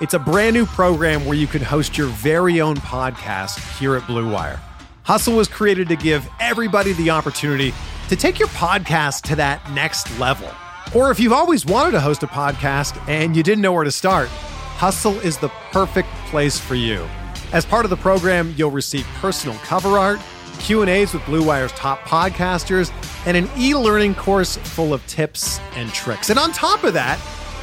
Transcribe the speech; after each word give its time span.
It's 0.00 0.14
a 0.14 0.18
brand 0.18 0.54
new 0.54 0.64
program 0.64 1.26
where 1.26 1.36
you 1.36 1.46
can 1.46 1.60
host 1.60 1.98
your 1.98 2.06
very 2.06 2.62
own 2.62 2.76
podcast 2.76 3.58
here 3.78 3.96
at 3.96 4.06
Blue 4.06 4.32
Wire. 4.32 4.58
Hustle 5.02 5.36
was 5.36 5.46
created 5.46 5.88
to 5.88 5.96
give 5.96 6.26
everybody 6.40 6.94
the 6.94 7.10
opportunity 7.10 7.74
to 8.08 8.16
take 8.16 8.38
your 8.38 8.48
podcast 8.48 9.24
to 9.24 9.36
that 9.36 9.60
next 9.72 10.18
level. 10.18 10.48
Or 10.94 11.10
if 11.10 11.20
you've 11.20 11.34
always 11.34 11.66
wanted 11.66 11.90
to 11.90 12.00
host 12.00 12.22
a 12.22 12.26
podcast 12.26 12.98
and 13.10 13.36
you 13.36 13.42
didn't 13.42 13.60
know 13.60 13.74
where 13.74 13.84
to 13.84 13.90
start, 13.90 14.28
Hustle 14.30 15.20
is 15.20 15.36
the 15.36 15.50
perfect 15.70 16.08
place 16.28 16.58
for 16.58 16.76
you. 16.76 17.06
As 17.52 17.66
part 17.66 17.84
of 17.84 17.90
the 17.90 17.98
program, 17.98 18.54
you'll 18.56 18.70
receive 18.70 19.06
personal 19.16 19.58
cover 19.58 19.98
art, 19.98 20.18
Q&As 20.60 21.12
with 21.12 21.26
Blue 21.26 21.44
Wire's 21.44 21.72
top 21.72 22.00
podcasters, 22.04 22.90
and 23.26 23.36
an 23.36 23.50
e-learning 23.58 24.14
course 24.14 24.56
full 24.56 24.94
of 24.94 25.06
tips 25.06 25.60
and 25.74 25.92
tricks. 25.92 26.30
And 26.30 26.38
on 26.38 26.52
top 26.52 26.84
of 26.84 26.94
that, 26.94 27.20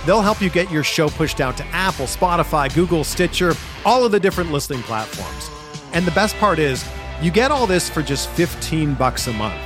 they'll 0.07 0.21
help 0.21 0.41
you 0.41 0.49
get 0.49 0.71
your 0.71 0.83
show 0.83 1.09
pushed 1.09 1.41
out 1.41 1.57
to 1.57 1.65
Apple, 1.67 2.05
Spotify, 2.05 2.73
Google, 2.73 3.03
Stitcher, 3.03 3.53
all 3.85 4.05
of 4.05 4.11
the 4.11 4.19
different 4.19 4.51
listening 4.51 4.81
platforms. 4.83 5.51
And 5.93 6.05
the 6.05 6.11
best 6.11 6.35
part 6.37 6.57
is, 6.57 6.83
you 7.21 7.29
get 7.29 7.51
all 7.51 7.67
this 7.67 7.89
for 7.89 8.01
just 8.01 8.29
15 8.29 8.93
bucks 8.93 9.27
a 9.27 9.33
month. 9.33 9.61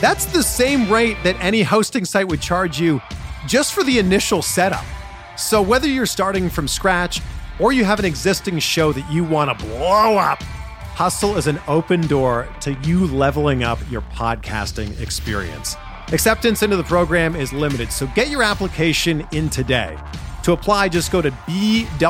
That's 0.00 0.26
the 0.26 0.42
same 0.42 0.90
rate 0.90 1.16
that 1.22 1.36
any 1.38 1.62
hosting 1.62 2.04
site 2.04 2.26
would 2.28 2.40
charge 2.40 2.80
you 2.80 3.00
just 3.46 3.72
for 3.72 3.84
the 3.84 3.98
initial 3.98 4.42
setup. 4.42 4.84
So 5.36 5.62
whether 5.62 5.86
you're 5.86 6.06
starting 6.06 6.50
from 6.50 6.66
scratch 6.66 7.20
or 7.60 7.72
you 7.72 7.84
have 7.84 7.98
an 7.98 8.04
existing 8.04 8.58
show 8.58 8.92
that 8.92 9.10
you 9.12 9.22
want 9.22 9.56
to 9.56 9.64
blow 9.64 10.16
up, 10.16 10.42
Hustle 10.42 11.36
is 11.36 11.46
an 11.46 11.60
open 11.68 12.06
door 12.06 12.48
to 12.60 12.72
you 12.82 13.06
leveling 13.06 13.62
up 13.62 13.78
your 13.90 14.02
podcasting 14.02 15.00
experience. 15.00 15.76
Acceptance 16.12 16.62
into 16.62 16.76
the 16.76 16.84
program 16.84 17.34
is 17.34 17.52
limited, 17.52 17.90
so 17.90 18.06
get 18.08 18.28
your 18.28 18.42
application 18.42 19.26
in 19.32 19.48
today. 19.48 19.98
To 20.44 20.52
apply, 20.52 20.90
just 20.90 21.10
go 21.10 21.22
to 21.22 21.30
bwhustle.com 21.30 22.06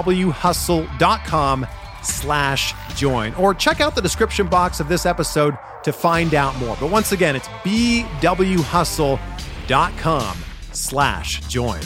slash 2.02 2.74
join 2.96 3.32
or 3.34 3.54
check 3.54 3.80
out 3.80 3.94
the 3.94 4.02
description 4.02 4.48
box 4.48 4.80
of 4.80 4.88
this 4.88 5.06
episode 5.06 5.56
to 5.84 5.92
find 5.92 6.34
out 6.34 6.56
more. 6.56 6.76
But 6.80 6.90
once 6.90 7.12
again, 7.12 7.36
it's 7.36 7.46
bwhustle.com 7.46 9.18
slash 10.72 11.46
join. 11.46 11.80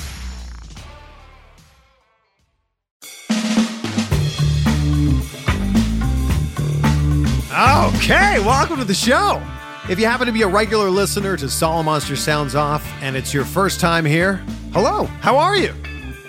Okay, 7.51 8.39
welcome 8.41 8.79
to 8.79 8.85
the 8.85 8.95
show. 8.95 9.43
If 9.89 9.99
you 9.99 10.05
happen 10.05 10.27
to 10.27 10.35
be 10.35 10.43
a 10.43 10.49
regular 10.49 10.91
listener 10.91 11.35
to 11.39 11.47
Solomonster 11.47 12.15
Sounds 12.15 12.55
Off 12.55 12.87
and 13.01 13.17
it's 13.17 13.33
your 13.33 13.47
first 13.47 13.81
time 13.81 14.05
here, 14.05 14.37
hello, 14.75 15.05
how 15.23 15.39
are 15.39 15.57
you? 15.57 15.75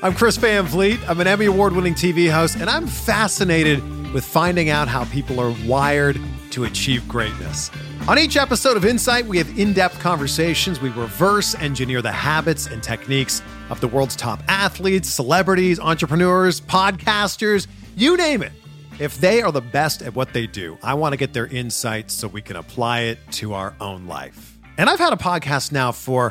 I'm 0.02 0.14
Chris 0.14 0.38
Van 0.38 0.66
Vliet. 0.66 0.98
I'm 1.10 1.20
an 1.20 1.28
Emmy 1.28 1.48
Award 1.48 1.74
winning 1.74 1.94
TV 1.94 2.32
host, 2.32 2.56
and 2.56 2.70
I'm 2.70 2.88
fascinated 2.88 3.84
with 4.14 4.24
finding 4.24 4.70
out 4.70 4.88
how 4.88 5.04
people 5.06 5.42
are 5.42 5.54
wired 5.68 6.18
to 6.52 6.64
achieve 6.64 7.06
greatness. 7.06 7.70
On 8.08 8.18
each 8.18 8.38
episode 8.38 8.78
of 8.78 8.86
Insight, 8.86 9.26
we 9.26 9.38
have 9.38 9.60
in 9.60 9.74
depth 9.74 10.00
conversations. 10.00 10.80
We 10.80 10.88
reverse 10.92 11.54
engineer 11.56 12.02
the 12.02 12.14
habits 12.14 12.68
and 12.68 12.82
techniques 12.82 13.42
of 13.70 13.82
the 13.82 13.90
world's 13.90 14.16
top 14.16 14.42
athletes, 14.48 15.10
celebrities, 15.10 15.82
entrepreneurs, 15.82 16.62
podcasters, 16.62 17.68
you 17.98 18.16
name 18.16 18.42
it. 18.42 18.54
If 19.00 19.18
they 19.22 19.42
are 19.42 19.52
the 19.54 19.62
best 19.62 20.02
at 20.02 20.14
what 20.14 20.34
they 20.34 20.46
do, 20.46 20.78
I 20.84 20.94
want 20.94 21.14
to 21.14 21.18
get 21.18 21.32
their 21.32 21.48
insights 21.48 22.14
so 22.14 22.28
we 22.28 22.42
can 22.42 22.58
apply 22.58 23.04
it 23.04 23.18
to 23.32 23.54
our 23.54 23.74
own 23.80 24.08
life. 24.08 24.58
And 24.78 24.90
I've 24.90 25.00
had 25.00 25.14
a 25.14 25.16
podcast 25.16 25.72
now 25.72 25.94
for 25.94 26.28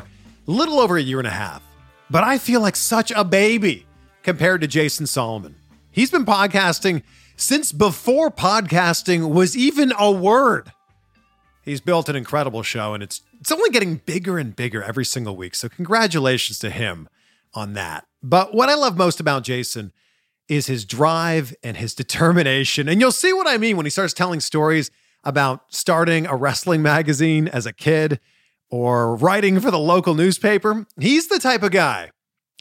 a 0.47 0.51
little 0.51 0.79
over 0.79 0.95
a 0.95 1.01
year 1.01 1.17
and 1.17 1.27
a 1.27 1.31
half, 1.31 1.63
but 2.11 2.23
I 2.23 2.37
feel 2.37 2.61
like 2.61 2.75
such 2.75 3.11
a 3.15 3.23
baby 3.23 3.87
compared 4.21 4.61
to 4.61 4.67
Jason 4.67 5.07
Solomon. 5.07 5.55
He's 5.89 6.11
been 6.11 6.25
podcasting 6.25 7.01
since 7.35 7.71
before 7.71 8.29
podcasting 8.29 9.33
was 9.33 9.57
even 9.57 9.91
a 9.97 10.11
word. 10.11 10.71
He's 11.63 11.81
built 11.81 12.07
an 12.07 12.15
incredible 12.15 12.61
show 12.61 12.93
and 12.93 13.01
it's 13.01 13.23
it's 13.39 13.51
only 13.51 13.71
getting 13.71 13.95
bigger 13.95 14.37
and 14.37 14.55
bigger 14.55 14.83
every 14.83 15.05
single 15.05 15.35
week. 15.35 15.55
So 15.55 15.69
congratulations 15.69 16.59
to 16.59 16.69
him 16.69 17.09
on 17.55 17.73
that. 17.73 18.05
But 18.21 18.53
what 18.53 18.69
I 18.69 18.75
love 18.75 18.95
most 18.95 19.19
about 19.19 19.43
Jason 19.43 19.91
is 20.49 20.67
his 20.67 20.83
drive 20.83 21.55
and 21.63 21.77
his 21.77 21.93
determination. 21.93 22.89
And 22.89 22.99
you'll 22.99 23.11
see 23.11 23.31
what 23.31 23.47
I 23.47 23.57
mean 23.57 23.77
when 23.77 23.85
he 23.85 23.89
starts 23.91 24.13
telling 24.13 24.39
stories 24.39 24.91
about 25.23 25.65
starting 25.69 26.25
a 26.25 26.35
wrestling 26.35 26.81
magazine 26.81 27.47
as 27.47 27.65
a 27.65 27.73
kid 27.73 28.19
or 28.69 29.15
writing 29.15 29.59
for 29.59 29.71
the 29.71 29.79
local 29.79 30.15
newspaper. 30.15 30.85
He's 30.99 31.27
the 31.27 31.39
type 31.39 31.63
of 31.63 31.71
guy 31.71 32.11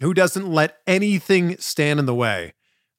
who 0.00 0.14
doesn't 0.14 0.46
let 0.46 0.78
anything 0.86 1.56
stand 1.58 1.98
in 1.98 2.06
the 2.06 2.14
way 2.14 2.52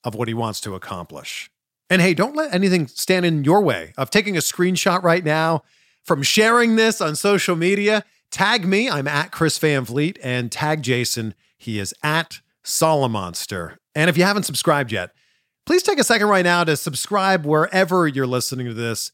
of 0.04 0.16
what 0.16 0.28
he 0.28 0.34
wants 0.34 0.60
to 0.62 0.76
accomplish. 0.76 1.50
And 1.90 2.02
hey, 2.02 2.14
don't 2.14 2.36
let 2.36 2.54
anything 2.54 2.88
stand 2.88 3.26
in 3.26 3.44
your 3.44 3.62
way 3.62 3.94
of 3.98 4.10
taking 4.10 4.36
a 4.38 4.42
screenshot 4.42 5.02
right 5.04 5.24
now, 5.24 5.64
from 6.04 6.24
sharing 6.24 6.76
this 6.76 7.02
on 7.02 7.16
social 7.16 7.56
media. 7.56 8.04
Tag 8.32 8.66
me, 8.66 8.90
I'm 8.90 9.08
at 9.08 9.32
Chris 9.32 9.58
Van 9.58 9.84
Vliet, 9.84 10.18
and 10.24 10.52
tag 10.52 10.82
Jason, 10.82 11.34
he 11.58 11.80
is 11.80 11.94
at 12.04 12.42
Solomonster. 12.66 13.78
And 13.96 14.10
if 14.10 14.18
you 14.18 14.24
haven't 14.24 14.44
subscribed 14.44 14.92
yet, 14.92 15.12
please 15.66 15.84
take 15.84 16.00
a 16.00 16.04
second 16.04 16.28
right 16.28 16.44
now 16.44 16.64
to 16.64 16.78
subscribe 16.78 17.46
wherever 17.46 18.08
you're 18.08 18.28
listening 18.28 18.68
to 18.68 18.74
this. 18.74 19.12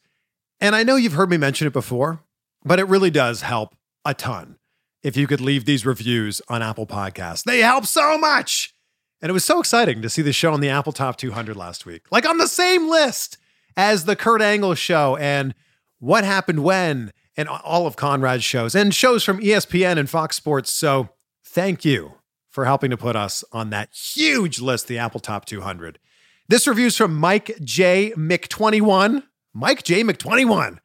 And 0.59 0.75
I 0.75 0.83
know 0.83 0.95
you've 0.95 1.13
heard 1.13 1.29
me 1.29 1.37
mention 1.37 1.67
it 1.67 1.73
before, 1.73 2.23
but 2.63 2.79
it 2.79 2.87
really 2.87 3.11
does 3.11 3.41
help 3.41 3.75
a 4.03 4.13
ton 4.13 4.57
if 5.03 5.15
you 5.15 5.27
could 5.27 5.41
leave 5.41 5.65
these 5.65 5.85
reviews 5.85 6.41
on 6.49 6.61
Apple 6.61 6.87
Podcasts. 6.87 7.43
They 7.43 7.59
help 7.59 7.85
so 7.85 8.17
much. 8.17 8.73
And 9.21 9.29
it 9.29 9.33
was 9.33 9.45
so 9.45 9.59
exciting 9.59 10.01
to 10.01 10.09
see 10.09 10.21
the 10.21 10.33
show 10.33 10.53
on 10.53 10.61
the 10.61 10.69
Apple 10.69 10.91
Top 10.91 11.17
200 11.17 11.55
last 11.55 11.85
week, 11.85 12.03
like 12.11 12.27
on 12.27 12.37
the 12.37 12.47
same 12.47 12.89
list 12.89 13.37
as 13.77 14.05
the 14.05 14.15
Kurt 14.15 14.41
Angle 14.41 14.75
show 14.75 15.15
and 15.17 15.53
What 15.99 16.23
Happened 16.23 16.63
When 16.63 17.11
and 17.37 17.47
all 17.49 17.87
of 17.87 17.95
Conrad's 17.95 18.43
shows 18.43 18.75
and 18.75 18.93
shows 18.93 19.23
from 19.23 19.39
ESPN 19.39 19.97
and 19.97 20.09
Fox 20.09 20.35
Sports. 20.35 20.71
So 20.71 21.09
thank 21.43 21.85
you 21.85 22.14
for 22.55 22.63
helping 22.63 22.89
to 22.89 22.95
put 22.95 23.17
us 23.17 23.43
on 23.51 23.69
that 23.69 23.93
huge 23.93 24.61
list, 24.61 24.87
the 24.87 24.97
Apple 24.97 25.19
Top 25.19 25.43
200. 25.43 25.99
This 26.47 26.65
review's 26.65 26.95
from 26.95 27.13
Mike 27.13 27.51
J. 27.61 28.13
Mc21. 28.15 29.23
Mike 29.53 29.83
J. 29.83 30.03
Mc21, 30.03 30.77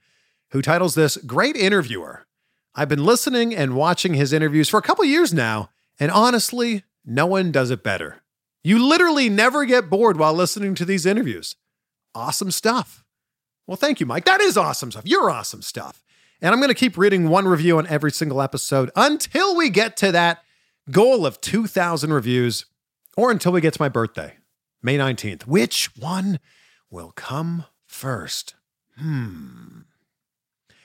who 0.51 0.63
titles 0.63 0.97
this 0.97 1.17
Great 1.17 1.55
Interviewer. 1.55 2.27
I've 2.75 2.89
been 2.89 3.05
listening 3.05 3.55
and 3.55 3.77
watching 3.77 4.15
his 4.15 4.33
interviews 4.33 4.69
for 4.69 4.79
a 4.79 4.83
couple 4.83 5.05
years 5.05 5.33
now, 5.33 5.71
and 6.01 6.11
honestly, 6.11 6.83
no 7.05 7.25
one 7.25 7.53
does 7.53 7.71
it 7.71 7.85
better. 7.85 8.21
You 8.65 8.85
literally 8.85 9.29
never 9.29 9.65
get 9.65 9.89
bored 9.89 10.17
while 10.17 10.35
listening 10.35 10.75
to 10.75 10.85
these 10.85 11.07
interviews. 11.07 11.55
Awesome 12.17 12.51
stuff. 12.51 13.05
Well, 13.69 13.77
thank 13.77 14.01
you, 14.01 14.07
Mike. 14.07 14.25
That 14.25 14.41
is 14.41 14.57
awesome 14.57 14.91
stuff. 14.91 15.05
You're 15.07 15.31
awesome 15.31 15.63
stuff. 15.63 16.03
And 16.43 16.53
I'm 16.53 16.59
going 16.59 16.69
to 16.69 16.75
keep 16.75 16.99
reading 16.99 17.29
one 17.29 17.47
review 17.47 17.79
on 17.79 17.87
every 17.87 18.11
single 18.11 18.43
episode 18.43 18.91
until 18.97 19.55
we 19.55 19.71
get 19.71 19.97
to 19.99 20.11
that 20.11 20.43
goal 20.91 21.25
of 21.25 21.41
2,000 21.41 22.13
reviews 22.13 22.67
or 23.17 23.31
until 23.31 23.53
we 23.53 23.61
get 23.61 23.75
to 23.75 23.83
my 23.83 23.89
birthday, 23.89 24.35
May 24.83 24.99
19th. 24.99 25.43
Which 25.43 25.91
one 25.97 26.41
will 26.91 27.13
come 27.13 27.65
first? 27.87 28.55
Hmm. 28.99 29.81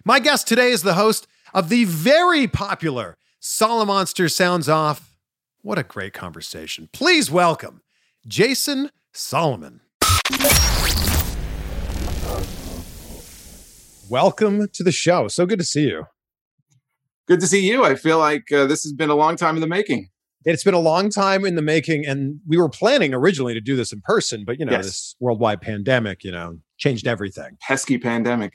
My 0.04 0.20
guest 0.20 0.48
today 0.48 0.72
is 0.72 0.84
the 0.84 0.94
host 0.94 1.28
of 1.54 1.70
the 1.70 1.86
very 1.86 2.48
popular 2.48 3.18
Solomonster 3.42 4.32
Sounds 4.32 4.70
Off. 4.70 5.18
What 5.62 5.80
a 5.80 5.84
great 5.84 6.14
conversation. 6.14 6.90
Please 6.94 7.32
welcome 7.32 7.82
Jason 8.28 8.92
Solomon. 9.14 9.82
Welcome 14.08 14.68
to 14.68 14.84
the 14.84 14.92
show. 14.92 15.28
So 15.28 15.48
good 15.48 15.60
to 15.60 15.66
see 15.66 15.88
you. 15.88 16.06
Good 17.28 17.40
to 17.40 17.48
see 17.48 17.68
you. 17.68 17.84
I 17.84 17.96
feel 17.96 18.20
like 18.20 18.52
uh, 18.52 18.66
this 18.68 18.84
has 18.84 18.94
been 18.94 19.10
a 19.10 19.16
long 19.16 19.36
time 19.36 19.56
in 19.56 19.62
the 19.62 19.68
making. 19.68 20.10
It's 20.44 20.64
been 20.64 20.76
a 20.76 20.80
long 20.80 21.10
time 21.10 21.44
in 21.44 21.56
the 21.56 21.62
making, 21.64 22.06
and 22.06 22.40
we 22.48 22.56
were 22.58 22.70
planning 22.70 23.16
originally 23.16 23.56
to 23.56 23.62
do 23.62 23.76
this 23.76 23.92
in 23.92 24.02
person, 24.04 24.44
but 24.46 24.60
you 24.60 24.66
know, 24.66 24.74
Yes. 24.74 24.86
this 24.86 25.16
worldwide 25.20 25.60
pandemic, 25.62 26.24
you 26.24 26.32
know, 26.32 26.60
changed 26.78 27.08
everything. 27.08 27.58
Pesky 27.68 27.98
pandemic. 27.98 28.54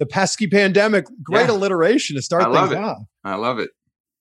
The 0.00 0.06
pesky 0.06 0.48
pandemic, 0.48 1.06
great 1.22 1.46
Yeah. 1.48 1.52
alliteration 1.54 2.16
to 2.16 2.22
start 2.22 2.42
I 2.42 2.46
love 2.48 2.70
things 2.70 2.80
it. 2.80 2.84
off. 2.84 2.98
I 3.22 3.34
love 3.36 3.58
it. 3.60 3.70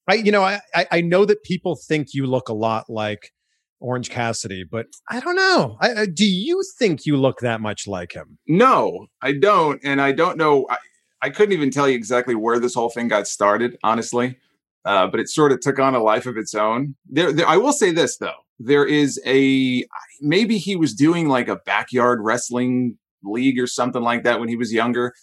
I, 0.08 0.16
you 0.16 0.32
know, 0.32 0.44
I, 0.44 0.60
I 0.92 1.02
know 1.02 1.26
that 1.26 1.44
people 1.44 1.76
think 1.88 2.10
you 2.14 2.28
look 2.28 2.48
a 2.50 2.54
lot 2.54 2.86
like 2.90 3.32
Orange 3.80 4.10
Cassidy, 4.10 4.64
but 4.70 4.88
I 5.10 5.20
don't 5.20 5.36
know. 5.36 5.78
I, 5.82 5.94
I, 6.02 6.06
do 6.06 6.26
you 6.26 6.62
think 6.78 7.06
you 7.06 7.16
look 7.18 7.40
that 7.40 7.62
much 7.62 7.88
like 7.88 8.14
him? 8.14 8.38
No, 8.48 9.08
I 9.22 9.32
don't. 9.34 9.80
And 9.84 10.00
I 10.02 10.12
don't 10.12 10.38
know. 10.38 10.68
I, 10.70 10.78
I 11.22 11.30
couldn't 11.30 11.54
even 11.54 11.70
tell 11.72 11.88
you 11.88 11.96
exactly 11.96 12.36
where 12.36 12.60
this 12.60 12.74
whole 12.76 12.90
thing 12.90 13.08
got 13.08 13.28
started, 13.28 13.78
honestly. 13.84 14.38
Uh, 14.86 15.08
but 15.08 15.20
it 15.20 15.30
sort 15.30 15.52
of 15.52 15.60
took 15.60 15.78
on 15.78 15.94
a 15.94 16.02
life 16.02 16.26
of 16.26 16.38
its 16.38 16.56
own. 16.56 16.96
There, 17.10 17.34
there, 17.34 17.48
I 17.48 17.58
will 17.58 17.74
say 17.74 17.92
this, 17.92 18.18
though. 18.18 18.32
There 18.60 18.86
is 18.86 19.20
a 19.26 19.86
maybe 20.22 20.58
he 20.58 20.76
was 20.76 20.94
doing 20.94 21.28
like 21.28 21.48
a 21.48 21.58
backyard 21.58 22.20
wrestling 22.22 22.98
league 23.24 23.60
or 23.60 23.68
something 23.68 24.02
like 24.02 24.24
that 24.24 24.40
when 24.40 24.50
he 24.50 24.56
was 24.56 24.74
younger. 24.74 25.14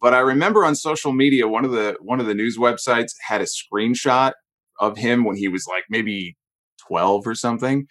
But 0.00 0.14
I 0.14 0.20
remember 0.20 0.64
on 0.64 0.74
social 0.74 1.12
media, 1.12 1.48
one 1.48 1.64
of 1.64 1.72
the 1.72 1.96
one 2.00 2.20
of 2.20 2.26
the 2.26 2.34
news 2.34 2.56
websites 2.58 3.12
had 3.26 3.40
a 3.40 3.46
screenshot 3.46 4.32
of 4.78 4.96
him 4.96 5.24
when 5.24 5.36
he 5.36 5.48
was 5.48 5.66
like 5.66 5.84
maybe 5.90 6.36
12 6.86 7.26
or 7.26 7.34
something. 7.34 7.86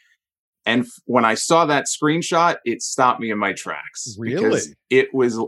And 0.65 0.83
f- 0.83 0.91
when 1.05 1.25
I 1.25 1.33
saw 1.33 1.65
that 1.65 1.85
screenshot, 1.85 2.57
it 2.65 2.81
stopped 2.81 3.19
me 3.19 3.31
in 3.31 3.37
my 3.37 3.53
tracks. 3.53 4.15
because 4.39 4.67
It 4.89 5.13
was 5.13 5.39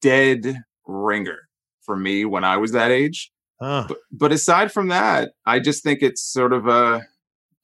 dead 0.00 0.62
ringer 0.88 1.48
for 1.82 1.96
me 1.96 2.24
when 2.24 2.42
I 2.42 2.56
was 2.56 2.72
that 2.72 2.90
age. 2.90 3.30
Huh. 3.60 3.84
But, 3.88 3.98
but 4.10 4.32
aside 4.32 4.72
from 4.72 4.88
that, 4.88 5.30
I 5.46 5.60
just 5.60 5.82
think 5.84 6.00
it's 6.02 6.22
sort 6.24 6.52
of 6.52 6.66
a, 6.66 7.02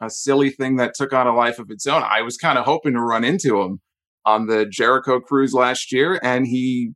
a 0.00 0.10
silly 0.10 0.50
thing 0.50 0.76
that 0.76 0.94
took 0.94 1.12
on 1.12 1.26
a 1.26 1.34
life 1.34 1.58
of 1.58 1.70
its 1.70 1.86
own. 1.86 2.02
I 2.02 2.22
was 2.22 2.36
kind 2.36 2.58
of 2.58 2.64
hoping 2.64 2.92
to 2.92 3.00
run 3.00 3.24
into 3.24 3.60
him 3.60 3.80
on 4.26 4.46
the 4.46 4.66
Jericho 4.66 5.20
cruise 5.20 5.52
last 5.52 5.92
year, 5.92 6.20
and 6.22 6.46
he 6.46 6.92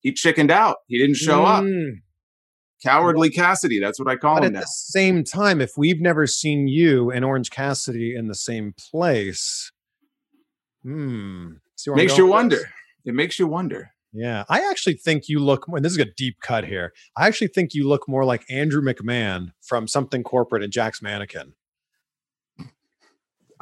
he 0.00 0.12
chickened 0.12 0.50
out. 0.50 0.76
He 0.88 0.98
didn't 0.98 1.16
show 1.16 1.44
up. 1.44 1.64
Mm. 1.64 2.00
Cowardly 2.82 3.30
Cassidy. 3.30 3.78
That's 3.78 4.00
what 4.00 4.08
I 4.08 4.16
call 4.16 4.36
But 4.36 4.44
him 4.44 4.46
at 4.48 4.52
now. 4.54 4.60
the 4.60 4.66
same 4.66 5.22
time, 5.22 5.60
if 5.60 5.70
we've 5.76 6.00
never 6.00 6.26
seen 6.26 6.66
you 6.66 7.12
and 7.12 7.24
Orange 7.24 7.50
Cassidy 7.50 8.16
in 8.16 8.26
the 8.26 8.34
same 8.34 8.74
place, 8.90 9.70
hmm, 10.82 11.52
see 11.76 11.90
where 11.90 12.00
I'm 12.00 12.04
Makes 12.04 12.18
you 12.18 12.26
wonder. 12.26 12.58
It 13.04 13.14
makes 13.14 13.38
you 13.38 13.46
wonder. 13.46 13.91
Yeah, 14.12 14.44
I 14.48 14.68
actually 14.68 14.94
think 14.94 15.28
you 15.28 15.38
look. 15.40 15.66
And 15.68 15.84
this 15.84 15.92
is 15.92 15.98
a 15.98 16.04
deep 16.04 16.36
cut 16.42 16.64
here. 16.64 16.92
I 17.16 17.26
actually 17.26 17.48
think 17.48 17.72
you 17.72 17.88
look 17.88 18.06
more 18.06 18.24
like 18.24 18.44
Andrew 18.50 18.82
McMahon 18.82 19.52
from 19.62 19.88
Something 19.88 20.22
Corporate 20.22 20.62
and 20.62 20.72
Jack's 20.72 21.00
Mannequin. 21.00 21.54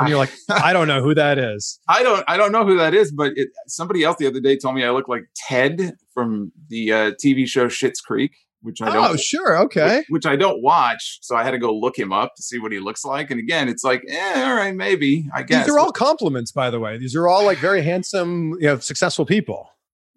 And 0.01 0.09
you're 0.09 0.19
like, 0.19 0.33
I 0.51 0.73
don't 0.73 0.89
know 0.89 1.03
who 1.03 1.15
that 1.15 1.39
is. 1.39 1.79
I 1.89 2.03
don't 2.03 2.25
I 2.27 2.37
don't 2.37 2.53
know 2.53 2.65
who 2.65 2.77
that 2.79 2.95
is, 2.95 3.13
but 3.13 3.33
it, 3.37 3.49
somebody 3.69 4.03
else 4.03 4.17
the 4.19 4.27
other 4.27 4.41
day 4.41 4.57
told 4.57 4.75
me 4.75 4.85
I 4.85 4.91
look 4.91 5.09
like 5.09 5.25
Ted 5.37 5.93
from 6.13 6.53
the 6.69 6.93
uh, 6.93 7.11
TV 7.25 7.47
show 7.47 7.67
Schitt's 7.67 8.01
Creek, 8.01 8.33
which 8.63 8.81
I 8.83 8.93
don't 8.93 9.05
Oh, 9.05 9.17
sure, 9.17 9.59
okay. 9.65 9.99
which, 9.99 10.07
which 10.09 10.27
I 10.27 10.37
don't 10.37 10.63
watch, 10.63 11.19
so 11.23 11.37
I 11.37 11.45
had 11.45 11.53
to 11.53 11.59
go 11.59 11.73
look 11.73 11.99
him 11.99 12.13
up 12.13 12.35
to 12.37 12.43
see 12.43 12.59
what 12.59 12.73
he 12.73 12.81
looks 12.81 13.05
like. 13.05 13.31
And 13.31 13.39
again, 13.39 13.69
it's 13.69 13.85
like, 13.85 14.03
eh, 14.09 14.43
all 14.45 14.55
right, 14.55 14.75
maybe 14.75 15.29
I 15.35 15.43
guess. 15.43 15.67
These 15.67 15.75
are 15.75 15.79
all 15.79 15.93
compliments, 15.93 16.51
by 16.51 16.71
the 16.71 16.81
way. 16.81 16.99
These 16.99 17.15
are 17.15 17.29
all 17.29 17.45
like 17.45 17.59
very 17.59 17.83
handsome, 17.83 18.55
you 18.55 18.67
know, 18.67 18.79
successful 18.79 19.27
people. 19.27 19.69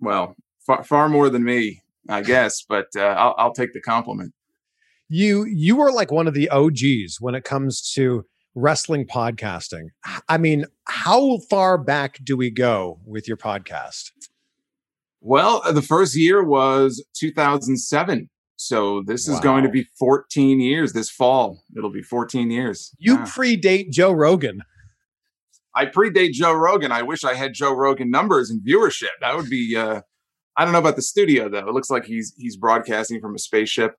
Well, 0.03 0.35
far, 0.65 0.83
far 0.83 1.09
more 1.09 1.29
than 1.29 1.44
me, 1.44 1.81
I 2.09 2.21
guess. 2.21 2.63
But 2.67 2.88
uh, 2.95 3.01
I'll, 3.01 3.35
I'll 3.38 3.53
take 3.53 3.73
the 3.73 3.81
compliment. 3.81 4.33
You 5.09 5.45
you 5.45 5.79
are 5.81 5.91
like 5.91 6.11
one 6.11 6.27
of 6.27 6.33
the 6.33 6.50
OGs 6.50 7.17
when 7.19 7.35
it 7.35 7.44
comes 7.44 7.81
to 7.94 8.25
wrestling 8.55 9.05
podcasting. 9.05 9.88
I 10.29 10.38
mean, 10.38 10.65
how 10.85 11.39
far 11.50 11.77
back 11.77 12.19
do 12.23 12.38
we 12.38 12.50
go 12.50 13.00
with 13.05 13.27
your 13.27 13.38
podcast? 13.38 14.11
Well, 15.21 15.61
the 15.71 15.81
first 15.81 16.15
year 16.17 16.44
was 16.44 17.03
2007. 17.15 18.29
So 18.56 19.03
this 19.06 19.27
is 19.27 19.39
going 19.39 19.63
to 19.63 19.69
be 19.69 19.88
14 19.99 20.59
years 20.61 20.94
this 20.94 21.09
fall. 21.09 21.63
It'll 21.75 21.91
be 21.91 22.01
14 22.03 22.49
years. 22.51 22.95
You 22.97 23.15
Yeah. 23.15 23.23
predate 23.25 23.89
Joe 23.89 24.11
Rogan. 24.11 24.61
I 25.75 25.85
predate 25.85 26.31
Joe 26.31 26.53
Rogan. 26.53 26.91
I 26.91 27.01
wish 27.01 27.23
I 27.23 27.33
had 27.33 27.53
Joe 27.53 27.73
Rogan 27.73 28.11
numbers 28.11 28.49
and 28.49 28.61
viewership. 28.61 29.09
That 29.21 29.35
would 29.35 29.49
be. 29.49 29.75
Uh, 29.75 30.01
I 30.55 30.63
don't 30.63 30.73
know 30.73 30.79
about 30.79 30.95
the 30.95 31.01
studio 31.01 31.49
though. 31.49 31.67
It 31.67 31.73
looks 31.73 31.89
like 31.89 32.05
he's 32.05 32.33
he's 32.37 32.57
broadcasting 32.57 33.19
from 33.19 33.35
a 33.35 33.39
spaceship. 33.39 33.95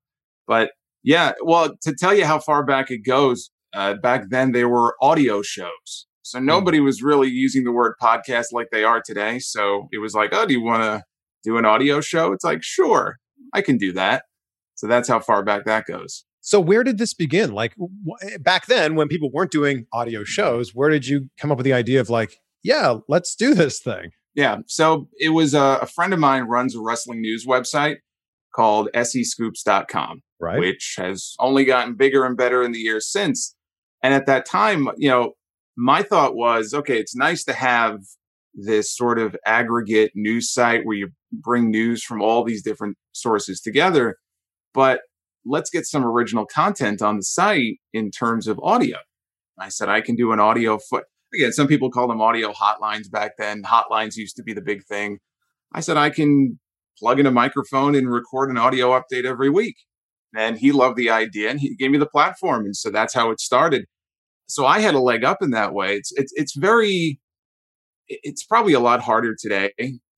But 0.47 0.71
yeah, 1.03 1.33
well, 1.43 1.75
to 1.83 1.95
tell 1.95 2.15
you 2.15 2.25
how 2.25 2.39
far 2.39 2.65
back 2.65 2.91
it 2.91 2.99
goes, 2.99 3.51
uh, 3.75 3.95
back 3.95 4.31
then 4.31 4.53
there 4.53 4.69
were 4.69 4.95
audio 5.03 5.43
shows, 5.43 6.07
so 6.23 6.39
nobody 6.39 6.81
was 6.81 7.03
really 7.03 7.29
using 7.29 7.65
the 7.65 7.73
word 7.73 7.95
podcast 8.01 8.47
like 8.53 8.69
they 8.71 8.85
are 8.85 9.03
today. 9.05 9.39
So 9.41 9.89
it 9.93 9.99
was 9.99 10.15
like, 10.15 10.31
oh, 10.33 10.47
do 10.47 10.55
you 10.55 10.63
want 10.63 10.83
to 10.83 11.03
do 11.43 11.59
an 11.59 11.65
audio 11.65 12.01
show? 12.01 12.33
It's 12.33 12.45
like, 12.45 12.63
sure, 12.63 13.17
I 13.53 13.61
can 13.61 13.77
do 13.77 13.93
that. 13.93 14.25
So 14.77 14.87
that's 14.87 15.09
how 15.09 15.21
far 15.21 15.43
back 15.43 15.65
that 15.65 15.87
goes. 15.87 16.25
So 16.47 16.61
where 16.61 16.85
did 16.85 16.99
this 16.99 17.15
begin? 17.15 17.53
Like 17.53 17.75
wh- 17.79 18.39
back 18.43 18.67
then, 18.67 18.95
when 18.97 19.09
people 19.09 19.31
weren't 19.33 19.51
doing 19.51 19.87
audio 19.93 20.25
shows, 20.25 20.75
where 20.75 20.91
did 20.91 21.07
you 21.07 21.31
come 21.39 21.51
up 21.51 21.57
with 21.59 21.65
the 21.65 21.73
idea 21.73 22.01
of 22.01 22.11
like, 22.11 22.37
yeah, 22.63 22.97
let's 23.09 23.35
do 23.35 23.55
this 23.55 23.81
thing? 23.81 24.11
Yeah. 24.35 24.59
So 24.67 25.09
it 25.19 25.31
was 25.31 25.55
a, 25.55 25.79
a 25.83 25.87
friend 25.87 26.13
of 26.13 26.19
mine 26.19 26.43
runs 26.43 26.77
a 26.77 26.81
wrestling 26.81 27.21
news 27.23 27.47
website 27.47 27.97
called 28.55 28.89
sescoops.com, 28.95 30.23
Right. 30.41 30.59
which 30.61 30.95
has 30.99 31.35
only 31.39 31.65
gotten 31.65 31.95
bigger 31.95 32.25
and 32.25 32.37
better 32.37 32.63
in 32.63 32.73
the 32.73 32.79
years 32.79 33.11
since. 33.11 33.55
And 34.03 34.13
at 34.13 34.27
that 34.27 34.45
time, 34.45 34.89
you 34.97 35.09
know, 35.09 35.33
my 35.77 36.03
thought 36.03 36.37
was, 36.37 36.75
okay, 36.75 36.99
it's 36.99 37.17
nice 37.17 37.43
to 37.45 37.53
have 37.53 38.01
this 38.55 38.95
sort 38.95 39.19
of 39.19 39.35
aggregate 39.47 40.13
news 40.15 40.53
site 40.53 40.85
where 40.85 40.97
you 40.97 41.09
bring 41.33 41.71
news 41.71 42.05
from 42.05 42.21
all 42.23 42.45
these 42.45 42.63
different 42.63 42.97
sources 43.13 43.61
together, 43.61 44.17
but 44.73 45.01
let's 45.45 45.71
get 45.71 45.87
some 45.87 46.05
original 46.05 46.47
content 46.47 47.03
on 47.03 47.17
the 47.17 47.23
site 47.23 47.79
in 47.93 48.11
terms 48.11 48.47
of 48.47 48.59
audio. 48.63 48.99
I 49.59 49.69
said, 49.69 49.89
I 49.89 50.01
can 50.01 50.17
do 50.17 50.33
an 50.33 50.41
audio 50.41 50.79
foot. 50.79 51.05
Again, 51.35 51.53
some 51.53 51.67
people 51.67 51.91
call 51.91 52.09
them 52.09 52.21
audio 52.21 52.53
hotlines 52.53 53.11
back 53.11 53.33
then. 53.39 53.63
Hotlines 53.63 54.17
used 54.17 54.37
to 54.37 54.43
be 54.43 54.53
the 54.53 54.63
big 54.63 54.85
thing. 54.85 55.19
I 55.73 55.81
said, 55.81 55.97
I 55.97 56.11
can 56.11 56.59
plug 56.99 57.19
in 57.19 57.27
a 57.27 57.31
microphone 57.31 57.95
and 57.95 58.11
record 58.11 58.51
an 58.51 58.59
audio 58.59 58.91
update 58.91 59.25
every 59.25 59.51
week. 59.51 59.77
And 60.37 60.59
he 60.59 60.73
loved 60.73 60.97
the 60.97 61.11
idea 61.11 61.51
and 61.51 61.61
he 61.61 61.77
gave 61.77 61.91
me 61.91 61.99
the 61.99 62.07
platform. 62.07 62.65
And 62.65 62.77
so 62.77 62.91
that's 62.91 63.15
how 63.15 63.31
it 63.31 63.41
started. 63.41 63.87
So 64.47 64.67
I 64.67 64.81
had 64.81 64.95
a 64.95 65.01
leg 65.01 65.25
up 65.25 65.39
in 65.41 65.51
that 65.51 65.73
way. 65.73 65.97
It's 65.97 66.13
it's 66.13 66.33
it's 66.37 66.57
very 66.57 67.21
it's 68.09 68.45
probably 68.45 68.75
a 68.75 68.81
lot 68.81 69.01
harder 69.01 69.35
today 69.39 69.73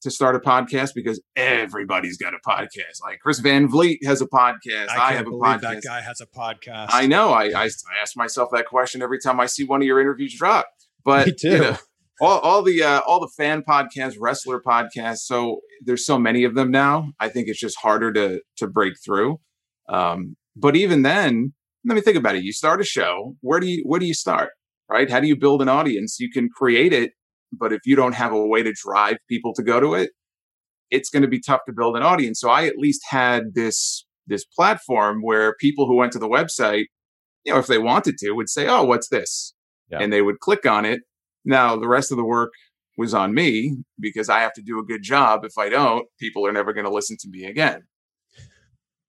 to 0.06 0.10
start 0.12 0.36
a 0.36 0.38
podcast 0.38 0.92
because 0.94 1.20
everybody's 1.34 2.16
got 2.16 2.32
a 2.32 2.38
podcast. 2.48 3.02
Like 3.02 3.18
Chris 3.18 3.40
Van 3.40 3.68
Vliet 3.68 3.98
has 4.04 4.20
a 4.20 4.26
podcast. 4.26 4.88
I, 4.88 5.14
have 5.14 5.26
a 5.26 5.30
podcast. 5.30 5.60
That 5.60 5.82
guy 5.82 6.00
has 6.00 6.20
a 6.20 6.26
podcast. 6.26 6.90
I 6.90 7.08
know. 7.08 7.30
I, 7.30 7.46
I 7.46 7.64
I 7.64 8.00
ask 8.00 8.16
myself 8.16 8.50
that 8.52 8.66
question 8.66 9.02
every 9.02 9.18
time 9.18 9.40
I 9.40 9.46
see 9.46 9.64
one 9.64 9.82
of 9.82 9.86
your 9.86 10.00
interviews 10.00 10.32
drop. 10.38 10.68
But 11.04 11.42
you 11.42 11.58
know, 11.58 11.76
all, 12.20 12.38
all 12.38 12.62
the 12.62 12.84
uh, 12.84 13.00
all 13.00 13.18
the 13.18 13.30
fan 13.36 13.62
podcasts, 13.68 14.14
wrestler 14.20 14.60
podcasts. 14.60 15.18
So 15.18 15.60
there's 15.82 16.06
so 16.06 16.20
many 16.20 16.44
of 16.44 16.54
them 16.54 16.70
now. 16.70 17.10
I 17.18 17.28
think 17.28 17.48
it's 17.48 17.60
just 17.60 17.78
harder 17.78 18.12
to 18.12 18.40
to 18.58 18.68
break 18.68 18.94
through. 19.04 19.40
Um, 19.88 20.36
but 20.54 20.76
even 20.76 21.02
then, 21.02 21.52
let 21.84 21.96
me 21.96 22.00
think 22.00 22.16
about 22.16 22.36
it. 22.36 22.44
You 22.44 22.52
start 22.52 22.80
a 22.80 22.84
show. 22.84 23.34
Where 23.40 23.58
do 23.58 23.66
you 23.66 23.82
where 23.84 23.98
do 23.98 24.06
you 24.06 24.14
start? 24.14 24.50
Right? 24.88 25.10
How 25.10 25.18
do 25.18 25.26
you 25.26 25.36
build 25.36 25.62
an 25.62 25.68
audience? 25.68 26.20
You 26.20 26.30
can 26.30 26.48
create 26.48 26.92
it, 26.92 27.10
but 27.52 27.72
if 27.72 27.80
you 27.84 27.96
don't 27.96 28.14
have 28.14 28.32
a 28.32 28.46
way 28.46 28.62
to 28.62 28.72
drive 28.72 29.16
people 29.28 29.52
to 29.54 29.62
go 29.62 29.80
to 29.80 29.94
it, 29.94 30.10
it's 30.90 31.10
going 31.10 31.22
to 31.22 31.28
be 31.28 31.40
tough 31.40 31.60
to 31.66 31.72
build 31.72 31.96
an 31.96 32.02
audience. 32.02 32.40
So 32.40 32.48
I 32.50 32.66
at 32.66 32.76
least 32.76 33.02
had 33.08 33.54
this 33.54 34.04
this 34.26 34.44
platform 34.44 35.20
where 35.22 35.54
people 35.60 35.86
who 35.86 35.96
went 35.96 36.12
to 36.12 36.18
the 36.18 36.28
website, 36.28 36.86
you 37.44 37.52
know, 37.52 37.58
if 37.58 37.68
they 37.68 37.78
wanted 37.78 38.18
to, 38.18 38.32
would 38.32 38.48
say, 38.48 38.66
"Oh, 38.66 38.84
what's 38.84 39.08
this?" 39.08 39.54
Yeah. 39.90 39.98
and 40.00 40.12
they 40.12 40.22
would 40.22 40.40
click 40.40 40.66
on 40.66 40.84
it. 40.84 41.00
Now 41.44 41.76
the 41.76 41.88
rest 41.88 42.10
of 42.10 42.16
the 42.16 42.24
work 42.24 42.52
was 42.96 43.14
on 43.14 43.34
me 43.34 43.76
because 44.00 44.28
I 44.28 44.40
have 44.40 44.52
to 44.54 44.62
do 44.62 44.78
a 44.78 44.84
good 44.84 45.02
job. 45.02 45.44
If 45.44 45.58
I 45.58 45.68
don't, 45.68 46.06
people 46.18 46.46
are 46.46 46.52
never 46.52 46.72
going 46.72 46.86
to 46.86 46.92
listen 46.92 47.16
to 47.20 47.28
me 47.28 47.44
again. 47.44 47.82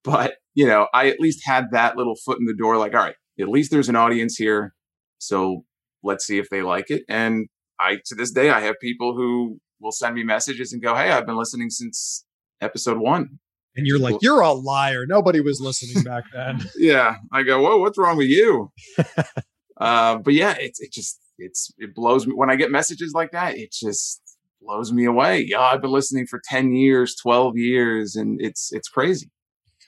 But, 0.03 0.35
you 0.53 0.65
know, 0.65 0.87
I 0.93 1.09
at 1.09 1.19
least 1.19 1.41
had 1.45 1.65
that 1.71 1.97
little 1.97 2.15
foot 2.25 2.39
in 2.39 2.45
the 2.45 2.55
door 2.55 2.77
like, 2.77 2.93
all 2.93 3.01
right, 3.01 3.15
at 3.39 3.49
least 3.49 3.71
there's 3.71 3.89
an 3.89 3.95
audience 3.95 4.35
here. 4.37 4.73
So 5.17 5.63
let's 6.03 6.25
see 6.25 6.37
if 6.37 6.49
they 6.49 6.61
like 6.61 6.89
it. 6.89 7.03
And 7.09 7.47
I, 7.79 7.97
to 8.05 8.15
this 8.15 8.31
day, 8.31 8.49
I 8.49 8.61
have 8.61 8.75
people 8.79 9.15
who 9.15 9.59
will 9.79 9.91
send 9.91 10.15
me 10.15 10.23
messages 10.23 10.73
and 10.73 10.81
go, 10.81 10.95
Hey, 10.95 11.11
I've 11.11 11.25
been 11.25 11.37
listening 11.37 11.69
since 11.69 12.25
episode 12.61 12.97
one. 12.97 13.39
And 13.75 13.85
you're 13.85 13.99
like, 13.99 14.15
you're 14.21 14.41
a 14.41 14.51
liar. 14.53 15.05
Nobody 15.07 15.39
was 15.39 15.61
listening 15.61 16.03
back 16.03 16.23
then. 16.33 16.61
Yeah. 16.77 17.17
I 17.31 17.43
go, 17.43 17.61
Whoa, 17.61 17.77
what's 17.77 17.97
wrong 17.97 18.17
with 18.17 18.27
you? 18.27 18.71
uh, 19.77 20.17
but 20.17 20.33
yeah, 20.33 20.55
it's, 20.59 20.79
it 20.79 20.91
just, 20.91 21.19
it's, 21.37 21.71
it 21.77 21.93
blows 21.93 22.25
me 22.25 22.33
when 22.33 22.49
I 22.49 22.55
get 22.55 22.71
messages 22.71 23.13
like 23.13 23.31
that. 23.31 23.57
It 23.57 23.71
just 23.71 24.21
blows 24.61 24.91
me 24.91 25.05
away. 25.05 25.45
Yeah. 25.47 25.61
I've 25.61 25.81
been 25.81 25.91
listening 25.91 26.25
for 26.25 26.41
10 26.43 26.73
years, 26.73 27.15
12 27.15 27.57
years, 27.57 28.15
and 28.15 28.41
it's, 28.41 28.71
it's 28.73 28.89
crazy. 28.89 29.29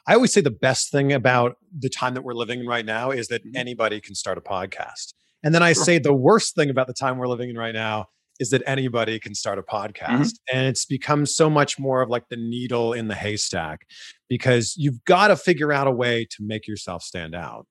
I 0.08 0.14
always 0.14 0.34
say 0.34 0.42
the 0.42 0.50
best 0.52 0.92
thing 0.92 1.12
about 1.14 1.58
the 1.78 1.90
time 1.90 2.14
that 2.16 2.24
we're 2.24 2.34
living 2.34 2.62
in 2.62 2.68
right 2.68 2.86
now 2.86 3.12
is 3.12 3.28
that 3.28 3.44
Mhm. 3.46 3.52
anybody 3.56 4.00
can 4.02 4.16
start 4.16 4.38
a 4.38 4.42
podcast. 4.42 5.14
And 5.44 5.56
then 5.56 5.64
I 5.64 5.74
Sure. 5.74 5.84
say 5.84 6.00
the 6.00 6.14
worst 6.14 6.56
thing 6.56 6.70
about 6.70 6.88
the 6.88 6.94
time 6.94 7.18
we're 7.18 7.28
living 7.28 7.50
in 7.50 7.58
right 7.58 7.74
now 7.74 8.08
is 8.40 8.50
that 8.52 8.64
anybody 8.66 9.20
can 9.20 9.36
start 9.36 9.60
a 9.60 9.62
mm-hmm. 9.62 9.76
podcast. 9.76 10.34
And 10.52 10.68
it's 10.68 10.86
become 10.86 11.26
so 11.26 11.50
much 11.50 11.78
more 11.78 12.02
of 12.02 12.10
like 12.10 12.30
the 12.30 12.38
needle 12.38 12.94
in 12.94 13.08
the 13.08 13.16
haystack 13.16 13.86
because 14.30 14.76
you've 14.78 15.04
got 15.06 15.28
to 15.28 15.36
figure 15.36 15.72
out 15.74 15.88
a 15.88 15.92
way 15.92 16.26
to 16.32 16.38
make 16.44 16.68
yourself 16.68 17.04
stand 17.04 17.36
out. 17.36 17.68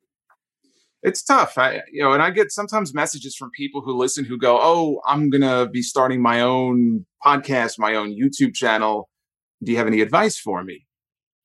it's 1.03 1.23
tough. 1.23 1.57
I, 1.57 1.83
you 1.93 2.03
know, 2.03 2.13
and 2.13 2.23
I 2.23 2.31
get 2.31 2.51
sometimes 2.51 2.93
messages 2.93 3.37
from 3.37 3.51
people 3.53 3.81
who 3.83 3.97
listen 3.97 4.25
who 4.25 4.37
go, 4.37 4.59
"Oh, 4.61 5.01
I'm 5.07 5.31
gonna 5.31 5.69
be 5.69 5.81
starting 5.81 6.21
my 6.21 6.41
own 6.41 7.07
podcast, 7.25 7.79
my 7.79 7.95
own 7.95 8.11
YouTube 8.11 8.53
channel. 8.55 9.09
Do 9.63 9.71
you 9.71 9.79
have 9.79 9.87
any 9.87 10.01
advice 10.01 10.39
for 10.39 10.65
me?" 10.65 10.88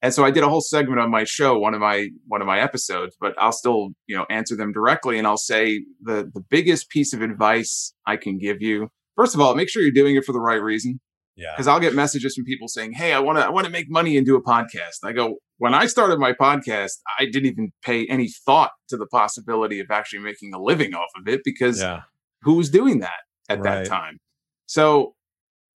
And 0.03 0.13
so 0.13 0.23
I 0.25 0.31
did 0.31 0.43
a 0.43 0.49
whole 0.49 0.61
segment 0.61 0.99
on 0.99 1.09
my 1.09 1.23
show, 1.23 1.57
one 1.57 1.73
of 1.73 1.79
my 1.79 2.09
one 2.27 2.41
of 2.41 2.45
my 2.47 2.59
episodes, 2.59 3.15
but 3.19 3.33
I'll 3.39 3.53
still, 3.53 3.91
you 4.05 4.15
know, 4.15 4.25
answer 4.29 4.55
them 4.55 4.71
directly, 4.73 5.17
and 5.17 5.25
I'll 5.25 5.37
say 5.37 5.85
the 6.01 6.29
the 6.31 6.41
biggest 6.49 6.89
piece 6.89 7.13
of 7.13 7.21
advice 7.21 7.93
I 8.05 8.17
can 8.17 8.37
give 8.37 8.61
you. 8.61 8.89
First 9.15 9.33
of 9.33 9.41
all, 9.41 9.55
make 9.55 9.69
sure 9.69 9.81
you're 9.81 9.91
doing 9.91 10.15
it 10.15 10.25
for 10.25 10.33
the 10.33 10.41
right 10.41 10.61
reason 10.61 10.99
Yeah. 11.35 11.53
because 11.55 11.67
I'll 11.67 11.79
get 11.79 11.93
messages 11.95 12.35
from 12.35 12.43
people 12.45 12.67
saying, 12.67 12.93
"Hey, 12.93 13.13
I 13.13 13.19
want 13.19 13.37
to 13.39 13.45
I 13.45 13.49
want 13.49 13.65
to 13.65 13.71
make 13.71 13.89
money 13.89 14.17
and 14.17 14.25
do 14.25 14.35
a 14.35 14.43
podcast." 14.43 14.97
I 15.05 15.13
go, 15.13 15.37
"When 15.57 15.73
I 15.73 15.85
started 15.85 16.19
my 16.19 16.33
podcast, 16.33 16.91
I 17.17 17.23
didn't 17.25 17.45
even 17.45 17.71
pay 17.81 18.05
any 18.07 18.27
thought 18.45 18.71
to 18.89 18.97
the 18.97 19.07
possibility 19.07 19.79
of 19.79 19.87
actually 19.89 20.19
making 20.19 20.53
a 20.53 20.61
living 20.61 20.93
off 20.93 21.11
of 21.17 21.27
it 21.33 21.41
because 21.45 21.79
Yeah. 21.81 22.01
who 22.41 22.55
was 22.55 22.69
doing 22.69 22.99
that 22.99 23.21
at 23.47 23.59
Right. 23.61 23.83
that 23.85 23.85
time?" 23.87 24.17
So 24.65 25.15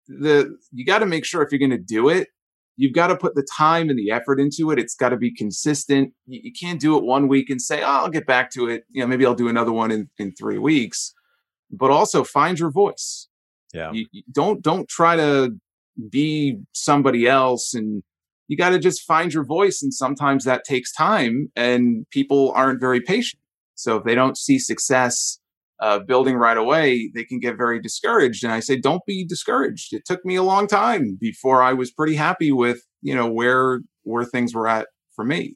the 0.08 0.56
you 0.72 0.84
got 0.84 0.98
to 0.98 1.06
make 1.06 1.24
sure 1.24 1.42
if 1.42 1.52
you're 1.52 1.58
going 1.58 1.70
to 1.70 1.78
do 1.78 2.08
it, 2.08 2.28
you've 2.76 2.92
got 2.92 3.08
to 3.08 3.16
put 3.16 3.34
the 3.34 3.46
time 3.56 3.88
and 3.88 3.98
the 3.98 4.10
effort 4.10 4.38
into 4.40 4.70
it. 4.70 4.78
It's 4.78 4.94
got 4.94 5.10
to 5.10 5.16
be 5.16 5.32
consistent. 5.34 6.12
You, 6.26 6.40
you 6.44 6.52
can't 6.58 6.80
do 6.80 6.96
it 6.96 7.04
one 7.04 7.28
week 7.28 7.50
and 7.50 7.60
say, 7.60 7.82
"Oh, 7.82 7.86
I'll 7.86 8.10
get 8.10 8.26
back 8.26 8.50
to 8.52 8.68
it." 8.68 8.84
You 8.90 9.00
know, 9.00 9.06
maybe 9.06 9.24
I'll 9.26 9.34
do 9.34 9.48
another 9.48 9.72
one 9.72 9.90
in 9.90 10.08
in 10.18 10.32
3 10.34 10.58
weeks. 10.58 11.12
But 11.70 11.90
also 11.90 12.22
find 12.22 12.58
your 12.58 12.70
voice 12.70 13.28
Yeah. 13.74 13.90
you, 13.92 14.06
you 14.12 14.22
don't 14.32 14.62
don't 14.62 14.88
try 14.88 15.16
to 15.16 15.50
be 16.10 16.58
somebody 16.72 17.26
else 17.26 17.74
and 17.74 18.02
you 18.48 18.56
got 18.56 18.70
to 18.70 18.78
just 18.78 19.02
find 19.02 19.34
your 19.34 19.44
voice 19.44 19.82
and 19.82 19.92
sometimes 19.92 20.44
that 20.44 20.62
takes 20.64 20.92
time 20.92 21.50
and 21.56 22.06
people 22.10 22.52
aren't 22.54 22.80
very 22.80 23.00
patient 23.00 23.40
so 23.74 23.96
if 23.96 24.04
they 24.04 24.14
don't 24.14 24.36
see 24.38 24.58
success 24.58 25.40
uh, 25.80 25.98
building 25.98 26.36
right 26.36 26.56
away 26.56 27.10
they 27.14 27.24
can 27.24 27.38
get 27.38 27.56
very 27.56 27.80
discouraged 27.80 28.42
and 28.42 28.52
i 28.52 28.60
say 28.60 28.78
don't 28.78 29.04
be 29.06 29.24
discouraged 29.24 29.92
it 29.92 30.04
took 30.06 30.24
me 30.24 30.34
a 30.34 30.42
long 30.42 30.66
time 30.66 31.16
before 31.20 31.62
i 31.62 31.72
was 31.72 31.90
pretty 31.90 32.14
happy 32.14 32.50
with 32.50 32.80
you 33.02 33.14
know 33.14 33.30
where 33.30 33.80
where 34.04 34.24
things 34.24 34.54
were 34.54 34.66
at 34.66 34.86
for 35.14 35.24
me 35.24 35.54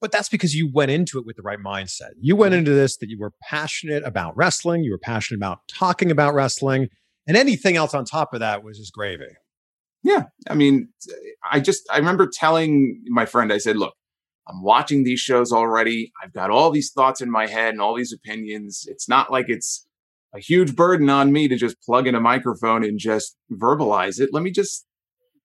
But 0.00 0.10
that's 0.10 0.28
because 0.28 0.54
you 0.54 0.68
went 0.72 0.90
into 0.90 1.18
it 1.18 1.24
with 1.26 1.36
the 1.36 1.42
right 1.42 1.60
mindset. 1.60 2.10
You 2.20 2.34
went 2.34 2.54
into 2.54 2.72
this 2.72 2.96
that 2.96 3.08
you 3.08 3.18
were 3.20 3.32
passionate 3.40 4.02
about 4.04 4.36
wrestling, 4.36 4.82
you 4.82 4.90
were 4.90 4.98
passionate 4.98 5.38
about 5.38 5.60
talking 5.68 6.10
about 6.10 6.34
wrestling, 6.34 6.88
and 7.26 7.36
anything 7.36 7.76
else 7.76 7.94
on 7.94 8.04
top 8.04 8.34
of 8.34 8.40
that 8.40 8.64
was 8.64 8.78
just 8.78 8.92
gravy. 8.92 9.26
Yeah. 10.02 10.24
I 10.50 10.54
mean, 10.54 10.88
I 11.48 11.60
just, 11.60 11.82
I 11.88 11.98
remember 11.98 12.28
telling 12.32 13.00
my 13.06 13.26
friend, 13.26 13.52
I 13.52 13.58
said, 13.58 13.76
look, 13.76 13.94
I'm 14.48 14.62
watching 14.62 15.04
these 15.04 15.20
shows 15.20 15.52
already. 15.52 16.12
I've 16.22 16.32
got 16.32 16.50
all 16.50 16.70
these 16.70 16.90
thoughts 16.90 17.20
in 17.20 17.30
my 17.30 17.46
head 17.46 17.74
and 17.74 17.80
all 17.80 17.94
these 17.94 18.12
opinions. 18.12 18.84
It's 18.88 19.08
not 19.08 19.30
like 19.30 19.46
it's 19.48 19.86
a 20.34 20.40
huge 20.40 20.74
burden 20.74 21.08
on 21.10 21.32
me 21.32 21.46
to 21.48 21.56
just 21.56 21.80
plug 21.82 22.06
in 22.06 22.14
a 22.14 22.20
microphone 22.20 22.84
and 22.84 22.98
just 22.98 23.36
verbalize 23.52 24.20
it. 24.20 24.30
Let 24.32 24.42
me 24.42 24.50
just 24.50 24.86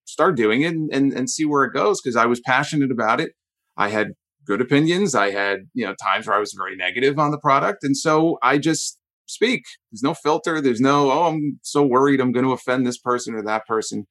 start 0.06 0.36
doing 0.36 0.62
it 0.62 0.74
and, 0.74 0.90
and, 0.92 1.14
and 1.14 1.30
see 1.30 1.46
where 1.46 1.64
it 1.66 1.74
goes 1.74 2.02
because 2.02 2.16
I 2.16 2.26
was 2.26 2.40
passionate 2.40 2.92
about 2.92 3.22
it. 3.22 3.34
I 3.76 3.90
had 3.90 4.14
good 4.46 4.62
opinions. 4.62 5.14
I 5.14 5.32
had, 5.32 5.60
you 5.74 5.86
know, 5.86 5.94
times 6.02 6.26
where 6.26 6.36
I 6.36 6.40
was 6.40 6.54
very 6.54 6.76
negative 6.76 7.20
on 7.20 7.32
the 7.32 7.40
product. 7.40 7.84
And 7.84 7.96
so 7.96 8.40
I 8.42 8.58
just 8.58 8.98
speak. 9.26 9.64
There's 9.92 10.02
no 10.02 10.14
filter. 10.14 10.62
There's 10.62 10.80
no, 10.80 11.12
oh, 11.12 11.26
I'm 11.26 11.60
so 11.62 11.84
worried 11.84 12.22
I'm 12.22 12.32
going 12.32 12.46
to 12.46 12.54
offend 12.54 12.88
this 12.88 12.98
person 12.98 13.36
or 13.36 13.44
that 13.44 13.68
person. 13.68 14.06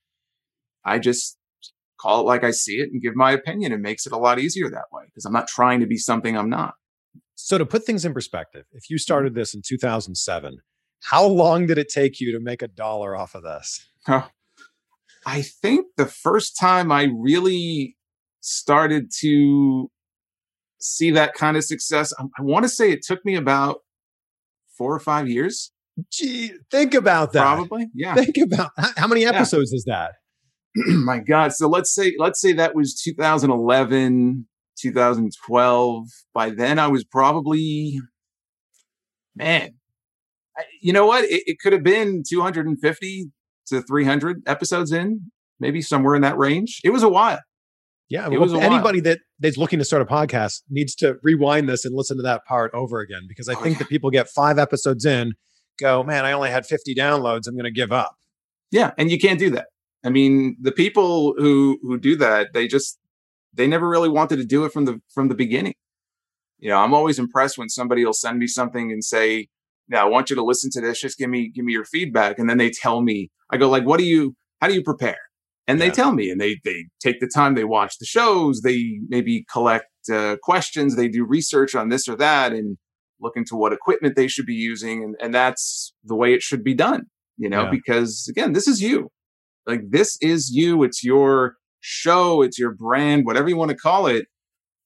I 0.85 0.99
just 0.99 1.39
call 2.01 2.21
it 2.21 2.25
like 2.25 2.45
I 2.45 2.51
see 2.51 2.77
it 2.77 2.91
and 2.93 3.03
give 3.03 3.15
my 3.15 3.33
opinion. 3.33 3.73
It 3.73 3.81
makes 3.81 4.07
it 4.07 4.13
a 4.13 4.17
lot 4.17 4.39
easier 4.39 4.71
that 4.71 4.87
way 4.93 5.05
because 5.07 5.25
I'm 5.25 5.33
not 5.33 5.49
trying 5.49 5.81
to 5.81 5.87
be 5.87 5.97
something 5.97 6.37
I'm 6.37 6.51
not. 6.51 6.75
So, 7.35 7.59
to 7.59 7.67
put 7.67 7.85
things 7.85 8.05
in 8.05 8.15
perspective, 8.15 8.65
if 8.73 8.89
you 8.89 8.97
mm-hmm. 8.97 9.01
started 9.01 9.35
this 9.35 9.55
in 9.55 9.63
2007, 9.67 10.59
how 11.03 11.27
long 11.27 11.67
did 11.67 11.79
it 11.79 11.89
take 11.89 12.21
you 12.21 12.33
to 12.33 12.41
make 12.41 12.63
a 12.63 12.69
dollar 12.69 13.17
off 13.17 13.35
of 13.35 13.43
this? 13.43 13.87
I 15.27 15.43
think 15.43 15.87
the 15.97 16.07
first 16.07 16.57
time 16.59 16.93
I 16.93 17.09
really 17.15 17.97
started 18.41 19.11
to 19.21 19.91
see 20.79 21.11
that 21.11 21.35
kind 21.35 21.57
of 21.57 21.65
success, 21.65 22.13
I, 22.19 22.25
I 22.39 22.43
want 22.43 22.65
to 22.65 22.69
say 22.69 22.93
it 22.93 23.03
took 23.03 23.25
me 23.25 23.35
about 23.35 23.81
four 24.79 24.95
or 24.95 25.01
five 25.01 25.29
years, 25.29 25.73
Gee, 26.13 26.53
think 26.71 26.95
about 26.95 27.33
that. 27.33 27.43
probably. 27.43 27.89
Yeah. 27.95 28.15
Think 28.15 28.37
about 28.37 28.71
how, 28.77 28.91
how 28.97 29.07
many 29.07 29.25
episodes 29.25 29.73
is 29.73 29.85
that? 29.85 30.13
my 31.05 31.19
god 31.19 31.53
so 31.53 31.69
let's 31.69 31.95
say 31.95 32.15
let's 32.19 32.41
say 32.41 32.53
that 32.53 32.75
was 32.75 32.95
2011 33.01 34.47
2012 34.79 36.05
by 36.35 36.51
then 36.51 36.79
i 36.79 36.87
was 36.87 37.05
probably 37.05 37.99
man 39.35 39.75
I, 40.57 40.63
you 40.81 40.93
know 40.93 41.07
what 41.07 41.25
it, 41.25 41.43
it 41.47 41.59
could 41.61 41.73
have 41.73 41.83
been 41.83 42.23
250 42.29 43.31
to 43.69 43.83
300 43.83 44.43
episodes 44.47 44.93
in 44.93 45.31
maybe 45.61 45.81
somewhere 45.83 46.15
in 46.15 46.23
that 46.23 46.37
range 46.39 46.81
it 46.85 46.91
was 46.91 47.03
a 47.03 47.09
while 47.09 47.41
Yeah, 48.09 48.27
It 48.27 48.33
well, 48.33 48.41
was 48.41 48.53
a 48.53 48.59
while. 48.59 48.73
anybody 48.73 49.01
that 49.01 49.19
that's 49.39 49.57
looking 49.57 49.79
to 49.79 49.85
start 49.85 50.03
a 50.03 50.07
podcast 50.07 50.63
needs 50.71 50.95
to 50.97 51.17
rewind 51.23 51.69
this 51.69 51.85
and 51.85 51.95
listen 51.95 52.17
to 52.19 52.23
that 52.23 52.45
part 52.47 52.71
over 52.75 53.01
again 53.01 53.23
because 53.29 53.49
I 53.49 53.55
Oh, 53.55 53.63
think 53.63 53.75
yeah. 53.77 53.79
that 53.81 53.89
people 53.89 54.11
get 54.11 54.29
five 54.29 54.59
episodes 54.59 55.05
in, 55.05 55.33
go, 55.79 56.03
man, 56.03 56.25
I 56.25 56.33
only 56.33 56.51
had 56.51 56.65
50 56.67 56.95
downloads. 56.95 57.47
I'm 57.47 57.55
going 57.55 57.65
to 57.65 57.71
give 57.83 57.93
up. 57.93 58.15
yeah 58.71 58.93
and 58.99 59.11
you 59.11 59.19
can't 59.19 59.39
do 59.39 59.51
that 59.51 59.67
i 60.07 60.11
mean 60.19 60.57
the 60.69 60.73
people 60.73 61.35
who 61.39 61.79
who 61.83 61.99
do 61.99 62.15
that 62.17 62.43
they 62.55 62.67
just 62.77 62.99
they 63.59 63.67
never 63.67 63.89
really 63.89 64.09
wanted 64.19 64.37
to 64.37 64.45
do 64.45 64.65
it 64.65 64.73
from 64.73 64.85
the 64.89 65.01
from 65.15 65.29
the 65.29 65.35
beginning. 65.45 65.75
You 66.59 66.69
know 66.71 66.79
i'm 66.85 66.95
always 66.99 67.19
impressed 67.19 67.57
when 67.59 67.69
somebody 67.79 68.05
will 68.05 68.13
send 68.25 68.39
me 68.39 68.47
something 68.59 68.87
and 68.93 69.03
say 69.05 69.49
yeah 69.91 70.03
i 70.03 70.09
want 70.15 70.31
you 70.31 70.37
to 70.37 70.45
listen 70.45 70.71
to 70.73 70.81
this. 70.81 71.01
Just 71.01 71.19
give 71.19 71.31
me 71.31 71.41
give 71.55 71.65
me 71.69 71.73
your 71.79 71.85
feedback. 71.95 72.39
And 72.39 72.49
then 72.49 72.59
they 72.63 72.71
tell 72.71 72.99
me 73.03 73.19
i 73.53 73.57
go 73.57 73.69
like 73.77 73.85
what 73.85 73.99
do 73.99 74.07
you 74.07 74.35
how 74.61 74.69
do 74.69 74.75
you 74.75 74.83
prepare? 74.83 75.19
And 75.69 75.81
they 75.81 75.91
tell 76.01 76.13
me 76.13 76.31
and 76.31 76.41
they 76.41 76.53
they 76.65 76.79
take 77.07 77.19
the 77.21 77.31
time 77.39 77.55
they 77.55 77.65
watch 77.65 77.93
the 77.99 78.07
shows 78.17 78.61
they 78.63 78.79
maybe 79.09 79.45
collect 79.53 79.87
uh, 80.19 80.37
questions 80.51 80.95
they 80.97 81.09
do 81.09 81.25
research 81.25 81.75
on 81.75 81.89
this 81.93 82.07
or 82.09 82.17
that 82.17 82.53
and 82.53 82.79
look 83.21 83.37
into 83.37 83.57
what 83.57 83.73
equipment 83.73 84.15
they 84.17 84.29
should 84.29 84.47
be 84.47 84.55
using 84.55 85.03
and, 85.05 85.17
and 85.23 85.35
that's 85.35 85.93
the 86.05 86.15
way 86.15 86.33
it 86.37 86.43
should 86.43 86.63
be 86.71 86.75
done 86.75 87.03
you 87.43 87.49
know 87.53 87.65
Yeah. 87.65 87.71
because 87.71 88.29
again 88.33 88.53
this 88.53 88.69
is 88.69 88.81
you 88.81 88.99
like 89.67 89.83
this 89.91 90.17
is 90.21 90.51
you 90.53 90.83
it's 90.83 91.03
your 91.05 91.57
show 91.81 92.43
it's 92.43 92.59
your 92.59 92.73
brand 92.75 93.25
whatever 93.27 93.49
you 93.49 93.57
want 93.57 93.71
to 93.71 93.77
call 93.77 94.07
it 94.07 94.27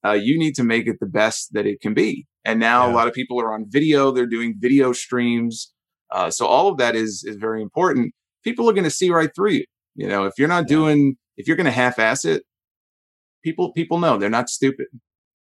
uh, 0.04 0.12
you 0.12 0.38
need 0.38 0.54
to 0.54 0.64
make 0.64 0.86
it 0.86 0.96
the 1.00 1.06
best 1.06 1.52
that 1.52 1.66
it 1.66 1.80
can 1.80 1.94
be 1.94 2.26
and 2.44 2.58
now 2.60 2.86
Yeah. 2.86 2.92
a 2.92 2.94
lot 2.94 3.08
of 3.08 3.14
people 3.14 3.40
are 3.40 3.52
on 3.52 3.64
video 3.68 4.10
they're 4.10 4.26
doing 4.26 4.54
video 4.58 4.92
streams 4.92 5.72
uh, 6.12 6.30
so 6.30 6.46
all 6.46 6.68
of 6.68 6.78
that 6.78 6.94
is 6.96 7.24
is 7.26 7.36
very 7.36 7.62
important 7.62 8.12
people 8.44 8.68
are 8.68 8.72
going 8.72 8.84
to 8.84 8.90
see 8.90 9.10
right 9.10 9.30
through 9.34 9.50
you 9.52 9.64
you 9.94 10.08
know 10.08 10.24
if 10.26 10.34
you're 10.38 10.48
not 10.48 10.64
Yeah. 10.64 10.76
doing 10.76 11.16
if 11.36 11.46
you're 11.46 11.56
going 11.56 11.66
to 11.66 11.70
half-ass 11.72 12.24
it 12.24 12.42
people 13.42 13.72
people 13.72 13.98
know 13.98 14.16
they're 14.18 14.30
not 14.30 14.48
stupid 14.50 14.86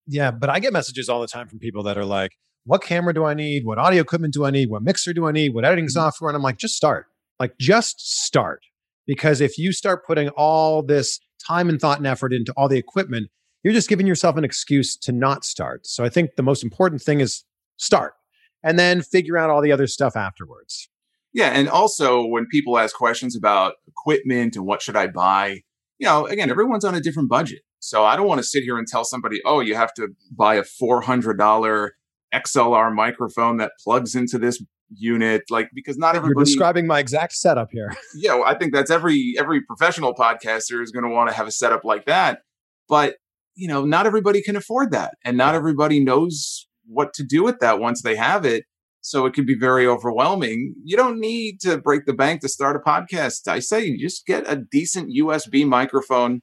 Yeah, 0.07 0.31
but 0.31 0.49
I 0.49 0.59
get 0.61 0.73
messages 0.73 1.09
all 1.09 1.21
the 1.21 1.27
time 1.27 1.49
from 1.49 1.59
people 1.59 1.83
that 1.85 1.99
are 1.99 2.05
like, 2.19 2.33
what 2.65 2.81
camera 2.83 3.13
do 3.13 3.25
I 3.25 3.35
need? 3.35 3.65
What 3.67 3.79
audio 3.79 4.01
equipment 4.01 4.33
do 4.33 4.45
I 4.47 4.51
need? 4.51 4.71
What 4.71 4.83
mixer 4.83 5.13
do 5.13 5.27
I 5.27 5.33
need? 5.33 5.51
What 5.55 5.65
editing 5.67 5.89
software? 5.89 6.31
And 6.31 6.37
I'm 6.37 6.43
like, 6.43 6.57
just 6.57 6.75
start. 6.77 7.07
Like, 7.39 7.53
just 7.59 8.01
start. 8.25 8.61
Because 9.09 9.41
if 9.41 9.59
you 9.59 9.73
start 9.73 10.07
putting 10.07 10.29
all 10.29 10.85
this 10.85 11.19
time 11.45 11.69
and 11.69 11.81
thought 11.81 11.99
and 11.99 12.07
effort 12.07 12.33
into 12.33 12.53
all 12.57 12.69
the 12.69 12.77
equipment, 12.77 13.31
you're 13.65 13.73
just 13.73 13.89
giving 13.89 14.07
yourself 14.07 14.37
an 14.37 14.45
excuse 14.45 14.97
to 14.99 15.13
not 15.13 15.45
start. 15.45 15.87
So 15.87 16.05
I 16.05 16.11
think 16.11 16.37
the 16.37 16.43
most 16.43 16.63
important 16.63 17.03
thing 17.03 17.19
is 17.21 17.45
start 17.79 18.13
and 18.63 18.79
then 18.79 19.03
figure 19.03 19.39
out 19.39 19.51
all 19.51 19.63
the 19.63 19.73
other 19.73 19.87
stuff 19.87 20.15
afterwards. 20.15 20.89
Yeah. 21.33 21.49
And 21.49 21.69
also, 21.69 22.25
when 22.25 22.47
people 22.47 22.79
ask 22.79 22.95
questions 22.95 23.35
about 23.35 23.75
equipment 23.87 24.57
and 24.57 24.67
what 24.67 24.83
should 24.83 24.97
I 24.97 25.07
buy, 25.07 25.63
you 25.99 26.07
know, 26.07 26.27
again, 26.27 26.51
everyone's 26.51 26.85
on 26.85 26.95
a 26.95 27.01
different 27.01 27.29
budget. 27.29 27.63
So 27.81 28.05
I 28.05 28.17
don't 28.17 28.27
want 28.27 28.41
to 28.41 28.47
sit 28.47 28.63
here 28.63 28.77
and 28.77 28.87
tell 28.87 29.05
somebody, 29.05 29.41
oh, 29.45 29.61
you 29.61 29.75
have 29.75 29.95
to 29.95 30.09
buy 30.37 30.57
a 30.57 30.63
$400 30.63 31.91
XLR 32.35 32.95
microphone 32.95 33.57
that 33.57 33.73
plugs 33.83 34.15
into 34.15 34.39
this 34.39 34.63
unit 34.91 35.43
like 35.51 35.69
because 35.75 35.99
not 35.99 36.17
everybody 36.17 36.39
You're 36.39 36.45
describing 36.45 36.87
my 36.87 36.99
exact 36.99 37.35
setup 37.35 37.69
here. 37.71 37.93
yeah 38.15 38.35
well, 38.35 38.45
i 38.45 38.55
think 38.55 38.73
that's 38.73 38.91
every 38.91 39.35
every 39.39 39.61
professional 39.61 40.15
podcaster 40.15 40.83
is 40.83 40.91
going 40.91 41.05
to 41.05 41.11
want 41.11 41.29
to 41.29 41.37
have 41.37 41.47
a 41.47 41.51
setup 41.51 41.85
like 41.85 42.07
that 42.07 42.41
but 42.89 43.17
you 43.55 43.69
know 43.69 43.85
not 43.85 44.07
everybody 44.07 44.41
can 44.41 44.57
afford 44.57 44.91
that 44.93 45.15
and 45.25 45.37
not 45.37 45.55
everybody 45.55 46.03
knows 46.03 46.67
what 46.87 47.13
to 47.15 47.23
do 47.23 47.43
with 47.43 47.59
that 47.61 47.79
once 47.79 48.03
they 48.03 48.17
have 48.17 48.47
it 48.47 48.65
so 49.01 49.25
it 49.25 49.33
can 49.33 49.47
be 49.47 49.55
very 49.55 49.87
overwhelming. 49.87 50.75
You 50.85 50.97
don't 50.97 51.19
need 51.19 51.61
to 51.61 51.79
break 51.79 52.05
the 52.05 52.13
bank 52.13 52.43
to 52.43 52.49
start 52.49 52.77
a 52.77 52.79
podcast. 52.79 53.49
I 53.49 53.59
say 53.61 53.87
you 53.87 53.99
just 53.99 54.27
get 54.27 54.51
a 54.51 54.57
decent 54.57 55.15
usb 55.17 55.67
microphone 55.67 56.41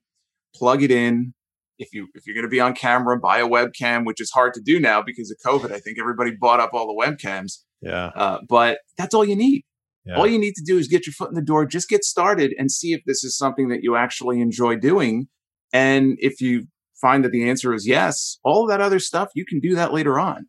plug 0.55 0.81
it 0.81 0.89
in 0.89 1.33
if 1.79 1.89
you 1.93 2.07
if 2.13 2.25
you're 2.25 2.33
going 2.35 2.45
to 2.45 2.49
be 2.49 2.59
on 2.59 2.73
camera 2.73 3.19
buy 3.19 3.39
a 3.39 3.47
webcam 3.47 4.05
which 4.05 4.21
is 4.21 4.31
hard 4.31 4.53
to 4.53 4.61
do 4.61 4.79
now 4.79 5.01
because 5.01 5.29
of 5.31 5.37
covid 5.45 5.71
i 5.71 5.79
think 5.79 5.97
everybody 5.99 6.31
bought 6.31 6.59
up 6.59 6.71
all 6.73 6.87
the 6.87 7.05
webcams 7.05 7.59
Yeah. 7.81 8.11
uh, 8.15 8.39
but 8.47 8.79
that's 8.97 9.13
all 9.13 9.25
you 9.25 9.35
need 9.35 9.63
Yeah. 10.05 10.15
all 10.17 10.27
you 10.27 10.39
need 10.39 10.53
to 10.55 10.63
do 10.65 10.77
is 10.77 10.87
get 10.87 11.05
your 11.05 11.13
foot 11.13 11.29
in 11.29 11.35
the 11.35 11.41
door 11.41 11.65
just 11.65 11.89
get 11.89 12.03
started 12.03 12.53
and 12.57 12.71
see 12.71 12.93
if 12.93 13.01
this 13.05 13.23
is 13.23 13.37
something 13.37 13.67
that 13.69 13.81
you 13.83 13.95
actually 13.95 14.39
enjoy 14.41 14.75
doing 14.77 15.27
and 15.73 16.15
if 16.19 16.39
you 16.41 16.67
find 17.01 17.23
that 17.25 17.31
the 17.31 17.47
answer 17.49 17.73
is 17.73 17.85
yes 17.87 18.37
all 18.43 18.63
of 18.63 18.69
that 18.69 18.81
other 18.81 18.99
stuff 18.99 19.29
you 19.35 19.45
can 19.45 19.59
do 19.59 19.75
that 19.75 19.93
later 19.93 20.17
on 20.19 20.47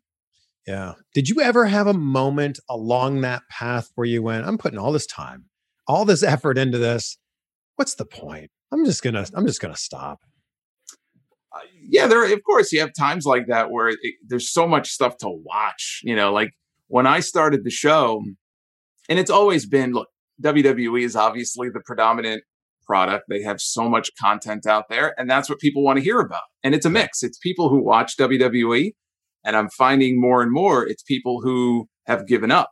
Yeah. 0.65 0.93
Did 1.13 1.29
you 1.29 1.41
ever 1.41 1.65
have 1.65 1.87
a 1.87 1.93
moment 1.93 2.59
along 2.69 3.21
that 3.21 3.41
path 3.49 3.89
where 3.95 4.05
you 4.07 4.21
went, 4.21 4.45
I'm 4.45 4.57
putting 4.57 4.77
all 4.79 4.91
this 4.91 5.05
time, 5.07 5.45
all 5.87 6.03
this 6.05 6.23
effort 6.23 6.57
into 6.57 6.77
this. 6.77 7.17
What's 7.77 7.95
the 7.95 8.05
point? 8.05 8.49
I'm 8.71 8.83
just 8.85 9.01
gonna, 9.01 9.25
I'm 9.33 9.45
just 9.47 9.61
gonna 9.61 9.77
stop. 9.77 10.19
Uh, 11.57 11.67
yeah, 11.89 12.07
there. 12.07 12.31
Of 12.31 12.43
course, 12.43 12.71
you 12.71 12.79
have 12.79 12.91
times 12.97 13.25
like 13.25 13.47
that 13.47 13.71
where 13.71 13.89
it, 13.89 13.97
there's 14.27 14.51
so 14.51 14.67
much 14.67 14.89
stuff 14.89 15.17
to 15.17 15.29
watch. 15.29 16.01
You 16.03 16.15
know, 16.15 16.31
like 16.31 16.51
when 16.87 17.05
I 17.07 17.19
started 17.19 17.63
the 17.63 17.69
show, 17.69 18.21
and 19.09 19.19
it's 19.19 19.31
always 19.31 19.65
been 19.65 19.91
look. 19.93 20.07
WWE 20.43 21.03
is 21.03 21.15
obviously 21.15 21.69
the 21.69 21.81
predominant 21.85 22.43
product. 22.85 23.25
They 23.27 23.41
have 23.41 23.59
so 23.59 23.89
much 23.89 24.11
content 24.21 24.65
out 24.67 24.85
there, 24.89 25.13
and 25.19 25.29
that's 25.29 25.49
what 25.49 25.59
people 25.59 25.83
want 25.83 25.97
to 25.97 26.03
hear 26.03 26.19
about. 26.19 26.43
And 26.63 26.75
it's 26.75 26.85
a 26.85 26.89
mix. 26.89 27.23
It's 27.23 27.37
people 27.39 27.69
who 27.69 27.83
watch 27.83 28.17
WWE, 28.17 28.91
and 29.43 29.55
I'm 29.55 29.69
finding 29.69 30.19
more 30.21 30.41
and 30.41 30.51
more 30.51 30.85
it's 30.87 31.03
people 31.03 31.41
who 31.41 31.87
have 32.05 32.27
given 32.27 32.51
up. 32.51 32.71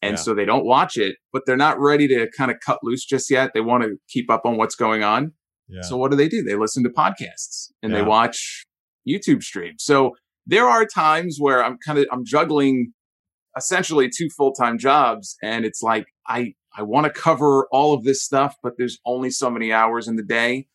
And 0.00 0.12
Yeah. 0.12 0.16
so 0.16 0.34
they 0.34 0.44
don't 0.44 0.64
watch 0.64 0.96
it, 0.96 1.16
but 1.32 1.42
they're 1.46 1.56
not 1.56 1.80
ready 1.80 2.06
to 2.08 2.28
kind 2.36 2.50
of 2.50 2.58
cut 2.64 2.78
loose 2.84 3.04
just 3.04 3.30
yet. 3.30 3.50
They 3.54 3.60
want 3.60 3.82
to 3.84 3.96
keep 4.08 4.30
up 4.30 4.42
on 4.44 4.56
what's 4.56 4.76
going 4.76 5.02
on. 5.02 5.32
Yeah. 5.68 5.82
So 5.82 5.96
what 5.96 6.10
do 6.10 6.16
they 6.16 6.28
do? 6.28 6.42
They 6.42 6.56
listen 6.56 6.82
to 6.84 6.90
podcasts 6.90 7.70
and 7.82 7.94
they 7.94 8.02
watch 8.02 8.64
YouTube 9.08 9.42
streams. 9.42 9.84
So 9.84 10.14
there 10.46 10.66
are 10.66 10.84
times 10.86 11.36
where 11.38 11.64
I'm 11.64 11.78
kind 11.84 11.98
of 11.98 12.06
I'm 12.10 12.24
juggling 12.24 12.92
essentially 13.56 14.08
two 14.08 14.28
full-time 14.36 14.78
jobs 14.78 15.36
and 15.42 15.64
it's 15.64 15.82
like 15.82 16.06
I 16.26 16.54
I 16.76 16.82
want 16.82 17.04
to 17.04 17.10
cover 17.10 17.66
all 17.72 17.92
of 17.92 18.04
this 18.04 18.22
stuff 18.22 18.56
but 18.62 18.74
there's 18.78 18.98
only 19.04 19.30
so 19.30 19.50
many 19.50 19.72
hours 19.72 20.08
in 20.08 20.16
the 20.16 20.22
day. 20.22 20.66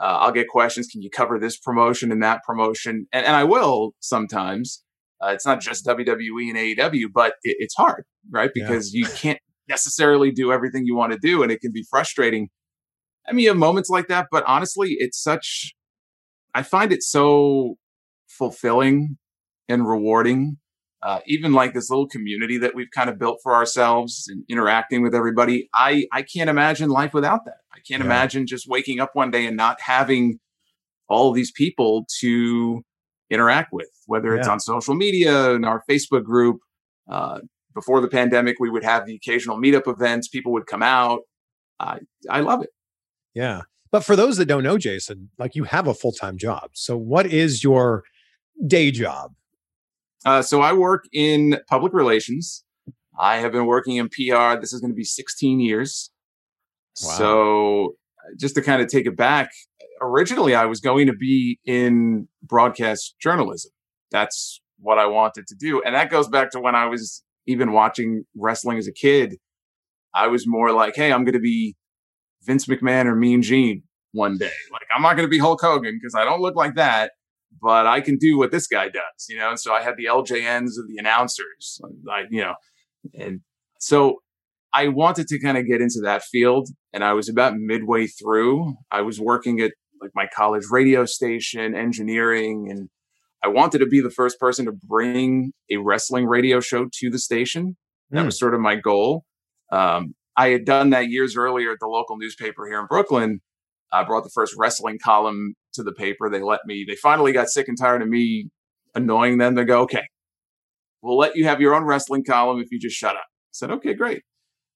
Uh, 0.00 0.18
I'll 0.20 0.32
get 0.32 0.48
questions, 0.48 0.88
can 0.88 1.02
you 1.02 1.10
cover 1.10 1.38
this 1.38 1.56
promotion 1.56 2.10
and 2.10 2.22
that 2.22 2.42
promotion? 2.44 3.06
And, 3.12 3.24
and 3.24 3.36
I 3.36 3.44
will 3.44 3.94
sometimes. 4.00 4.82
Uh, 5.22 5.28
it's 5.28 5.46
not 5.46 5.60
just 5.60 5.86
WWE 5.86 6.50
and 6.50 6.58
AEW, 6.58 7.06
but 7.14 7.34
it, 7.44 7.56
it's 7.60 7.74
hard, 7.76 8.04
right? 8.30 8.50
Yeah. 8.54 8.66
Because 8.66 8.92
you 8.92 9.06
can't 9.06 9.38
necessarily 9.68 10.30
do 10.32 10.52
everything 10.52 10.84
you 10.84 10.96
want 10.96 11.12
to 11.12 11.18
do 11.18 11.42
and 11.42 11.52
it 11.52 11.60
can 11.60 11.72
be 11.72 11.84
frustrating. 11.88 12.48
I 13.26 13.32
mean, 13.32 13.44
you 13.44 13.48
have 13.50 13.56
moments 13.58 13.88
like 13.90 14.08
that, 14.08 14.28
but 14.30 14.44
honestly, 14.46 14.96
it's 14.98 15.20
such, 15.22 15.74
I 16.54 16.62
find 16.62 16.92
it 16.92 17.02
so 17.02 17.76
fulfilling 18.28 19.18
and 19.68 19.86
rewarding. 19.88 20.58
Uh, 21.02 21.20
even 21.26 21.52
like 21.52 21.74
this 21.74 21.90
little 21.90 22.08
community 22.08 22.56
that 22.56 22.74
we've 22.74 22.90
kind 22.90 23.10
of 23.10 23.18
built 23.18 23.38
for 23.42 23.54
ourselves 23.54 24.24
and 24.28 24.42
interacting 24.48 25.02
with 25.02 25.14
everybody. 25.14 25.68
I, 25.74 26.06
I 26.12 26.22
can't 26.22 26.48
imagine 26.48 26.88
life 26.88 27.12
without 27.12 27.44
that. 27.44 27.58
I 27.74 27.80
can't 27.86 28.00
Yeah. 28.00 28.06
imagine 28.06 28.46
just 28.46 28.66
waking 28.66 29.00
up 29.00 29.10
one 29.12 29.30
day 29.30 29.44
and 29.46 29.54
not 29.54 29.78
having 29.82 30.38
all 31.06 31.32
these 31.32 31.52
people 31.52 32.06
to 32.20 32.82
interact 33.28 33.70
with, 33.70 33.90
whether 34.06 34.34
it's 34.34 34.46
Yeah. 34.46 34.52
on 34.54 34.60
social 34.60 34.94
media 34.94 35.54
and 35.54 35.66
our 35.66 35.82
Facebook 35.90 36.24
group. 36.24 36.60
Uh, 37.06 37.40
before 37.74 38.00
the 38.00 38.08
pandemic, 38.08 38.56
we 38.58 38.70
would 38.70 38.84
have 38.84 39.04
the 39.04 39.14
occasional 39.14 39.58
meetup 39.60 39.86
events. 39.86 40.28
People 40.28 40.52
would 40.52 40.66
come 40.66 40.82
out. 40.82 41.20
I 41.78 41.98
I 42.30 42.40
love 42.40 42.62
it. 42.62 42.70
Yeah. 43.34 43.62
But 43.90 44.04
for 44.04 44.16
those 44.16 44.36
that 44.38 44.46
don't 44.46 44.64
know, 44.64 44.78
Jason, 44.78 45.30
like 45.38 45.54
you 45.54 45.64
have 45.64 45.86
a 45.86 45.94
full 45.94 46.12
time 46.12 46.36
job. 46.36 46.70
So 46.72 46.96
what 46.96 47.26
is 47.26 47.62
your 47.62 48.04
day 48.66 48.90
job? 48.90 49.32
Uh, 50.24 50.42
so 50.42 50.62
I 50.62 50.72
work 50.72 51.04
in 51.12 51.58
public 51.68 51.92
relations. 51.92 52.64
I 53.18 53.36
have 53.36 53.52
been 53.52 53.66
working 53.66 53.96
in 53.96 54.08
PR. 54.08 54.58
This 54.60 54.72
is 54.72 54.80
going 54.80 54.90
to 54.90 54.96
be 54.96 55.04
16 55.04 55.60
years. 55.60 56.10
Wow. 57.02 57.10
So 57.10 57.94
just 58.38 58.54
to 58.56 58.62
kind 58.62 58.82
of 58.82 58.88
take 58.88 59.06
it 59.06 59.16
back, 59.16 59.50
originally 60.00 60.54
I 60.54 60.64
was 60.64 60.80
going 60.80 61.06
to 61.06 61.12
be 61.12 61.58
in 61.64 62.28
broadcast 62.42 63.14
journalism. 63.20 63.70
That's 64.10 64.60
what 64.78 64.98
I 64.98 65.06
wanted 65.06 65.46
to 65.48 65.54
do. 65.54 65.82
And 65.82 65.94
that 65.94 66.10
goes 66.10 66.28
back 66.28 66.50
to 66.50 66.60
when 66.60 66.74
I 66.74 66.86
was 66.86 67.22
even 67.46 67.72
watching 67.72 68.24
wrestling 68.36 68.78
as 68.78 68.88
a 68.88 68.92
kid. 68.92 69.36
I 70.14 70.28
was 70.28 70.46
more 70.46 70.72
like, 70.72 70.94
hey, 70.96 71.12
I'm 71.12 71.24
going 71.24 71.34
to 71.34 71.40
be 71.40 71.76
Vince 72.44 72.66
McMahon 72.66 73.06
or 73.06 73.14
Mean 73.14 73.42
Gene 73.42 73.82
one 74.12 74.38
day. 74.38 74.50
Like, 74.72 74.82
I'm 74.94 75.02
not 75.02 75.16
going 75.16 75.26
to 75.26 75.30
be 75.30 75.38
Hulk 75.38 75.60
Hogan 75.60 75.98
because 76.00 76.14
I 76.14 76.24
don't 76.24 76.40
look 76.40 76.56
like 76.56 76.74
that, 76.76 77.12
but 77.60 77.86
I 77.86 78.00
can 78.00 78.16
do 78.16 78.38
what 78.38 78.50
this 78.52 78.66
guy 78.66 78.88
does, 78.88 79.26
you 79.28 79.38
know? 79.38 79.50
And 79.50 79.58
so 79.60 79.72
I 79.74 79.82
had 79.82 79.96
the 79.96 80.04
LJNs 80.06 80.78
of 80.78 80.86
the 80.88 80.96
announcers, 80.98 81.80
I, 82.10 82.24
you 82.30 82.40
know, 82.42 82.54
and 83.18 83.40
so 83.80 84.20
I 84.72 84.88
wanted 84.88 85.28
to 85.28 85.38
kind 85.40 85.56
of 85.58 85.66
get 85.66 85.80
into 85.80 86.00
that 86.02 86.22
field. 86.22 86.68
And 86.92 87.04
I 87.04 87.12
was 87.12 87.28
about 87.28 87.54
midway 87.56 88.06
through. 88.06 88.74
I 88.90 89.02
was 89.02 89.20
working 89.20 89.60
at 89.60 89.72
like 90.00 90.10
my 90.14 90.26
college 90.34 90.64
radio 90.70 91.04
station, 91.06 91.74
engineering, 91.74 92.68
and 92.70 92.88
I 93.42 93.48
wanted 93.48 93.78
to 93.80 93.86
be 93.86 94.00
the 94.00 94.10
first 94.10 94.38
person 94.40 94.64
to 94.66 94.72
bring 94.72 95.52
a 95.70 95.76
wrestling 95.76 96.26
radio 96.26 96.60
show 96.60 96.86
to 97.00 97.10
the 97.10 97.18
station. 97.18 97.76
That 98.10 98.22
Mm. 98.22 98.26
was 98.26 98.38
sort 98.38 98.54
of 98.54 98.60
my 98.60 98.76
goal. 98.76 99.24
Um, 99.72 100.14
I 100.36 100.48
had 100.48 100.64
done 100.64 100.90
that 100.90 101.08
years 101.08 101.36
earlier 101.36 101.72
at 101.72 101.78
the 101.80 101.86
local 101.86 102.16
newspaper 102.16 102.66
here 102.66 102.80
in 102.80 102.86
Brooklyn. 102.86 103.40
I 103.92 104.02
brought 104.02 104.24
the 104.24 104.30
first 104.34 104.54
wrestling 104.58 104.98
column 105.02 105.54
to 105.74 105.82
the 105.82 105.92
paper. 105.92 106.28
They 106.28 106.42
let 106.42 106.60
me, 106.66 106.84
they 106.86 106.96
finally 106.96 107.32
got 107.32 107.48
sick 107.48 107.68
and 107.68 107.78
tired 107.78 108.02
of 108.02 108.08
me 108.08 108.48
annoying 108.94 109.38
them. 109.38 109.54
They 109.54 109.64
go, 109.64 109.82
okay, 109.82 110.06
we'll 111.02 111.16
let 111.16 111.36
you 111.36 111.44
have 111.44 111.60
your 111.60 111.74
own 111.74 111.84
wrestling 111.84 112.24
column 112.24 112.60
if 112.60 112.72
you 112.72 112.80
just 112.80 112.96
shut 112.96 113.14
up. 113.14 113.22
I 113.22 113.52
said, 113.52 113.70
okay, 113.70 113.94
great. 113.94 114.22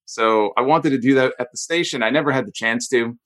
So 0.04 0.52
I 0.56 0.62
wanted 0.62 0.90
to 0.90 0.98
do 0.98 1.14
that 1.14 1.34
at 1.38 1.48
the 1.50 1.58
station. 1.58 2.02
I 2.02 2.10
never 2.10 2.30
had 2.30 2.46
the 2.46 2.52
chance 2.52 2.88
to. 2.88 3.18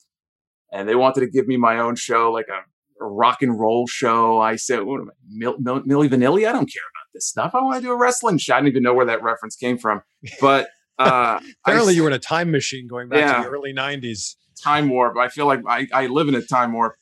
And 0.72 0.88
they 0.88 0.94
wanted 0.94 1.20
to 1.20 1.30
give 1.30 1.46
me 1.46 1.58
my 1.58 1.78
own 1.78 1.96
show, 1.96 2.32
like 2.32 2.46
a, 2.48 3.04
a 3.04 3.06
rock 3.06 3.42
and 3.42 3.60
roll 3.60 3.86
show. 3.86 4.40
I 4.40 4.56
said, 4.56 4.84
what 4.84 5.00
am 5.00 5.10
I, 5.10 5.14
Mil- 5.28 5.58
Mil- 5.60 5.82
Milli 5.82 6.08
Vanilli? 6.08 6.48
I 6.48 6.52
don't 6.52 6.72
care 6.72 6.88
about 6.94 7.08
this 7.12 7.28
stuff. 7.28 7.54
I 7.54 7.62
want 7.62 7.76
to 7.76 7.82
do 7.82 7.92
a 7.92 7.98
wrestling 7.98 8.38
show. 8.38 8.54
I 8.54 8.60
didn't 8.60 8.68
even 8.68 8.82
know 8.82 8.94
where 8.94 9.06
that 9.06 9.22
reference 9.22 9.54
came 9.54 9.76
from. 9.76 10.00
But 10.40 10.68
uh, 10.98 11.02
I 11.40 11.40
Apparently 11.66 11.92
s- 11.92 11.96
you 11.96 12.02
were 12.02 12.08
in 12.10 12.14
a 12.14 12.18
time 12.18 12.50
machine 12.50 12.86
going 12.88 13.08
back 13.08 13.20
Yeah. 13.20 13.36
to 13.38 13.42
the 13.44 13.48
early 13.48 13.72
90s. 13.74 14.36
time 14.62 14.88
warp. 14.88 15.16
I 15.18 15.28
feel 15.28 15.46
like 15.46 15.60
I, 15.66 15.86
I 15.92 16.06
live 16.06 16.28
in 16.28 16.34
a 16.34 16.42
time 16.42 16.72
warp. 16.72 16.94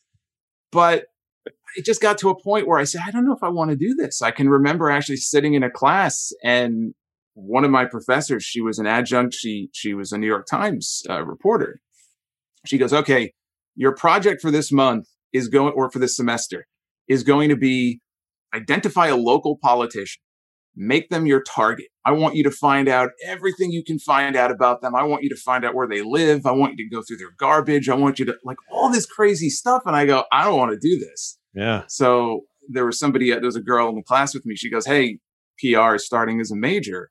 But 0.73 1.07
it 1.77 1.85
just 1.85 2.01
got 2.01 2.19
to 2.19 2.31
a 2.31 2.41
point 2.41 2.67
where 2.67 2.79
I 2.79 2.85
said, 2.85 3.03
I 3.07 3.11
don't 3.11 3.25
know 3.27 3.35
if 3.35 3.43
I 3.43 3.49
want 3.49 3.71
to 3.71 3.77
do 3.77 3.95
this. 3.95 4.23
I 4.23 4.31
can 4.31 4.49
remember 4.49 4.91
actually 4.91 5.17
sitting 5.17 5.55
in 5.55 5.63
a 5.63 5.71
class 5.71 6.33
and 6.43 6.95
one 7.35 7.65
of 7.65 7.71
my 7.71 7.85
professors, 7.85 8.45
she 8.45 8.61
was 8.61 8.79
an 8.79 8.87
adjunct. 8.87 9.35
She 9.35 9.71
she 9.73 9.95
was 9.95 10.13
a 10.13 10.19
New 10.19 10.27
York 10.27 10.47
Times 10.47 11.03
uh, 11.09 11.23
reporter. 11.25 11.81
She 12.67 12.77
goes, 12.77 12.93
okay, 12.93 13.33
your 13.77 13.95
project 13.95 14.43
for 14.43 14.51
this 14.51 14.71
month 14.73 15.07
is 15.33 15.49
going, 15.49 15.73
or 15.75 15.91
for 15.91 16.01
this 16.01 16.15
semester, 16.17 16.67
is 17.09 17.23
going 17.23 17.49
to 17.49 17.57
be 17.57 18.01
identify 18.53 19.07
a 19.07 19.17
local 19.17 19.57
politician, 19.57 20.21
make 20.81 21.11
them 21.11 21.27
your 21.27 21.43
target. 21.43 21.87
I 22.07 22.13
want 22.13 22.37
you 22.37 22.43
to 22.45 22.51
find 22.51 22.89
out 22.89 23.11
everything 23.27 23.71
you 23.71 23.85
can 23.85 23.99
find 23.99 24.35
out 24.35 24.51
about 24.51 24.81
them. 24.81 24.95
I 24.95 25.03
want 25.03 25.23
you 25.23 25.29
to 25.29 25.37
find 25.37 25.63
out 25.63 25.75
where 25.75 25.87
they 25.87 26.01
live. 26.01 26.47
I 26.47 26.53
want 26.53 26.79
you 26.79 26.89
to 26.89 26.95
go 26.95 27.03
through 27.03 27.19
their 27.19 27.33
garbage. 27.37 27.91
I 27.91 27.95
want 27.95 28.19
you 28.19 28.25
to 28.25 28.37
like 28.45 28.57
all 28.73 28.91
this 28.91 29.05
crazy 29.05 29.51
stuff. 29.51 29.83
And 29.85 29.95
I 29.95 30.07
go, 30.07 30.25
I 30.33 30.43
don't 30.43 30.59
want 30.59 30.73
to 30.73 30.79
do 30.79 30.99
this. 30.99 31.39
Yeah. 31.55 31.83
So 31.87 32.47
there 32.67 32.87
was 32.87 32.99
somebody, 32.99 33.31
there 33.31 33.43
was 33.43 33.57
a 33.57 33.61
girl 33.61 33.91
in 33.91 33.97
the 33.97 34.03
class 34.03 34.33
with 34.33 34.47
me. 34.47 34.57
She 34.57 34.71
goes, 34.71 34.87
Hey, 34.87 35.19
PR 35.59 35.97
is 35.97 36.07
starting 36.07 36.41
as 36.41 36.51
a 36.51 36.57
major. 36.57 37.11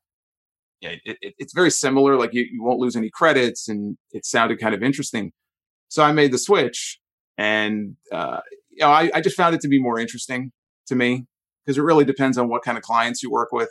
Yeah, 0.81 0.95
it, 1.05 1.17
it, 1.21 1.33
it's 1.37 1.53
very 1.53 1.69
similar. 1.69 2.15
Like 2.15 2.33
you, 2.33 2.47
you 2.51 2.63
won't 2.63 2.79
lose 2.79 2.95
any 2.95 3.09
credits, 3.09 3.67
and 3.67 3.97
it 4.11 4.25
sounded 4.25 4.61
kind 4.61 4.73
of 4.73 4.81
interesting. 4.81 5.33
So 5.89 6.03
I 6.03 6.13
made 6.13 6.31
the 6.31 6.37
switch, 6.37 6.99
and 7.37 7.97
uh, 8.13 8.39
you 8.71 8.85
know, 8.85 8.89
I, 8.89 9.11
I 9.13 9.19
just 9.19 9.35
found 9.35 9.53
it 9.53 9.61
to 9.61 9.67
be 9.67 9.81
more 9.81 9.99
interesting 9.99 10.53
to 10.87 10.95
me 10.95 11.25
because 11.69 11.77
it 11.77 11.83
really 11.83 12.03
depends 12.03 12.35
on 12.35 12.49
what 12.49 12.63
kind 12.63 12.79
of 12.79 12.83
clients 12.83 13.21
you 13.21 13.29
work 13.29 13.49
with. 13.51 13.69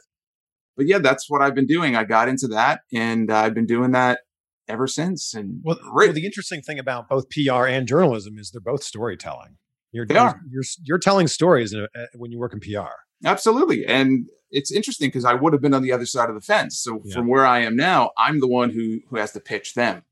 But 0.77 0.87
yeah, 0.87 0.99
that's 0.99 1.29
what 1.29 1.43
I've 1.43 1.57
been 1.57 1.67
doing. 1.67 1.97
I 1.97 2.05
got 2.05 2.29
into 2.29 2.47
that, 2.47 2.83
and 2.95 3.29
I've 3.29 3.55
been 3.55 3.67
doing 3.67 3.91
that 3.91 4.21
ever 4.69 4.87
since. 4.87 5.35
And 5.35 5.61
well, 5.65 5.81
well, 5.93 6.13
the 6.13 6.25
interesting 6.25 6.63
thing 6.63 6.79
about 6.79 7.09
both 7.09 7.25
PR 7.29 7.67
and 7.67 7.89
journalism 7.89 8.39
is 8.39 8.53
they're 8.53 8.61
both 8.61 8.85
storytelling. 8.85 9.57
You're, 9.91 10.07
they 10.07 10.17
are. 10.17 10.41
You're, 10.49 10.63
you're 10.85 11.01
telling 11.01 11.27
stories 11.27 11.75
uh, 11.75 11.87
when 12.15 12.31
you 12.31 12.39
work 12.39 12.53
in 12.53 12.61
PR. 12.61 12.93
Absolutely. 13.25 13.85
And 13.85 14.27
it's 14.53 14.71
interesting 14.71 15.09
because 15.09 15.25
I 15.25 15.35
would 15.35 15.53
have 15.53 15.61
been 15.61 15.75
on 15.75 15.83
the 15.83 15.91
other 15.91 16.07
side 16.07 16.29
of 16.29 16.37
the 16.37 16.41
fence. 16.41 16.79
So 16.79 17.03
yeah. 17.05 17.17
from 17.17 17.27
where 17.27 17.45
I 17.45 17.63
am 17.63 17.75
now, 17.75 18.13
I'm 18.17 18.39
the 18.39 18.47
one 18.47 18.71
who 18.71 19.01
who 19.11 19.17
has 19.17 19.33
to 19.33 19.41
pitch 19.41 19.75
them. 19.75 20.05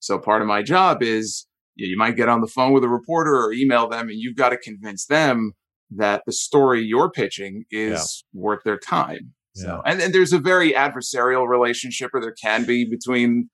So 0.00 0.18
part 0.18 0.42
of 0.42 0.48
my 0.48 0.62
job 0.62 1.02
is 1.02 1.46
you, 1.76 1.86
you 1.86 1.96
might 1.96 2.16
get 2.16 2.28
on 2.28 2.42
the 2.42 2.46
phone 2.46 2.74
with 2.74 2.84
a 2.84 2.90
reporter 2.90 3.34
or 3.34 3.54
email 3.54 3.88
them, 3.88 4.10
and 4.10 4.18
you've 4.18 4.36
got 4.36 4.50
to 4.50 4.58
convince 4.58 5.06
them 5.06 5.54
that 5.96 6.22
the 6.26 6.32
story 6.32 6.82
you're 6.82 7.10
pitching 7.10 7.64
is 7.70 8.24
yeah. 8.32 8.40
worth 8.40 8.64
their 8.64 8.78
time. 8.78 9.32
So, 9.54 9.82
yeah. 9.84 9.92
and, 9.92 10.00
and 10.00 10.14
there's 10.14 10.32
a 10.32 10.38
very 10.38 10.72
adversarial 10.72 11.46
relationship, 11.46 12.10
or 12.14 12.20
there 12.20 12.34
can 12.40 12.64
be 12.64 12.88
between 12.88 13.50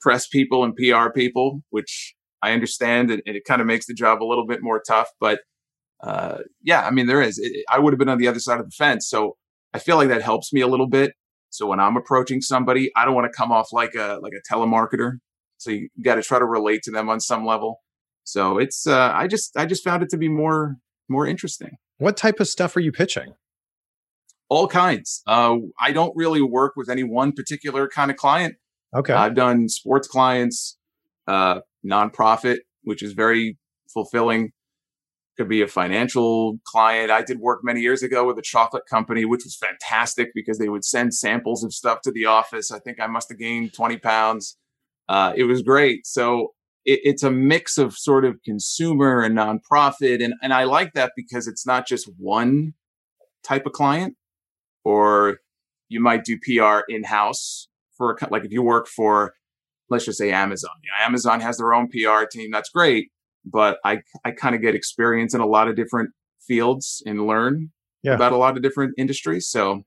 press 0.00 0.26
people 0.26 0.64
and 0.64 0.74
PR 0.76 1.10
people, 1.10 1.62
which 1.70 2.14
I 2.42 2.52
understand, 2.52 3.10
and, 3.10 3.22
and 3.26 3.36
it 3.36 3.44
kind 3.44 3.60
of 3.60 3.66
makes 3.66 3.86
the 3.86 3.94
job 3.94 4.22
a 4.22 4.26
little 4.26 4.46
bit 4.46 4.62
more 4.62 4.82
tough. 4.86 5.08
But 5.20 5.40
uh, 6.02 6.38
yeah, 6.62 6.82
I 6.86 6.90
mean, 6.90 7.06
there 7.06 7.22
is. 7.22 7.38
It, 7.38 7.64
I 7.70 7.78
would 7.78 7.92
have 7.92 7.98
been 7.98 8.08
on 8.08 8.18
the 8.18 8.28
other 8.28 8.40
side 8.40 8.60
of 8.60 8.66
the 8.66 8.72
fence, 8.72 9.08
so 9.08 9.36
I 9.72 9.78
feel 9.78 9.96
like 9.96 10.08
that 10.08 10.22
helps 10.22 10.52
me 10.52 10.60
a 10.60 10.66
little 10.66 10.88
bit. 10.88 11.12
So 11.50 11.66
when 11.66 11.80
I'm 11.80 11.96
approaching 11.96 12.40
somebody, 12.40 12.90
I 12.94 13.04
don't 13.04 13.14
want 13.14 13.30
to 13.30 13.36
come 13.36 13.50
off 13.50 13.72
like 13.72 13.94
a 13.94 14.18
like 14.22 14.32
a 14.34 14.54
telemarketer. 14.54 15.12
So 15.56 15.70
you 15.70 15.88
got 16.02 16.16
to 16.16 16.22
try 16.22 16.38
to 16.38 16.44
relate 16.44 16.82
to 16.84 16.90
them 16.90 17.08
on 17.08 17.20
some 17.20 17.44
level. 17.44 17.80
So 18.24 18.58
it's 18.58 18.86
uh, 18.86 19.12
I 19.14 19.26
just 19.26 19.56
I 19.56 19.66
just 19.66 19.82
found 19.82 20.02
it 20.02 20.10
to 20.10 20.18
be 20.18 20.28
more 20.28 20.76
more 21.08 21.26
interesting. 21.26 21.76
What 21.98 22.16
type 22.16 22.40
of 22.40 22.48
stuff 22.48 22.76
are 22.76 22.80
you 22.80 22.92
pitching? 22.92 23.34
All 24.48 24.68
kinds. 24.68 25.22
Uh, 25.26 25.56
I 25.80 25.92
don't 25.92 26.16
really 26.16 26.40
work 26.40 26.74
with 26.76 26.88
any 26.88 27.02
one 27.02 27.32
particular 27.32 27.88
kind 27.88 28.10
of 28.10 28.16
client. 28.16 28.56
Okay. 28.94 29.12
I've 29.12 29.34
done 29.34 29.68
sports 29.68 30.08
clients, 30.08 30.78
uh, 31.26 31.60
nonprofit, 31.84 32.58
which 32.82 33.02
is 33.02 33.12
very 33.12 33.58
fulfilling. 33.92 34.52
Could 35.36 35.48
be 35.48 35.62
a 35.62 35.68
financial 35.68 36.58
client. 36.64 37.10
I 37.10 37.22
did 37.22 37.38
work 37.38 37.60
many 37.62 37.80
years 37.80 38.02
ago 38.02 38.26
with 38.26 38.38
a 38.38 38.42
chocolate 38.42 38.86
company, 38.86 39.24
which 39.24 39.44
was 39.44 39.56
fantastic 39.56 40.30
because 40.34 40.58
they 40.58 40.68
would 40.68 40.84
send 40.84 41.14
samples 41.14 41.62
of 41.62 41.72
stuff 41.72 42.00
to 42.02 42.10
the 42.10 42.24
office. 42.24 42.72
I 42.72 42.78
think 42.80 42.98
I 42.98 43.06
must 43.06 43.28
have 43.28 43.38
gained 43.38 43.72
20 43.74 43.98
pounds. 43.98 44.56
Uh, 45.08 45.32
it 45.36 45.44
was 45.44 45.62
great. 45.62 46.06
So 46.06 46.54
it, 46.88 47.00
it's 47.04 47.22
a 47.22 47.30
mix 47.30 47.76
of 47.76 47.96
sort 47.96 48.24
of 48.24 48.42
consumer 48.42 49.20
and 49.20 49.36
nonprofit. 49.36 50.24
And, 50.24 50.34
and 50.42 50.54
I 50.54 50.64
like 50.64 50.94
that 50.94 51.12
because 51.14 51.46
it's 51.46 51.66
not 51.66 51.86
just 51.86 52.10
one 52.16 52.72
type 53.44 53.66
of 53.66 53.72
client, 53.72 54.16
or 54.84 55.38
you 55.88 56.00
might 56.00 56.24
do 56.24 56.38
PR 56.38 56.80
in 56.88 57.04
house 57.04 57.68
for 57.96 58.12
a, 58.12 58.28
like 58.30 58.44
if 58.44 58.52
you 58.52 58.62
work 58.62 58.88
for 58.88 59.34
let's 59.90 60.04
just 60.04 60.18
say 60.18 60.32
Amazon. 60.32 60.70
You 60.82 60.90
know, 60.90 61.06
Amazon 61.06 61.40
has 61.40 61.58
their 61.58 61.72
own 61.72 61.88
PR 61.88 62.24
team. 62.30 62.50
That's 62.50 62.70
great, 62.70 63.10
but 63.44 63.78
I 63.84 63.98
I 64.24 64.32
kind 64.32 64.54
of 64.54 64.62
get 64.62 64.74
experience 64.74 65.34
in 65.34 65.40
a 65.40 65.46
lot 65.46 65.68
of 65.68 65.76
different 65.76 66.10
fields 66.40 67.02
and 67.06 67.26
learn 67.26 67.70
yeah. 68.02 68.14
about 68.14 68.32
a 68.32 68.36
lot 68.36 68.56
of 68.56 68.62
different 68.62 68.94
industries. 68.96 69.48
So 69.50 69.82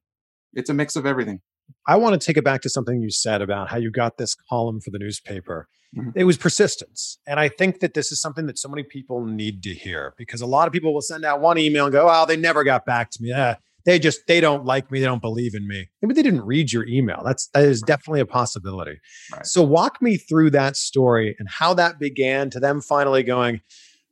it's 0.54 0.70
a 0.70 0.74
mix 0.74 0.96
of 0.96 1.06
everything. 1.06 1.42
I 1.88 1.96
want 1.98 2.20
to 2.20 2.26
take 2.26 2.38
it 2.38 2.44
back 2.44 2.62
to 2.62 2.70
something 2.70 3.02
you 3.02 3.12
said 3.12 3.42
about 3.42 3.70
how 3.70 3.78
you 3.78 3.92
got 3.92 4.18
this 4.18 4.36
column 4.50 4.82
for 4.82 4.92
the 4.92 5.00
newspaper. 5.00 5.68
Mm-hmm. 5.96 6.12
It 6.16 6.24
was 6.24 6.38
persistence. 6.38 7.20
And 7.28 7.40
I 7.40 7.50
think 7.50 7.82
that 7.82 7.94
this 7.94 8.12
is 8.12 8.22
something 8.22 8.46
that 8.48 8.58
so 8.58 8.70
many 8.70 8.84
people 8.84 9.26
need 9.26 9.62
to 9.64 9.74
hear 9.74 10.14
because 10.18 10.42
a 10.42 10.46
lot 10.46 10.68
of 10.68 10.74
people 10.74 10.94
will 10.94 11.02
send 11.02 11.26
out 11.26 11.42
one 11.42 11.58
email 11.58 11.86
and 11.86 11.92
go, 11.92 12.08
oh, 12.10 12.26
they 12.26 12.38
never 12.38 12.64
got 12.64 12.86
back 12.86 13.12
to 13.12 13.22
me. 13.22 13.34
Eh, 13.34 13.56
they 13.86 14.00
just 14.00 14.28
they 14.28 14.40
don't 14.40 14.66
like 14.66 14.92
me 14.92 15.00
they 15.00 15.06
don't 15.06 15.22
believe 15.22 15.56
in 15.56 15.68
me 15.68 15.90
maybe 16.02 16.14
they 16.14 16.22
didn't 16.22 16.42
read 16.42 16.72
your 16.72 16.88
email 16.88 17.22
that's 17.26 17.48
that 17.48 17.64
is 17.64 17.82
definitely 17.82 18.20
a 18.20 18.26
possibility 18.26 19.00
right. 19.34 19.46
so 19.46 19.62
walk 19.64 20.02
me 20.02 20.18
through 20.18 20.50
that 20.50 20.76
story 20.76 21.36
and 21.40 21.50
how 21.50 21.74
that 21.74 22.00
began 22.00 22.50
to 22.50 22.60
them 22.60 22.82
finally 22.82 23.24
going 23.24 23.62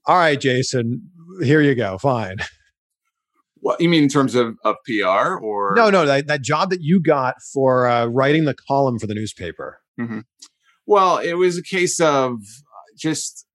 all 0.05 0.17
right 0.17 0.41
jason 0.41 1.01
here 1.43 1.61
you 1.61 1.75
go 1.75 1.97
fine 1.97 2.37
what 3.61 3.79
you 3.81 3.89
mean 3.89 4.03
in 4.03 4.09
terms 4.09 4.35
of, 4.35 4.55
of 4.63 4.75
pr 4.85 5.05
or 5.05 5.73
no 5.75 5.89
no 5.89 6.05
that, 6.05 6.27
that 6.27 6.41
job 6.41 6.69
that 6.69 6.81
you 6.81 7.01
got 7.01 7.35
for 7.53 7.87
uh, 7.87 8.05
writing 8.05 8.45
the 8.45 8.55
column 8.67 8.99
for 8.99 9.07
the 9.07 9.13
newspaper 9.13 9.81
mm-hmm. 9.99 10.19
well 10.85 11.17
it 11.17 11.33
was 11.33 11.57
a 11.57 11.63
case 11.63 11.99
of 11.99 12.39
just 12.97 13.45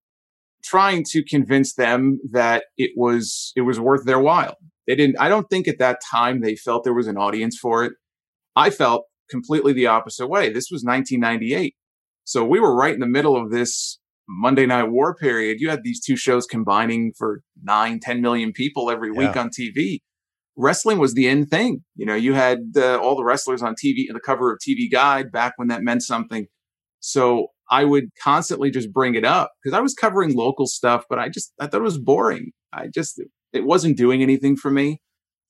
trying 0.63 1.05
to 1.05 1.23
convince 1.23 1.75
them 1.75 2.19
that 2.33 2.65
it 2.77 2.93
was 2.97 3.53
it 3.57 3.63
was 3.63 3.79
worth 3.79 4.05
their 4.05 4.19
while 4.19 4.57
they 4.87 4.95
didn't, 4.95 5.17
I 5.19 5.29
don't 5.29 5.49
think 5.49 5.67
at 5.67 5.79
that 5.79 6.01
time 6.11 6.41
they 6.41 6.57
felt 6.57 6.85
there 6.85 6.95
was 6.95 7.07
an 7.07 7.17
audience 7.17 7.59
for 7.59 7.85
it. 7.85 7.95
I 8.55 8.71
felt 8.71 9.05
completely 9.31 9.73
the 9.73 9.87
opposite 9.87 10.29
way. 10.29 10.49
This 10.49 10.69
was 10.71 10.85
1998. 10.85 11.75
So 12.25 12.45
we 12.45 12.61
were 12.61 12.75
right 12.75 12.95
in 12.95 13.01
the 13.01 13.07
middle 13.07 13.37
of 13.37 13.51
this 13.51 13.99
Monday 14.29 14.67
Night 14.67 14.91
War 14.91 15.15
period. 15.15 15.59
You 15.61 15.71
had 15.71 15.83
these 15.83 16.01
two 16.01 16.17
shows 16.17 16.47
combining 16.47 17.13
for 17.17 17.43
nine, 17.63 18.01
10 18.01 18.21
million 18.21 18.53
people 18.53 18.91
every 18.91 19.11
yeah. 19.13 19.19
week 19.19 19.37
on 19.37 19.51
TV. 19.51 20.01
Wrestling 20.57 20.99
was 20.99 21.15
the 21.15 21.29
end 21.29 21.51
thing. 21.51 21.83
You 21.97 22.07
know, 22.07 22.15
you 22.15 22.35
had 22.35 22.59
uh, 22.77 22.99
all 22.99 23.17
the 23.17 23.25
wrestlers 23.25 23.63
on 23.63 23.75
TV, 23.75 24.05
in 24.09 24.15
the 24.15 24.21
cover 24.21 24.53
of 24.53 24.59
TV 24.59 24.91
Guide 24.91 25.33
back 25.33 25.55
when 25.57 25.69
that 25.69 25.83
meant 25.83 26.03
something. 26.03 26.47
So 27.01 27.49
I 27.71 27.85
would 27.85 28.11
constantly 28.23 28.71
just 28.71 28.93
bring 28.93 29.15
it 29.15 29.25
up 29.25 29.51
because 29.63 29.77
I 29.77 29.81
was 29.81 29.95
covering 29.95 30.35
local 30.35 30.67
stuff, 30.67 31.05
but 31.09 31.19
I 31.19 31.29
just, 31.29 31.53
I 31.61 31.67
thought 31.67 31.81
it 31.81 31.85
was 31.85 31.99
boring. 31.99 32.53
I 32.73 32.87
just, 32.87 33.21
it 33.53 33.65
wasn't 33.65 33.97
doing 33.97 34.23
anything 34.23 34.57
for 34.57 34.71
me. 34.71 35.01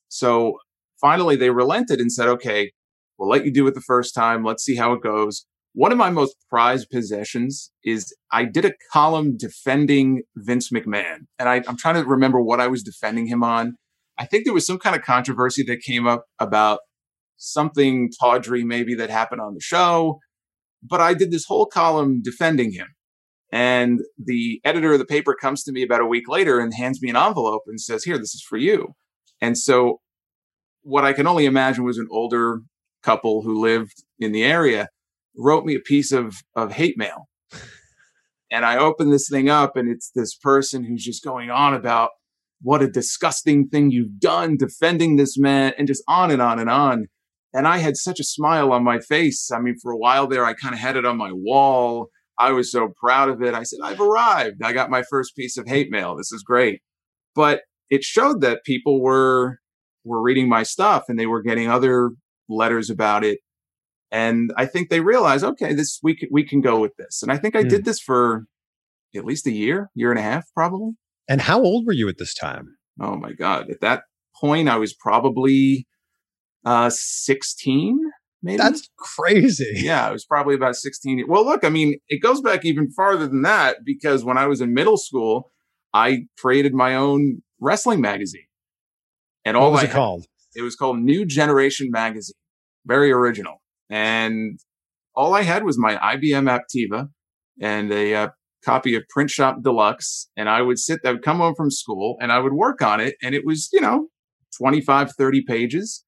So 0.08 0.58
finally 1.00 1.36
they 1.36 1.50
relented 1.50 2.00
and 2.00 2.10
said, 2.10 2.28
okay, 2.28 2.72
we'll 3.18 3.28
let 3.28 3.44
you 3.44 3.52
do 3.52 3.66
it 3.66 3.74
the 3.74 3.80
first 3.80 4.14
time. 4.14 4.44
Let's 4.44 4.64
see 4.64 4.76
how 4.76 4.92
it 4.92 5.02
goes. 5.02 5.46
One 5.74 5.90
of 5.90 5.98
my 5.98 6.08
most 6.08 6.36
prized 6.48 6.88
possessions 6.88 7.72
is 7.82 8.14
I 8.30 8.44
did 8.44 8.64
a 8.64 8.74
column 8.92 9.36
defending 9.36 10.22
Vince 10.36 10.70
McMahon. 10.70 11.26
And 11.36 11.48
I, 11.48 11.62
I'm 11.66 11.76
trying 11.76 11.96
to 11.96 12.04
remember 12.04 12.40
what 12.40 12.60
I 12.60 12.68
was 12.68 12.84
defending 12.84 13.26
him 13.26 13.42
on. 13.42 13.74
I 14.16 14.24
think 14.24 14.44
there 14.44 14.54
was 14.54 14.64
some 14.64 14.78
kind 14.78 14.94
of 14.94 15.02
controversy 15.02 15.64
that 15.64 15.80
came 15.80 16.06
up 16.06 16.26
about 16.38 16.78
something 17.38 18.10
tawdry 18.20 18.64
maybe 18.64 18.94
that 18.94 19.10
happened 19.10 19.40
on 19.40 19.54
the 19.54 19.60
show. 19.60 20.20
But 20.80 21.00
I 21.00 21.12
did 21.12 21.32
this 21.32 21.46
whole 21.46 21.66
column 21.66 22.22
defending 22.22 22.72
him. 22.72 22.94
And 23.50 24.00
the 24.16 24.60
editor 24.64 24.92
of 24.92 25.00
the 25.00 25.04
paper 25.04 25.34
comes 25.34 25.64
to 25.64 25.72
me 25.72 25.82
about 25.82 26.00
a 26.00 26.06
week 26.06 26.28
later 26.28 26.60
and 26.60 26.72
hands 26.72 27.02
me 27.02 27.10
an 27.10 27.16
envelope 27.16 27.62
and 27.66 27.80
says, 27.80 28.04
Here, 28.04 28.18
this 28.18 28.34
is 28.34 28.42
for 28.42 28.56
you. 28.56 28.94
And 29.40 29.58
so, 29.58 30.00
what 30.82 31.04
I 31.04 31.12
can 31.12 31.26
only 31.26 31.46
imagine 31.46 31.84
was 31.84 31.98
an 31.98 32.08
older 32.10 32.60
couple 33.02 33.42
who 33.42 33.60
lived 33.60 34.04
in 34.18 34.32
the 34.32 34.44
area 34.44 34.88
wrote 35.36 35.64
me 35.64 35.74
a 35.74 35.80
piece 35.80 36.12
of, 36.12 36.36
of 36.54 36.72
hate 36.72 36.96
mail. 36.96 37.28
and 38.50 38.64
I 38.64 38.76
open 38.78 39.10
this 39.10 39.28
thing 39.28 39.48
up, 39.48 39.76
and 39.76 39.88
it's 39.88 40.10
this 40.14 40.34
person 40.34 40.84
who's 40.84 41.04
just 41.04 41.24
going 41.24 41.50
on 41.50 41.74
about 41.74 42.10
what 42.62 42.82
a 42.82 42.90
disgusting 42.90 43.68
thing 43.68 43.90
you've 43.90 44.18
done 44.18 44.56
defending 44.56 45.16
this 45.16 45.36
man, 45.38 45.72
and 45.78 45.86
just 45.86 46.02
on 46.08 46.30
and 46.30 46.40
on 46.40 46.58
and 46.58 46.70
on. 46.70 47.06
And 47.52 47.68
I 47.68 47.78
had 47.78 47.96
such 47.96 48.18
a 48.18 48.24
smile 48.24 48.72
on 48.72 48.82
my 48.82 48.98
face. 48.98 49.50
I 49.52 49.60
mean, 49.60 49.76
for 49.80 49.92
a 49.92 49.96
while 49.96 50.26
there, 50.26 50.44
I 50.44 50.54
kind 50.54 50.74
of 50.74 50.80
had 50.80 50.96
it 50.96 51.04
on 51.04 51.16
my 51.16 51.30
wall. 51.32 52.08
I 52.38 52.50
was 52.50 52.72
so 52.72 52.92
proud 52.98 53.28
of 53.28 53.42
it. 53.42 53.54
I 53.54 53.62
said, 53.62 53.78
I've 53.82 54.00
arrived. 54.00 54.62
I 54.62 54.72
got 54.72 54.90
my 54.90 55.04
first 55.08 55.36
piece 55.36 55.56
of 55.56 55.68
hate 55.68 55.90
mail. 55.90 56.16
This 56.16 56.32
is 56.32 56.42
great. 56.42 56.80
But 57.34 57.60
it 57.90 58.02
showed 58.02 58.40
that 58.40 58.64
people 58.64 59.00
were 59.00 59.58
were 60.04 60.20
reading 60.20 60.48
my 60.48 60.62
stuff 60.62 61.04
and 61.08 61.18
they 61.18 61.26
were 61.26 61.42
getting 61.42 61.70
other 61.70 62.10
letters 62.48 62.90
about 62.90 63.24
it. 63.24 63.38
And 64.14 64.52
I 64.56 64.66
think 64.66 64.90
they 64.90 65.00
realized, 65.00 65.42
okay, 65.44 65.74
this 65.74 65.98
we 66.00 66.14
can, 66.14 66.28
we 66.30 66.46
can 66.46 66.60
go 66.60 66.78
with 66.78 66.92
this. 66.96 67.20
And 67.20 67.32
I 67.32 67.36
think 67.36 67.56
I 67.56 67.64
mm. 67.64 67.68
did 67.68 67.84
this 67.84 67.98
for 67.98 68.46
at 69.16 69.24
least 69.24 69.48
a 69.48 69.50
year, 69.50 69.90
year 69.96 70.10
and 70.10 70.20
a 70.20 70.22
half, 70.22 70.44
probably. 70.54 70.92
And 71.28 71.40
how 71.40 71.60
old 71.60 71.84
were 71.84 71.92
you 71.92 72.08
at 72.08 72.18
this 72.18 72.32
time? 72.32 72.76
Oh 73.00 73.16
my 73.16 73.32
God. 73.32 73.70
At 73.70 73.80
that 73.80 74.04
point, 74.40 74.68
I 74.68 74.76
was 74.76 74.94
probably 74.94 75.88
uh, 76.64 76.90
16 76.92 77.98
maybe. 78.40 78.58
That's 78.58 78.88
crazy. 78.96 79.72
Yeah, 79.74 80.06
I 80.06 80.12
was 80.12 80.24
probably 80.24 80.54
about 80.54 80.76
16. 80.76 81.24
Well, 81.26 81.44
look, 81.44 81.64
I 81.64 81.68
mean, 81.68 81.96
it 82.08 82.22
goes 82.22 82.40
back 82.40 82.64
even 82.64 82.92
farther 82.92 83.26
than 83.26 83.42
that 83.42 83.78
because 83.84 84.22
when 84.22 84.38
I 84.38 84.46
was 84.46 84.60
in 84.60 84.74
middle 84.74 84.96
school, 84.96 85.50
I 85.92 86.26
created 86.38 86.72
my 86.72 86.94
own 86.94 87.42
wrestling 87.58 88.00
magazine. 88.00 88.46
And 89.44 89.56
all 89.56 89.72
what 89.72 89.72
was 89.72 89.80
I 89.80 89.84
it 89.84 89.86
had, 89.88 89.96
called? 89.96 90.26
It 90.54 90.62
was 90.62 90.76
called 90.76 91.00
New 91.00 91.26
Generation 91.26 91.88
Magazine. 91.90 92.36
Very 92.86 93.10
original. 93.10 93.60
And 93.94 94.58
all 95.14 95.34
I 95.34 95.42
had 95.42 95.62
was 95.62 95.78
my 95.78 95.94
IBM 95.94 96.50
Aptiva 96.50 97.10
and 97.60 97.92
a 97.92 98.12
uh, 98.12 98.28
copy 98.64 98.96
of 98.96 99.04
Print 99.08 99.30
Shop 99.30 99.62
Deluxe, 99.62 100.28
and 100.36 100.48
I 100.48 100.62
would 100.62 100.80
sit, 100.80 100.98
I 101.04 101.12
would 101.12 101.22
come 101.22 101.36
home 101.36 101.54
from 101.54 101.70
school 101.70 102.16
and 102.20 102.32
I 102.32 102.40
would 102.40 102.54
work 102.54 102.82
on 102.82 102.98
it. 102.98 103.14
And 103.22 103.36
it 103.36 103.46
was, 103.46 103.68
you 103.72 103.80
know, 103.80 104.08
25, 104.58 105.12
30 105.12 105.44
pages. 105.44 106.04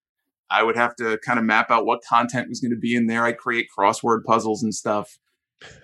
I 0.51 0.65
would 0.65 0.75
have 0.75 0.97
to 0.97 1.17
kind 1.25 1.39
of 1.39 1.45
map 1.45 1.71
out 1.71 1.87
what 1.87 2.01
content 2.03 2.49
was 2.49 2.59
going 2.59 2.73
to 2.73 2.77
be 2.77 2.97
in 2.97 3.07
there. 3.07 3.25
I'd 3.25 3.39
create 3.39 3.69
crossword 3.79 4.25
puzzles 4.25 4.65
and 4.65 4.75
stuff. 4.75 5.17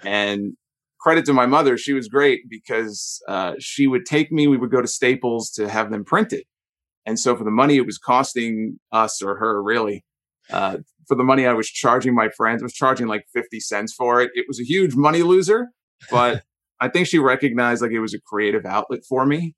And 0.04 0.56
credit 1.00 1.24
to 1.26 1.32
my 1.32 1.46
mother, 1.46 1.78
she 1.78 1.92
was 1.92 2.08
great 2.08 2.50
because 2.50 3.22
uh, 3.28 3.52
she 3.60 3.86
would 3.86 4.06
take 4.06 4.32
me, 4.32 4.48
we 4.48 4.56
would 4.56 4.72
go 4.72 4.82
to 4.82 4.88
Staples 4.88 5.50
to 5.52 5.68
have 5.68 5.92
them 5.92 6.04
printed. 6.04 6.42
And 7.06 7.16
so 7.16 7.36
for 7.36 7.44
the 7.44 7.52
money 7.52 7.76
it 7.76 7.86
was 7.86 7.98
costing 7.98 8.80
us 8.90 9.22
or 9.22 9.36
her, 9.36 9.62
really, 9.62 10.04
uh, 10.50 10.78
for 11.08 11.14
the 11.16 11.24
money 11.24 11.46
I 11.46 11.52
was 11.52 11.68
charging 11.68 12.14
my 12.14 12.28
friends, 12.36 12.62
I 12.62 12.64
was 12.64 12.72
charging 12.74 13.06
like 13.06 13.24
50 13.34 13.60
cents 13.60 13.92
for 13.92 14.20
it. 14.20 14.30
It 14.34 14.44
was 14.48 14.60
a 14.60 14.64
huge 14.64 14.94
money 14.94 15.22
loser, 15.22 15.68
but 16.10 16.42
I 16.80 16.88
think 16.88 17.06
she 17.06 17.18
recognized 17.18 17.82
like 17.82 17.92
it 17.92 18.00
was 18.00 18.14
a 18.14 18.20
creative 18.20 18.64
outlet 18.66 19.00
for 19.08 19.24
me. 19.26 19.54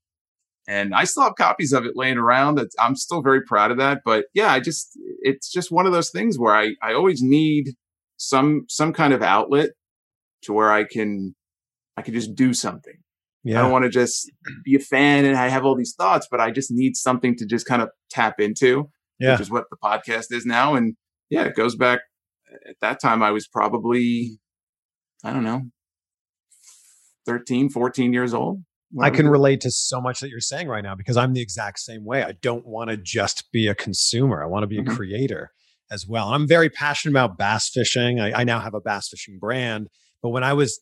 And 0.66 0.94
I 0.94 1.04
still 1.04 1.24
have 1.24 1.34
copies 1.36 1.72
of 1.72 1.84
it 1.84 1.92
laying 1.94 2.16
around. 2.16 2.54
That 2.54 2.68
I'm 2.80 2.96
still 2.96 3.22
very 3.22 3.42
proud 3.42 3.70
of 3.70 3.76
that. 3.78 4.00
But 4.04 4.26
yeah, 4.32 4.50
I 4.50 4.60
just 4.60 4.90
it's 5.20 5.52
just 5.52 5.70
one 5.70 5.84
of 5.86 5.92
those 5.92 6.10
things 6.10 6.38
where 6.38 6.54
I, 6.54 6.70
I 6.82 6.94
always 6.94 7.20
need 7.22 7.74
some 8.16 8.64
some 8.68 8.92
kind 8.94 9.12
of 9.12 9.22
outlet 9.22 9.70
to 10.44 10.52
where 10.54 10.72
I 10.72 10.84
can 10.84 11.34
I 11.98 12.02
can 12.02 12.14
just 12.14 12.34
do 12.34 12.54
something. 12.54 12.94
Yeah. 13.42 13.58
I 13.58 13.62
don't 13.62 13.72
want 13.72 13.84
to 13.84 13.90
just 13.90 14.30
be 14.64 14.74
a 14.74 14.78
fan 14.78 15.26
and 15.26 15.36
I 15.36 15.48
have 15.48 15.66
all 15.66 15.76
these 15.76 15.94
thoughts, 15.96 16.26
but 16.30 16.40
I 16.40 16.50
just 16.50 16.70
need 16.70 16.96
something 16.96 17.36
to 17.36 17.44
just 17.46 17.66
kind 17.66 17.82
of 17.82 17.90
tap 18.10 18.40
into, 18.40 18.88
Yeah. 19.18 19.32
which 19.32 19.42
is 19.42 19.50
what 19.50 19.64
the 19.70 19.76
podcast 19.76 20.32
is 20.32 20.46
now. 20.46 20.74
And 20.74 20.96
yeah, 21.30 21.44
it 21.44 21.54
goes 21.54 21.76
back 21.76 22.00
at 22.68 22.76
that 22.80 23.00
time 23.00 23.22
I 23.22 23.30
was 23.30 23.46
probably, 23.48 24.38
I 25.24 25.32
don't 25.32 25.44
know, 25.44 25.62
13, 27.26 27.68
14 27.70 28.12
years 28.12 28.34
old. 28.34 28.62
I 29.00 29.10
can 29.10 29.28
relate 29.28 29.60
to 29.62 29.70
so 29.72 30.00
much 30.00 30.20
that 30.20 30.28
you're 30.28 30.38
saying 30.40 30.68
right 30.68 30.84
now 30.84 30.94
because 30.94 31.16
I'm 31.16 31.32
the 31.32 31.40
exact 31.40 31.80
same 31.80 32.04
way. 32.04 32.22
I 32.22 32.32
don't 32.42 32.64
want 32.64 32.90
to 32.90 32.96
just 32.96 33.50
be 33.50 33.66
a 33.66 33.74
consumer. 33.74 34.42
I 34.42 34.46
want 34.46 34.62
to 34.62 34.66
be 34.68 34.78
Mhm. 34.78 34.92
a 34.92 34.94
creator 34.94 35.50
as 35.90 36.06
well. 36.06 36.28
I'm 36.32 36.46
very 36.46 36.70
passionate 36.70 37.12
about 37.12 37.36
bass 37.36 37.68
fishing. 37.70 38.20
I, 38.20 38.40
I 38.40 38.44
now 38.44 38.60
have 38.60 38.74
a 38.74 38.80
bass 38.80 39.08
fishing 39.08 39.38
brand. 39.40 39.88
But 40.22 40.28
when 40.28 40.44
I 40.44 40.52
was 40.52 40.80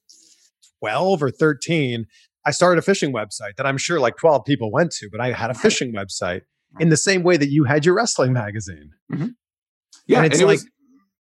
12 0.80 1.22
or 1.22 1.30
13, 1.30 2.04
I 2.44 2.50
started 2.50 2.78
a 2.78 2.82
fishing 2.82 3.14
website 3.14 3.56
that 3.56 3.64
I'm 3.66 3.78
sure 3.78 3.98
like 3.98 4.16
12 4.18 4.44
people 4.44 4.70
went 4.70 4.90
to, 4.98 5.08
but 5.10 5.20
I 5.20 5.32
had 5.32 5.50
a 5.50 5.54
fishing 5.54 5.94
website 5.94 6.42
in 6.80 6.90
the 6.90 6.96
same 6.98 7.22
way 7.22 7.36
that 7.38 7.48
you 7.50 7.64
had 7.64 7.86
your 7.86 7.94
wrestling 7.94 8.32
magazine. 8.34 8.90
Yeah, 10.06 10.22
And 10.22 10.32
and, 10.32 10.42
it 10.42 10.46
like- 10.46 10.54
was 10.54 10.66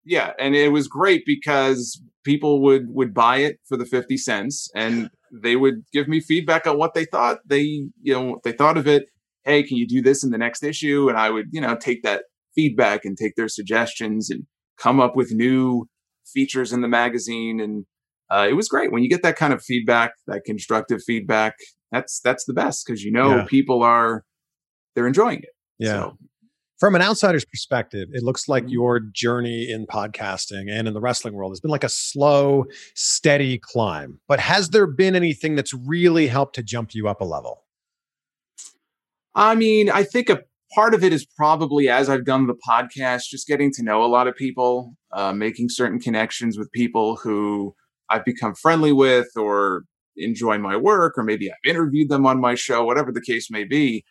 yeah, 0.04 0.32
and 0.38 0.54
it 0.54 0.72
was 0.72 0.88
great 0.88 1.22
because 1.26 2.02
people 2.24 2.60
would 2.62 2.84
would 2.88 3.12
buy 3.14 3.38
it 3.38 3.58
for 3.68 3.76
the 3.76 3.84
50 3.84 4.16
cents 4.16 4.68
and 4.74 5.10
they 5.32 5.56
would 5.56 5.84
give 5.92 6.08
me 6.08 6.20
feedback 6.20 6.66
on 6.66 6.78
what 6.78 6.94
they 6.94 7.04
thought. 7.04 7.38
They 7.46 7.60
you 8.02 8.12
know 8.14 8.22
what 8.22 8.42
they 8.42 8.52
thought 8.52 8.76
of 8.78 8.86
it. 8.86 9.04
Hey 9.44 9.62
can 9.62 9.76
you 9.76 9.86
do 9.86 10.02
this 10.02 10.24
in 10.24 10.30
the 10.30 10.38
next 10.38 10.62
issue? 10.62 11.08
And 11.08 11.18
i 11.18 11.30
would 11.30 11.46
you 11.52 11.60
know 11.60 11.76
take 11.76 12.02
that 12.02 12.24
feedback 12.54 13.04
and 13.04 13.16
take 13.16 13.36
their 13.36 13.48
suggestions 13.48 14.28
and 14.30 14.46
come 14.78 14.98
up 15.00 15.14
with 15.16 15.32
new 15.32 15.86
features 16.26 16.72
in 16.72 16.80
the 16.80 16.88
magazine. 16.88 17.60
And 17.60 17.84
uh, 18.30 18.46
it 18.48 18.54
was 18.54 18.68
great. 18.68 18.92
When 18.92 19.02
you 19.02 19.08
get 19.08 19.22
that 19.22 19.36
kind 19.36 19.52
of 19.52 19.62
feedback 19.62 20.12
that 20.26 20.42
constructive 20.44 21.00
feedback 21.06 21.54
that's 21.92 22.20
that's 22.20 22.44
the 22.44 22.54
best 22.54 22.86
because 22.86 23.02
you 23.02 23.12
know 23.12 23.36
Yeah. 23.36 23.44
people 23.44 23.82
are 23.82 24.24
they're 24.94 25.06
enjoying 25.06 25.38
it. 25.40 25.50
Yeah. 25.78 25.88
So, 26.02 26.18
From 26.80 26.94
an 26.94 27.02
outsider's 27.02 27.44
perspective, 27.44 28.08
it 28.14 28.22
looks 28.22 28.48
like 28.48 28.64
Mhm. 28.64 28.72
your 28.72 29.00
journey 29.00 29.70
in 29.70 29.86
podcasting 29.86 30.70
and 30.70 30.88
in 30.88 30.94
the 30.94 31.00
wrestling 31.00 31.34
world 31.34 31.52
has 31.52 31.60
been 31.60 31.70
like 31.70 31.84
a 31.84 31.90
slow, 31.90 32.64
steady 32.94 33.58
climb. 33.58 34.18
But 34.26 34.40
has 34.40 34.70
there 34.70 34.86
been 34.86 35.14
anything 35.14 35.56
that's 35.56 35.74
really 35.74 36.26
helped 36.26 36.54
to 36.54 36.62
jump 36.62 36.94
you 36.94 37.06
up 37.06 37.20
a 37.20 37.24
level? 37.24 37.66
I 39.34 39.54
mean, 39.54 39.90
I 39.90 40.04
think 40.04 40.30
a 40.30 40.42
part 40.74 40.94
of 40.94 41.04
it 41.04 41.12
is 41.12 41.26
probably 41.26 41.90
as 41.90 42.08
I've 42.08 42.24
done 42.24 42.46
the 42.46 42.56
podcast, 42.66 43.28
just 43.28 43.46
getting 43.46 43.70
to 43.72 43.82
know 43.82 44.02
a 44.02 44.06
lot 44.06 44.26
of 44.26 44.34
people, 44.34 44.96
uh, 45.12 45.34
making 45.34 45.68
certain 45.68 46.00
connections 46.00 46.56
with 46.56 46.72
people 46.72 47.16
who 47.16 47.74
I've 48.08 48.24
become 48.24 48.54
friendly 48.54 48.92
with 48.92 49.28
or 49.36 49.84
enjoy 50.16 50.56
my 50.56 50.78
work, 50.78 51.18
or 51.18 51.24
maybe 51.24 51.50
I've 51.50 51.58
interviewed 51.64 52.08
them 52.08 52.24
on 52.24 52.40
my 52.40 52.54
show, 52.54 52.84
whatever 52.84 53.12
the 53.12 53.20
case 53.20 53.50
may 53.50 53.64
be. 53.64 54.02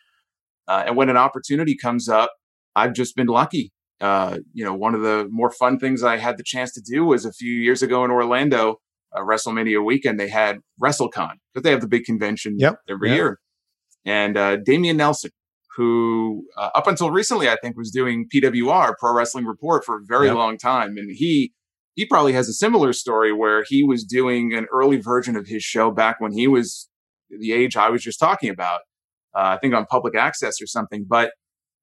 Uh, 0.68 0.84
and 0.86 0.96
when 0.96 1.08
an 1.08 1.16
opportunity 1.16 1.76
comes 1.76 2.08
up, 2.08 2.30
I've 2.76 2.92
just 2.94 3.16
been 3.16 3.26
lucky. 3.26 3.72
Uh, 4.00 4.38
you 4.54 4.64
know, 4.64 4.74
one 4.74 4.94
of 4.94 5.02
the 5.02 5.28
more 5.30 5.50
fun 5.50 5.78
things 5.78 6.02
I 6.02 6.16
had 6.16 6.38
the 6.38 6.42
chance 6.44 6.72
to 6.72 6.80
do 6.80 7.04
was 7.04 7.24
a 7.24 7.32
few 7.32 7.52
years 7.52 7.82
ago 7.82 8.04
in 8.04 8.10
Orlando, 8.10 8.76
uh, 9.14 9.20
WrestleMania 9.20 9.84
weekend, 9.84 10.18
they 10.18 10.28
had 10.28 10.58
WrestleCon 10.82 11.32
because 11.52 11.62
they 11.64 11.70
have 11.70 11.80
the 11.82 11.88
big 11.88 12.04
convention 12.04 12.56
Yep, 12.58 12.76
every 12.88 13.10
yep. 13.10 13.16
year. 13.16 13.40
And 14.06 14.36
uh, 14.38 14.56
Damian 14.56 14.96
Nelson, 14.96 15.30
who 15.76 16.44
uh, 16.56 16.70
up 16.74 16.86
until 16.86 17.10
recently 17.10 17.48
I 17.48 17.56
think 17.62 17.76
was 17.76 17.90
doing 17.90 18.26
PWR 18.34 18.94
Pro 18.98 19.14
Wrestling 19.14 19.44
Report 19.44 19.84
for 19.84 19.96
a 19.96 20.00
very 20.06 20.28
Yep. 20.28 20.36
long 20.36 20.56
time, 20.58 20.96
and 20.96 21.10
he 21.14 21.52
he 21.94 22.06
probably 22.06 22.32
has 22.32 22.48
a 22.48 22.52
similar 22.54 22.92
story 22.94 23.32
where 23.32 23.64
he 23.68 23.82
was 23.84 24.04
doing 24.04 24.54
an 24.54 24.66
early 24.72 24.96
version 24.98 25.36
of 25.36 25.46
his 25.46 25.62
show 25.62 25.90
back 25.90 26.20
when 26.20 26.32
he 26.32 26.46
was 26.46 26.88
the 27.28 27.52
age 27.52 27.76
I 27.76 27.90
was 27.90 28.02
just 28.02 28.18
talking 28.18 28.48
about. 28.48 28.80
Uh, 29.36 29.54
I 29.54 29.58
think 29.58 29.74
on 29.74 29.84
public 29.86 30.16
access 30.16 30.60
or 30.62 30.66
something, 30.66 31.04
but 31.06 31.32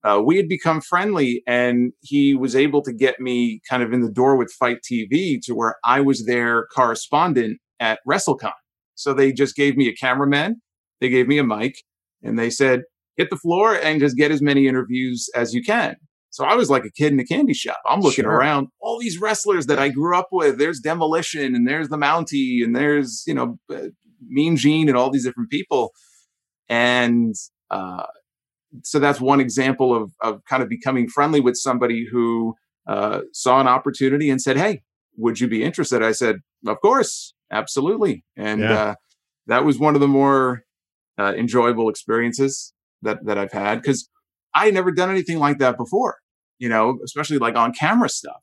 uh, 0.04 0.22
we 0.24 0.38
had 0.38 0.48
become 0.48 0.82
friendly, 0.82 1.44
and 1.48 1.92
he 2.02 2.36
was 2.36 2.56
able 2.56 2.82
to 2.84 2.94
get 2.94 3.20
me 3.20 3.62
kind 3.70 3.84
of 3.84 3.92
in 3.94 4.02
the 4.02 4.12
door 4.12 4.36
with 4.38 4.52
FITE 4.60 4.80
TV 4.90 5.40
to 5.44 5.54
where 5.54 5.76
I 5.86 6.02
was 6.02 6.26
their 6.26 6.68
correspondent 6.76 7.60
at 7.80 8.00
WrestleCon. 8.08 8.52
So 8.96 9.14
they 9.14 9.32
just 9.32 9.56
gave 9.56 9.76
me 9.78 9.88
a 9.88 9.94
cameraman, 9.96 10.62
they 11.02 11.10
gave 11.10 11.28
me 11.28 11.38
a 11.38 11.44
mic, 11.44 11.76
and 12.24 12.38
they 12.38 12.50
said, 12.50 12.82
hit 13.16 13.30
the 13.30 13.36
floor 13.36 13.74
and 13.76 14.00
just 14.00 14.16
get 14.16 14.32
as 14.32 14.42
many 14.42 14.68
interviews 14.68 15.28
as 15.36 15.54
you 15.54 15.64
can. 15.64 15.96
So 16.30 16.46
I 16.46 16.54
was 16.56 16.70
like 16.70 16.84
a 16.86 16.92
kid 16.92 17.12
in 17.14 17.20
a 17.20 17.26
candy 17.26 17.54
shop. 17.54 17.80
I'm 17.88 18.00
looking 18.00 18.24
Sure. 18.26 18.32
around 18.32 18.68
all 18.80 19.00
these 19.00 19.20
wrestlers 19.20 19.66
that 19.68 19.80
I 19.80 19.90
grew 19.90 20.16
up 20.16 20.28
with. 20.32 20.60
There's 20.60 20.80
Demolition 20.80 21.56
and 21.56 21.68
there's 21.68 21.90
the 21.90 21.98
Mountie 21.98 22.64
and 22.64 22.76
there's, 22.76 23.24
you 23.26 23.34
know, 23.34 23.58
uh, 23.74 23.88
Mean 24.28 24.56
Gene 24.56 24.88
and 24.88 24.98
all 24.98 25.10
these 25.10 25.24
different 25.24 25.50
people. 25.50 25.94
And 26.70 27.34
uh, 27.72 28.04
so 28.84 29.00
that's 29.00 29.22
one 29.22 29.40
example 29.40 29.96
of, 29.96 30.12
of 30.22 30.44
kind 30.46 30.62
of 30.64 30.70
becoming 30.70 31.08
friendly 31.08 31.40
with 31.40 31.56
somebody 31.56 32.06
who 32.12 32.56
uh, 32.88 33.22
saw 33.34 33.60
an 33.60 33.68
opportunity 33.68 34.30
and 34.30 34.42
said, 34.42 34.58
Hey, 34.58 34.82
would 35.18 35.40
you 35.40 35.48
be 35.48 35.64
interested? 35.64 36.04
I 36.04 36.12
said, 36.12 36.38
Of 36.66 36.80
course, 36.82 37.34
absolutely. 37.52 38.24
And 38.36 38.62
Yeah. 38.62 38.74
uh, 38.74 38.96
that 39.48 39.66
was 39.66 39.80
one 39.80 39.96
of 39.96 40.02
the 40.02 40.08
more 40.08 40.64
uh, 41.18 41.34
enjoyable 41.36 41.90
experiences 41.90 42.74
that, 43.02 43.26
that 43.26 43.38
I've 43.38 43.52
had 43.52 43.82
because 43.82 44.10
I 44.54 44.66
had 44.66 44.74
never 44.74 44.92
done 44.92 45.10
anything 45.10 45.40
like 45.40 45.58
that 45.60 45.78
before, 45.78 46.18
you 46.60 46.70
know, 46.70 47.00
especially 47.04 47.38
like 47.38 47.56
on 47.56 47.74
camera 47.74 48.10
stuff. 48.10 48.42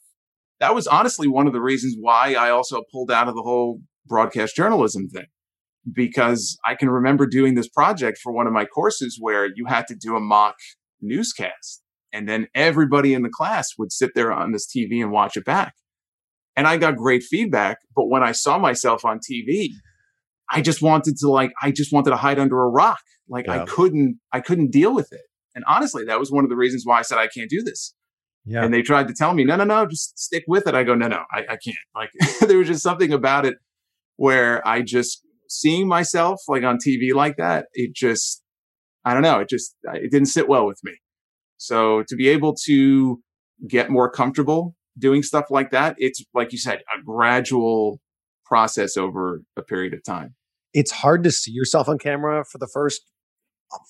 That 0.61 0.75
was 0.75 0.87
honestly 0.87 1.29
one 1.29 1.47
of 1.47 1.53
the 1.53 1.61
reasons 1.61 1.97
why 2.01 2.35
I 2.35 2.51
also 2.51 2.83
pulled 2.93 3.11
out 3.11 3.29
of 3.29 3.35
the 3.35 3.43
whole 3.43 3.81
broadcast 4.07 4.57
journalism 4.57 5.09
thing 5.09 5.27
because 5.93 6.59
I 6.67 6.75
can 6.75 6.89
remember 6.89 7.27
doing 7.27 7.55
this 7.55 7.69
project 7.69 8.19
for 8.19 8.33
one 8.33 8.47
of 8.47 8.53
my 8.53 8.65
courses 8.65 9.19
where 9.21 9.47
you 9.55 9.67
had 9.67 9.87
to 9.89 9.95
do 9.95 10.17
a 10.17 10.21
mock 10.21 10.57
newscast 11.01 11.83
and 12.13 12.29
then 12.29 12.47
everybody 12.55 13.13
in 13.13 13.23
the 13.23 13.29
class 13.29 13.71
would 13.77 13.93
sit 13.93 14.13
there 14.15 14.33
on 14.33 14.53
this 14.53 14.67
TV 14.67 15.03
and 15.03 15.11
watch 15.11 15.37
it 15.37 15.45
back. 15.45 15.75
And 16.57 16.69
I 16.69 16.77
got 16.77 16.97
great 16.97 17.25
feedback, 17.25 17.79
but 17.97 18.07
when 18.07 18.23
I 18.23 18.31
saw 18.31 18.57
myself 18.57 19.05
on 19.05 19.19
TV, 19.19 19.71
I 20.49 20.61
just 20.61 20.81
wanted 20.81 21.17
to 21.19 21.29
like 21.29 21.51
I 21.61 21.73
just 21.73 21.93
wanted 21.93 22.11
to 22.11 22.17
hide 22.17 22.39
under 22.39 22.61
a 22.63 22.69
rock. 22.69 23.01
Like 23.29 23.47
Yeah. 23.47 23.63
I 23.63 23.65
couldn't 23.65 24.21
I 24.33 24.41
couldn't 24.41 24.71
deal 24.71 24.95
with 24.95 25.13
it. 25.13 25.23
And 25.57 25.65
honestly, 25.67 26.05
that 26.05 26.21
was 26.21 26.31
one 26.31 26.45
of 26.45 26.51
the 26.51 26.57
reasons 26.57 26.85
why 26.87 27.01
I 27.01 27.03
said 27.03 27.19
I 27.19 27.27
can't 27.27 27.51
do 27.51 27.63
this. 27.63 27.95
Yeah. 28.45 28.63
And 28.63 28.73
they 28.73 28.83
tried 28.83 29.09
to 29.09 29.15
tell 29.15 29.35
me, 29.35 29.43
no, 29.43 29.57
no, 29.57 29.65
no, 29.65 29.87
just 29.87 30.19
stick 30.19 30.45
with 30.47 30.69
it. 30.69 30.75
I 30.75 30.85
go, 30.85 30.95
no, 30.95 31.09
no, 31.09 31.25
I, 31.33 31.41
I 31.51 31.57
can't. 31.57 31.77
Like 31.97 32.11
there 32.41 32.59
was 32.59 32.69
just 32.69 32.83
something 32.83 33.13
about 33.13 33.45
it 33.45 33.57
where 34.17 34.67
I 34.67 34.83
just 34.83 35.24
seeing 35.49 35.87
myself 35.89 36.41
like 36.49 36.63
on 36.65 36.79
TV 36.79 37.15
like 37.15 37.37
that, 37.37 37.67
it 37.75 37.95
just, 37.95 38.43
I 39.05 39.13
don't 39.15 39.23
know, 39.23 39.41
it 39.41 39.49
just, 39.49 39.75
it 39.85 40.11
didn't 40.11 40.27
sit 40.29 40.49
well 40.49 40.67
with 40.67 40.81
me. 40.85 40.93
So 41.59 42.03
to 42.09 42.17
be 42.17 42.29
able 42.29 42.55
to 42.67 43.21
get 43.69 43.91
more 43.91 44.11
comfortable 44.11 44.75
doing 44.99 45.23
stuff 45.23 45.47
like 45.51 45.71
that, 45.71 45.95
it's 45.99 46.23
like 46.35 46.53
you 46.53 46.59
said, 46.59 46.81
a 46.97 47.03
gradual 47.03 48.01
process 48.45 48.97
over 48.97 49.43
a 49.57 49.63
period 49.63 49.95
of 49.95 50.03
time. 50.05 50.35
it's 50.75 50.91
hard 50.91 51.23
to 51.25 51.31
see 51.31 51.51
yourself 51.53 51.89
on 51.89 51.99
camera 51.99 52.45
for 52.51 52.59
the 52.59 52.69
first 52.73 53.01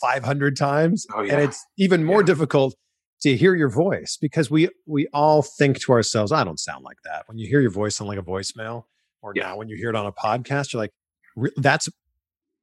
500 0.00 0.56
times 0.56 1.06
Oh, 1.14 1.20
and 1.20 1.40
it's 1.40 1.64
even 1.78 2.04
more 2.04 2.20
Yeah. 2.20 2.26
difficult 2.26 2.74
to 3.22 3.36
hear 3.36 3.54
your 3.54 3.68
voice 3.68 4.16
because 4.20 4.50
we 4.50 4.68
we 4.86 5.08
all 5.12 5.42
think 5.42 5.80
to 5.80 5.92
ourselves 5.92 6.30
i 6.32 6.44
don't 6.44 6.60
sound 6.60 6.84
like 6.84 6.96
that 7.04 7.24
when 7.26 7.38
you 7.38 7.48
hear 7.48 7.60
your 7.60 7.70
voice 7.70 8.00
on 8.00 8.06
like 8.06 8.18
a 8.18 8.22
voicemail 8.22 8.84
or 9.22 9.32
Yeah. 9.34 9.44
now 9.48 9.56
when 9.58 9.68
you 9.68 9.76
hear 9.76 9.90
it 9.90 9.96
on 9.96 10.06
a 10.06 10.12
podcast 10.12 10.72
you're 10.72 10.82
like 10.82 10.92
"Re- 11.36 11.50
that's 11.56 11.88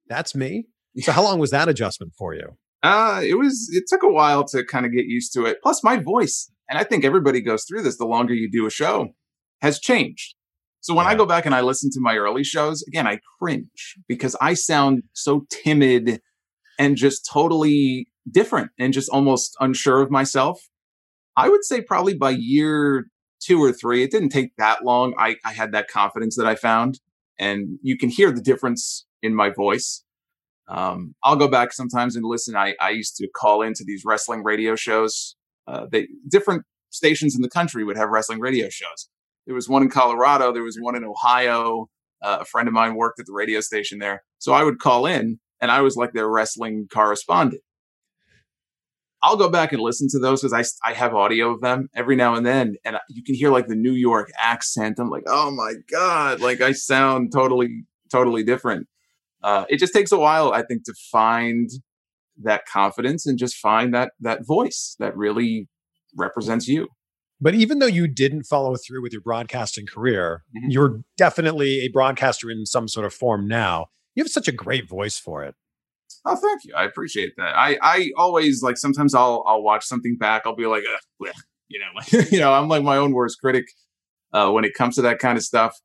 that's 0.07 0.36
me 0.36 0.67
so 0.99 1.12
how 1.12 1.23
long 1.23 1.39
was 1.39 1.51
that 1.51 1.69
adjustment 1.69 2.13
for 2.17 2.34
you 2.34 2.57
Uh, 2.84 3.21
it 3.23 3.36
was, 3.36 3.69
it 3.71 3.84
took 3.88 4.01
a 4.03 4.12
while 4.12 4.43
to 4.43 4.65
kind 4.65 4.86
of 4.88 4.91
get 4.91 5.05
used 5.05 5.31
to 5.34 5.45
it. 5.45 5.60
Plus 5.62 5.84
my 5.84 5.97
voice, 5.97 6.51
and 6.67 6.79
I 6.79 6.84
think 6.84 7.05
everybody 7.05 7.39
goes 7.39 7.63
through 7.63 7.84
this 7.84 7.97
the 7.97 8.07
longer 8.07 8.34
you 8.34 8.49
do 8.49 8.65
a 8.65 8.71
show, 8.71 9.10
has 9.62 9.79
changed. 9.79 10.34
So 10.79 10.95
when 10.95 11.05
I 11.05 11.13
go 11.13 11.27
back 11.27 11.45
and 11.45 11.53
I 11.53 11.62
listen 11.62 11.91
to 11.91 11.99
my 12.01 12.17
early 12.17 12.43
shows, 12.43 12.84
again, 12.88 13.05
I 13.05 13.19
cringe 13.39 13.97
because 14.07 14.36
I 14.41 14.55
sound 14.55 15.03
so 15.13 15.45
timid 15.51 16.21
and 16.79 16.97
just 16.97 17.29
totally 17.31 18.07
different 18.29 18.71
and 18.79 18.91
just 18.91 19.10
almost 19.10 19.55
unsure 19.60 20.01
of 20.01 20.10
myself. 20.10 20.60
I 21.38 21.49
would 21.49 21.63
say 21.63 21.81
probably 21.81 22.15
by 22.15 22.31
year 22.31 23.05
two 23.39 23.63
or 23.63 23.71
three, 23.71 24.01
it 24.01 24.10
didn't 24.10 24.29
take 24.29 24.55
that 24.57 24.84
long. 24.84 25.13
I, 25.19 25.36
I 25.45 25.53
had 25.53 25.71
that 25.73 25.88
confidence 25.88 26.36
that 26.38 26.47
I 26.47 26.55
found, 26.55 26.99
and 27.41 27.80
you 27.82 27.97
can 27.97 28.10
hear 28.10 28.32
the 28.32 28.39
difference 28.39 29.06
in 29.21 29.36
my 29.36 29.49
voice. 29.49 30.04
Um, 30.69 31.15
I'll 31.23 31.36
go 31.36 31.47
back 31.47 31.73
sometimes 31.73 32.15
and 32.15 32.23
listen. 32.23 32.56
I, 32.56 32.75
I 32.80 32.91
used 32.91 33.17
to 33.17 33.27
call 33.36 33.63
into 33.63 33.84
these 33.86 34.04
wrestling 34.06 34.43
radio 34.43 34.75
shows. 34.75 35.36
Uh, 35.67 35.88
they 35.91 36.08
different 36.30 36.63
stations 36.91 37.36
in 37.36 37.41
the 37.41 37.49
country 37.49 37.84
would 37.84 37.97
have 37.97 38.10
wrestling 38.10 38.39
radio 38.39 38.69
shows. 38.69 39.10
There 39.47 39.56
was 39.56 39.67
one 39.67 39.82
in 39.82 39.89
Colorado. 39.89 40.54
There 40.54 40.63
was 40.63 40.77
one 40.80 40.95
in 40.95 41.04
Ohio. 41.04 41.88
Uh, 42.21 42.38
a 42.41 42.45
friend 42.45 42.67
of 42.67 42.73
mine 42.73 42.95
worked 42.95 43.19
at 43.19 43.25
the 43.25 43.34
radio 43.34 43.60
station 43.60 43.97
there, 43.97 44.23
so 44.38 44.54
I 44.54 44.63
would 44.63 44.77
call 44.77 45.08
in, 45.08 45.39
and 45.60 45.71
I 45.71 45.82
was 45.82 45.95
like 45.95 46.13
their 46.13 46.30
wrestling 46.30 46.88
correspondent. 46.93 47.63
I'll 49.23 49.38
go 49.38 49.49
back 49.49 49.71
and 49.71 49.81
listen 49.81 50.07
to 50.12 50.19
those 50.19 50.41
because 50.41 50.53
I, 50.86 50.89
I 50.89 50.93
have 50.93 51.13
audio 51.13 51.51
of 51.53 51.62
them 51.62 51.89
every 51.95 52.15
now 52.15 52.36
and 52.36 52.45
then, 52.45 52.75
and 52.84 52.97
you 53.10 53.23
can 53.23 53.36
hear 53.36 53.51
like 53.51 53.67
the 53.67 53.75
New 53.75 53.93
York 53.93 54.31
accent. 54.41 54.97
I'm 54.99 55.10
like, 55.10 55.23
oh 55.27 55.51
my 55.51 55.73
god, 55.91 56.41
like 56.41 56.62
I 56.62 56.71
sound 56.71 57.31
totally 57.31 57.86
totally 58.12 58.43
different. 58.43 58.88
Uh, 59.43 59.65
it 59.69 59.77
just 59.77 59.93
takes 59.93 60.12
a 60.12 60.17
while, 60.17 60.53
I 60.53 60.63
think, 60.63 60.84
to 60.86 60.93
find 61.12 61.69
that 62.43 62.63
confidence 62.65 63.25
and 63.27 63.38
just 63.38 63.55
find 63.57 63.93
that 63.93 64.13
that 64.19 64.45
voice 64.45 64.95
that 64.99 65.15
really 65.15 65.67
represents 66.17 66.67
you. 66.67 66.88
But 67.39 67.55
even 67.55 67.79
though 67.79 67.88
you 67.88 68.07
didn't 68.07 68.43
follow 68.43 68.75
through 68.75 69.01
with 69.01 69.13
your 69.13 69.21
broadcasting 69.21 69.86
career, 69.88 70.43
Mhm. 70.55 70.71
you're 70.71 71.01
definitely 71.17 71.79
a 71.81 71.88
broadcaster 71.89 72.51
in 72.51 72.65
some 72.65 72.88
sort 72.88 73.05
of 73.05 73.13
form 73.13 73.47
now. 73.47 73.88
You 74.15 74.23
have 74.23 74.31
such 74.31 74.47
a 74.47 74.51
great 74.51 74.88
voice 74.88 75.17
for 75.17 75.43
it. 75.43 75.55
Oh, 76.25 76.36
thank 76.36 76.62
you. 76.65 76.73
I 76.75 76.86
appreciate 76.86 77.31
that. 77.38 77.55
I, 77.55 77.77
I 77.81 78.12
always 78.15 78.62
like 78.62 78.77
sometimes 78.77 79.15
I'll 79.15 79.43
I'll 79.47 79.63
watch 79.63 79.86
something 79.86 80.17
back. 80.17 80.43
I'll 80.45 80.55
be 80.55 80.67
like, 80.67 80.84
Ugh, 80.88 80.99
bleh," 81.27 81.34
you 81.67 81.79
know, 81.79 82.21
you 82.31 82.39
know, 82.39 82.53
I'm 82.53 82.67
like 82.67 82.84
my 82.84 82.97
own 82.97 83.13
worst 83.13 83.39
critic 83.39 83.65
uh, 84.34 84.51
when 84.51 84.63
it 84.63 84.73
comes 84.73 84.95
to 84.95 85.01
that 85.03 85.19
kind 85.19 85.38
of 85.38 85.43
stuff. 85.43 85.75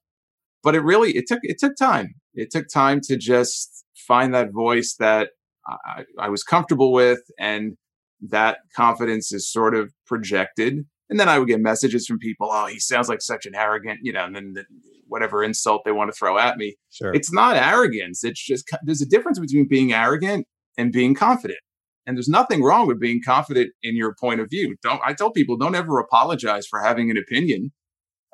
But 0.62 0.75
it 0.75 0.81
really 0.81 1.16
it 1.16 1.27
took 1.27 1.40
it 1.42 1.59
took 1.59 1.77
time. 1.77 2.14
It 2.35 2.51
took 2.51 2.66
time 2.68 3.01
to 3.05 3.16
just 3.16 3.85
find 4.07 4.35
that 4.35 4.53
voice 4.53 4.94
that 4.99 5.31
I, 5.66 6.05
I 6.18 6.29
was 6.29 6.42
comfortable 6.42 6.92
with, 6.92 7.20
and 7.38 7.77
that 8.20 8.59
confidence 8.75 9.33
is 9.33 9.51
sort 9.51 9.75
of 9.75 9.92
projected. 10.07 10.87
And 11.09 11.20
then 11.20 11.29
I 11.29 11.38
would 11.38 11.49
get 11.49 11.61
messages 11.61 12.07
from 12.07 12.18
people, 12.18 12.49
oh, 12.51 12.66
he 12.66 12.81
sounds 12.81 13.09
like 13.09 13.22
such 13.22 13.46
an 13.46 13.55
arrogant, 13.55 14.01
you 14.03 14.12
know, 14.12 14.25
and 14.25 14.35
then 14.35 14.55
the, 14.55 14.64
whatever 15.09 15.42
insult 15.42 15.83
they 15.85 15.92
want 15.92 16.11
to 16.11 16.16
throw 16.16 16.38
at 16.38 16.57
me 16.57 16.77
Sure. 16.90 17.12
it's 17.14 17.33
not 17.33 17.57
arrogance. 17.57 18.25
It's 18.25 18.45
just 18.45 18.69
there's 18.83 19.03
a 19.03 19.07
difference 19.07 19.38
between 19.38 19.66
being 19.69 19.92
arrogant 19.92 20.47
and 20.77 20.92
being 20.92 21.14
confident. 21.14 21.59
And 22.07 22.16
there's 22.16 22.29
nothing 22.29 22.62
wrong 22.62 22.87
with 22.87 23.01
being 23.01 23.21
confident 23.25 23.73
in 23.83 23.97
your 23.97 24.14
point 24.21 24.40
of 24.40 24.49
view. 24.49 24.77
Don't 24.83 25.01
I 25.05 25.12
tell 25.12 25.31
people 25.31 25.57
don't 25.57 25.75
ever 25.75 25.99
apologize 25.99 26.66
for 26.66 26.81
having 26.81 27.11
an 27.11 27.16
opinion 27.16 27.73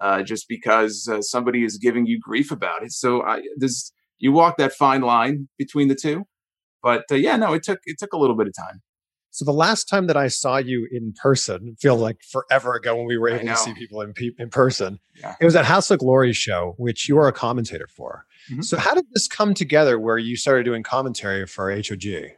uh, 0.01 0.23
just 0.23 0.47
because 0.49 1.09
uh, 1.11 1.23
somebody 1.23 1.65
is 1.65 1.79
giving 1.79 2.07
you 2.07 2.19
grief 2.21 2.51
about 2.51 2.83
it. 2.83 2.93
So 2.93 3.23
I, 3.23 3.43
there's 3.57 3.93
you 4.19 4.33
walk 4.33 4.57
that 4.59 4.73
fine 4.73 5.01
line 5.03 5.49
between 5.59 5.89
the 5.89 5.95
two. 5.95 6.25
But 6.83 7.05
uh, 7.11 7.15
yeah, 7.15 7.37
no, 7.37 7.53
it 7.55 7.63
took 7.63 7.79
it 7.85 7.97
took 7.99 8.13
a 8.13 8.19
little 8.19 8.37
bit 8.37 8.47
of 8.47 8.55
time. 8.57 8.83
So 9.35 9.47
the 9.47 9.53
last 9.53 9.89
time 9.89 10.07
that 10.09 10.17
I 10.17 10.29
saw 10.29 10.59
you 10.59 10.87
in 10.93 11.15
person, 11.15 11.69
it 11.69 11.81
feels 11.81 12.01
like 12.03 12.23
forever 12.23 12.75
ago 12.75 12.95
when 12.97 13.07
we 13.07 13.17
were 13.17 13.31
able 13.31 13.47
to 13.47 13.57
see 13.57 13.73
people 13.75 14.03
in 14.03 14.13
pe- 14.13 14.33
in 14.39 14.51
person. 14.51 15.01
Yeah. 15.19 15.35
It 15.41 15.45
was 15.47 15.57
at 15.57 15.65
House 15.65 15.91
of 15.91 16.01
Glory 16.01 16.35
show, 16.35 16.75
which 16.77 17.09
you 17.09 17.17
are 17.19 17.27
a 17.29 17.33
commentator 17.33 17.89
for. 17.89 18.27
Mhm. 18.51 18.63
So 18.63 18.77
how 18.77 18.95
did 18.95 19.07
this 19.15 19.27
come 19.29 19.55
together 19.55 19.99
where 19.99 20.19
you 20.19 20.37
started 20.37 20.65
doing 20.65 20.83
commentary 20.83 21.47
for 21.47 21.71
HOG? 21.71 22.33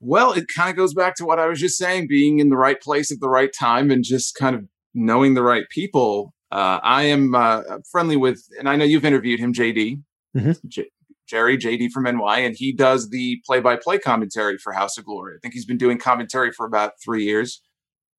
Well, 0.00 0.32
it 0.32 0.46
kind 0.48 0.70
of 0.70 0.76
goes 0.76 0.94
back 0.94 1.16
to 1.16 1.26
what 1.26 1.38
I 1.38 1.46
was 1.46 1.60
just 1.60 1.76
saying, 1.76 2.08
being 2.08 2.38
in 2.38 2.48
the 2.48 2.56
right 2.56 2.80
place 2.80 3.12
at 3.12 3.20
the 3.20 3.28
right 3.28 3.52
time 3.52 3.90
and 3.90 4.02
just 4.02 4.34
kind 4.34 4.56
of 4.56 4.64
knowing 4.94 5.34
the 5.34 5.42
right 5.42 5.68
people. 5.68 6.34
Uh, 6.50 6.80
I 6.82 7.02
am 7.04 7.34
uh, 7.34 7.62
friendly 7.90 8.16
with, 8.16 8.42
and 8.58 8.68
I 8.70 8.76
know 8.76 8.84
you've 8.86 9.04
interviewed 9.04 9.38
him, 9.38 9.52
JD, 9.52 10.00
Mhm. 10.34 10.58
J- 10.66 10.90
Jerry, 11.32 11.56
JD 11.56 11.92
from 11.92 12.04
NY, 12.04 12.40
and 12.40 12.54
he 12.54 12.74
does 12.74 13.08
the 13.08 13.40
play 13.46 13.58
by 13.58 13.76
play 13.76 13.98
commentary 13.98 14.58
for 14.58 14.74
House 14.74 14.98
of 14.98 15.06
Glory. 15.06 15.36
I 15.36 15.38
think 15.40 15.54
he's 15.54 15.64
been 15.64 15.78
doing 15.78 15.96
commentary 15.96 16.52
for 16.52 16.66
about 16.66 16.92
three 17.02 17.24
years 17.24 17.62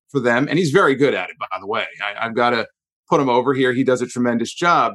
for 0.10 0.20
them, 0.20 0.48
and 0.50 0.58
he's 0.58 0.72
very 0.72 0.96
good 0.96 1.14
at 1.14 1.30
it, 1.30 1.36
by 1.40 1.60
the 1.60 1.68
way. 1.68 1.86
I, 2.04 2.26
I've 2.26 2.36
got 2.36 2.50
to 2.50 2.66
put 3.08 3.22
him 3.22 3.30
over 3.30 3.54
here. 3.54 3.72
He 3.72 3.84
does 3.84 4.02
a 4.02 4.08
tremendous 4.08 4.52
job. 4.52 4.94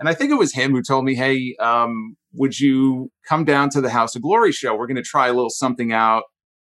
And 0.00 0.08
I 0.08 0.14
think 0.14 0.30
it 0.30 0.38
was 0.38 0.54
him 0.54 0.70
who 0.70 0.80
told 0.80 1.04
me, 1.04 1.14
hey, 1.14 1.56
um, 1.60 2.16
would 2.32 2.58
you 2.58 3.10
come 3.28 3.44
down 3.44 3.68
to 3.70 3.82
the 3.82 3.90
House 3.90 4.16
of 4.16 4.22
Glory 4.22 4.52
show? 4.52 4.74
We're 4.74 4.86
going 4.86 4.96
to 4.96 5.02
try 5.02 5.28
a 5.28 5.34
little 5.34 5.50
something 5.50 5.92
out. 5.92 6.22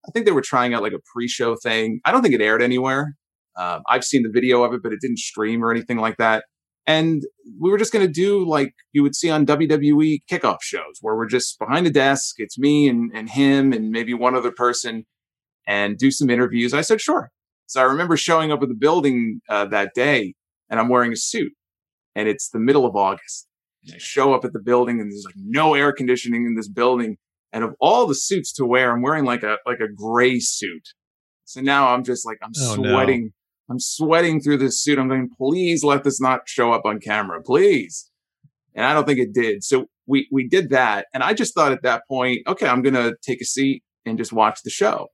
I 0.08 0.12
think 0.12 0.24
they 0.24 0.32
were 0.32 0.40
trying 0.40 0.72
out 0.72 0.82
like 0.82 0.94
a 0.94 1.00
pre 1.12 1.28
show 1.28 1.56
thing. 1.62 2.00
I 2.06 2.12
don't 2.12 2.22
think 2.22 2.34
it 2.34 2.40
aired 2.40 2.62
anywhere. 2.62 3.16
Um, 3.58 3.82
I've 3.86 4.04
seen 4.04 4.22
the 4.22 4.30
video 4.32 4.62
of 4.62 4.72
it, 4.72 4.80
but 4.82 4.92
it 4.92 5.00
didn't 5.02 5.18
stream 5.18 5.62
or 5.62 5.70
anything 5.70 5.98
like 5.98 6.16
that. 6.16 6.44
And 6.86 7.24
we 7.60 7.70
were 7.70 7.78
just 7.78 7.92
going 7.92 8.06
to 8.06 8.12
do 8.12 8.44
like 8.48 8.74
you 8.92 9.02
would 9.02 9.16
see 9.16 9.28
on 9.30 9.44
WWE 9.44 10.22
kickoff 10.30 10.58
shows 10.62 10.98
where 11.00 11.16
we're 11.16 11.26
just 11.26 11.58
behind 11.58 11.86
a 11.86 11.90
desk. 11.90 12.36
It's 12.38 12.58
me 12.58 12.88
and, 12.88 13.10
and 13.14 13.28
him 13.28 13.72
and 13.72 13.90
maybe 13.90 14.14
one 14.14 14.36
other 14.36 14.52
person 14.52 15.04
and 15.66 15.98
do 15.98 16.10
some 16.12 16.30
interviews. 16.30 16.72
I 16.72 16.82
said, 16.82 17.00
sure. 17.00 17.30
So 17.66 17.80
I 17.80 17.84
remember 17.84 18.16
showing 18.16 18.52
up 18.52 18.62
at 18.62 18.68
the 18.68 18.74
building 18.76 19.40
uh, 19.48 19.64
that 19.66 19.94
day 19.94 20.34
and 20.70 20.78
I'm 20.78 20.88
wearing 20.88 21.12
a 21.12 21.16
suit 21.16 21.52
and 22.14 22.28
it's 22.28 22.50
the 22.50 22.60
middle 22.60 22.86
of 22.86 22.94
August. 22.94 23.48
And 23.84 23.94
I 23.94 23.98
show 23.98 24.32
up 24.34 24.44
at 24.44 24.52
the 24.52 24.60
building 24.60 25.00
and 25.00 25.10
there's 25.10 25.24
like 25.24 25.34
no 25.36 25.74
air 25.74 25.92
conditioning 25.92 26.46
in 26.46 26.54
this 26.54 26.68
building. 26.68 27.16
And 27.52 27.64
of 27.64 27.74
all 27.80 28.06
the 28.06 28.14
suits 28.14 28.52
to 28.54 28.64
wear, 28.64 28.92
I'm 28.92 29.02
wearing 29.02 29.24
like 29.24 29.42
a 29.42 29.56
like 29.66 29.80
a 29.80 29.88
gray 29.92 30.38
suit. 30.38 30.88
So 31.46 31.60
now 31.60 31.88
I'm 31.94 32.04
just 32.04 32.24
like 32.26 32.38
I'm 32.42 32.52
Oh, 32.60 32.74
sweating. 32.74 33.32
I'm 33.70 33.80
sweating 33.80 34.40
through 34.40 34.58
this 34.58 34.82
suit. 34.82 34.98
I'm 34.98 35.08
going, 35.08 35.28
please 35.36 35.82
let 35.82 36.04
this 36.04 36.20
not 36.20 36.42
show 36.46 36.72
up 36.72 36.82
on 36.84 37.00
camera, 37.00 37.42
please. 37.42 38.10
And 38.74 38.84
I 38.84 38.94
don't 38.94 39.06
think 39.06 39.18
it 39.18 39.32
did. 39.32 39.64
So 39.64 39.86
we 40.06 40.28
we 40.30 40.46
did 40.46 40.70
that, 40.70 41.06
and 41.12 41.22
I 41.22 41.32
just 41.32 41.54
thought 41.54 41.72
at 41.72 41.82
that 41.82 42.02
point, 42.08 42.40
okay, 42.46 42.68
I'm 42.68 42.82
gonna 42.82 43.12
take 43.22 43.40
a 43.40 43.44
seat 43.44 43.82
and 44.04 44.18
just 44.18 44.32
watch 44.32 44.60
the 44.62 44.70
show. 44.70 45.08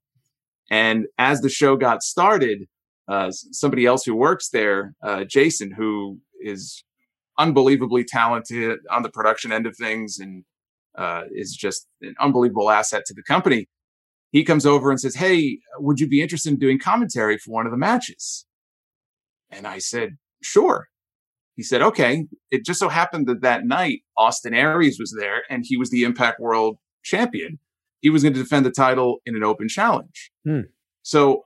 And 0.71 1.07
as 1.19 1.41
the 1.41 1.49
show 1.49 1.77
got 1.77 2.03
started, 2.03 2.67
uh, 3.09 3.31
somebody 3.31 3.87
else 3.87 4.05
who 4.05 4.15
works 4.15 4.51
there, 4.51 4.95
uh, 5.03 5.25
Jason, 5.25 5.73
who 5.77 6.19
is 6.41 6.85
unbelievably 7.39 8.05
talented 8.05 8.79
on 8.91 9.03
the 9.03 9.11
production 9.11 9.53
end 9.53 9.67
of 9.67 9.77
things 9.77 10.19
and 10.19 10.45
uh, 10.97 11.23
is 11.33 11.57
just 11.59 11.87
an 12.03 12.15
unbelievable 12.21 12.71
asset 12.71 13.03
to 13.07 13.15
the 13.15 13.23
company. 13.23 13.67
He 14.33 14.45
comes 14.45 14.67
over 14.67 14.91
and 14.91 14.99
says, 14.99 15.15
Hey, 15.15 15.59
would 15.79 16.01
you 16.01 16.09
be 16.09 16.23
interested 16.23 16.53
in 16.53 16.59
doing 16.59 16.79
commentary 16.79 17.39
for 17.39 17.53
one 17.53 17.67
of 17.67 17.73
the 17.73 17.79
matches? 17.79 18.47
And 19.51 19.67
I 19.67 19.79
said, 19.79 20.17
Sure. 20.43 20.89
He 21.55 21.63
said, 21.63 21.83
Okay. 21.83 22.27
It 22.51 22.65
just 22.65 22.81
so 22.81 22.89
happened 22.89 23.29
that 23.29 23.43
that 23.43 23.65
night, 23.65 24.01
Austin 24.17 24.55
Aries 24.55 24.99
was 24.99 25.15
there 25.17 25.43
and 25.49 25.65
he 25.67 25.77
was 25.77 25.91
the 25.91 26.03
Impact 26.03 26.41
World 26.41 26.79
Champion. 27.05 27.59
He 28.01 28.11
was 28.11 28.23
going 28.23 28.35
to 28.35 28.43
defend 28.43 28.67
the 28.67 28.71
title 28.71 29.21
in 29.25 29.37
an 29.37 29.45
open 29.45 29.69
challenge. 29.69 30.33
Hmm. 30.45 30.63
So 31.03 31.45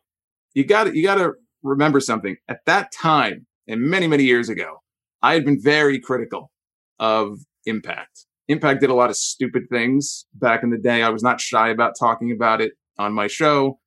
you 0.55 0.65
got 0.65 0.95
you 0.95 1.03
got 1.03 1.17
to 1.17 1.33
remember 1.63 2.01
something. 2.01 2.37
At 2.49 2.65
that 2.67 2.93
time, 2.93 3.47
and 3.67 3.83
many 3.83 4.07
many 4.07 4.25
years 4.25 4.49
ago, 4.49 4.83
I 5.23 5.35
had 5.35 5.45
been 5.45 5.61
very 5.61 5.99
critical 5.99 6.51
of 6.99 7.41
Impact. 7.67 8.27
Impact 8.49 8.81
did 8.81 8.91
a 8.91 8.95
lot 8.95 9.11
of 9.11 9.17
stupid 9.17 9.65
things 9.71 10.27
back 10.35 10.63
in 10.63 10.71
the 10.71 10.79
day. 10.79 11.03
I 11.03 11.09
was 11.09 11.23
not 11.23 11.41
shy 11.41 11.69
about 11.69 11.95
talking 11.99 12.31
about 12.31 12.61
it 12.61 12.73
on 12.99 13.13
my 13.13 13.27
show. 13.27 13.79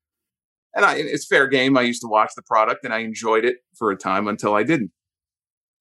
And 0.76 0.86
I, 0.86 0.96
it's 0.96 1.26
fair 1.26 1.48
game. 1.48 1.78
I 1.78 1.82
used 1.82 2.02
to 2.02 2.08
watch 2.08 2.32
the 2.36 2.44
product 2.44 2.84
and 2.84 2.94
I 2.94 3.00
enjoyed 3.00 3.46
it 3.46 3.58
for 3.78 3.92
a 3.92 3.98
time 3.98 4.28
until 4.28 4.54
I 4.54 4.64
didn't. 4.64 4.92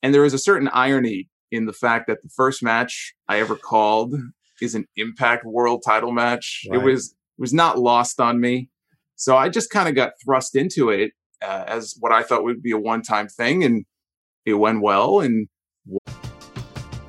And 0.02 0.14
there 0.14 0.24
is 0.24 0.32
a 0.32 0.38
certain 0.38 0.68
irony 0.68 1.28
in 1.50 1.66
the 1.66 1.72
fact 1.72 2.06
that 2.06 2.22
the 2.22 2.28
first 2.28 2.62
match 2.62 3.14
I 3.28 3.40
ever 3.40 3.56
called 3.56 4.14
is 4.60 4.74
an 4.74 4.86
Impact 4.96 5.44
World 5.44 5.82
Title 5.84 6.12
match. 6.12 6.64
Right. 6.70 6.80
It 6.80 6.84
was 6.84 7.08
it 7.08 7.40
was 7.40 7.54
not 7.54 7.78
lost 7.78 8.20
on 8.20 8.40
me. 8.40 8.70
So 9.16 9.36
I 9.36 9.48
just 9.48 9.70
kind 9.70 9.88
of 9.88 9.94
got 9.94 10.12
thrust 10.24 10.54
into 10.54 10.90
it 10.90 11.12
uh, 11.42 11.64
as 11.66 11.94
what 11.98 12.12
I 12.12 12.22
thought 12.22 12.44
would 12.44 12.62
be 12.62 12.72
a 12.72 12.78
one 12.78 13.02
time 13.02 13.28
thing, 13.28 13.64
and 13.64 13.84
it 14.44 14.54
went 14.54 14.82
well. 14.82 15.20
And 15.20 15.48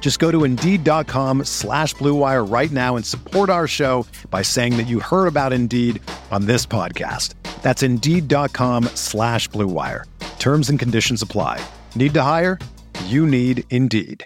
Just 0.00 0.20
go 0.20 0.30
to 0.30 0.44
Indeed.com 0.44 1.42
slash 1.46 1.96
BlueWire 1.96 2.48
right 2.48 2.70
now 2.70 2.94
and 2.94 3.04
support 3.04 3.50
our 3.50 3.66
show 3.66 4.06
by 4.30 4.42
saying 4.42 4.76
that 4.76 4.86
you 4.86 5.00
heard 5.00 5.26
about 5.26 5.52
Indeed 5.52 6.00
on 6.30 6.46
this 6.46 6.64
podcast. 6.64 7.34
That's 7.62 7.82
Indeed.com 7.82 8.84
slash 8.94 9.48
BlueWire. 9.48 10.04
Terms 10.38 10.70
and 10.70 10.78
conditions 10.78 11.22
apply. 11.22 11.60
Need 11.96 12.14
to 12.14 12.22
hire? 12.22 12.60
You 13.06 13.26
need 13.26 13.64
Indeed. 13.70 14.24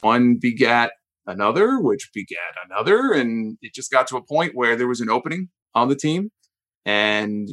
One 0.00 0.38
begat 0.40 0.92
another, 1.26 1.78
which 1.78 2.08
begat 2.14 2.54
another. 2.64 3.12
And 3.12 3.58
it 3.60 3.74
just 3.74 3.90
got 3.90 4.06
to 4.06 4.16
a 4.16 4.22
point 4.22 4.52
where 4.54 4.74
there 4.74 4.88
was 4.88 5.02
an 5.02 5.10
opening 5.10 5.50
on 5.74 5.90
the 5.90 5.96
team. 5.96 6.30
And 6.86 7.46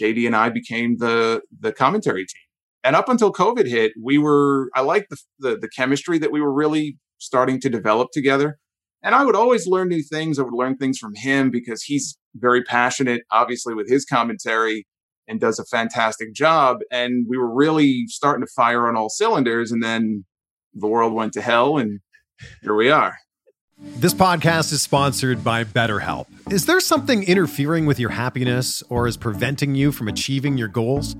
JD 0.00 0.26
and 0.26 0.36
I 0.36 0.50
became 0.50 0.98
the 0.98 1.42
the 1.58 1.72
commentary 1.72 2.26
team. 2.26 2.42
And 2.82 2.96
up 2.96 3.08
until 3.08 3.32
COVID 3.32 3.66
hit, 3.68 3.92
we 4.02 4.18
were 4.18 4.70
I 4.74 4.80
liked 4.80 5.10
the, 5.10 5.16
the 5.38 5.58
the 5.58 5.68
chemistry 5.68 6.18
that 6.18 6.32
we 6.32 6.40
were 6.40 6.52
really 6.52 6.98
starting 7.18 7.60
to 7.60 7.68
develop 7.68 8.08
together. 8.12 8.58
And 9.02 9.14
I 9.14 9.24
would 9.24 9.36
always 9.36 9.66
learn 9.66 9.88
new 9.88 10.02
things. 10.02 10.38
I 10.38 10.42
would 10.42 10.54
learn 10.54 10.76
things 10.76 10.98
from 10.98 11.14
him 11.14 11.50
because 11.50 11.82
he's 11.82 12.18
very 12.34 12.62
passionate, 12.62 13.22
obviously, 13.30 13.74
with 13.74 13.88
his 13.88 14.04
commentary 14.04 14.86
and 15.26 15.40
does 15.40 15.58
a 15.58 15.64
fantastic 15.64 16.34
job. 16.34 16.78
And 16.90 17.24
we 17.28 17.38
were 17.38 17.52
really 17.52 18.04
starting 18.08 18.44
to 18.44 18.52
fire 18.54 18.86
on 18.88 18.96
all 18.96 19.08
cylinders. 19.08 19.72
And 19.72 19.82
then 19.82 20.24
the 20.74 20.86
world 20.86 21.12
went 21.12 21.32
to 21.34 21.40
hell, 21.40 21.78
and 21.78 22.00
here 22.62 22.74
we 22.74 22.90
are. 22.90 23.16
This 23.78 24.12
podcast 24.12 24.72
is 24.72 24.82
sponsored 24.82 25.42
by 25.42 25.64
BetterHelp. 25.64 26.26
Is 26.48 26.66
there 26.66 26.80
something 26.80 27.22
interfering 27.24 27.86
with 27.86 28.00
your 28.00 28.10
happiness 28.10 28.82
or 28.88 29.06
is 29.06 29.16
preventing 29.16 29.74
you 29.74 29.92
from 29.92 30.08
achieving 30.08 30.56
your 30.56 30.68
goals? 30.68 31.14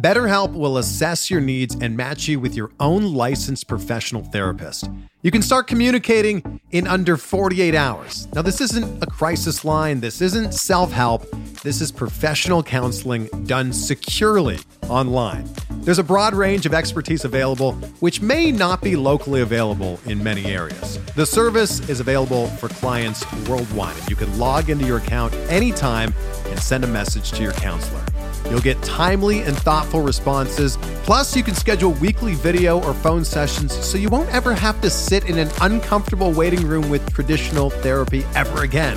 BetterHelp 0.00 0.52
will 0.52 0.78
assess 0.78 1.30
your 1.30 1.40
needs 1.40 1.74
and 1.80 1.96
match 1.96 2.28
you 2.28 2.38
with 2.38 2.54
your 2.54 2.70
own 2.78 3.14
licensed 3.14 3.66
professional 3.66 4.22
therapist. 4.24 4.88
You 5.22 5.30
can 5.32 5.42
start 5.42 5.66
communicating 5.66 6.60
in 6.70 6.86
under 6.86 7.16
48 7.16 7.74
hours. 7.74 8.28
Now, 8.32 8.42
this 8.42 8.60
isn't 8.60 9.02
a 9.02 9.06
crisis 9.06 9.64
line, 9.64 9.98
this 9.98 10.20
isn't 10.20 10.52
self 10.52 10.92
help, 10.92 11.26
this 11.62 11.80
is 11.80 11.90
professional 11.90 12.62
counseling 12.62 13.26
done 13.44 13.72
securely 13.72 14.58
online. 14.88 15.48
There's 15.80 15.98
a 15.98 16.04
broad 16.04 16.34
range 16.34 16.66
of 16.66 16.74
expertise 16.74 17.24
available, 17.24 17.72
which 18.00 18.20
may 18.20 18.52
not 18.52 18.82
be 18.82 18.94
locally 18.94 19.40
available 19.40 19.98
in 20.06 20.22
many 20.22 20.46
areas. 20.46 20.98
The 21.14 21.26
service 21.26 21.80
is 21.88 21.98
available 21.98 22.46
for 22.46 22.68
clients 22.68 23.24
worldwide, 23.48 24.08
you 24.08 24.14
can 24.14 24.38
log 24.38 24.65
into 24.68 24.86
your 24.86 24.98
account 24.98 25.34
anytime 25.48 26.12
and 26.46 26.58
send 26.58 26.84
a 26.84 26.86
message 26.86 27.32
to 27.32 27.42
your 27.42 27.52
counselor. 27.52 28.04
You'll 28.50 28.60
get 28.60 28.80
timely 28.82 29.40
and 29.40 29.56
thoughtful 29.56 30.02
responses. 30.02 30.76
Plus, 31.02 31.36
you 31.36 31.42
can 31.42 31.54
schedule 31.54 31.92
weekly 31.94 32.34
video 32.34 32.82
or 32.82 32.94
phone 32.94 33.24
sessions 33.24 33.72
so 33.72 33.98
you 33.98 34.08
won't 34.08 34.32
ever 34.32 34.54
have 34.54 34.80
to 34.82 34.90
sit 34.90 35.28
in 35.28 35.38
an 35.38 35.50
uncomfortable 35.60 36.32
waiting 36.32 36.66
room 36.66 36.88
with 36.88 37.12
traditional 37.12 37.70
therapy 37.70 38.24
ever 38.34 38.62
again. 38.62 38.96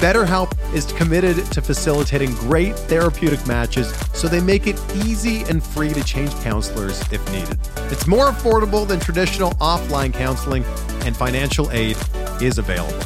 BetterHelp 0.00 0.56
is 0.74 0.90
committed 0.92 1.36
to 1.52 1.60
facilitating 1.60 2.32
great 2.36 2.74
therapeutic 2.74 3.46
matches 3.46 3.92
so 4.14 4.28
they 4.28 4.40
make 4.40 4.66
it 4.66 4.80
easy 4.94 5.42
and 5.42 5.62
free 5.62 5.92
to 5.92 6.02
change 6.02 6.34
counselors 6.36 7.00
if 7.12 7.24
needed. 7.30 7.58
It's 7.92 8.06
more 8.06 8.28
affordable 8.28 8.88
than 8.88 8.98
traditional 8.98 9.50
offline 9.54 10.12
counseling, 10.12 10.64
and 11.04 11.14
financial 11.14 11.70
aid 11.70 11.98
is 12.40 12.56
available. 12.56 12.98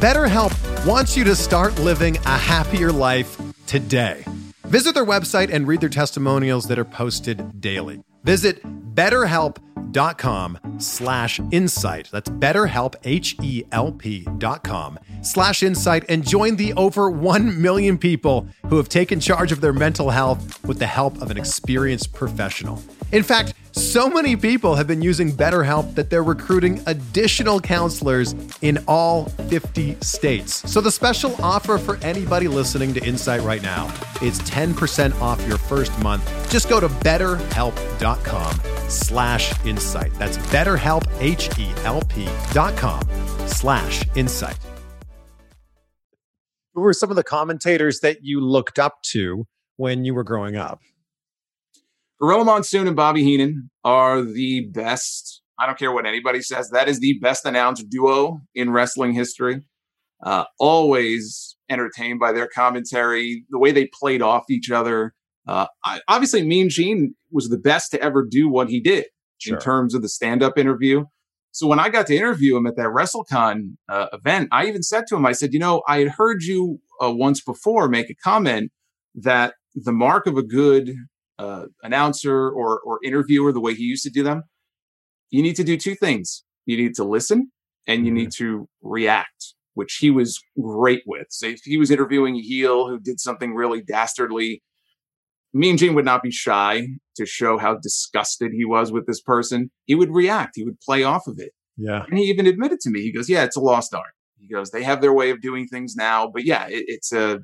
BetterHelp 0.00 0.86
wants 0.86 1.14
you 1.14 1.24
to 1.24 1.36
start 1.36 1.78
living 1.80 2.16
a 2.24 2.38
happier 2.38 2.90
life 2.90 3.36
today. 3.66 4.24
Visit 4.62 4.94
their 4.94 5.04
website 5.04 5.52
and 5.52 5.68
read 5.68 5.82
their 5.82 5.90
testimonials 5.90 6.64
that 6.68 6.78
are 6.78 6.86
posted 6.86 7.60
daily. 7.60 8.00
Visit 8.24 8.62
betterhelp.com 8.94 10.58
slash 10.78 11.38
insight. 11.50 12.08
That's 12.10 12.30
betterhelp, 12.30 12.94
H-E-L-P 13.04 14.26
dot 14.38 14.64
com 14.64 14.98
slash 15.20 15.62
insight 15.62 16.06
and 16.08 16.26
join 16.26 16.56
the 16.56 16.72
over 16.78 17.10
1 17.10 17.60
million 17.60 17.98
people 17.98 18.48
who 18.68 18.78
have 18.78 18.88
taken 18.88 19.20
charge 19.20 19.52
of 19.52 19.60
their 19.60 19.74
mental 19.74 20.08
health 20.08 20.64
with 20.64 20.78
the 20.78 20.86
help 20.86 21.20
of 21.20 21.30
an 21.30 21.36
experienced 21.36 22.14
professional. 22.14 22.82
In 23.12 23.22
fact, 23.22 23.52
so 23.80 24.10
many 24.10 24.36
people 24.36 24.74
have 24.74 24.86
been 24.86 25.00
using 25.00 25.32
BetterHelp 25.32 25.94
that 25.94 26.10
they're 26.10 26.22
recruiting 26.22 26.82
additional 26.86 27.58
counselors 27.60 28.34
in 28.60 28.78
all 28.86 29.24
50 29.24 29.96
states. 30.02 30.70
So 30.70 30.80
the 30.80 30.90
special 30.90 31.34
offer 31.42 31.78
for 31.78 31.96
anybody 32.02 32.46
listening 32.46 32.92
to 32.94 33.04
Insight 33.04 33.40
right 33.42 33.62
now 33.62 33.86
is 34.20 34.38
10% 34.40 35.18
off 35.20 35.44
your 35.48 35.56
first 35.56 35.98
month. 36.00 36.22
Just 36.50 36.68
go 36.68 36.78
to 36.78 36.88
betterhelp.com 36.88 38.54
slash 38.90 39.64
insight. 39.64 40.12
That's 40.14 40.36
betterhelp, 40.38 41.06
H-E-L-P 41.20 42.28
dot 42.52 42.76
com 42.76 43.02
slash 43.46 44.04
insight. 44.14 44.58
Who 46.74 46.82
were 46.82 46.92
some 46.92 47.10
of 47.10 47.16
the 47.16 47.24
commentators 47.24 48.00
that 48.00 48.18
you 48.22 48.40
looked 48.40 48.78
up 48.78 49.02
to 49.12 49.46
when 49.76 50.04
you 50.04 50.14
were 50.14 50.24
growing 50.24 50.56
up? 50.56 50.80
Gorilla 52.20 52.44
Monsoon 52.44 52.86
and 52.86 52.96
Bobby 52.96 53.24
Heenan 53.24 53.70
are 53.82 54.22
the 54.22 54.68
best. 54.72 55.40
I 55.58 55.66
don't 55.66 55.78
care 55.78 55.92
what 55.92 56.06
anybody 56.06 56.42
says. 56.42 56.70
That 56.70 56.88
is 56.88 57.00
the 57.00 57.18
best 57.20 57.46
announced 57.46 57.88
duo 57.88 58.40
in 58.54 58.70
wrestling 58.70 59.12
history. 59.12 59.62
Uh, 60.22 60.44
always 60.58 61.56
entertained 61.70 62.20
by 62.20 62.32
their 62.32 62.46
commentary, 62.46 63.44
the 63.48 63.58
way 63.58 63.72
they 63.72 63.88
played 63.98 64.20
off 64.20 64.44
each 64.50 64.70
other. 64.70 65.14
Uh, 65.48 65.66
I, 65.82 66.00
obviously, 66.08 66.46
Mean 66.46 66.68
Gene 66.68 67.14
was 67.30 67.48
the 67.48 67.58
best 67.58 67.90
to 67.92 68.02
ever 68.02 68.26
do 68.28 68.48
what 68.48 68.68
he 68.68 68.80
did 68.80 69.06
sure. 69.38 69.54
in 69.54 69.60
terms 69.60 69.94
of 69.94 70.02
the 70.02 70.08
stand 70.08 70.42
up 70.42 70.58
interview. 70.58 71.04
So 71.52 71.66
when 71.66 71.80
I 71.80 71.88
got 71.88 72.06
to 72.08 72.16
interview 72.16 72.56
him 72.56 72.66
at 72.66 72.76
that 72.76 72.88
WrestleCon 72.88 73.76
uh, 73.88 74.06
event, 74.12 74.50
I 74.52 74.66
even 74.66 74.82
said 74.82 75.06
to 75.08 75.16
him, 75.16 75.24
I 75.24 75.32
said, 75.32 75.54
you 75.54 75.58
know, 75.58 75.82
I 75.88 76.00
had 76.00 76.08
heard 76.08 76.42
you 76.42 76.80
uh, 77.02 77.10
once 77.12 77.40
before 77.40 77.88
make 77.88 78.10
a 78.10 78.14
comment 78.14 78.70
that 79.14 79.54
the 79.74 79.92
mark 79.92 80.26
of 80.26 80.36
a 80.36 80.42
good 80.42 80.94
uh, 81.40 81.64
announcer 81.82 82.48
or 82.50 82.80
or 82.80 82.98
interviewer 83.02 83.52
the 83.52 83.60
way 83.60 83.74
he 83.74 83.84
used 83.84 84.04
to 84.04 84.10
do 84.10 84.22
them, 84.22 84.42
you 85.30 85.42
need 85.42 85.56
to 85.56 85.64
do 85.64 85.76
two 85.76 85.94
things. 85.94 86.44
You 86.66 86.76
need 86.76 86.94
to 86.96 87.04
listen 87.04 87.50
and 87.86 88.04
you 88.04 88.12
mm-hmm. 88.12 88.18
need 88.18 88.32
to 88.32 88.68
react, 88.82 89.54
which 89.74 89.96
he 90.00 90.10
was 90.10 90.38
great 90.60 91.02
with. 91.06 91.26
So 91.30 91.46
if 91.46 91.60
he 91.64 91.78
was 91.78 91.90
interviewing 91.90 92.36
a 92.36 92.42
heel 92.42 92.88
who 92.88 93.00
did 93.00 93.18
something 93.20 93.54
really 93.54 93.82
dastardly, 93.82 94.62
Mean 95.52 95.76
Gene 95.76 95.94
would 95.94 96.04
not 96.04 96.22
be 96.22 96.30
shy 96.30 96.86
to 97.16 97.26
show 97.26 97.58
how 97.58 97.76
disgusted 97.76 98.52
he 98.52 98.64
was 98.64 98.92
with 98.92 99.06
this 99.06 99.20
person. 99.20 99.70
He 99.86 99.94
would 99.94 100.10
react. 100.10 100.52
He 100.54 100.64
would 100.64 100.80
play 100.80 101.02
off 101.02 101.26
of 101.26 101.38
it. 101.38 101.52
Yeah. 101.76 102.04
And 102.08 102.18
he 102.18 102.24
even 102.26 102.46
admitted 102.46 102.80
to 102.80 102.90
me, 102.90 103.00
he 103.00 103.12
goes, 103.12 103.28
yeah, 103.28 103.44
it's 103.44 103.56
a 103.56 103.60
lost 103.60 103.94
art. 103.94 104.14
He 104.38 104.48
goes, 104.48 104.70
they 104.70 104.82
have 104.82 105.00
their 105.00 105.12
way 105.12 105.30
of 105.30 105.40
doing 105.40 105.66
things 105.66 105.96
now, 105.96 106.30
but 106.32 106.44
yeah, 106.44 106.66
it, 106.66 106.84
it's 106.86 107.12
a, 107.12 107.40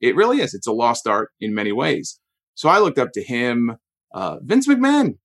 it 0.00 0.16
really 0.16 0.40
is. 0.40 0.54
It's 0.54 0.66
a 0.66 0.72
lost 0.72 1.06
art 1.06 1.30
in 1.40 1.54
many 1.54 1.72
ways. 1.72 2.18
So 2.54 2.68
I 2.68 2.78
looked 2.78 2.98
up 2.98 3.12
to 3.12 3.22
him. 3.22 3.76
Uh, 4.12 4.38
Vince 4.42 4.68
McMahon, 4.68 5.18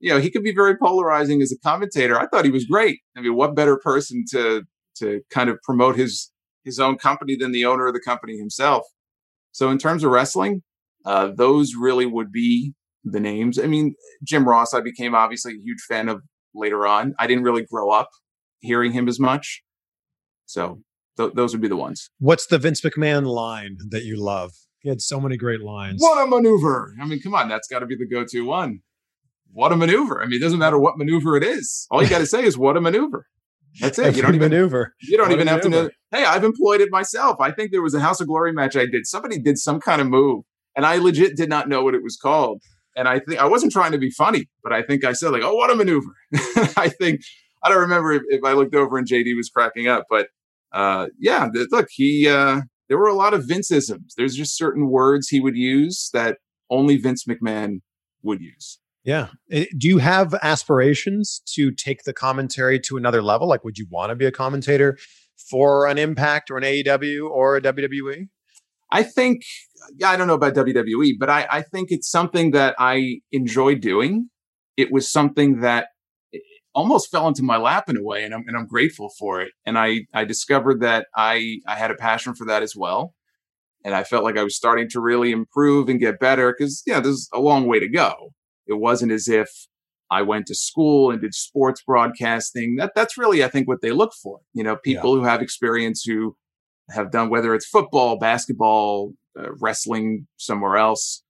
you 0.00 0.10
know, 0.10 0.20
he 0.20 0.30
could 0.30 0.42
be 0.42 0.54
very 0.54 0.76
polarizing 0.76 1.40
as 1.40 1.52
a 1.52 1.58
commentator. 1.58 2.18
I 2.18 2.26
thought 2.26 2.44
he 2.44 2.50
was 2.50 2.66
great. 2.66 3.00
I 3.16 3.20
mean, 3.20 3.34
what 3.34 3.54
better 3.54 3.76
person 3.76 4.24
to 4.30 4.62
to 4.98 5.22
kind 5.30 5.50
of 5.50 5.58
promote 5.62 5.96
his 5.96 6.30
his 6.64 6.78
own 6.80 6.98
company 6.98 7.36
than 7.36 7.52
the 7.52 7.64
owner 7.64 7.86
of 7.86 7.94
the 7.94 8.00
company 8.00 8.36
himself? 8.36 8.84
So 9.52 9.70
in 9.70 9.78
terms 9.78 10.04
of 10.04 10.10
wrestling, 10.10 10.62
uh, 11.06 11.30
those 11.34 11.74
really 11.74 12.04
would 12.04 12.30
be 12.30 12.74
the 13.04 13.20
names. 13.20 13.58
I 13.58 13.66
mean, 13.66 13.94
Jim 14.22 14.46
Ross, 14.46 14.74
I 14.74 14.80
became 14.80 15.14
obviously 15.14 15.52
a 15.52 15.62
huge 15.62 15.80
fan 15.88 16.08
of 16.08 16.22
later 16.54 16.86
on. 16.86 17.14
I 17.18 17.26
didn't 17.26 17.44
really 17.44 17.64
grow 17.64 17.90
up 17.90 18.10
hearing 18.60 18.92
him 18.92 19.08
as 19.08 19.18
much. 19.18 19.62
So 20.44 20.82
th- 21.16 21.32
those 21.34 21.52
would 21.52 21.62
be 21.62 21.68
the 21.68 21.76
ones. 21.76 22.10
What's 22.18 22.46
the 22.46 22.58
Vince 22.58 22.80
McMahon 22.80 23.26
line 23.26 23.78
that 23.88 24.04
you 24.04 24.22
love? 24.22 24.52
He 24.86 24.90
had 24.90 25.02
so 25.02 25.18
many 25.18 25.36
great 25.36 25.62
lines. 25.62 26.00
What 26.00 26.22
a 26.22 26.28
maneuver! 26.28 26.94
I 27.02 27.06
mean, 27.06 27.20
come 27.20 27.34
on, 27.34 27.48
that's 27.48 27.66
got 27.66 27.80
to 27.80 27.86
be 27.86 27.96
the 27.96 28.06
go-to 28.06 28.42
one. 28.42 28.82
What 29.52 29.72
a 29.72 29.76
maneuver! 29.76 30.22
I 30.22 30.26
mean, 30.26 30.34
it 30.34 30.40
doesn't 30.40 30.60
matter 30.60 30.78
what 30.78 30.96
maneuver 30.96 31.36
it 31.36 31.42
is. 31.42 31.88
All 31.90 32.04
you 32.04 32.08
got 32.08 32.18
to 32.20 32.26
say 32.26 32.44
is 32.44 32.56
"What 32.56 32.76
a 32.76 32.80
maneuver." 32.80 33.26
That's 33.80 33.98
it. 33.98 34.14
you 34.14 34.22
don't 34.22 34.36
even 34.36 34.52
maneuver. 34.52 34.94
You 35.00 35.16
don't 35.16 35.26
what 35.26 35.34
even 35.34 35.48
have 35.48 35.62
to 35.62 35.68
know. 35.68 35.90
Hey, 36.12 36.24
I've 36.24 36.44
employed 36.44 36.80
it 36.80 36.92
myself. 36.92 37.40
I 37.40 37.50
think 37.50 37.72
there 37.72 37.82
was 37.82 37.94
a 37.94 38.00
House 38.00 38.20
of 38.20 38.28
Glory 38.28 38.52
match 38.52 38.76
I 38.76 38.86
did. 38.86 39.08
Somebody 39.08 39.40
did 39.40 39.58
some 39.58 39.80
kind 39.80 40.00
of 40.00 40.06
move, 40.06 40.44
and 40.76 40.86
I 40.86 40.98
legit 40.98 41.36
did 41.36 41.48
not 41.48 41.68
know 41.68 41.82
what 41.82 41.96
it 41.96 42.04
was 42.04 42.16
called. 42.16 42.62
And 42.94 43.08
I 43.08 43.18
think 43.18 43.40
I 43.40 43.46
wasn't 43.46 43.72
trying 43.72 43.90
to 43.90 43.98
be 43.98 44.10
funny, 44.10 44.48
but 44.62 44.72
I 44.72 44.82
think 44.82 45.04
I 45.04 45.14
said 45.14 45.30
like, 45.30 45.42
"Oh, 45.42 45.56
what 45.56 45.68
a 45.68 45.74
maneuver!" 45.74 46.14
I 46.76 46.90
think 46.90 47.22
I 47.64 47.70
don't 47.70 47.80
remember 47.80 48.12
if, 48.12 48.22
if 48.28 48.44
I 48.44 48.52
looked 48.52 48.76
over 48.76 48.98
and 48.98 49.08
JD 49.08 49.36
was 49.36 49.48
cracking 49.48 49.88
up, 49.88 50.04
but 50.08 50.28
uh, 50.70 51.08
yeah, 51.18 51.48
look, 51.72 51.88
he 51.90 52.28
uh, 52.28 52.60
there 52.88 52.98
were 52.98 53.08
a 53.08 53.14
lot 53.14 53.34
of 53.34 53.44
Vinceisms. 53.44 54.14
There's 54.16 54.34
just 54.34 54.56
certain 54.56 54.88
words 54.88 55.28
he 55.28 55.40
would 55.40 55.56
use 55.56 56.10
that 56.12 56.38
only 56.70 56.96
Vince 56.96 57.24
McMahon 57.24 57.80
would 58.22 58.40
use. 58.40 58.78
Yeah. 59.04 59.28
Eh, 59.50 59.66
Do 59.78 59.88
you 59.88 59.98
have 59.98 60.34
aspirations 60.42 61.40
to 61.54 61.70
take 61.70 62.02
the 62.02 62.12
commentary 62.12 62.80
to 62.80 62.96
another 62.96 63.22
level? 63.22 63.48
Like, 63.48 63.64
would 63.64 63.78
you 63.78 63.86
want 63.90 64.10
to 64.10 64.16
be 64.16 64.26
a 64.26 64.32
commentator 64.32 64.98
for 65.48 65.86
an 65.86 65.96
Impact 65.96 66.50
or 66.50 66.58
an 66.58 66.64
AEW 66.64 67.30
or 67.30 67.56
a 67.56 67.60
WWE? 67.60 68.28
I 68.90 69.02
think, 69.02 69.42
yeah, 69.96 70.10
I 70.10 70.16
don't 70.16 70.26
know 70.26 70.34
about 70.34 70.54
WWE, 70.54 71.12
but 71.18 71.30
I, 71.30 71.46
I 71.50 71.62
think 71.62 71.88
it's 71.90 72.10
something 72.10 72.52
that 72.52 72.74
I 72.78 73.20
enjoy 73.32 73.76
doing. 73.76 74.28
It 74.76 74.92
was 74.92 75.10
something 75.10 75.60
that 75.60 75.88
almost 76.76 77.10
fell 77.10 77.26
into 77.26 77.42
my 77.42 77.56
lap 77.56 77.88
in 77.88 77.96
a 77.96 78.02
way, 78.02 78.22
and 78.22 78.34
I'm 78.34 78.44
and 78.46 78.56
I'm 78.56 78.66
grateful 78.66 79.10
for 79.18 79.40
it. 79.40 79.52
And 79.64 79.78
I 79.78 80.02
I 80.14 80.24
discovered 80.24 80.80
that 80.82 81.06
I 81.16 81.58
I 81.66 81.74
had 81.74 81.90
a 81.90 81.96
passion 81.96 82.34
for 82.34 82.46
that 82.46 82.62
as 82.62 82.76
well, 82.76 83.14
and 83.84 83.94
I 83.94 84.04
felt 84.04 84.22
like 84.22 84.38
I 84.38 84.44
was 84.44 84.54
starting 84.54 84.88
to 84.90 85.00
really 85.00 85.32
improve 85.32 85.88
and 85.88 85.98
get 85.98 86.20
better 86.20 86.54
because 86.56 86.82
yeah, 86.86 87.00
there's 87.00 87.28
a 87.32 87.40
long 87.40 87.66
way 87.66 87.80
to 87.80 87.88
go. 87.88 88.34
It 88.66 88.74
wasn't 88.74 89.10
as 89.10 89.26
if 89.26 89.48
I 90.10 90.22
went 90.22 90.46
to 90.46 90.54
school 90.54 91.10
and 91.10 91.20
did 91.20 91.34
sports 91.34 91.82
broadcasting. 91.84 92.76
That 92.76 92.92
that's 92.94 93.18
really 93.18 93.42
I 93.42 93.48
think 93.48 93.66
what 93.66 93.80
they 93.80 93.92
look 93.92 94.12
for. 94.12 94.40
You 94.52 94.62
know, 94.62 94.76
people 94.76 95.16
who 95.16 95.24
have 95.24 95.42
experience 95.42 96.04
who 96.04 96.36
have 96.90 97.10
done 97.10 97.30
whether 97.30 97.54
it's 97.54 97.66
football, 97.66 98.18
basketball, 98.18 99.14
uh, 99.38 99.48
wrestling, 99.60 100.28
somewhere 100.36 100.76
else. 100.76 101.24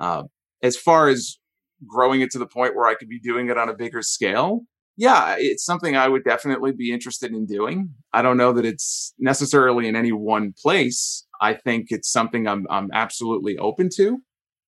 Uh, 0.00 0.24
as 0.62 0.76
far 0.76 1.08
as 1.08 1.38
growing 1.86 2.20
it 2.20 2.30
to 2.32 2.38
the 2.38 2.46
point 2.46 2.74
where 2.74 2.86
I 2.86 2.94
could 2.94 3.08
be 3.08 3.20
doing 3.20 3.48
it 3.48 3.58
on 3.58 3.68
a 3.68 3.74
bigger 3.74 4.02
scale, 4.02 4.62
yeah, 4.96 5.36
it's 5.38 5.64
something 5.64 5.96
I 5.96 6.08
would 6.08 6.24
definitely 6.24 6.72
be 6.72 6.92
interested 6.92 7.32
in 7.32 7.46
doing. 7.46 7.94
I 8.12 8.22
don't 8.22 8.36
know 8.36 8.52
that 8.52 8.64
it's 8.64 9.12
necessarily 9.18 9.88
in 9.88 9.96
any 9.96 10.12
one 10.12 10.52
place. 10.60 11.26
I 11.40 11.54
think 11.54 11.86
it's 11.88 12.10
something 12.10 12.46
I'm 12.46 12.66
I'm 12.70 12.90
absolutely 12.92 13.58
open 13.58 13.88
to. 13.96 14.18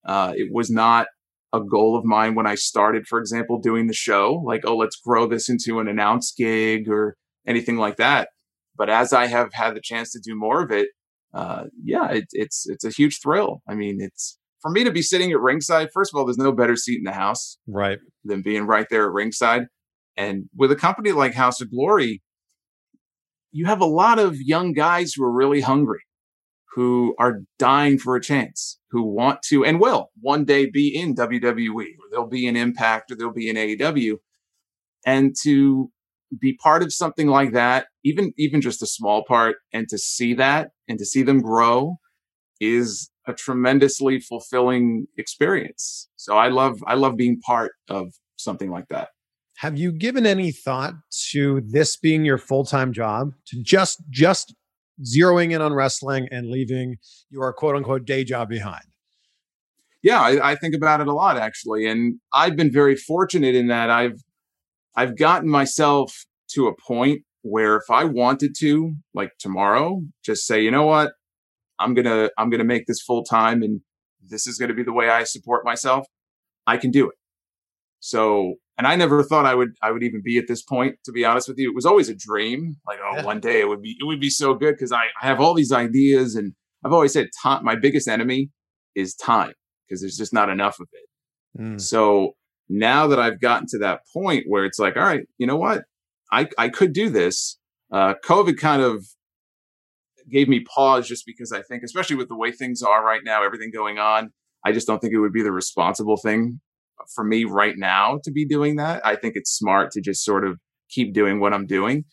Uh, 0.05 0.33
it 0.37 0.49
was 0.53 0.71
not 0.71 1.07
a 1.53 1.61
goal 1.61 1.97
of 1.97 2.05
mine 2.05 2.35
when 2.35 2.47
I 2.47 2.57
started, 2.57 3.07
for 3.07 3.21
example, 3.21 3.61
doing 3.61 3.87
the 3.87 3.95
show. 3.95 4.43
Like, 4.45 4.63
oh, 4.65 4.77
let's 4.77 4.97
grow 4.97 5.27
this 5.27 5.49
into 5.49 5.79
an 5.79 5.89
announce 5.89 6.33
gig 6.37 6.89
or 6.89 7.17
anything 7.47 7.77
like 7.77 7.97
that. 7.97 8.29
But 8.77 8.91
as 8.91 9.13
I 9.13 9.27
have 9.27 9.53
had 9.53 9.75
the 9.75 9.81
chance 9.81 10.13
to 10.13 10.21
do 10.23 10.35
more 10.35 10.63
of 10.63 10.73
it, 10.73 10.89
uh, 11.33 11.65
yeah, 11.83 12.11
it, 12.11 12.25
it's 12.33 12.67
it's 12.69 12.85
a 12.85 12.91
huge 12.91 13.21
thrill. 13.23 13.63
I 13.69 13.75
mean, 13.75 13.99
it's 14.01 14.39
for 14.67 14.73
me 14.73 14.83
to 14.83 14.91
be 14.91 15.03
sitting 15.03 15.31
at 15.31 15.39
ringside. 15.41 15.89
First 15.95 16.13
of 16.13 16.19
all, 16.19 16.27
there's 16.27 16.39
no 16.39 16.51
better 16.51 16.75
seat 16.77 16.99
in 16.99 17.05
the 17.05 17.13
house 17.13 17.57
Right. 17.69 17.99
than 18.25 18.43
being 18.43 18.65
right 18.67 18.87
there 18.91 19.07
at 19.07 19.13
ringside. 19.13 19.67
And 20.17 20.49
with 20.57 20.73
a 20.73 20.77
company 20.77 21.13
like 21.13 21.35
House 21.35 21.61
of 21.61 21.71
Glory, 21.71 22.23
you 23.53 23.67
have 23.67 23.81
a 23.81 23.87
lot 23.87 24.19
of 24.19 24.37
young 24.41 24.73
guys 24.73 25.13
who 25.15 25.23
are 25.23 25.31
really 25.33 25.61
hungry, 25.61 26.01
who 26.75 27.15
are 27.19 27.43
dying 27.61 27.97
for 27.97 28.17
a 28.17 28.21
chance, 28.21 28.81
who 28.91 29.03
want 29.05 29.41
to 29.43 29.65
and 29.65 29.79
will 29.81 30.11
one 30.21 30.45
day 30.45 30.69
be 30.69 30.89
in 30.95 31.15
WWE 31.15 31.69
or 31.99 32.11
they'll 32.11 32.27
be 32.27 32.47
in 32.47 32.57
Impact 32.57 33.11
or 33.13 33.15
they'll 33.17 33.33
be 33.33 33.49
in 33.49 33.57
AEW. 33.57 34.17
And 35.07 35.37
to 35.43 35.91
be 36.41 36.57
part 36.57 36.83
of 36.83 36.93
something 36.93 37.29
like 37.29 37.53
that, 37.53 37.87
even 38.03 38.33
even 38.37 38.61
just 38.61 38.83
a 38.83 38.87
small 38.87 39.23
part, 39.25 39.57
and 39.73 39.89
to 39.91 39.97
see 39.99 40.35
that 40.35 40.71
and 40.89 40.99
to 40.99 41.07
see 41.07 41.23
them 41.23 41.41
grow 41.41 41.99
is 42.61 43.11
a 43.27 43.35
tremendously 43.35 44.21
fulfilling 44.21 45.07
experience. 45.17 46.09
So 46.17 46.37
I 46.37 46.49
love 46.49 46.83
I 46.87 46.95
love 46.95 47.17
being 47.17 47.41
part 47.41 47.73
of 47.89 48.13
something 48.37 48.71
like 48.71 48.89
that. 48.89 49.09
Have 49.59 49.79
you 49.79 49.91
given 49.91 50.27
any 50.27 50.53
thought 50.53 50.95
to 51.31 51.63
this 51.67 51.97
being 51.97 52.25
your 52.25 52.39
full-time 52.39 52.93
job? 52.93 53.33
To 53.49 53.63
just 53.63 54.03
just 54.11 54.55
zeroing 55.03 55.53
in 55.53 55.63
on 55.63 55.73
wrestling 55.73 56.29
and 56.31 56.49
leaving 56.49 56.97
your 57.31 57.53
quote 57.53 57.77
unquote 57.77 58.05
day 58.05 58.25
job 58.25 58.49
behind? 58.49 58.85
Yeah, 60.03 60.21
I, 60.21 60.53
I 60.53 60.55
think 60.57 60.75
about 60.75 61.01
it 61.01 61.09
a 61.09 61.13
lot 61.13 61.37
actually, 61.37 61.87
and 61.87 62.21
I've 62.33 62.57
been 62.57 62.73
very 62.73 62.97
fortunate 62.97 63.55
in 63.55 63.69
that 63.69 63.91
I've 63.91 64.23
I've 64.95 65.17
gotten 65.17 65.49
myself 65.49 66.25
to 66.51 66.69
a 66.69 66.75
point 66.87 67.23
where 67.43 67.77
if 67.77 67.91
I 67.91 68.05
wanted 68.05 68.55
to, 68.59 68.95
like 69.15 69.33
tomorrow, 69.39 70.03
just 70.25 70.47
say, 70.47 70.63
you 70.63 70.71
know 70.71 70.87
what, 70.87 71.13
I'm 71.79 71.95
gonna 71.95 72.31
I'm 72.39 72.51
gonna 72.51 72.65
make 72.65 72.87
this 72.87 73.01
full 73.01 73.25
time, 73.25 73.63
and 73.63 73.81
this 74.27 74.47
is 74.47 74.59
gonna 74.59 74.75
be 74.75 74.83
the 74.83 74.93
way 74.93 75.09
I 75.09 75.25
support 75.25 75.65
myself. 75.65 76.07
I 76.67 76.77
can 76.77 76.91
do 76.91 77.09
it. 77.09 77.15
So, 78.01 78.55
and 78.79 78.87
I 78.87 78.95
never 78.97 79.23
thought 79.23 79.47
I 79.47 79.55
would 79.55 79.71
I 79.83 79.91
would 79.91 80.03
even 80.03 80.21
be 80.25 80.39
at 80.39 80.45
this 80.49 80.63
point. 80.63 80.97
To 81.05 81.13
be 81.13 81.25
honest 81.25 81.49
with 81.49 81.59
you, 81.59 81.71
it 81.71 81.75
was 81.75 81.87
always 81.87 82.09
a 82.09 82.15
dream. 82.15 82.77
Like, 82.87 82.99
oh, 83.03 83.17
Yeah. 83.17 83.25
one 83.25 83.41
day 83.41 83.61
it 83.61 83.69
would 83.69 83.83
be 83.83 83.97
it 84.01 84.05
would 84.05 84.21
be 84.21 84.31
so 84.31 84.55
good 84.55 84.73
because 84.75 84.93
I, 84.93 85.05
I 85.23 85.27
have 85.27 85.41
all 85.41 85.55
these 85.55 85.73
ideas, 85.73 86.35
and 86.35 86.53
I've 86.85 86.93
always 86.93 87.13
said 87.13 87.29
time. 87.43 87.65
My 87.65 87.77
biggest 87.77 88.09
enemy 88.09 88.51
is 88.95 89.15
time 89.15 89.53
because 89.87 90.01
there's 90.01 90.17
just 90.17 90.33
not 90.33 90.49
enough 90.49 90.79
of 90.81 90.89
it. 90.93 91.61
Mm. 91.61 91.81
So 91.81 92.33
now 92.69 93.07
that 93.07 93.19
I've 93.19 93.41
gotten 93.41 93.67
to 93.71 93.79
that 93.79 94.01
point 94.13 94.45
where 94.49 94.65
it's 94.65 94.79
like, 94.79 94.97
all 94.97 95.03
right, 95.05 95.27
you 95.39 95.47
know 95.47 95.57
what, 95.57 95.85
I 96.33 96.49
I 96.59 96.69
could 96.69 96.93
do 96.93 97.09
this. 97.09 97.59
Uh, 97.93 98.15
COVID 98.25 98.59
kind 98.59 98.83
of 98.83 99.07
gave 100.31 100.49
me 100.49 100.61
pause 100.75 101.09
just 101.09 101.25
because 101.27 101.53
I 101.53 101.63
think, 101.63 101.83
especially 101.85 102.17
with 102.17 102.29
the 102.29 102.37
way 102.37 102.53
things 102.53 102.83
are 102.83 103.05
right 103.05 103.21
now, 103.25 103.45
everything 103.45 103.71
going 103.73 103.99
on, 103.99 104.31
I 104.65 104.73
just 104.73 104.87
don't 104.87 104.99
think 105.01 105.13
it 105.15 105.19
would 105.21 105.33
be 105.33 105.43
the 105.43 105.53
responsible 105.53 106.17
thing 106.17 106.61
for 107.15 107.25
me 107.25 107.45
right 107.45 107.75
now 107.77 108.19
to 108.25 108.31
be 108.33 108.47
doing 108.47 108.77
that. 108.77 109.05
I 109.05 109.17
think 109.17 109.35
it's 109.37 109.51
smart 109.51 109.91
to 109.93 110.01
just 110.01 110.25
sort 110.25 110.45
of 110.47 110.59
keep 110.91 111.13
doing 111.15 111.41
what 111.41 111.53
I'm 111.53 111.67
doing. 111.67 112.05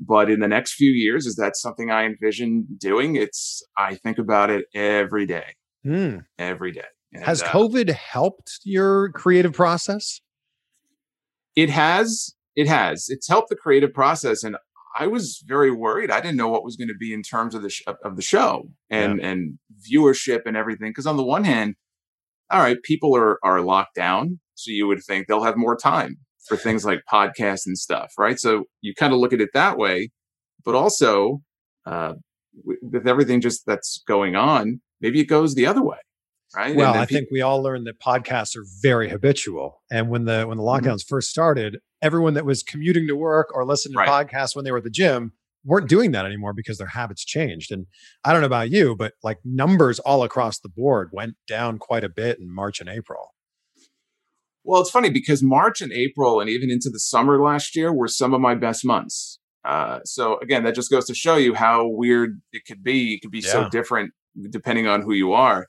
But 0.00 0.30
in 0.30 0.40
the 0.40 0.48
next 0.48 0.74
few 0.74 0.90
years, 0.90 1.26
is 1.26 1.36
that 1.36 1.56
something 1.56 1.90
I 1.90 2.04
envision 2.04 2.66
doing? 2.78 3.14
It's 3.16 3.62
I 3.78 3.94
think 3.94 4.18
about 4.18 4.50
it 4.50 4.64
every 4.74 5.26
day, 5.26 5.54
Mm. 5.86 6.24
every 6.38 6.72
day. 6.72 6.84
And, 7.12 7.24
Has 7.24 7.42
uh, 7.42 7.48
COVID 7.48 7.90
helped 7.90 8.58
your 8.64 9.10
creative 9.12 9.52
process? 9.52 10.20
It 11.54 11.70
has. 11.70 12.34
It 12.56 12.66
has. 12.68 13.06
It's 13.08 13.28
helped 13.28 13.48
the 13.48 13.56
creative 13.56 13.92
process, 13.94 14.42
and 14.44 14.56
I 14.98 15.06
was 15.06 15.42
very 15.46 15.70
worried. 15.70 16.10
I 16.10 16.20
didn't 16.20 16.36
know 16.36 16.48
what 16.48 16.64
was 16.64 16.76
going 16.76 16.88
to 16.88 16.94
be 16.98 17.12
in 17.12 17.22
terms 17.22 17.54
of 17.54 17.62
the 17.62 17.70
sh- 17.70 17.82
of 18.04 18.16
the 18.16 18.22
show 18.22 18.68
and 18.90 19.20
and 19.20 19.58
viewership 19.90 20.42
and 20.46 20.56
everything. 20.56 20.90
Because 20.90 21.06
on 21.06 21.16
the 21.16 21.24
one 21.24 21.44
hand, 21.44 21.74
all 22.50 22.60
right, 22.60 22.82
people 22.82 23.16
are 23.16 23.38
are 23.42 23.60
locked 23.60 23.94
down, 23.94 24.40
so 24.54 24.70
you 24.70 24.86
would 24.86 25.02
think 25.02 25.26
they'll 25.26 25.44
have 25.44 25.56
more 25.56 25.76
time 25.76 26.16
for 26.46 26.56
things 26.56 26.84
like 26.84 27.00
podcasts 27.12 27.66
and 27.66 27.78
stuff, 27.78 28.12
right? 28.18 28.38
So 28.38 28.64
you 28.80 28.94
kind 28.94 29.12
of 29.12 29.20
look 29.20 29.32
at 29.32 29.40
it 29.40 29.50
that 29.54 29.78
way, 29.78 30.10
but 30.64 30.74
also 30.74 31.40
uh, 31.86 32.14
with 32.64 33.06
everything 33.06 33.40
just 33.40 33.64
that's 33.66 34.02
going 34.06 34.36
on, 34.36 34.80
maybe 35.00 35.20
it 35.20 35.26
goes 35.26 35.54
the 35.54 35.66
other 35.66 35.82
way, 35.82 35.98
right? 36.54 36.74
Well, 36.76 36.94
I 36.94 37.06
think 37.06 37.28
we 37.30 37.40
all 37.40 37.62
learned 37.62 37.86
that 37.86 38.00
podcasts 38.00 38.56
are 38.56 38.64
very 38.82 39.08
habitual. 39.08 39.82
And 39.90 40.08
when 40.10 40.24
the 40.24 40.44
when 40.46 40.58
the 40.58 40.62
Mhm. 40.64 40.82
lockdowns 40.82 41.04
first 41.06 41.30
started, 41.30 41.78
everyone 42.00 42.34
that 42.34 42.44
was 42.44 42.62
commuting 42.62 43.06
to 43.08 43.16
work 43.16 43.54
or 43.54 43.64
listening 43.64 43.94
to 43.94 43.98
Right. 43.98 44.28
podcasts 44.28 44.54
when 44.56 44.64
they 44.64 44.70
were 44.72 44.78
at 44.78 44.84
the 44.84 44.90
gym 44.90 45.32
weren't 45.64 45.88
doing 45.88 46.10
that 46.10 46.26
anymore 46.26 46.52
because 46.52 46.76
their 46.78 46.88
habits 46.88 47.24
changed. 47.24 47.70
And 47.70 47.86
I 48.24 48.32
don't 48.32 48.40
know 48.40 48.46
about 48.48 48.70
you, 48.70 48.96
but 48.96 49.14
like 49.22 49.38
numbers 49.44 50.00
all 50.00 50.24
across 50.24 50.58
the 50.58 50.68
board 50.68 51.10
went 51.12 51.36
down 51.46 51.78
quite 51.78 52.02
a 52.02 52.08
bit 52.08 52.40
in 52.40 52.52
March 52.52 52.80
and 52.80 52.88
April. 52.88 53.32
Well, 54.64 54.80
it's 54.80 54.90
funny 54.90 55.10
because 55.10 55.42
March 55.42 55.80
and 55.80 55.92
April 55.92 56.40
and 56.40 56.48
even 56.48 56.70
into 56.70 56.88
the 56.90 57.00
summer 57.00 57.40
last 57.42 57.74
year 57.76 57.92
were 57.92 58.08
some 58.08 58.32
of 58.34 58.40
my 58.40 58.54
best 58.54 58.84
months. 58.84 59.38
Uh, 59.64 60.00
so 60.04 60.38
again, 60.40 60.64
that 60.64 60.74
just 60.74 60.90
goes 60.90 61.04
to 61.06 61.14
show 61.14 61.36
you 61.36 61.54
how 61.54 61.86
weird 61.86 62.40
it 62.52 62.64
could 62.66 62.82
be. 62.82 63.14
It 63.14 63.22
could 63.22 63.30
be 63.30 63.40
so 63.40 63.68
different 63.68 64.12
depending 64.50 64.86
on 64.88 65.02
who 65.02 65.12
you 65.12 65.32
are. 65.32 65.66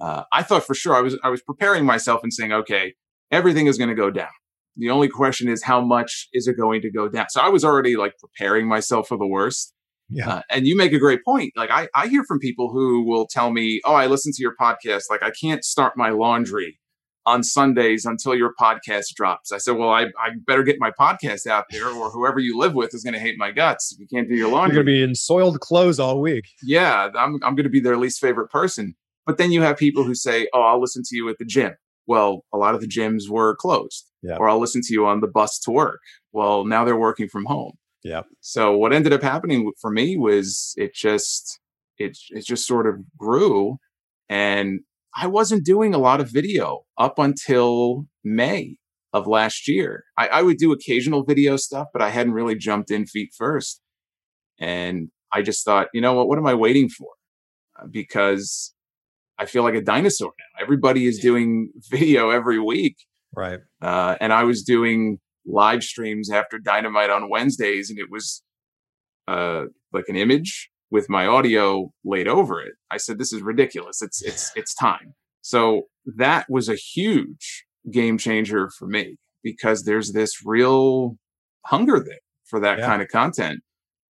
Uh, 0.00 0.24
I 0.32 0.42
thought 0.42 0.64
for 0.64 0.74
sure 0.74 0.94
I 0.94 1.00
was 1.00 1.18
I 1.24 1.28
was 1.30 1.42
preparing 1.42 1.84
myself 1.84 2.20
and 2.22 2.32
saying, 2.32 2.52
okay, 2.52 2.94
everything 3.30 3.66
is 3.66 3.78
going 3.78 3.88
to 3.90 3.94
go 3.96 4.10
down. 4.10 4.28
The 4.76 4.90
only 4.90 5.08
question 5.08 5.48
is 5.48 5.62
how 5.62 5.80
much 5.80 6.28
is 6.34 6.46
it 6.46 6.56
going 6.58 6.82
to 6.82 6.90
go 6.90 7.08
down. 7.08 7.26
So 7.30 7.40
I 7.40 7.48
was 7.48 7.64
already 7.64 7.96
like 7.96 8.12
preparing 8.18 8.68
myself 8.68 9.08
for 9.08 9.16
the 9.16 9.26
worst. 9.26 9.72
Yeah. 10.10 10.28
Uh, 10.28 10.42
and 10.50 10.66
you 10.66 10.76
make 10.76 10.92
a 10.92 10.98
great 10.98 11.24
point. 11.24 11.52
Like 11.56 11.70
I, 11.70 11.88
I 11.94 12.08
hear 12.08 12.24
from 12.28 12.38
people 12.40 12.70
who 12.70 13.04
will 13.04 13.26
tell 13.26 13.50
me, 13.50 13.80
"Oh, 13.84 13.94
I 13.94 14.06
listen 14.06 14.32
to 14.32 14.42
your 14.42 14.54
podcast. 14.60 15.04
Like 15.10 15.22
I 15.22 15.30
can't 15.30 15.64
start 15.64 15.94
my 15.96 16.10
laundry 16.10 16.78
on 17.24 17.42
Sundays 17.42 18.04
until 18.04 18.34
your 18.36 18.52
podcast 18.60 19.14
drops." 19.16 19.50
I 19.50 19.58
said, 19.58 19.72
"Well, 19.78 19.88
I, 19.90 20.02
I 20.02 20.30
better 20.46 20.62
get 20.62 20.76
my 20.78 20.92
podcast 20.92 21.48
out 21.48 21.64
there, 21.70 21.88
or 21.88 22.10
whoever 22.10 22.38
you 22.38 22.56
live 22.56 22.74
with 22.74 22.94
is 22.94 23.02
going 23.02 23.14
to 23.14 23.18
hate 23.20 23.34
my 23.36 23.50
guts 23.50 23.92
if 23.92 23.98
you 23.98 24.06
can't 24.06 24.28
do 24.28 24.36
your 24.36 24.48
laundry, 24.48 24.76
You're 24.76 24.84
going 24.84 24.94
to 24.94 25.00
be 25.00 25.02
in 25.02 25.14
soiled 25.16 25.58
clothes 25.58 25.98
all 25.98 26.20
week. 26.20 26.44
yeah, 26.62 27.08
I'm 27.16 27.40
I'm 27.42 27.56
going 27.56 27.64
to 27.64 27.70
be 27.70 27.80
their 27.80 27.96
least 27.96 28.20
favorite 28.20 28.48
person. 28.50 28.94
But 29.26 29.38
then 29.38 29.52
you 29.52 29.62
have 29.62 29.76
people 29.76 30.04
who 30.04 30.14
say, 30.14 30.48
"Oh, 30.54 30.62
I'll 30.62 30.80
listen 30.80 31.02
to 31.04 31.16
you 31.16 31.28
at 31.28 31.38
the 31.38 31.44
gym." 31.44 31.74
Well, 32.06 32.44
a 32.52 32.58
lot 32.58 32.74
of 32.74 32.80
the 32.80 32.86
gyms 32.86 33.28
were 33.28 33.56
closed. 33.56 34.10
Yeah. 34.22 34.36
Or 34.36 34.48
I'll 34.48 34.60
listen 34.60 34.80
to 34.82 34.92
you 34.92 35.06
on 35.06 35.20
the 35.20 35.26
bus 35.26 35.58
to 35.60 35.72
work. 35.72 36.00
Well, 36.32 36.64
now 36.64 36.84
they're 36.84 36.96
working 36.98 37.28
from 37.28 37.46
home. 37.46 37.72
Yep. 38.04 38.26
So 38.40 38.76
what 38.76 38.92
ended 38.92 39.12
up 39.12 39.22
happening 39.22 39.72
for 39.80 39.90
me 39.90 40.16
was 40.16 40.72
it 40.76 40.94
just 40.94 41.58
it 41.98 42.16
it 42.30 42.46
just 42.46 42.66
sort 42.66 42.86
of 42.86 43.00
grew 43.18 43.78
and 44.28 44.80
I 45.18 45.26
wasn't 45.26 45.64
doing 45.64 45.94
a 45.94 45.98
lot 45.98 46.20
of 46.20 46.30
video 46.30 46.84
up 46.98 47.18
until 47.18 48.06
May. 48.22 48.76
of 49.12 49.26
last 49.26 49.66
year. 49.66 50.04
I, 50.18 50.28
I 50.28 50.42
would 50.42 50.58
do 50.58 50.72
occasional 50.72 51.24
video 51.24 51.56
stuff, 51.56 51.88
but 51.92 52.02
I 52.02 52.10
hadn't 52.10 52.34
really 52.34 52.54
jumped 52.54 52.90
in 52.90 53.06
feet 53.06 53.30
first. 53.36 53.80
And 54.58 55.08
I 55.32 55.40
just 55.40 55.64
thought, 55.64 55.88
you 55.94 56.02
know 56.02 56.12
what? 56.12 56.28
What 56.28 56.38
am 56.38 56.46
I 56.46 56.54
waiting 56.54 56.90
for? 56.90 57.08
Uh, 57.80 57.86
because 57.90 58.74
I 59.38 59.46
feel 59.46 59.62
like 59.62 59.74
a 59.74 59.82
dinosaur 59.82 60.32
now. 60.38 60.62
Everybody 60.62 61.06
is 61.06 61.18
doing 61.18 61.70
video 61.90 62.30
every 62.30 62.58
week. 62.58 62.96
Right. 63.34 63.60
Uh, 63.82 64.16
and 64.20 64.32
I 64.32 64.44
was 64.44 64.62
doing 64.62 65.18
live 65.44 65.82
streams 65.82 66.30
after 66.30 66.58
Dynamite 66.58 67.10
on 67.10 67.28
Wednesdays, 67.28 67.90
and 67.90 67.98
it 67.98 68.10
was 68.10 68.42
uh, 69.28 69.64
like 69.92 70.08
an 70.08 70.16
image 70.16 70.70
with 70.90 71.08
my 71.08 71.26
audio 71.26 71.92
laid 72.04 72.28
over 72.28 72.60
it. 72.60 72.74
I 72.90 72.96
said, 72.96 73.18
"This 73.18 73.32
is 73.32 73.42
ridiculous. 73.42 74.02
It's 74.02 74.22
it's 74.22 74.52
it's 74.56 74.74
time." 74.74 75.14
So 75.42 75.82
that 76.16 76.46
was 76.48 76.68
a 76.68 76.74
huge 76.74 77.66
game 77.90 78.18
changer 78.18 78.70
for 78.78 78.86
me 78.86 79.16
because 79.42 79.84
there's 79.84 80.12
this 80.12 80.44
real 80.44 81.16
hunger 81.66 82.02
there 82.04 82.18
for 82.44 82.58
that 82.60 82.78
yeah. 82.78 82.86
kind 82.86 83.02
of 83.02 83.08
content. 83.08 83.60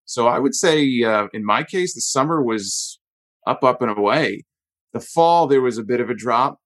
So 0.06 0.28
I 0.28 0.38
would 0.38 0.54
say, 0.54 1.02
uh, 1.02 1.26
in 1.34 1.44
my 1.44 1.62
case, 1.64 1.94
the 1.94 2.00
summer 2.00 2.42
was 2.42 3.00
up, 3.46 3.64
up 3.64 3.82
and 3.82 3.90
away. 3.90 4.44
The 4.96 5.04
fall 5.04 5.46
there 5.46 5.60
was 5.60 5.76
a 5.76 5.84
bit 5.84 6.00
of 6.00 6.08
a 6.08 6.14
drop, 6.14 6.58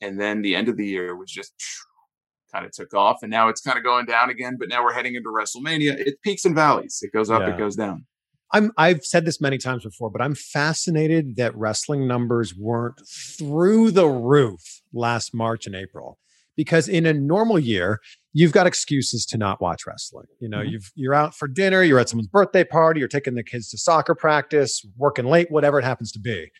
and 0.00 0.18
then 0.18 0.40
the 0.40 0.56
end 0.56 0.70
of 0.70 0.78
the 0.78 0.86
year 0.86 1.14
was 1.14 1.30
just 1.30 1.52
kind 2.52 2.64
of 2.64 2.72
took 2.72 2.94
off, 2.94 3.18
and 3.20 3.30
now 3.30 3.48
it's 3.48 3.60
kind 3.60 3.76
of 3.76 3.84
going 3.84 4.06
down 4.06 4.30
again. 4.30 4.56
But 4.58 4.70
now 4.70 4.82
we're 4.82 4.94
heading 4.94 5.16
into 5.16 5.28
WrestleMania. 5.28 5.98
It 5.98 6.14
peaks 6.22 6.46
and 6.46 6.54
valleys. 6.54 7.00
It 7.02 7.12
goes 7.12 7.28
up, 7.28 7.42
yeah. 7.42 7.50
it 7.50 7.58
goes 7.58 7.76
down. 7.76 8.06
I'm 8.54 8.72
I've 8.78 9.04
said 9.04 9.26
this 9.26 9.38
many 9.38 9.58
times 9.58 9.84
before, 9.84 10.08
but 10.08 10.22
I'm 10.22 10.34
fascinated 10.34 11.36
that 11.36 11.54
wrestling 11.54 12.08
numbers 12.08 12.54
weren't 12.56 13.02
through 13.06 13.90
the 13.90 14.06
roof 14.06 14.80
last 14.94 15.34
March 15.34 15.66
and 15.66 15.76
April. 15.76 16.18
Because 16.56 16.88
in 16.88 17.04
a 17.04 17.12
normal 17.12 17.58
year, 17.58 17.98
you've 18.32 18.52
got 18.52 18.66
excuses 18.66 19.26
to 19.26 19.36
not 19.36 19.60
watch 19.60 19.86
wrestling. 19.86 20.26
You 20.40 20.48
know, 20.48 20.60
mm-hmm. 20.60 20.70
you've 20.70 20.90
you're 20.94 21.12
out 21.12 21.34
for 21.34 21.48
dinner, 21.48 21.82
you're 21.82 21.98
at 21.98 22.08
someone's 22.08 22.28
birthday 22.28 22.64
party, 22.64 23.00
you're 23.00 23.08
taking 23.08 23.34
the 23.34 23.42
kids 23.42 23.68
to 23.70 23.78
soccer 23.78 24.14
practice, 24.14 24.86
working 24.96 25.26
late, 25.26 25.50
whatever 25.50 25.78
it 25.78 25.84
happens 25.84 26.12
to 26.12 26.18
be. 26.18 26.50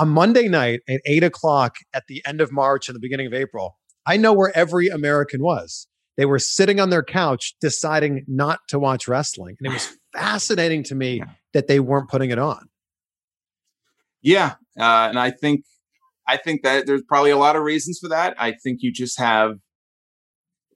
On 0.00 0.08
Monday 0.08 0.48
night 0.48 0.80
at 0.88 1.02
eight 1.04 1.22
o'clock 1.22 1.76
at 1.92 2.04
the 2.08 2.22
end 2.26 2.40
of 2.40 2.50
March 2.50 2.88
and 2.88 2.96
the 2.96 3.00
beginning 3.00 3.26
of 3.26 3.34
April, 3.34 3.76
I 4.06 4.16
know 4.16 4.32
where 4.32 4.50
every 4.56 4.88
American 4.88 5.42
was. 5.42 5.86
They 6.16 6.24
were 6.24 6.38
sitting 6.38 6.80
on 6.80 6.88
their 6.88 7.02
couch 7.02 7.54
deciding 7.60 8.24
not 8.26 8.60
to 8.68 8.78
watch 8.78 9.06
wrestling. 9.06 9.56
And 9.60 9.66
it 9.70 9.74
was 9.74 9.98
fascinating 10.14 10.84
to 10.84 10.94
me 10.94 11.22
that 11.52 11.66
they 11.66 11.80
weren't 11.80 12.08
putting 12.08 12.30
it 12.30 12.38
on. 12.38 12.70
Yeah. 14.22 14.54
Uh, 14.78 15.08
and 15.10 15.18
I 15.18 15.30
think 15.32 15.64
I 16.26 16.38
think 16.38 16.62
that 16.62 16.86
there's 16.86 17.02
probably 17.06 17.30
a 17.30 17.36
lot 17.36 17.56
of 17.56 17.62
reasons 17.62 17.98
for 18.00 18.08
that. 18.08 18.34
I 18.38 18.52
think 18.52 18.78
you 18.80 18.90
just 18.90 19.18
have 19.18 19.56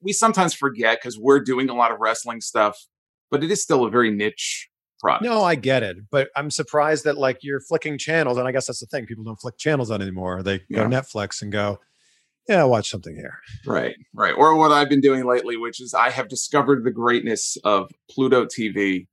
we 0.03 0.13
sometimes 0.13 0.53
forget 0.53 0.99
because 1.01 1.19
we're 1.19 1.41
doing 1.41 1.71
a 1.71 1.75
lot 1.75 1.93
of 1.93 1.99
wrestling 1.99 2.43
stuff, 2.43 2.77
but 3.31 3.43
it 3.43 3.51
is 3.51 3.63
still 3.63 3.87
a 3.87 3.91
very 3.91 4.11
niche 4.11 4.69
product. 5.05 5.25
No, 5.25 5.43
I 5.43 5.55
get 5.55 5.83
it, 5.83 5.99
but 6.11 6.31
I'm 6.35 6.51
surprised 6.51 7.05
that 7.05 7.19
like 7.19 7.39
you're 7.43 7.61
flicking 7.61 7.99
channels, 7.99 8.39
and 8.39 8.49
I 8.49 8.53
guess 8.53 8.67
that's 8.67 8.81
the 8.81 8.87
thing. 8.87 9.07
People 9.07 9.25
don't 9.25 9.41
flick 9.41 9.59
channels 9.59 9.91
on 9.91 10.01
anymore. 10.01 10.43
They 10.43 10.63
yeah. 10.69 10.79
go 10.79 10.85
Netflix 10.87 11.43
and 11.43 11.53
go, 11.53 11.79
yeah, 12.49 12.59
I'll 12.59 12.71
watch 12.71 12.91
something 12.91 13.15
here. 13.15 13.39
Right, 13.67 13.97
right. 14.15 14.35
Or 14.37 14.55
what 14.57 14.73
I've 14.73 14.89
been 14.89 15.01
doing 15.01 15.25
lately, 15.25 15.57
which 15.57 15.81
is 15.81 15.95
I 15.95 16.11
have 16.11 16.29
discovered 16.29 16.85
the 16.85 16.91
greatness 16.91 17.57
of 17.65 17.91
Pluto 18.11 18.47
TV, 18.47 19.07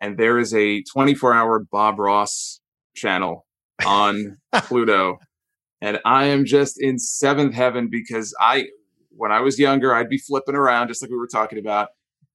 and 0.00 0.18
there 0.18 0.38
is 0.38 0.54
a 0.54 0.82
24 0.82 1.34
hour 1.34 1.60
Bob 1.60 1.98
Ross 1.98 2.60
channel 2.94 3.46
on 3.84 4.38
Pluto. 4.54 5.18
And 5.80 5.98
I 6.04 6.26
am 6.26 6.44
just 6.44 6.80
in 6.80 6.98
seventh 6.98 7.54
heaven 7.54 7.88
because 7.90 8.34
I, 8.40 8.68
when 9.10 9.32
I 9.32 9.40
was 9.40 9.58
younger, 9.58 9.94
I'd 9.94 10.08
be 10.08 10.18
flipping 10.18 10.54
around 10.54 10.88
just 10.88 11.02
like 11.02 11.10
we 11.10 11.16
were 11.16 11.28
talking 11.28 11.58
about, 11.58 11.90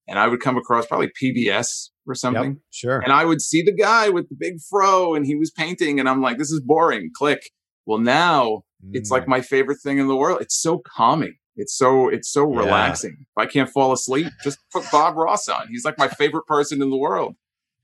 and 0.10 0.20
I 0.20 0.28
would 0.28 0.42
come 0.42 0.58
across 0.58 0.86
probably 0.88 1.12
PBS 1.22 1.90
or 2.08 2.16
something. 2.16 2.52
Yep, 2.52 2.58
sure. 2.72 3.00
And 3.00 3.14
I 3.14 3.24
would 3.24 3.42
see 3.42 3.62
the 3.62 3.72
guy 3.72 4.10
with 4.10 4.28
the 4.28 4.36
big 4.38 4.56
fro 4.70 5.14
and 5.14 5.26
he 5.26 5.36
was 5.36 5.52
painting, 5.52 6.00
and 6.00 6.10
I'm 6.10 6.22
like, 6.22 6.38
this 6.38 6.52
is 6.52 6.60
boring. 6.60 7.12
Click. 7.16 7.52
Well, 7.86 8.00
now 8.00 8.64
it's 8.92 9.12
like 9.12 9.24
mm. 9.24 9.30
my 9.30 9.42
favorite 9.42 9.80
thing 9.82 9.98
in 9.98 10.08
the 10.08 10.16
world. 10.16 10.42
It's 10.42 10.60
so 10.60 10.82
calming. 10.86 11.36
It's 11.56 11.78
so 11.78 12.08
it's 12.10 12.32
so 12.32 12.52
yeah. 12.52 12.60
relaxing. 12.60 13.18
If 13.20 13.38
I 13.38 13.46
can't 13.46 13.70
fall 13.70 13.92
asleep, 13.92 14.28
just 14.44 14.60
put 14.72 14.84
Bob 14.92 15.16
Ross 15.16 15.48
on. 15.48 15.68
He's 15.70 15.86
like 15.86 15.98
my 15.98 16.08
favorite 16.08 16.46
person 16.46 16.82
in 16.82 16.90
the 16.90 16.98
world. 16.98 17.36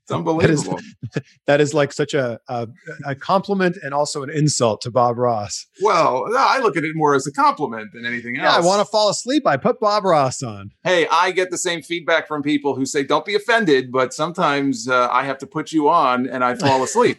It's 0.05 0.11
unbelievable. 0.11 0.79
That 1.13 1.23
is, 1.23 1.23
that 1.47 1.61
is 1.61 1.73
like 1.73 1.91
such 1.91 2.13
a, 2.13 2.39
a, 2.47 2.67
a 3.07 3.15
compliment 3.15 3.75
and 3.81 3.91
also 3.91 4.21
an 4.21 4.29
insult 4.29 4.81
to 4.81 4.91
Bob 4.91 5.17
Ross. 5.17 5.65
Well, 5.81 6.25
no, 6.29 6.37
I 6.37 6.59
look 6.59 6.77
at 6.77 6.83
it 6.83 6.91
more 6.93 7.15
as 7.15 7.25
a 7.25 7.31
compliment 7.31 7.91
than 7.91 8.05
anything 8.05 8.37
else. 8.37 8.53
Yeah, 8.53 8.55
I 8.55 8.63
want 8.63 8.81
to 8.81 8.85
fall 8.85 9.09
asleep. 9.09 9.47
I 9.47 9.57
put 9.57 9.79
Bob 9.79 10.05
Ross 10.05 10.43
on. 10.43 10.69
Hey, 10.83 11.07
I 11.11 11.31
get 11.31 11.49
the 11.49 11.57
same 11.57 11.81
feedback 11.81 12.27
from 12.27 12.43
people 12.43 12.75
who 12.75 12.85
say, 12.85 13.03
"Don't 13.03 13.25
be 13.25 13.33
offended," 13.33 13.91
but 13.91 14.13
sometimes 14.13 14.87
uh, 14.87 15.09
I 15.09 15.23
have 15.23 15.39
to 15.39 15.47
put 15.47 15.71
you 15.71 15.89
on 15.89 16.27
and 16.27 16.43
I 16.43 16.53
fall 16.53 16.83
asleep. 16.83 17.17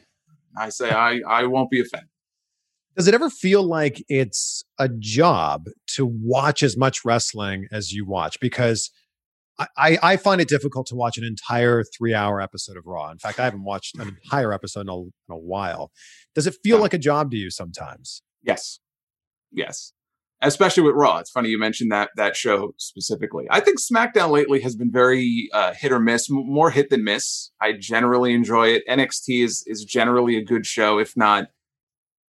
I 0.57 0.69
say, 0.69 0.91
"I 0.91 1.23
I 1.27 1.47
won't 1.47 1.71
be 1.71 1.81
offended." 1.81 2.09
Does 2.95 3.09
it 3.09 3.15
ever 3.15 3.29
feel 3.29 3.65
like 3.65 4.03
it's 4.09 4.65
a 4.79 4.89
job 4.89 5.67
to 5.97 6.07
watch 6.07 6.63
as 6.63 6.77
much 6.77 7.05
wrestling 7.05 7.67
as 7.73 7.93
you 7.93 8.07
watch? 8.07 8.39
Because 8.39 8.91
I, 9.77 9.99
I 10.03 10.17
find 10.17 10.41
it 10.41 10.49
difficult 10.49 10.87
to 10.89 10.95
watch 10.95 11.17
an 11.17 11.25
entire 11.25 11.83
three 11.83 12.15
hour 12.15 12.41
episode 12.41 12.77
of 12.77 12.87
Raw. 12.87 13.11
In 13.11 13.19
fact, 13.19 13.41
I 13.41 13.45
haven't 13.45 13.65
watched 13.65 13.99
an 13.99 14.09
entire 14.09 14.53
episode 14.53 14.83
in 14.83 14.89
a, 14.89 15.01
in 15.01 15.13
a 15.31 15.37
while. 15.37 15.91
Does 16.35 16.47
it 16.47 16.57
feel 16.63 16.77
yeah. 16.77 16.83
like 16.83 16.95
a 16.95 16.99
job 16.99 17.31
to 17.31 17.37
you 17.37 17.51
sometimes? 17.51 18.23
Yes. 18.43 18.81
Yes. 19.51 19.93
Especially 20.43 20.83
with 20.83 20.95
Raw. 20.95 21.19
It's 21.19 21.31
funny 21.31 21.49
you 21.49 21.59
mentioned 21.59 21.91
that 21.91 22.11
that 22.17 22.37
show 22.37 22.75
specifically. 22.77 23.47
I 23.51 23.61
think 23.61 23.79
SmackDown 23.81 24.31
lately 24.31 24.61
has 24.61 24.77
been 24.77 24.93
very 24.93 25.49
uh, 25.55 25.73
hit 25.73 25.91
or 25.91 25.99
miss, 25.99 26.27
more 26.29 26.71
hit 26.71 26.91
than 26.91 27.05
miss. 27.05 27.51
I 27.61 27.73
generally 27.73 28.35
enjoy 28.35 28.69
it. 28.69 28.83
NXT 28.87 29.43
is 29.43 29.65
is 29.67 29.85
generally 29.85 30.37
a 30.37 30.45
good 30.45 30.67
show, 30.67 30.99
if 30.99 31.17
not 31.17 31.47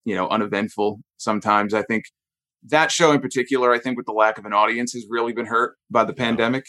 you 0.06 0.16
know, 0.16 0.30
uneventful 0.30 1.02
sometimes. 1.18 1.74
I 1.74 1.82
think 1.82 2.06
that 2.64 2.92
show 2.92 3.12
in 3.12 3.20
particular, 3.20 3.74
I 3.74 3.80
think 3.80 3.98
with 3.98 4.06
the 4.06 4.14
lack 4.14 4.38
of 4.38 4.46
an 4.46 4.54
audience 4.54 4.94
has 4.94 5.06
really 5.10 5.34
been 5.34 5.48
hurt 5.48 5.76
by 5.90 6.04
the 6.06 6.14
pandemic, 6.14 6.66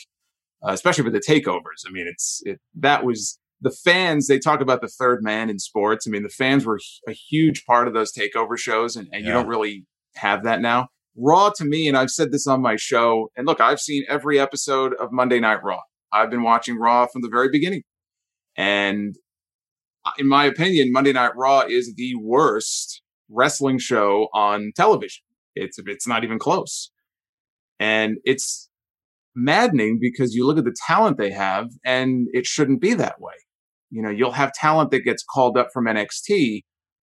uh, 0.63 0.73
especially 0.73 1.05
with 1.05 1.13
the 1.13 1.21
takeovers. 1.21 1.85
I 1.87 1.91
mean, 1.91 2.07
it's, 2.09 2.43
it, 2.45 2.61
that 2.75 3.05
was 3.05 3.39
the 3.61 3.71
fans, 3.71 4.27
they 4.27 4.39
talk 4.39 4.61
about 4.61 4.81
the 4.81 4.89
third 4.89 5.23
man 5.23 5.49
in 5.49 5.59
sports. 5.59 6.07
I 6.07 6.11
mean, 6.11 6.23
the 6.23 6.29
fans 6.29 6.65
were 6.65 6.79
a 7.09 7.13
huge 7.13 7.65
part 7.65 7.89
of 7.89 7.95
those 7.95 8.13
takeover 8.13 8.59
shows 8.59 8.97
and, 8.97 9.09
and 9.13 9.23
yeah. 9.23 9.29
you 9.29 9.35
don't 9.35 9.49
really 9.49 9.87
have 10.17 10.45
that 10.45 10.61
now. 10.61 10.89
Raw 11.17 11.51
to 11.57 11.65
me, 11.65 11.89
and 11.89 11.97
I've 11.97 12.11
said 12.11 12.31
this 12.31 12.47
on 12.47 12.61
my 12.61 12.77
show, 12.77 13.31
and 13.37 13.47
look, 13.47 13.59
I've 13.59 13.81
seen 13.81 14.05
every 14.07 14.39
episode 14.39 14.93
of 15.01 15.13
Monday 15.13 15.41
Night 15.41 15.65
Raw. 15.65 15.81
I've 16.13 16.31
been 16.31 16.43
watching 16.43 16.79
Raw 16.79 17.07
from 17.07 17.23
the 17.23 17.31
very 17.31 17.49
beginning. 17.51 17.83
And 18.57 19.17
uh, 20.05 20.13
in 20.19 20.29
my 20.29 20.45
opinion, 20.45 20.93
Monday 20.93 21.13
Night 21.13 21.33
Raw 21.35 21.63
is 21.67 21.95
the 21.97 22.15
worst 22.17 23.03
wrestling 23.31 23.79
show 23.79 24.29
on 24.35 24.73
television. 24.77 25.23
It's 25.55 25.79
it's 25.87 26.07
not 26.07 26.23
even 26.23 26.39
close. 26.39 26.91
And 27.81 28.19
it's 28.25 28.66
maddening 29.37 29.99
because 30.01 30.35
you 30.35 30.47
look 30.47 30.59
at 30.59 30.65
the 30.65 30.75
talent 30.87 31.19
they 31.19 31.31
have 31.31 31.69
and 31.85 32.27
it 32.33 32.47
shouldn't 32.47 32.81
be 32.81 32.95
that 32.95 33.21
way. 33.21 33.35
You 33.91 34.03
know, 34.03 34.11
you'll 34.11 34.33
have 34.33 34.53
talent 34.53 34.91
that 34.91 35.01
gets 35.01 35.23
called 35.23 35.57
up 35.57 35.69
from 35.73 35.85
NXT 35.85 36.63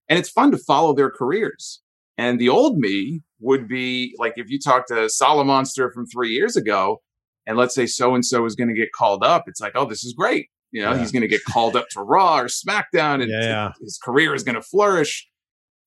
and 0.09 0.19
it's 0.19 0.29
fun 0.29 0.51
to 0.51 0.57
follow 0.57 0.93
their 0.93 1.09
careers. 1.09 1.81
And 2.17 2.39
the 2.39 2.49
old 2.49 2.77
me 2.77 3.21
would 3.39 3.67
be 3.67 4.13
like 4.19 4.33
if 4.35 4.49
you 4.49 4.59
talk 4.59 4.87
to 4.87 5.07
Solomonster 5.21 5.91
from 5.91 6.05
three 6.05 6.29
years 6.29 6.55
ago, 6.55 7.01
and 7.45 7.57
let's 7.57 7.75
say 7.75 7.85
so 7.85 8.15
and 8.15 8.25
so 8.25 8.45
is 8.45 8.55
going 8.55 8.69
to 8.69 8.75
get 8.75 8.91
called 8.93 9.23
up, 9.23 9.45
it's 9.47 9.59
like, 9.59 9.73
oh, 9.75 9.85
this 9.85 10.03
is 10.03 10.13
great. 10.13 10.47
You 10.71 10.81
know, 10.81 10.93
yeah. 10.93 10.99
he's 10.99 11.11
going 11.11 11.21
to 11.21 11.27
get 11.27 11.43
called 11.47 11.75
up 11.75 11.87
to 11.91 12.01
Raw 12.01 12.39
or 12.39 12.45
SmackDown, 12.45 13.21
and 13.21 13.29
yeah, 13.29 13.71
his 13.81 13.99
career 14.03 14.33
is 14.33 14.43
going 14.43 14.55
to 14.55 14.61
flourish. 14.61 15.27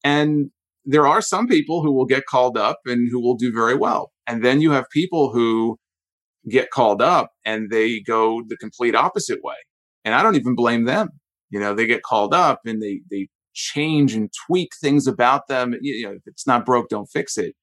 And 0.05 0.51
there 0.85 1.07
are 1.07 1.21
some 1.21 1.49
people 1.49 1.83
who 1.83 1.93
will 1.93 2.05
get 2.05 2.27
called 2.27 2.57
up 2.57 2.81
and 2.87 3.11
who 3.11 3.21
will 3.21 3.37
do 3.37 3.53
very 3.53 3.75
well. 3.75 4.13
And 4.27 4.45
then 4.45 4.61
you 4.61 4.71
have 4.73 4.89
people 4.91 5.33
who 5.33 5.79
get 6.49 6.71
called 6.71 7.03
up 7.03 7.31
and 7.45 7.71
they 7.71 8.01
go 8.01 8.43
the 8.47 8.57
complete 8.57 8.95
opposite 8.95 9.41
way. 9.43 9.57
And 10.05 10.15
I 10.15 10.23
don't 10.23 10.37
even 10.37 10.55
blame 10.55 10.85
them. 10.85 11.09
You 11.51 11.61
know, 11.61 11.75
they 11.75 11.87
get 11.87 12.03
called 12.03 12.35
up 12.35 12.61
and 12.65 12.83
they, 12.83 13.01
they 13.11 13.29
change 13.55 14.15
and 14.15 14.31
tweak 14.47 14.71
things 14.81 15.07
about 15.07 15.49
them. 15.49 15.75
You 15.81 16.07
know, 16.07 16.13
if 16.13 16.23
it's 16.27 16.47
not 16.47 16.67
broke, 16.67 16.89
don't 16.89 17.07
fix 17.07 17.37
it. 17.37 17.55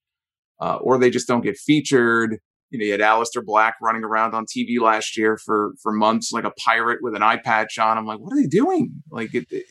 Uh, 0.60 0.76
or 0.78 0.98
they 0.98 1.10
just 1.10 1.28
don't 1.28 1.44
get 1.44 1.58
featured. 1.58 2.38
You 2.70 2.80
know, 2.80 2.86
you 2.86 2.92
had 2.92 3.02
Aleister 3.02 3.44
Black 3.44 3.76
running 3.82 4.04
around 4.04 4.34
on 4.34 4.46
TV 4.46 4.80
last 4.80 5.18
year 5.18 5.38
for 5.38 5.74
for 5.82 5.92
months 5.92 6.32
like 6.32 6.44
a 6.44 6.52
pirate 6.66 7.00
with 7.02 7.16
an 7.16 7.22
eye 7.22 7.38
patch 7.38 7.78
on. 7.78 7.98
I'm 7.98 8.06
like, 8.06 8.20
what 8.20 8.34
are 8.34 8.42
they 8.42 8.48
doing? 8.48 9.04
Like, 9.12 9.34
it, 9.36 9.46
it, 9.52 9.66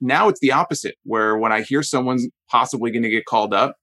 now 0.00 0.28
it's 0.28 0.40
the 0.40 0.52
opposite, 0.52 0.96
where 1.04 1.38
when 1.38 1.52
I 1.52 1.62
hear 1.62 1.82
someone's 1.82 2.28
possibly 2.50 2.90
going 2.90 3.04
to 3.04 3.08
get 3.08 3.24
called 3.24 3.54
up, 3.54 3.76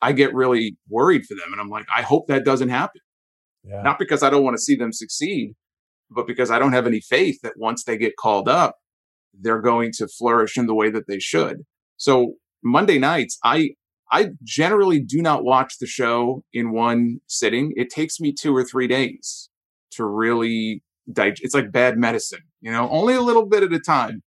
I 0.00 0.12
get 0.12 0.34
really 0.34 0.78
worried 0.88 1.26
for 1.26 1.34
them. 1.34 1.52
And 1.52 1.60
I'm 1.60 1.68
like, 1.68 1.86
I 1.94 2.00
hope 2.00 2.28
that 2.28 2.44
doesn't 2.44 2.70
happen. 2.70 3.02
Yeah. 3.64 3.82
Not 3.82 3.98
because 3.98 4.22
I 4.22 4.30
don't 4.30 4.44
want 4.44 4.56
to 4.56 4.62
see 4.62 4.74
them 4.74 4.92
succeed, 4.92 5.54
but 6.10 6.26
because 6.26 6.50
I 6.50 6.58
don't 6.58 6.72
have 6.72 6.86
any 6.86 7.00
faith 7.00 7.40
that 7.42 7.54
once 7.56 7.84
they 7.84 7.96
get 7.96 8.16
called 8.16 8.48
up, 8.48 8.76
they're 9.38 9.60
going 9.60 9.92
to 9.98 10.08
flourish 10.08 10.56
in 10.56 10.66
the 10.66 10.74
way 10.74 10.90
that 10.90 11.06
they 11.06 11.18
should. 11.18 11.58
So 11.96 12.34
Monday 12.64 12.98
nights, 12.98 13.38
I 13.44 13.70
I 14.10 14.30
generally 14.42 15.00
do 15.00 15.22
not 15.22 15.44
watch 15.44 15.78
the 15.78 15.86
show 15.86 16.42
in 16.52 16.72
one 16.72 17.20
sitting. 17.28 17.72
It 17.76 17.90
takes 17.90 18.18
me 18.18 18.32
two 18.32 18.54
or 18.56 18.64
three 18.64 18.88
days 18.88 19.48
to 19.92 20.04
really 20.04 20.82
digest. 21.12 21.42
It's 21.44 21.54
like 21.54 21.70
bad 21.70 21.96
medicine, 21.96 22.40
you 22.60 22.72
know, 22.72 22.88
only 22.90 23.14
a 23.14 23.20
little 23.20 23.46
bit 23.46 23.62
at 23.62 23.72
a 23.72 23.78
time 23.78 24.22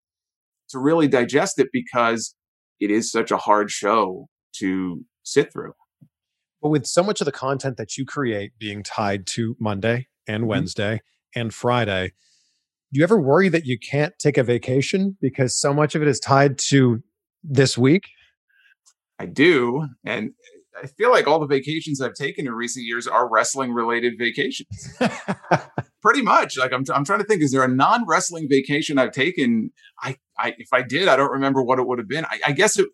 to 0.71 0.79
really 0.79 1.09
digest 1.09 1.59
it 1.59 1.69
because 1.73 2.35
it 2.79 2.91
is 2.91 3.11
such 3.11 3.31
a 3.31 3.37
hard 3.37 3.71
show 3.71 4.29
to 4.59 5.05
sit 5.23 5.53
through. 5.53 5.73
But 6.63 6.69
with 6.69 6.87
so 6.87 7.03
much 7.03 7.21
of 7.21 7.25
the 7.25 7.33
content 7.33 7.77
that 7.77 7.97
you 7.97 8.05
create 8.05 8.53
being 8.59 8.83
tied 8.83 9.27
to 9.29 9.57
Monday 9.59 10.09
and 10.27 10.43
Mm-hmm. 10.43 10.49
Wednesday 10.49 11.01
and 11.35 11.55
Friday, 11.55 12.13
do 12.93 12.99
you 12.99 13.05
ever 13.05 13.21
worry 13.21 13.49
that 13.49 13.67
you 13.67 13.79
can't 13.79 14.15
take 14.19 14.37
a 14.37 14.43
vacation 14.43 15.17
because 15.21 15.57
so 15.57 15.73
much 15.73 15.95
of 15.95 16.03
it 16.03 16.09
is 16.09 16.19
tied 16.19 16.59
to 16.71 17.03
this 17.43 17.79
week? 17.79 18.05
I 19.19 19.27
do. 19.27 19.87
And 20.05 20.33
I 20.83 20.87
feel 20.87 21.11
like 21.11 21.27
all 21.27 21.39
the 21.39 21.47
vacations 21.47 22.01
I've 22.01 22.15
taken 22.15 22.47
in 22.47 22.53
recent 22.53 22.87
years 22.87 23.07
are 23.07 23.29
wrestling 23.29 23.73
related 23.73 24.15
vacations. 24.19 24.97
Pretty 26.03 26.23
much. 26.23 26.57
Like 26.57 26.73
I'm, 26.73 26.85
I'm 26.93 27.05
trying 27.05 27.21
to 27.21 27.25
think, 27.25 27.43
is 27.43 27.53
there 27.53 27.63
a 27.63 27.69
non 27.69 28.07
wrestling 28.07 28.49
vacation 28.49 28.99
I've 28.99 29.13
taken? 29.13 29.73
I, 30.03 30.17
I, 30.39 30.55
if 30.59 30.73
I 30.73 30.83
did, 30.83 31.09
I 31.09 31.17
don't 31.17 31.31
remember 31.31 31.63
what 31.63 31.79
it 31.79 31.87
would 31.87 31.99
have 31.99 32.09
been. 32.09 32.25
I, 32.25 32.41
I 32.47 32.53
guess 32.53 32.79
it, 32.79 32.89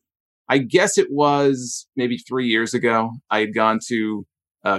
I 0.49 0.59
guess 0.59 0.99
it 0.99 1.09
was 1.11 1.87
maybe 1.97 2.19
three 2.19 2.47
years 2.47 2.75
ago. 2.75 3.13
I 3.31 3.41
had 3.41 3.55
gone 3.55 3.79
to 3.89 4.27
uh, 4.65 4.79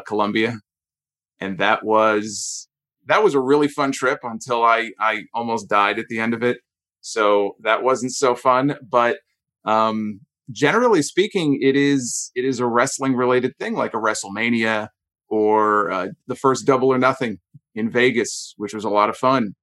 and 1.40 1.58
that 1.58 1.86
was, 1.86 2.68
that 3.06 3.24
was 3.24 3.34
a 3.34 3.40
really 3.40 3.68
fun 3.68 3.92
trip 3.92 4.20
until 4.24 4.64
I, 4.64 4.92
I 5.00 5.24
almost 5.34 5.70
died 5.70 6.00
at 6.00 6.08
the 6.10 6.20
end 6.20 6.34
of 6.34 6.44
it. 6.44 6.58
So 7.02 7.56
that 7.62 7.84
wasn't 7.84 8.14
so 8.14 8.36
fun, 8.36 8.78
but, 8.90 9.18
um, 9.66 10.22
generally 10.52 11.02
speaking, 11.02 11.60
it 11.62 11.76
is 11.76 12.32
it 12.36 12.46
is 12.46 12.60
a 12.60 12.66
wrestling 12.66 13.16
related 13.16 13.58
thing, 13.58 13.74
like 13.76 13.94
a 13.94 13.98
WrestleMania 13.98 14.90
or 15.30 15.92
uh, 15.92 16.08
the 16.28 16.36
first 16.36 16.66
Double 16.66 16.88
or 16.90 16.98
Nothing 16.98 17.40
in 17.76 17.90
Vegas, 17.90 18.54
which 18.58 18.74
was 18.74 18.86
a 18.86 18.90
lot 18.90 19.10
of 19.10 19.18
fun. 19.18 19.56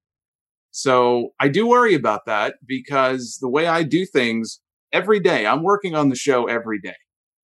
So 0.71 1.31
I 1.41 1.49
do 1.49 1.67
worry 1.67 1.95
about 1.95 2.27
that 2.27 2.57
because 2.67 3.39
the 3.41 3.49
way 3.49 3.67
I 3.67 3.83
do 3.83 4.05
things 4.05 4.61
every 4.95 5.21
day, 5.21 5.47
I'm 5.47 5.63
working 5.63 5.95
on 5.95 6.09
the 6.09 6.17
show 6.17 6.47
every 6.47 6.81
day. 6.81 6.95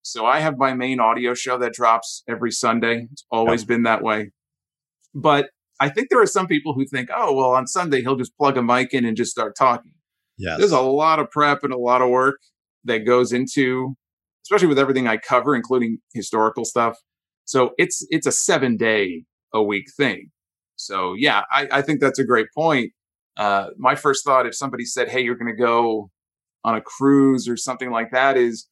So 0.02 0.24
I 0.24 0.38
have 0.40 0.56
my 0.56 0.72
main 0.72 1.00
audio 1.00 1.34
show 1.34 1.58
that 1.58 1.74
drops 1.74 2.22
every 2.26 2.52
Sunday. 2.52 3.08
It's 3.12 3.26
always 3.30 3.64
been 3.64 3.82
that 3.82 4.02
way. 4.02 4.30
But 5.14 5.50
I 5.78 5.90
think 5.90 6.08
there 6.08 6.22
are 6.22 6.26
some 6.26 6.46
people 6.46 6.72
who 6.72 6.86
think, 6.86 7.10
oh, 7.14 7.34
well, 7.34 7.50
on 7.50 7.66
Sunday, 7.66 8.00
he'll 8.00 8.16
just 8.16 8.36
plug 8.38 8.56
a 8.56 8.62
mic 8.62 8.94
in 8.94 9.04
and 9.04 9.16
just 9.16 9.30
start 9.30 9.54
talking. 9.58 9.92
Yes. 10.38 10.58
There's 10.58 10.72
a 10.72 10.80
lot 10.80 11.18
of 11.18 11.30
prep 11.30 11.62
and 11.64 11.72
a 11.72 11.78
lot 11.78 12.00
of 12.00 12.08
work 12.08 12.38
that 12.84 12.98
goes 12.98 13.32
into, 13.32 13.94
especially 14.46 14.68
with 14.68 14.78
everything 14.78 15.06
I 15.06 15.18
cover, 15.18 15.54
including 15.54 15.98
historical 16.14 16.64
stuff. 16.64 16.96
So 17.44 17.72
it's 17.76 18.06
it's 18.10 18.26
a 18.26 18.32
seven 18.32 18.76
day 18.76 19.24
a 19.52 19.62
week 19.62 19.86
thing. 19.96 20.30
So 20.76 21.14
yeah, 21.18 21.42
I, 21.52 21.68
I 21.70 21.82
think 21.82 22.00
that's 22.00 22.18
a 22.18 22.24
great 22.24 22.46
point. 22.56 22.92
Uh, 23.36 23.70
my 23.76 23.94
first 23.94 24.24
thought, 24.24 24.46
if 24.46 24.54
somebody 24.54 24.84
said, 24.84 25.08
"Hey, 25.10 25.20
you're 25.20 25.34
going 25.34 25.54
to 25.54 25.62
go 25.62 26.10
on 26.64 26.74
a 26.74 26.80
cruise 26.80 27.48
or 27.48 27.56
something 27.56 27.90
like 27.90 28.10
that 28.12 28.36
is 28.36 28.68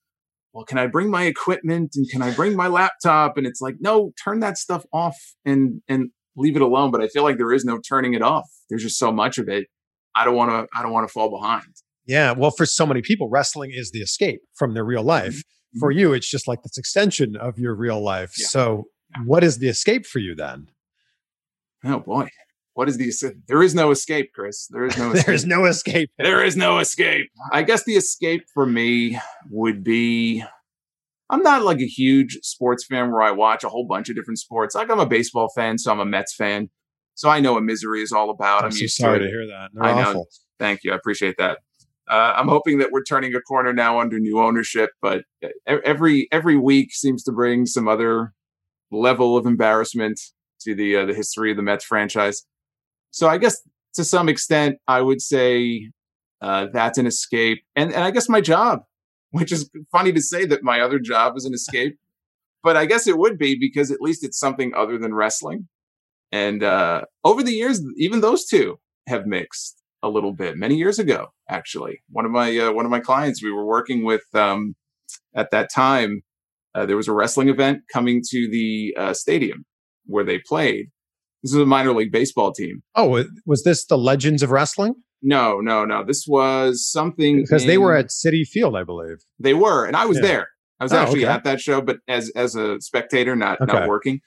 well, 0.53 0.65
can 0.65 0.79
I 0.79 0.87
bring 0.87 1.11
my 1.11 1.25
equipment 1.25 1.93
and 1.95 2.09
can 2.11 2.23
I 2.23 2.33
bring 2.33 2.57
my 2.57 2.69
laptop? 2.69 3.37
And 3.37 3.47
it's 3.47 3.61
like, 3.61 3.77
no, 3.81 4.13
turn 4.23 4.41
that 4.41 4.59
stuff 4.59 4.85
off 4.93 5.17
and 5.45 5.83
and 5.89 6.11
leave 6.37 6.57
it 6.57 6.63
alone. 6.63 6.91
But 6.91 7.01
I 7.01 7.09
feel 7.09 7.23
like 7.23 7.37
there 7.37 7.53
is 7.53 7.65
no 7.65 7.79
turning 7.79 8.15
it 8.15 8.23
off. 8.23 8.49
There's 8.69 8.83
just 8.83 8.99
so 8.99 9.13
much 9.13 9.39
of 9.39 9.49
it. 9.49 9.67
I 10.15 10.25
don't 10.25 10.35
want 10.35 10.51
to. 10.51 10.67
I 10.77 10.83
don't 10.83 10.93
want 10.93 11.07
to 11.07 11.13
fall 11.13 11.31
behind. 11.31 11.75
Yeah. 12.07 12.33
Well, 12.33 12.51
for 12.51 12.67
so 12.67 12.87
many 12.87 13.03
people, 13.03 13.29
wrestling 13.29 13.71
is 13.73 13.91
the 13.91 14.01
escape 14.01 14.41
from 14.57 14.75
their 14.75 14.85
real 14.85 15.03
life. 15.03 15.35
Mm-hmm. 15.35 15.81
For 15.81 15.91
you, 15.91 16.15
it's 16.15 16.29
just 16.29 16.49
like 16.49 16.63
this 16.63 16.79
extension 16.79 17.37
of 17.37 17.59
your 17.59 17.75
real 17.75 18.03
life. 18.03 18.33
Yeah. 18.39 18.47
So, 18.47 18.85
what 19.27 19.45
is 19.45 19.59
the 19.59 19.69
escape 19.69 20.07
for 20.07 20.19
you 20.19 20.35
then? 20.35 20.69
Oh 21.85 22.01
boy, 22.01 22.29
what 22.79 22.89
is 22.89 22.97
the? 22.97 23.35
There 23.49 23.61
is 23.61 23.75
no 23.75 23.91
escape, 23.91 24.31
Chris. 24.33 24.69
There 24.69 24.85
is 24.85 24.97
no. 24.97 25.11
Escape. 25.13 25.27
There's 25.27 25.45
no 25.45 25.65
escape. 25.65 26.11
There 26.17 26.45
is 26.45 26.57
no 26.57 26.79
escape. 26.79 27.29
I 27.51 27.65
guess 27.65 27.83
the 27.83 27.97
escape 27.97 28.45
for 28.55 28.67
me 28.67 29.19
would 29.51 29.83
be 29.83 30.45
I'm 31.29 31.43
not 31.43 31.65
like 31.65 31.81
a 31.81 31.87
huge 31.87 32.39
sports 32.43 32.87
fan 32.87 33.11
where 33.11 33.23
I 33.23 33.33
watch 33.33 33.65
a 33.65 33.69
whole 33.69 33.85
bunch 33.85 34.11
of 34.11 34.15
different 34.15 34.39
sports. 34.39 34.77
Like 34.77 34.93
I'm 34.93 35.01
a 35.01 35.07
baseball 35.07 35.49
fan, 35.57 35.79
so 35.79 35.91
I'm 35.91 35.99
a 35.99 36.05
Mets 36.05 36.37
fan. 36.37 36.71
So 37.17 37.29
I 37.29 37.41
know 37.41 37.55
what 37.55 37.65
misery 37.65 38.01
is 38.01 38.13
all 38.13 38.31
about. 38.31 38.61
I'm, 38.61 38.67
I'm, 38.67 38.71
so 38.71 38.87
sorry 38.87 39.19
to 39.19 39.25
to 39.25 39.29
hear 39.29 39.47
that. 39.49 39.71
They're 39.75 39.83
I 39.83 40.01
know. 40.01 40.11
awful. 40.11 40.29
Thank 40.61 40.85
you. 40.85 40.93
I 40.93 40.95
appreciate 40.95 41.35
that. 41.39 41.59
Uh, 42.09 42.35
I'm 42.37 42.47
hoping 42.47 42.79
that 42.79 42.93
we're 42.93 43.03
turning 43.03 43.35
a 43.35 43.41
corner 43.41 43.73
now 43.73 43.99
under 43.99 44.21
new 44.21 44.39
ownership, 44.39 44.91
but 45.03 45.25
every 45.67 46.29
every 46.31 46.57
week 46.57 46.93
seems 46.93 47.25
to 47.25 47.33
bring 47.33 47.67
some 47.67 47.89
other 47.89 48.35
level 48.93 49.37
of 49.37 49.47
embarrassment 49.47 50.21
to 50.61 50.77
the 50.77 50.99
uh, 50.99 51.07
the 51.07 51.15
history 51.15 51.51
of 51.51 51.57
the 51.57 51.65
Mets 51.65 51.85
franchise. 51.85 52.45
So 53.11 53.29
I 53.29 53.39
guess 53.39 53.61
to 53.95 54.05
some 54.05 54.29
extent, 54.29 54.77
I 54.87 55.01
would 55.03 55.21
say 55.21 55.91
uh, 56.41 56.67
that's 56.73 56.99
an 56.99 57.07
escape, 57.07 57.63
and 57.75 57.93
and 57.93 58.05
I 58.05 58.11
guess 58.11 58.29
my 58.29 58.41
job, 58.41 58.81
which 59.31 59.53
is 59.53 59.71
funny 59.91 60.13
to 60.13 60.21
say 60.21 60.47
that 60.47 60.63
my 60.63 60.81
other 60.81 60.99
job 60.99 61.37
is 61.37 61.45
an 61.45 61.55
escape, 61.55 61.99
but 62.63 62.77
I 62.77 62.87
guess 62.87 63.07
it 63.07 63.19
would 63.19 63.39
be 63.39 63.57
because 63.59 63.91
at 63.91 64.01
least 64.01 64.25
it's 64.25 64.39
something 64.39 64.73
other 64.75 64.99
than 64.99 65.15
wrestling. 65.15 65.69
And 66.31 66.63
uh, 66.63 67.03
over 67.25 67.43
the 67.43 67.53
years, 67.53 67.81
even 67.97 68.21
those 68.21 68.45
two 68.45 68.79
have 69.07 69.27
mixed 69.27 69.83
a 70.03 70.09
little 70.09 70.33
bit. 70.33 70.57
Many 70.57 70.77
years 70.77 70.99
ago, 70.99 71.29
actually, 71.49 72.01
one 72.11 72.25
of 72.25 72.31
my 72.31 72.57
uh, 72.57 72.73
one 72.73 72.85
of 72.85 72.91
my 72.91 73.01
clients 73.01 73.43
we 73.43 73.51
were 73.51 73.65
working 73.65 74.05
with 74.05 74.25
um, 74.35 74.75
at 75.35 75.51
that 75.51 75.71
time, 75.73 76.23
uh, 76.75 76.87
there 76.87 76.97
was 76.97 77.09
a 77.09 77.13
wrestling 77.13 77.49
event 77.49 77.83
coming 77.93 78.23
to 78.31 78.49
the 78.51 78.95
uh, 78.97 79.15
stadium 79.15 79.65
where 80.07 80.25
they 80.25 80.39
played. 80.39 80.91
This 81.43 81.53
is 81.53 81.59
a 81.61 81.67
minor 81.67 81.93
league 81.93 82.11
baseball 82.13 82.53
team. 82.53 82.83
Oh, 82.97 83.25
was 83.47 83.63
this 83.63 83.85
the 83.87 83.97
Legends 83.99 84.43
of 84.43 84.51
Wrestling? 84.51 84.95
No, 85.23 85.61
no, 85.61 85.85
no. 85.85 86.05
This 86.05 86.25
was 86.29 86.87
something 86.89 87.43
Because 87.43 87.65
they 87.67 87.79
were 87.79 87.95
at 87.97 88.07
Citi 88.07 88.47
Field, 88.47 88.77
I 88.77 88.85
believe. 88.85 89.19
They 89.39 89.55
were, 89.55 89.85
and 89.85 89.97
I 89.97 90.07
was 90.07 90.19
Yeah. 90.19 90.23
there. 90.27 90.49
I 90.81 90.85
was 90.85 90.93
Oh, 90.93 90.99
actually 90.99 91.25
okay. 91.25 91.33
at 91.35 91.45
that 91.45 91.61
show, 91.61 91.81
but 91.81 91.99
as 92.07 92.31
as 92.37 92.55
a 92.55 92.81
spectator, 92.81 93.35
not 93.35 93.61
Okay. 93.61 93.73
not 93.73 93.89
working. 93.89 94.21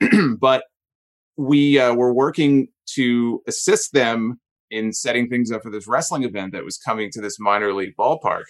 but 0.38 0.64
we 1.36 1.78
uh, 1.78 1.94
were 1.94 2.12
working 2.14 2.68
to 2.94 3.42
assist 3.46 3.92
them 3.92 4.40
in 4.70 4.92
setting 4.92 5.28
things 5.28 5.50
up 5.50 5.62
for 5.62 5.70
this 5.70 5.86
wrestling 5.86 6.22
event 6.24 6.52
that 6.52 6.64
was 6.64 6.78
coming 6.78 7.10
to 7.12 7.20
this 7.20 7.38
minor 7.38 7.72
league 7.74 7.94
ballpark, 7.98 8.44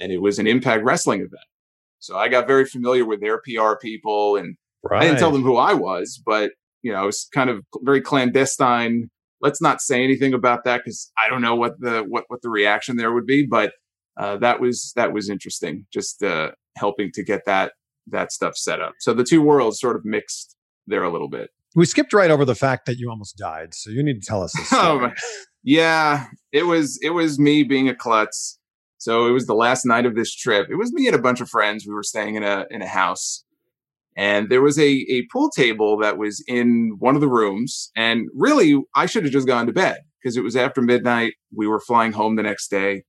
and 0.00 0.12
it 0.12 0.18
was 0.20 0.38
an 0.38 0.46
Impact 0.46 0.84
Wrestling 0.84 1.20
event. 1.20 1.44
So 2.00 2.16
I 2.18 2.28
got 2.28 2.46
very 2.46 2.66
familiar 2.66 3.04
with 3.06 3.20
their 3.20 3.38
PR 3.38 3.74
people, 3.80 4.36
and 4.36 4.56
Right. 4.82 5.02
I 5.02 5.06
didn't 5.06 5.18
tell 5.20 5.30
them 5.30 5.42
who 5.42 5.56
I 5.56 5.72
was, 5.72 6.22
but 6.24 6.52
you 6.84 6.92
know, 6.92 7.08
it's 7.08 7.26
kind 7.34 7.50
of 7.50 7.64
very 7.82 8.02
clandestine. 8.02 9.08
Let's 9.40 9.60
not 9.60 9.80
say 9.80 10.04
anything 10.04 10.34
about 10.34 10.64
that 10.64 10.82
because 10.84 11.10
I 11.18 11.28
don't 11.28 11.40
know 11.40 11.56
what 11.56 11.80
the 11.80 12.04
what 12.06 12.24
what 12.28 12.42
the 12.42 12.50
reaction 12.50 12.96
there 12.96 13.12
would 13.12 13.26
be. 13.26 13.46
But 13.50 13.72
uh, 14.18 14.36
that 14.36 14.60
was 14.60 14.92
that 14.94 15.12
was 15.12 15.28
interesting, 15.28 15.86
just 15.92 16.22
uh, 16.22 16.50
helping 16.76 17.10
to 17.14 17.24
get 17.24 17.46
that 17.46 17.72
that 18.08 18.30
stuff 18.30 18.56
set 18.56 18.80
up. 18.80 18.92
So 19.00 19.14
the 19.14 19.24
two 19.24 19.40
worlds 19.42 19.80
sort 19.80 19.96
of 19.96 20.04
mixed 20.04 20.56
there 20.86 21.02
a 21.02 21.10
little 21.10 21.28
bit. 21.28 21.50
We 21.74 21.86
skipped 21.86 22.12
right 22.12 22.30
over 22.30 22.44
the 22.44 22.54
fact 22.54 22.84
that 22.86 22.98
you 22.98 23.10
almost 23.10 23.36
died. 23.36 23.74
So 23.74 23.90
you 23.90 24.02
need 24.02 24.20
to 24.20 24.26
tell 24.26 24.42
us 24.42 24.52
this. 24.52 24.68
Oh, 24.72 25.10
yeah, 25.62 26.26
it 26.52 26.64
was 26.64 26.98
it 27.02 27.10
was 27.10 27.38
me 27.38 27.62
being 27.62 27.88
a 27.88 27.94
klutz. 27.94 28.58
So 28.98 29.26
it 29.26 29.32
was 29.32 29.46
the 29.46 29.54
last 29.54 29.86
night 29.86 30.04
of 30.04 30.14
this 30.14 30.34
trip. 30.34 30.68
It 30.70 30.76
was 30.76 30.92
me 30.92 31.06
and 31.06 31.16
a 31.16 31.20
bunch 31.20 31.40
of 31.40 31.48
friends. 31.48 31.86
We 31.86 31.94
were 31.94 32.02
staying 32.02 32.34
in 32.34 32.42
a 32.42 32.66
in 32.70 32.82
a 32.82 32.86
house, 32.86 33.44
and 34.16 34.48
there 34.48 34.62
was 34.62 34.78
a 34.78 34.90
a 35.10 35.26
pool 35.32 35.50
table 35.50 35.98
that 35.98 36.18
was 36.18 36.42
in 36.46 36.96
one 36.98 37.14
of 37.14 37.20
the 37.20 37.28
rooms. 37.28 37.90
And 37.96 38.28
really, 38.34 38.80
I 38.94 39.06
should 39.06 39.24
have 39.24 39.32
just 39.32 39.46
gone 39.46 39.66
to 39.66 39.72
bed 39.72 39.98
because 40.22 40.36
it 40.36 40.44
was 40.44 40.56
after 40.56 40.82
midnight. 40.82 41.34
We 41.54 41.66
were 41.66 41.80
flying 41.80 42.12
home 42.12 42.36
the 42.36 42.42
next 42.42 42.68
day, 42.68 43.04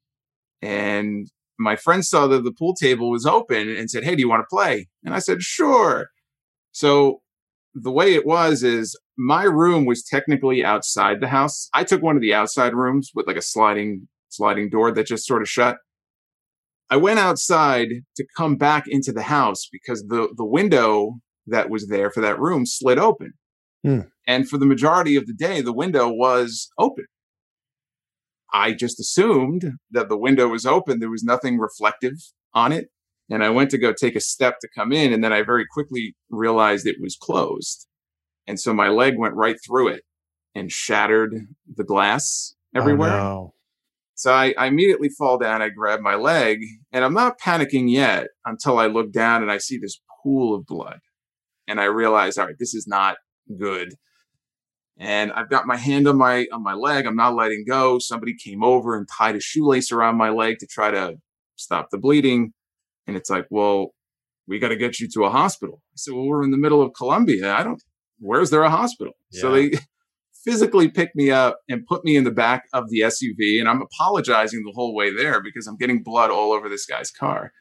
and 0.61 1.27
my 1.59 1.75
friend 1.75 2.05
saw 2.05 2.27
that 2.27 2.43
the 2.43 2.51
pool 2.51 2.75
table 2.75 3.09
was 3.11 3.25
open 3.25 3.69
and 3.69 3.89
said, 3.89 4.03
"Hey, 4.03 4.15
do 4.15 4.21
you 4.21 4.29
want 4.29 4.41
to 4.41 4.55
play?" 4.55 4.87
And 5.03 5.13
I 5.15 5.19
said, 5.19 5.41
"Sure." 5.41 6.07
So 6.71 7.21
the 7.75 7.91
way 7.91 8.15
it 8.15 8.25
was 8.25 8.63
is 8.63 8.97
my 9.17 9.43
room 9.43 9.85
was 9.85 10.03
technically 10.03 10.63
outside 10.65 11.21
the 11.21 11.27
house. 11.27 11.69
I 11.73 11.83
took 11.83 12.01
one 12.01 12.15
of 12.15 12.21
the 12.21 12.33
outside 12.33 12.73
rooms 12.73 13.11
with 13.15 13.27
like 13.27 13.37
a 13.37 13.41
sliding 13.41 14.07
sliding 14.29 14.69
door 14.69 14.91
that 14.91 15.07
just 15.07 15.25
sort 15.25 15.41
of 15.41 15.49
shut. 15.49 15.77
I 16.89 16.97
went 16.97 17.19
outside 17.19 17.87
to 18.15 18.25
come 18.37 18.57
back 18.57 18.85
into 18.87 19.11
the 19.11 19.23
house 19.23 19.67
because 19.71 20.05
the 20.07 20.29
the 20.35 20.45
window 20.45 21.19
that 21.47 21.69
was 21.69 21.87
there 21.87 22.09
for 22.09 22.21
that 22.21 22.39
room 22.39 22.65
slid 22.65 22.97
open. 22.97 23.33
Hmm. 23.83 24.01
And 24.27 24.49
for 24.49 24.57
the 24.57 24.65
majority 24.65 25.15
of 25.15 25.27
the 25.27 25.33
day 25.33 25.61
the 25.61 25.73
window 25.73 26.09
was 26.09 26.69
open. 26.77 27.05
I 28.53 28.73
just 28.73 28.99
assumed 28.99 29.73
that 29.91 30.09
the 30.09 30.17
window 30.17 30.47
was 30.47 30.65
open 30.65 30.99
there 30.99 31.09
was 31.09 31.23
nothing 31.23 31.57
reflective 31.57 32.13
on 32.53 32.71
it 32.71 32.89
and 33.29 33.43
I 33.43 33.49
went 33.49 33.71
to 33.71 33.77
go 33.77 33.91
take 33.91 34.15
a 34.15 34.21
step 34.21 34.59
to 34.59 34.67
come 34.73 34.91
in 34.91 35.11
and 35.11 35.23
then 35.23 35.33
I 35.33 35.41
very 35.41 35.65
quickly 35.65 36.15
realized 36.29 36.85
it 36.85 37.01
was 37.01 37.15
closed. 37.15 37.87
And 38.47 38.59
so 38.59 38.73
my 38.73 38.89
leg 38.89 39.17
went 39.17 39.33
right 39.33 39.57
through 39.65 39.89
it 39.89 40.03
and 40.53 40.71
shattered 40.71 41.33
the 41.75 41.83
glass 41.83 42.55
everywhere. 42.75 43.11
Oh, 43.11 43.13
no. 43.13 43.54
So 44.15 44.33
I, 44.33 44.53
I 44.57 44.67
immediately 44.67 45.09
fall 45.09 45.37
down. 45.37 45.61
I 45.61 45.69
grab 45.69 45.99
my 45.99 46.15
leg, 46.15 46.59
and 46.91 47.03
I'm 47.03 47.13
not 47.13 47.39
panicking 47.39 47.91
yet 47.91 48.27
until 48.45 48.79
I 48.79 48.87
look 48.87 49.11
down 49.11 49.41
and 49.41 49.51
I 49.51 49.57
see 49.57 49.77
this 49.77 49.99
pool 50.23 50.55
of 50.55 50.65
blood, 50.65 50.99
and 51.67 51.79
I 51.79 51.85
realize, 51.85 52.37
all 52.37 52.45
right, 52.45 52.55
this 52.57 52.73
is 52.73 52.87
not 52.87 53.17
good. 53.59 53.93
And 54.97 55.33
I've 55.33 55.49
got 55.49 55.67
my 55.67 55.75
hand 55.75 56.07
on 56.07 56.17
my 56.17 56.47
on 56.53 56.63
my 56.63 56.73
leg. 56.73 57.05
I'm 57.05 57.17
not 57.17 57.35
letting 57.35 57.65
go. 57.67 57.99
Somebody 57.99 58.33
came 58.41 58.63
over 58.63 58.95
and 58.95 59.05
tied 59.17 59.35
a 59.35 59.41
shoelace 59.41 59.91
around 59.91 60.15
my 60.15 60.29
leg 60.29 60.59
to 60.59 60.67
try 60.67 60.89
to 60.91 61.15
stop 61.57 61.89
the 61.91 61.97
bleeding. 61.97 62.53
And 63.05 63.17
it's 63.17 63.29
like, 63.29 63.45
well, 63.49 63.89
we 64.47 64.57
got 64.57 64.69
to 64.69 64.77
get 64.77 64.99
you 65.01 65.09
to 65.15 65.25
a 65.25 65.29
hospital. 65.29 65.81
I 65.89 65.95
said, 65.97 66.13
well, 66.13 66.25
we're 66.25 66.43
in 66.43 66.51
the 66.51 66.57
middle 66.57 66.81
of 66.81 66.93
Colombia. 66.97 67.53
I 67.53 67.63
don't, 67.63 67.83
where's 68.19 68.51
there 68.51 68.63
a 68.63 68.69
hospital? 68.69 69.13
Yeah. 69.31 69.41
So 69.41 69.51
they 69.51 69.71
physically 70.45 70.87
picked 70.87 71.15
me 71.15 71.31
up 71.31 71.57
and 71.67 71.85
put 71.87 72.05
me 72.05 72.15
in 72.15 72.23
the 72.23 72.31
back 72.31 72.65
of 72.71 72.89
the 72.89 73.01
SUV. 73.01 73.59
And 73.59 73.67
I'm 73.67 73.81
apologizing 73.81 74.63
the 74.63 74.71
whole 74.73 74.95
way 74.95 75.13
there 75.13 75.41
because 75.41 75.67
I'm 75.67 75.77
getting 75.77 76.03
blood 76.03 76.29
all 76.29 76.53
over 76.53 76.69
this 76.69 76.85
guy's 76.85 77.11
car. 77.11 77.51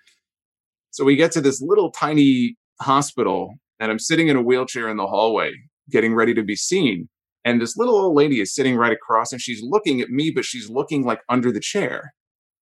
So 0.90 1.04
we 1.04 1.16
get 1.16 1.32
to 1.32 1.40
this 1.40 1.60
little 1.60 1.90
tiny 1.90 2.56
hospital 2.80 3.54
and 3.80 3.90
I'm 3.90 3.98
sitting 3.98 4.28
in 4.28 4.36
a 4.36 4.42
wheelchair 4.42 4.88
in 4.88 4.96
the 4.96 5.06
hallway 5.06 5.52
getting 5.90 6.14
ready 6.14 6.34
to 6.34 6.42
be 6.42 6.56
seen. 6.56 7.08
And 7.44 7.60
this 7.60 7.76
little 7.76 7.96
old 7.96 8.16
lady 8.16 8.40
is 8.40 8.54
sitting 8.54 8.76
right 8.76 8.92
across 8.92 9.32
and 9.32 9.40
she's 9.40 9.60
looking 9.62 10.00
at 10.00 10.08
me, 10.08 10.30
but 10.34 10.44
she's 10.44 10.70
looking 10.70 11.04
like 11.04 11.20
under 11.28 11.50
the 11.50 11.60
chair. 11.60 12.14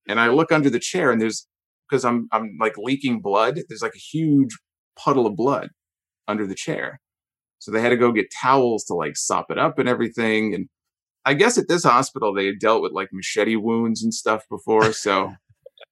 And 0.08 0.18
I 0.18 0.28
look 0.28 0.50
under 0.50 0.70
the 0.70 0.80
chair 0.80 1.10
and 1.10 1.20
there's 1.20 1.46
because 1.88 2.04
I'm 2.04 2.28
I'm 2.32 2.56
like 2.58 2.74
leaking 2.78 3.20
blood. 3.20 3.60
There's 3.68 3.82
like 3.82 3.94
a 3.94 3.98
huge 3.98 4.56
puddle 4.96 5.26
of 5.26 5.36
blood 5.36 5.68
under 6.26 6.46
the 6.46 6.54
chair. 6.54 7.00
So 7.62 7.70
they 7.70 7.80
had 7.80 7.90
to 7.90 7.96
go 7.96 8.10
get 8.10 8.32
towels 8.32 8.82
to 8.86 8.94
like 8.94 9.16
sop 9.16 9.48
it 9.48 9.56
up 9.56 9.78
and 9.78 9.88
everything. 9.88 10.52
And 10.52 10.68
I 11.24 11.34
guess 11.34 11.56
at 11.56 11.68
this 11.68 11.84
hospital 11.84 12.34
they 12.34 12.46
had 12.46 12.58
dealt 12.58 12.82
with 12.82 12.90
like 12.90 13.10
machete 13.12 13.54
wounds 13.54 14.02
and 14.02 14.12
stuff 14.12 14.42
before, 14.50 14.92
so 14.92 15.32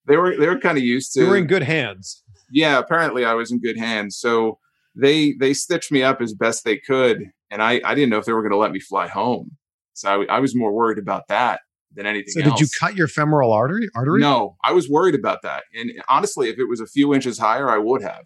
they 0.09 0.17
were 0.17 0.37
they 0.37 0.49
were 0.49 0.59
kind 0.59 0.77
of 0.77 0.83
used 0.83 1.13
to. 1.13 1.21
You 1.21 1.29
were 1.29 1.37
in 1.37 1.47
good 1.47 1.63
hands. 1.63 2.25
Yeah, 2.51 2.81
apparently 2.81 3.25
I 3.25 3.35
was 3.35 3.53
in 3.53 3.61
good 3.61 3.79
hands. 3.79 4.19
So 4.19 4.59
they 4.97 5.35
they 5.39 5.55
stitched 5.55 5.93
me 5.93 6.03
up 6.03 6.21
as 6.21 6.35
best 6.35 6.65
they 6.65 6.77
could, 6.77 7.31
and 7.53 7.63
I 7.63 7.81
I 7.85 7.95
didn't 7.95 8.11
know 8.11 8.19
if 8.19 8.25
they 8.25 8.33
were 8.33 8.43
going 8.43 8.51
to 8.51 8.59
let 8.59 8.73
me 8.73 8.81
fly 8.81 9.07
home. 9.07 9.57
So 9.93 10.23
I, 10.23 10.39
I 10.39 10.41
was 10.41 10.57
more 10.57 10.73
worried 10.73 10.99
about 10.99 11.29
that 11.29 11.61
than 11.95 12.05
anything 12.05 12.33
so 12.33 12.41
else. 12.41 12.59
did 12.59 12.61
you 12.61 12.67
cut 12.81 12.97
your 12.97 13.07
femoral 13.07 13.53
artery? 13.53 13.89
Artery? 13.95 14.21
No, 14.21 14.57
I 14.65 14.73
was 14.73 14.89
worried 14.89 15.15
about 15.15 15.43
that. 15.43 15.63
And 15.73 15.93
honestly, 16.09 16.49
if 16.49 16.59
it 16.59 16.69
was 16.69 16.81
a 16.81 16.87
few 16.87 17.15
inches 17.15 17.39
higher, 17.39 17.71
I 17.71 17.79
would 17.79 18.03
have. 18.03 18.25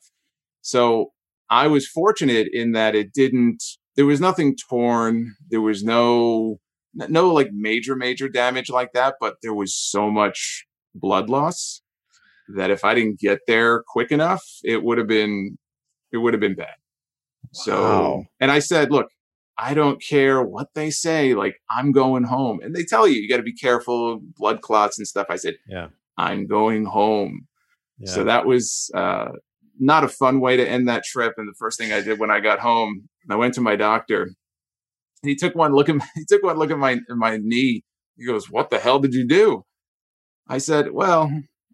So 0.62 1.12
I 1.50 1.66
was 1.66 1.86
fortunate 1.86 2.48
in 2.52 2.72
that 2.72 2.94
it 2.94 3.12
didn't. 3.12 3.62
There 3.96 4.06
was 4.06 4.20
nothing 4.20 4.56
torn. 4.68 5.34
There 5.50 5.60
was 5.60 5.84
no 5.84 6.58
no 6.94 7.32
like 7.32 7.50
major 7.52 7.96
major 7.96 8.28
damage 8.28 8.70
like 8.70 8.92
that. 8.92 9.14
But 9.20 9.36
there 9.42 9.54
was 9.54 9.74
so 9.74 10.10
much 10.10 10.66
blood 10.94 11.28
loss 11.28 11.82
that 12.56 12.70
if 12.70 12.84
I 12.84 12.94
didn't 12.94 13.20
get 13.20 13.40
there 13.46 13.82
quick 13.86 14.10
enough, 14.10 14.44
it 14.62 14.82
would 14.82 14.98
have 14.98 15.08
been 15.08 15.58
it 16.12 16.18
would 16.18 16.34
have 16.34 16.40
been 16.40 16.54
bad. 16.54 16.76
Wow. 17.44 17.50
So, 17.52 18.24
and 18.40 18.50
I 18.50 18.58
said, 18.58 18.90
look, 18.90 19.08
I 19.58 19.74
don't 19.74 20.02
care 20.02 20.42
what 20.42 20.68
they 20.74 20.90
say. 20.90 21.34
Like, 21.34 21.60
I'm 21.70 21.92
going 21.92 22.24
home. 22.24 22.60
And 22.62 22.74
they 22.74 22.84
tell 22.84 23.06
you, 23.06 23.20
you 23.20 23.28
got 23.28 23.36
to 23.36 23.42
be 23.42 23.54
careful, 23.54 24.14
of 24.14 24.34
blood 24.34 24.62
clots 24.62 24.98
and 24.98 25.06
stuff. 25.06 25.26
I 25.30 25.36
said, 25.36 25.54
Yeah, 25.68 25.88
I'm 26.16 26.46
going 26.46 26.84
home. 26.86 27.46
Yeah. 27.98 28.10
So 28.10 28.24
that 28.24 28.46
was 28.46 28.90
uh, 28.94 29.30
not 29.78 30.04
a 30.04 30.08
fun 30.08 30.40
way 30.40 30.56
to 30.56 30.68
end 30.68 30.88
that 30.88 31.04
trip. 31.04 31.34
And 31.36 31.48
the 31.48 31.56
first 31.58 31.78
thing 31.78 31.92
I 31.92 32.00
did 32.00 32.18
when 32.18 32.30
I 32.30 32.40
got 32.40 32.60
home, 32.60 33.08
I 33.30 33.36
went 33.36 33.54
to 33.54 33.60
my 33.60 33.76
doctor. 33.76 34.30
He 35.22 35.34
took 35.34 35.54
one 35.54 35.72
look 35.72 35.88
at 35.88 35.96
my, 35.96 36.06
he 36.14 36.24
took 36.28 36.42
one 36.42 36.58
look 36.58 36.70
at 36.70 36.78
my 36.78 36.98
my 37.08 37.38
knee. 37.40 37.82
He 38.16 38.26
goes, 38.26 38.50
"What 38.50 38.70
the 38.70 38.78
hell 38.78 38.98
did 38.98 39.14
you 39.14 39.26
do?" 39.26 39.64
I 40.48 40.58
said, 40.58 40.92
"Well, 40.92 41.30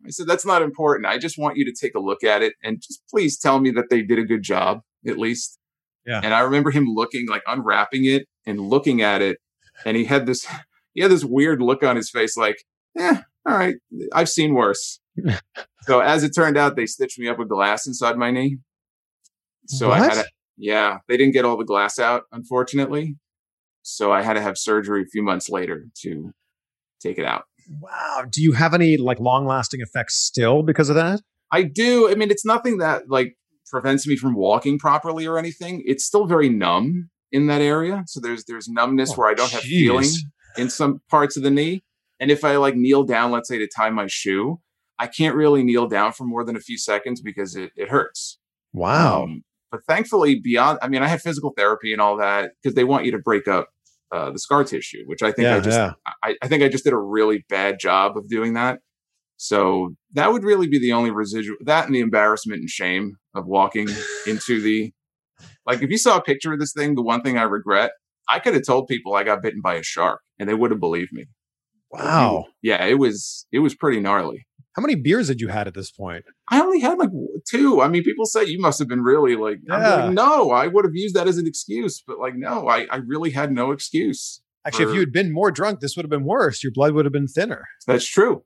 I 0.07 0.11
said 0.11 0.27
that's 0.27 0.47
not 0.47 0.63
important. 0.63 1.07
I 1.07 1.19
just 1.19 1.39
want 1.39 1.57
you 1.57 1.65
to 1.65 1.75
take 1.79 1.95
a 1.95 2.01
look 2.01 2.25
at 2.25 2.43
it 2.43 2.55
and 2.63 2.81
just 2.81 3.03
please 3.11 3.39
tell 3.39 3.61
me 3.61 3.71
that 3.73 3.91
they 3.91 4.03
did 4.03 4.19
a 4.19 4.25
good 4.25 4.43
job 4.43 4.81
at 5.07 5.19
least." 5.19 5.59
Yeah. 6.07 6.21
And 6.23 6.33
I 6.33 6.41
remember 6.41 6.71
him 6.71 6.87
looking 6.87 7.29
like 7.29 7.43
unwrapping 7.47 8.07
it 8.07 8.27
and 8.47 8.61
looking 8.61 9.03
at 9.03 9.21
it, 9.21 9.39
and 9.85 9.97
he 9.97 10.05
had 10.05 10.27
this 10.27 10.47
he 10.95 11.03
had 11.03 11.11
this 11.11 11.25
weird 11.25 11.61
look 11.61 11.83
on 11.83 11.97
his 11.97 12.11
face, 12.11 12.37
like, 12.37 12.57
"Yeah, 12.95 13.23
all 13.47 13.57
right, 13.57 13.77
I've 14.13 14.29
seen 14.29 14.55
worse." 14.55 15.01
so 15.83 16.01
as 16.01 16.25
it 16.25 16.31
turned 16.31 16.57
out, 16.57 16.77
they 16.77 16.87
stitched 16.87 17.19
me 17.19 17.29
up 17.29 17.39
with 17.39 17.49
glass 17.49 17.87
inside 17.87 18.17
my 18.17 18.31
knee. 18.31 18.59
So 19.67 19.89
what? 19.89 20.01
I 20.01 20.05
had 20.05 20.15
to, 20.15 20.25
yeah, 20.57 20.99
they 21.09 21.17
didn't 21.17 21.33
get 21.33 21.45
all 21.45 21.57
the 21.57 21.65
glass 21.65 21.99
out, 21.99 22.25
unfortunately. 22.33 23.17
So 23.83 24.13
I 24.13 24.23
had 24.23 24.35
to 24.35 24.41
have 24.41 24.59
surgery 24.59 25.03
a 25.03 25.07
few 25.07 25.23
months 25.23 25.49
later 25.49 25.87
to 26.03 26.33
take 27.01 27.19
it 27.19 27.25
out. 27.25 27.45
Wow. 27.81 28.25
Do 28.29 28.43
you 28.43 28.53
have 28.53 28.75
any 28.75 28.97
like 28.97 29.21
long 29.21 29.47
lasting 29.47 29.81
effects 29.81 30.17
still 30.17 30.63
because 30.63 30.89
of 30.89 30.97
that? 30.97 31.21
I 31.53 31.63
do. 31.63 32.11
I 32.11 32.15
mean, 32.15 32.31
it's 32.31 32.45
nothing 32.45 32.79
that 32.79 33.09
like 33.09 33.37
prevents 33.71 34.07
me 34.07 34.17
from 34.17 34.35
walking 34.35 34.79
properly 34.79 35.27
or 35.27 35.39
anything. 35.39 35.83
It's 35.87 36.05
still 36.05 36.27
very 36.27 36.49
numb 36.49 37.11
in 37.33 37.47
that 37.47 37.63
area. 37.63 38.05
So 38.07 38.21
there's 38.21 38.45
there's 38.45 38.69
numbness 38.69 39.13
oh, 39.13 39.15
where 39.17 39.31
I 39.31 39.35
don't 39.35 39.49
geez. 39.49 39.55
have 39.55 39.63
feeling 39.63 40.09
in 40.57 40.71
some 40.71 41.01
parts 41.09 41.37
of 41.37 41.43
the 41.43 41.51
knee. 41.51 41.85
And 42.21 42.31
if 42.31 42.45
I 42.45 42.57
like 42.57 42.77
kneel 42.77 43.03
down, 43.03 43.31
let's 43.31 43.49
say 43.49 43.59
to 43.59 43.67
tie 43.67 43.91
my 43.91 44.07
shoe, 44.07 44.61
I 44.99 45.07
can't 45.07 45.35
really 45.35 45.65
kneel 45.65 45.89
down 45.89 46.13
for 46.13 46.25
more 46.25 46.45
than 46.45 46.55
a 46.55 46.61
few 46.61 46.77
seconds 46.77 47.23
because 47.23 47.57
it, 47.57 47.71
it 47.75 47.89
hurts. 47.89 48.39
Wow. 48.75 49.25
Um, 49.25 49.43
but 49.73 49.81
thankfully, 49.89 50.39
beyond, 50.39 50.79
I 50.83 50.89
mean, 50.89 51.03
I 51.03 51.09
have 51.09 51.23
physical 51.23 51.53
therapy 51.57 51.93
and 51.93 52.01
all 52.03 52.19
that 52.19 52.53
because 52.63 52.75
they 52.75 52.85
want 52.85 53.07
you 53.07 53.13
to 53.13 53.19
break 53.19 53.49
up 53.49 53.69
uh, 54.13 54.31
the 54.31 54.39
scar 54.39 54.65
tissue, 54.65 55.05
which 55.07 55.23
I 55.23 55.33
think 55.33 55.47
yeah, 55.47 55.57
I 55.57 55.61
just, 55.61 55.79
yeah. 55.79 55.93
I, 56.23 56.37
I 56.43 56.49
think 56.49 56.63
I 56.63 56.69
just 56.69 56.85
did 56.85 56.93
a 56.93 56.99
really 56.99 57.45
bad 57.49 57.79
job 57.81 58.17
of 58.19 58.29
doing 58.29 58.55
that. 58.55 58.81
So 59.39 59.95
that 60.13 60.33
would 60.33 60.45
really 60.45 60.69
be 60.69 60.79
the 60.79 60.93
only 60.93 61.11
residual 61.11 61.57
that 61.65 61.87
and 61.87 61.95
the 61.95 62.01
embarrassment 62.01 62.61
and 62.61 62.69
shame 62.69 63.17
of 63.35 63.47
walking 63.47 63.89
into 64.27 64.61
the 64.61 64.93
like 65.65 65.81
if 65.83 65.89
you 65.89 65.97
saw 65.97 66.19
a 66.19 66.23
picture 66.23 66.53
of 66.53 66.61
this 66.61 66.75
thing, 66.75 66.95
the 66.95 67.03
one 67.03 67.23
thing 67.23 67.39
I 67.39 67.45
regret, 67.45 67.93
I 68.29 68.39
could 68.39 68.53
have 68.53 68.67
told 68.67 68.87
people 68.87 69.15
I 69.15 69.25
got 69.25 69.41
bitten 69.41 69.63
by 69.63 69.77
a 69.77 69.83
shark 69.83 70.21
and 70.39 70.47
they 70.47 70.53
would 70.53 70.71
have 70.71 70.81
believed 70.81 71.13
me. 71.13 71.25
Wow. 71.91 72.47
Yeah, 72.63 72.85
it 72.85 72.99
was 72.99 73.47
it 73.53 73.59
was 73.61 73.75
pretty 73.75 74.01
gnarly. 74.01 74.47
How 74.77 74.83
many 74.83 74.95
beers 74.95 75.29
had 75.29 75.41
you 75.41 75.49
had 75.49 75.67
at 75.67 75.75
this 75.75 75.91
point? 75.91 76.25
I 76.49 76.61
only 76.61 76.81
had 76.81 76.97
like 76.99 77.11
two. 77.49 77.81
I 77.83 77.89
mean, 77.89 78.05
people 78.05 78.25
say 78.25 78.45
you 78.45 78.61
must 78.61 78.79
have 78.79 78.87
been 78.87 79.03
really 79.03 79.35
like, 79.35 79.59
yeah. 79.67 80.05
like 80.05 80.13
no, 80.13 80.53
I 80.53 80.69
would 80.69 80.85
have 80.85 80.95
used 80.95 81.17
that 81.17 81.27
as 81.27 81.39
an 81.39 81.47
excuse, 81.47 82.03
but 82.07 82.19
like, 82.19 82.35
no, 82.37 82.69
I, 82.69 82.87
I 82.91 82.97
really 82.97 83.31
had 83.31 83.51
no 83.51 83.73
excuse. 83.73 84.41
Actually, 84.65 84.85
for... 84.85 84.91
if 84.91 84.95
you 84.95 85.01
had 85.01 85.13
been 85.13 85.33
more 85.33 85.51
drunk, 85.51 85.81
this 85.81 85.97
would 85.97 86.05
have 86.05 86.11
been 86.11 86.25
worse. 86.25 86.63
Your 86.63 86.73
blood 86.73 86.93
would 86.93 87.05
have 87.05 87.13
been 87.13 87.27
thinner. 87.27 87.67
That's 87.87 88.07
true. 88.07 88.45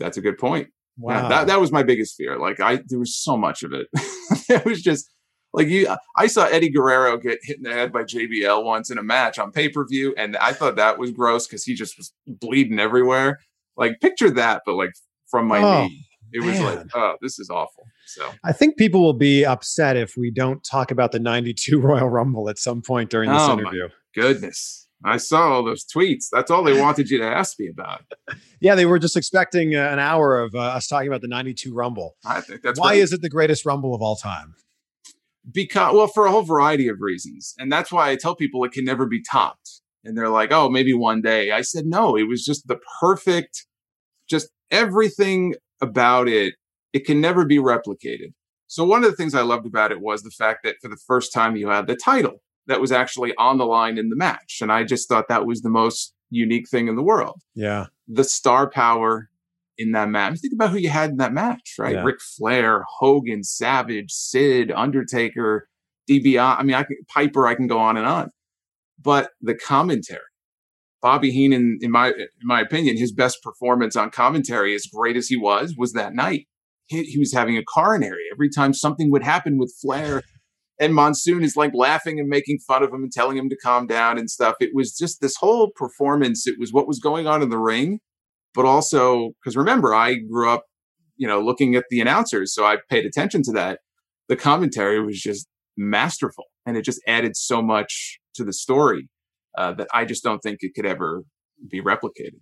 That's 0.00 0.16
a 0.16 0.20
good 0.20 0.38
point. 0.38 0.68
Wow. 0.96 1.22
Yeah, 1.22 1.28
that, 1.28 1.46
that 1.46 1.60
was 1.60 1.70
my 1.70 1.84
biggest 1.84 2.16
fear. 2.16 2.38
Like 2.38 2.58
I, 2.58 2.80
there 2.86 2.98
was 2.98 3.16
so 3.16 3.36
much 3.36 3.62
of 3.62 3.72
it. 3.72 3.86
it 4.48 4.64
was 4.64 4.82
just 4.82 5.08
like 5.52 5.68
you, 5.68 5.88
I 6.16 6.26
saw 6.26 6.44
Eddie 6.46 6.70
Guerrero 6.70 7.16
get 7.16 7.38
hit 7.42 7.56
in 7.56 7.62
the 7.62 7.72
head 7.72 7.92
by 7.92 8.02
JBL 8.02 8.64
once 8.64 8.90
in 8.90 8.98
a 8.98 9.02
match 9.02 9.38
on 9.38 9.50
pay 9.50 9.68
per 9.68 9.86
view, 9.86 10.14
and 10.16 10.36
I 10.36 10.52
thought 10.52 10.76
that 10.76 10.98
was 10.98 11.10
gross 11.10 11.46
because 11.46 11.64
he 11.64 11.74
just 11.74 11.96
was 11.96 12.12
bleeding 12.26 12.78
everywhere. 12.78 13.38
Like 13.76 14.00
picture 14.00 14.30
that, 14.30 14.62
but 14.66 14.74
like 14.74 14.92
from 15.30 15.46
my 15.46 15.58
oh, 15.58 15.86
knee. 15.86 16.04
It 16.32 16.44
was 16.44 16.58
man. 16.58 16.76
like, 16.76 16.86
oh, 16.94 17.14
this 17.22 17.38
is 17.38 17.48
awful. 17.48 17.84
So 18.06 18.30
I 18.44 18.52
think 18.52 18.76
people 18.76 19.02
will 19.02 19.14
be 19.14 19.46
upset 19.46 19.96
if 19.96 20.14
we 20.16 20.30
don't 20.30 20.62
talk 20.62 20.90
about 20.90 21.12
the 21.12 21.18
'92 21.18 21.80
Royal 21.80 22.08
Rumble 22.08 22.50
at 22.50 22.58
some 22.58 22.82
point 22.82 23.10
during 23.10 23.30
this 23.30 23.40
oh, 23.40 23.58
interview. 23.58 23.88
goodness. 24.14 24.86
I 25.04 25.16
saw 25.16 25.52
all 25.52 25.64
those 25.64 25.84
tweets. 25.84 26.26
That's 26.30 26.50
all 26.50 26.64
they 26.64 26.78
wanted 26.78 27.08
you 27.08 27.18
to 27.18 27.24
ask 27.24 27.58
me 27.60 27.68
about. 27.68 28.02
yeah, 28.60 28.74
they 28.74 28.84
were 28.84 28.98
just 28.98 29.16
expecting 29.16 29.76
uh, 29.76 29.90
an 29.92 30.00
hour 30.00 30.40
of 30.40 30.56
uh, 30.56 30.58
us 30.58 30.88
talking 30.88 31.06
about 31.06 31.20
the 31.20 31.28
92 31.28 31.72
Rumble. 31.72 32.16
I 32.26 32.40
think 32.40 32.62
that's 32.62 32.80
why 32.80 32.94
is 32.94 33.12
it 33.12 33.22
the 33.22 33.30
greatest 33.30 33.64
Rumble 33.64 33.94
of 33.94 34.02
all 34.02 34.16
time? 34.16 34.56
Because, 35.50 35.94
well, 35.94 36.08
for 36.08 36.26
a 36.26 36.30
whole 36.30 36.42
variety 36.42 36.88
of 36.88 36.96
reasons. 37.00 37.54
And 37.58 37.72
that's 37.72 37.90
why 37.90 38.10
I 38.10 38.16
tell 38.16 38.36
people 38.36 38.64
it 38.64 38.72
can 38.72 38.84
never 38.84 39.06
be 39.06 39.22
topped. 39.22 39.80
And 40.04 40.16
they're 40.16 40.28
like, 40.28 40.52
oh, 40.52 40.68
maybe 40.68 40.92
one 40.92 41.22
day. 41.22 41.50
I 41.50 41.62
said, 41.62 41.86
no, 41.86 42.16
it 42.16 42.28
was 42.28 42.44
just 42.44 42.68
the 42.68 42.78
perfect, 43.00 43.66
just 44.28 44.48
everything 44.70 45.54
about 45.80 46.28
it. 46.28 46.54
It 46.92 47.04
can 47.04 47.20
never 47.20 47.44
be 47.44 47.58
replicated. 47.58 48.32
So, 48.66 48.84
one 48.84 49.02
of 49.02 49.10
the 49.10 49.16
things 49.16 49.34
I 49.34 49.42
loved 49.42 49.66
about 49.66 49.92
it 49.92 50.00
was 50.00 50.22
the 50.22 50.30
fact 50.30 50.60
that 50.64 50.76
for 50.80 50.88
the 50.88 50.98
first 51.06 51.32
time 51.32 51.56
you 51.56 51.68
had 51.68 51.86
the 51.86 51.96
title 51.96 52.42
that 52.66 52.80
was 52.80 52.92
actually 52.92 53.34
on 53.36 53.58
the 53.58 53.66
line 53.66 53.98
in 53.98 54.10
the 54.10 54.16
match. 54.16 54.58
And 54.60 54.70
I 54.70 54.84
just 54.84 55.08
thought 55.08 55.28
that 55.28 55.46
was 55.46 55.62
the 55.62 55.70
most 55.70 56.14
unique 56.30 56.68
thing 56.68 56.86
in 56.86 56.96
the 56.96 57.02
world. 57.02 57.40
Yeah. 57.54 57.86
The 58.06 58.24
star 58.24 58.70
power 58.70 59.30
in 59.78 59.92
that 59.92 60.08
match. 60.08 60.38
Think 60.40 60.52
about 60.52 60.70
who 60.70 60.78
you 60.78 60.88
had 60.90 61.10
in 61.10 61.16
that 61.18 61.32
match, 61.32 61.74
right? 61.78 61.94
Yeah. 61.94 62.02
Ric 62.02 62.20
Flair, 62.20 62.84
Hogan, 62.98 63.44
Savage, 63.44 64.10
Sid, 64.10 64.72
Undertaker, 64.74 65.68
DBI. 66.10 66.58
I 66.58 66.62
mean, 66.62 66.74
I 66.74 66.82
can, 66.82 66.96
Piper, 67.08 67.46
I 67.46 67.54
can 67.54 67.66
go 67.66 67.78
on 67.78 67.96
and 67.96 68.06
on. 68.06 68.30
But 69.00 69.30
the 69.40 69.54
commentary, 69.54 70.20
Bobby 71.00 71.30
Heenan, 71.30 71.78
in 71.80 71.90
my 71.90 72.08
in 72.08 72.28
my 72.42 72.60
opinion, 72.60 72.96
his 72.96 73.12
best 73.12 73.42
performance 73.42 73.94
on 73.94 74.10
commentary, 74.10 74.74
as 74.74 74.86
great 74.86 75.16
as 75.16 75.28
he 75.28 75.36
was, 75.36 75.74
was 75.78 75.92
that 75.92 76.14
night. 76.14 76.46
He, 76.86 77.04
he 77.04 77.18
was 77.18 77.32
having 77.32 77.56
a 77.56 77.62
coronary 77.62 78.22
every 78.32 78.48
time 78.48 78.72
something 78.72 79.10
would 79.10 79.22
happen 79.22 79.58
with 79.58 79.74
Flair 79.80 80.22
and 80.80 80.94
Monsoon 80.94 81.42
is 81.42 81.56
like 81.56 81.72
laughing 81.74 82.20
and 82.20 82.28
making 82.28 82.58
fun 82.60 82.82
of 82.82 82.92
him 82.92 83.02
and 83.02 83.12
telling 83.12 83.36
him 83.36 83.48
to 83.48 83.56
calm 83.56 83.86
down 83.86 84.18
and 84.18 84.30
stuff. 84.30 84.56
It 84.60 84.70
was 84.74 84.96
just 84.96 85.20
this 85.20 85.36
whole 85.36 85.70
performance. 85.74 86.46
It 86.46 86.58
was 86.58 86.72
what 86.72 86.86
was 86.86 87.00
going 87.00 87.26
on 87.26 87.42
in 87.42 87.50
the 87.50 87.58
ring, 87.58 88.00
but 88.58 88.66
also 88.66 89.30
because 89.40 89.56
remember, 89.56 89.94
I 89.94 90.16
grew 90.16 90.50
up, 90.50 90.64
you 91.16 91.28
know, 91.28 91.40
looking 91.40 91.76
at 91.76 91.84
the 91.90 92.00
announcers, 92.00 92.52
so 92.52 92.64
I 92.64 92.78
paid 92.90 93.06
attention 93.06 93.44
to 93.44 93.52
that. 93.52 93.78
The 94.28 94.34
commentary 94.34 95.00
was 95.00 95.20
just 95.20 95.46
masterful, 95.76 96.46
and 96.66 96.76
it 96.76 96.82
just 96.82 97.00
added 97.06 97.36
so 97.36 97.62
much 97.62 98.18
to 98.34 98.42
the 98.42 98.52
story 98.52 99.08
uh, 99.56 99.74
that 99.74 99.86
I 99.94 100.04
just 100.04 100.24
don't 100.24 100.40
think 100.40 100.58
it 100.62 100.72
could 100.74 100.86
ever 100.86 101.22
be 101.70 101.80
replicated. 101.80 102.40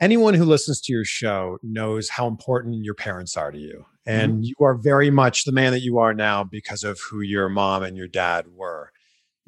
Anyone 0.00 0.34
who 0.34 0.44
listens 0.44 0.80
to 0.80 0.92
your 0.92 1.04
show 1.04 1.58
knows 1.62 2.08
how 2.08 2.26
important 2.26 2.84
your 2.84 2.94
parents 2.94 3.36
are 3.36 3.52
to 3.52 3.58
you. 3.58 3.86
Mm-hmm. 4.08 4.20
And 4.20 4.44
you 4.44 4.56
are 4.60 4.74
very 4.76 5.10
much 5.12 5.44
the 5.44 5.52
man 5.52 5.70
that 5.70 5.82
you 5.82 5.98
are 5.98 6.14
now 6.14 6.42
because 6.42 6.82
of 6.82 6.98
who 7.08 7.20
your 7.20 7.48
mom 7.48 7.84
and 7.84 7.96
your 7.96 8.08
dad 8.08 8.46
were. 8.56 8.90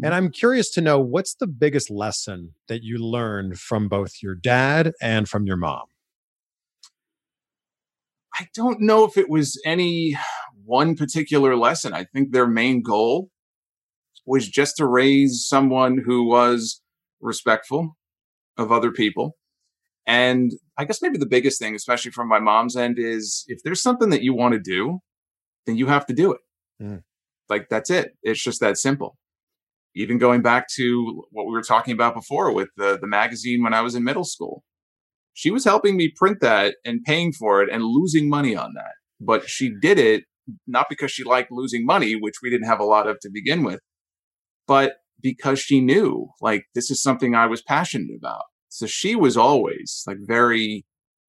Mm-hmm. 0.01 0.07
And 0.07 0.15
I'm 0.15 0.31
curious 0.31 0.71
to 0.71 0.81
know 0.81 0.99
what's 0.99 1.35
the 1.35 1.47
biggest 1.47 1.91
lesson 1.91 2.55
that 2.69 2.83
you 2.83 2.99
learned 2.99 3.59
from 3.59 3.89
both 3.89 4.23
your 4.23 4.35
dad 4.35 4.93
and 5.01 5.29
from 5.29 5.47
your 5.47 5.59
mom? 5.59 5.87
I 8.35 8.47
don't 8.55 8.81
know 8.81 9.05
if 9.05 9.19
it 9.19 9.29
was 9.29 9.61
any 9.67 10.17
one 10.65 10.97
particular 10.97 11.55
lesson. 11.57 11.93
I 11.93 12.05
think 12.05 12.33
their 12.33 12.47
main 12.47 12.81
goal 12.83 13.29
was 14.25 14.49
just 14.49 14.77
to 14.79 14.87
raise 14.87 15.45
someone 15.47 15.99
who 15.99 16.27
was 16.27 16.81
respectful 17.21 17.97
of 18.57 18.73
other 18.73 18.93
people. 18.93 19.37
And 20.07 20.53
I 20.79 20.87
guess 20.87 21.03
maybe 21.03 21.19
the 21.19 21.27
biggest 21.27 21.59
thing, 21.59 21.75
especially 21.75 22.13
from 22.13 22.29
my 22.29 22.39
mom's 22.39 22.77
end, 22.77 22.99
is 22.99 23.45
if 23.49 23.63
there's 23.63 23.83
something 23.83 24.09
that 24.11 24.23
you 24.23 24.33
want 24.33 24.55
to 24.55 24.61
do, 24.61 25.01
then 25.67 25.77
you 25.77 25.87
have 25.87 26.07
to 26.07 26.15
do 26.15 26.33
it. 26.33 26.41
Mm. 26.83 27.03
Like 27.51 27.69
that's 27.69 27.91
it. 27.91 28.13
It's 28.23 28.43
just 28.43 28.61
that 28.61 28.79
simple. 28.79 29.19
Even 29.95 30.19
going 30.19 30.43
back 30.43 30.69
to 30.77 31.25
what 31.33 31.47
we 31.47 31.53
were 31.53 31.63
talking 31.63 31.93
about 31.93 32.15
before 32.15 32.53
with 32.53 32.69
the, 32.77 32.99
the 33.01 33.09
magazine 33.09 33.63
when 33.63 33.75
I 33.75 33.81
was 33.81 33.95
in 33.95 34.05
middle 34.05 34.25
school, 34.25 34.63
she 35.33 35.51
was 35.51 35.65
helping 35.65 35.97
me 35.97 36.13
print 36.17 36.39
that 36.41 36.77
and 36.85 37.03
paying 37.05 37.33
for 37.33 37.63
it 37.63 37.69
and 37.73 37.83
losing 37.83 38.29
money 38.29 38.55
on 38.55 38.73
that. 38.75 38.93
But 39.21 39.49
she 39.49 39.73
did 39.81 39.99
it 39.99 40.25
not 40.67 40.87
because 40.89 41.11
she 41.11 41.25
liked 41.25 41.53
losing 41.53 41.85
money, 41.85 42.15
which 42.15 42.37
we 42.43 42.51
didn't 42.51 42.67
have 42.67 42.81
a 42.81 42.85
lot 42.85 43.07
of 43.07 43.19
to 43.21 43.31
begin 43.33 43.63
with, 43.63 43.81
but 44.67 44.95
because 45.21 45.61
she 45.61 45.81
knew 45.81 46.29
like 46.41 46.65
this 46.75 46.91
is 46.91 47.03
something 47.03 47.35
I 47.35 47.47
was 47.47 47.63
passionate 47.63 48.11
about. 48.17 48.45
So 48.69 48.87
she 48.87 49.17
was 49.17 49.37
always 49.37 50.03
like 50.07 50.19
very 50.21 50.85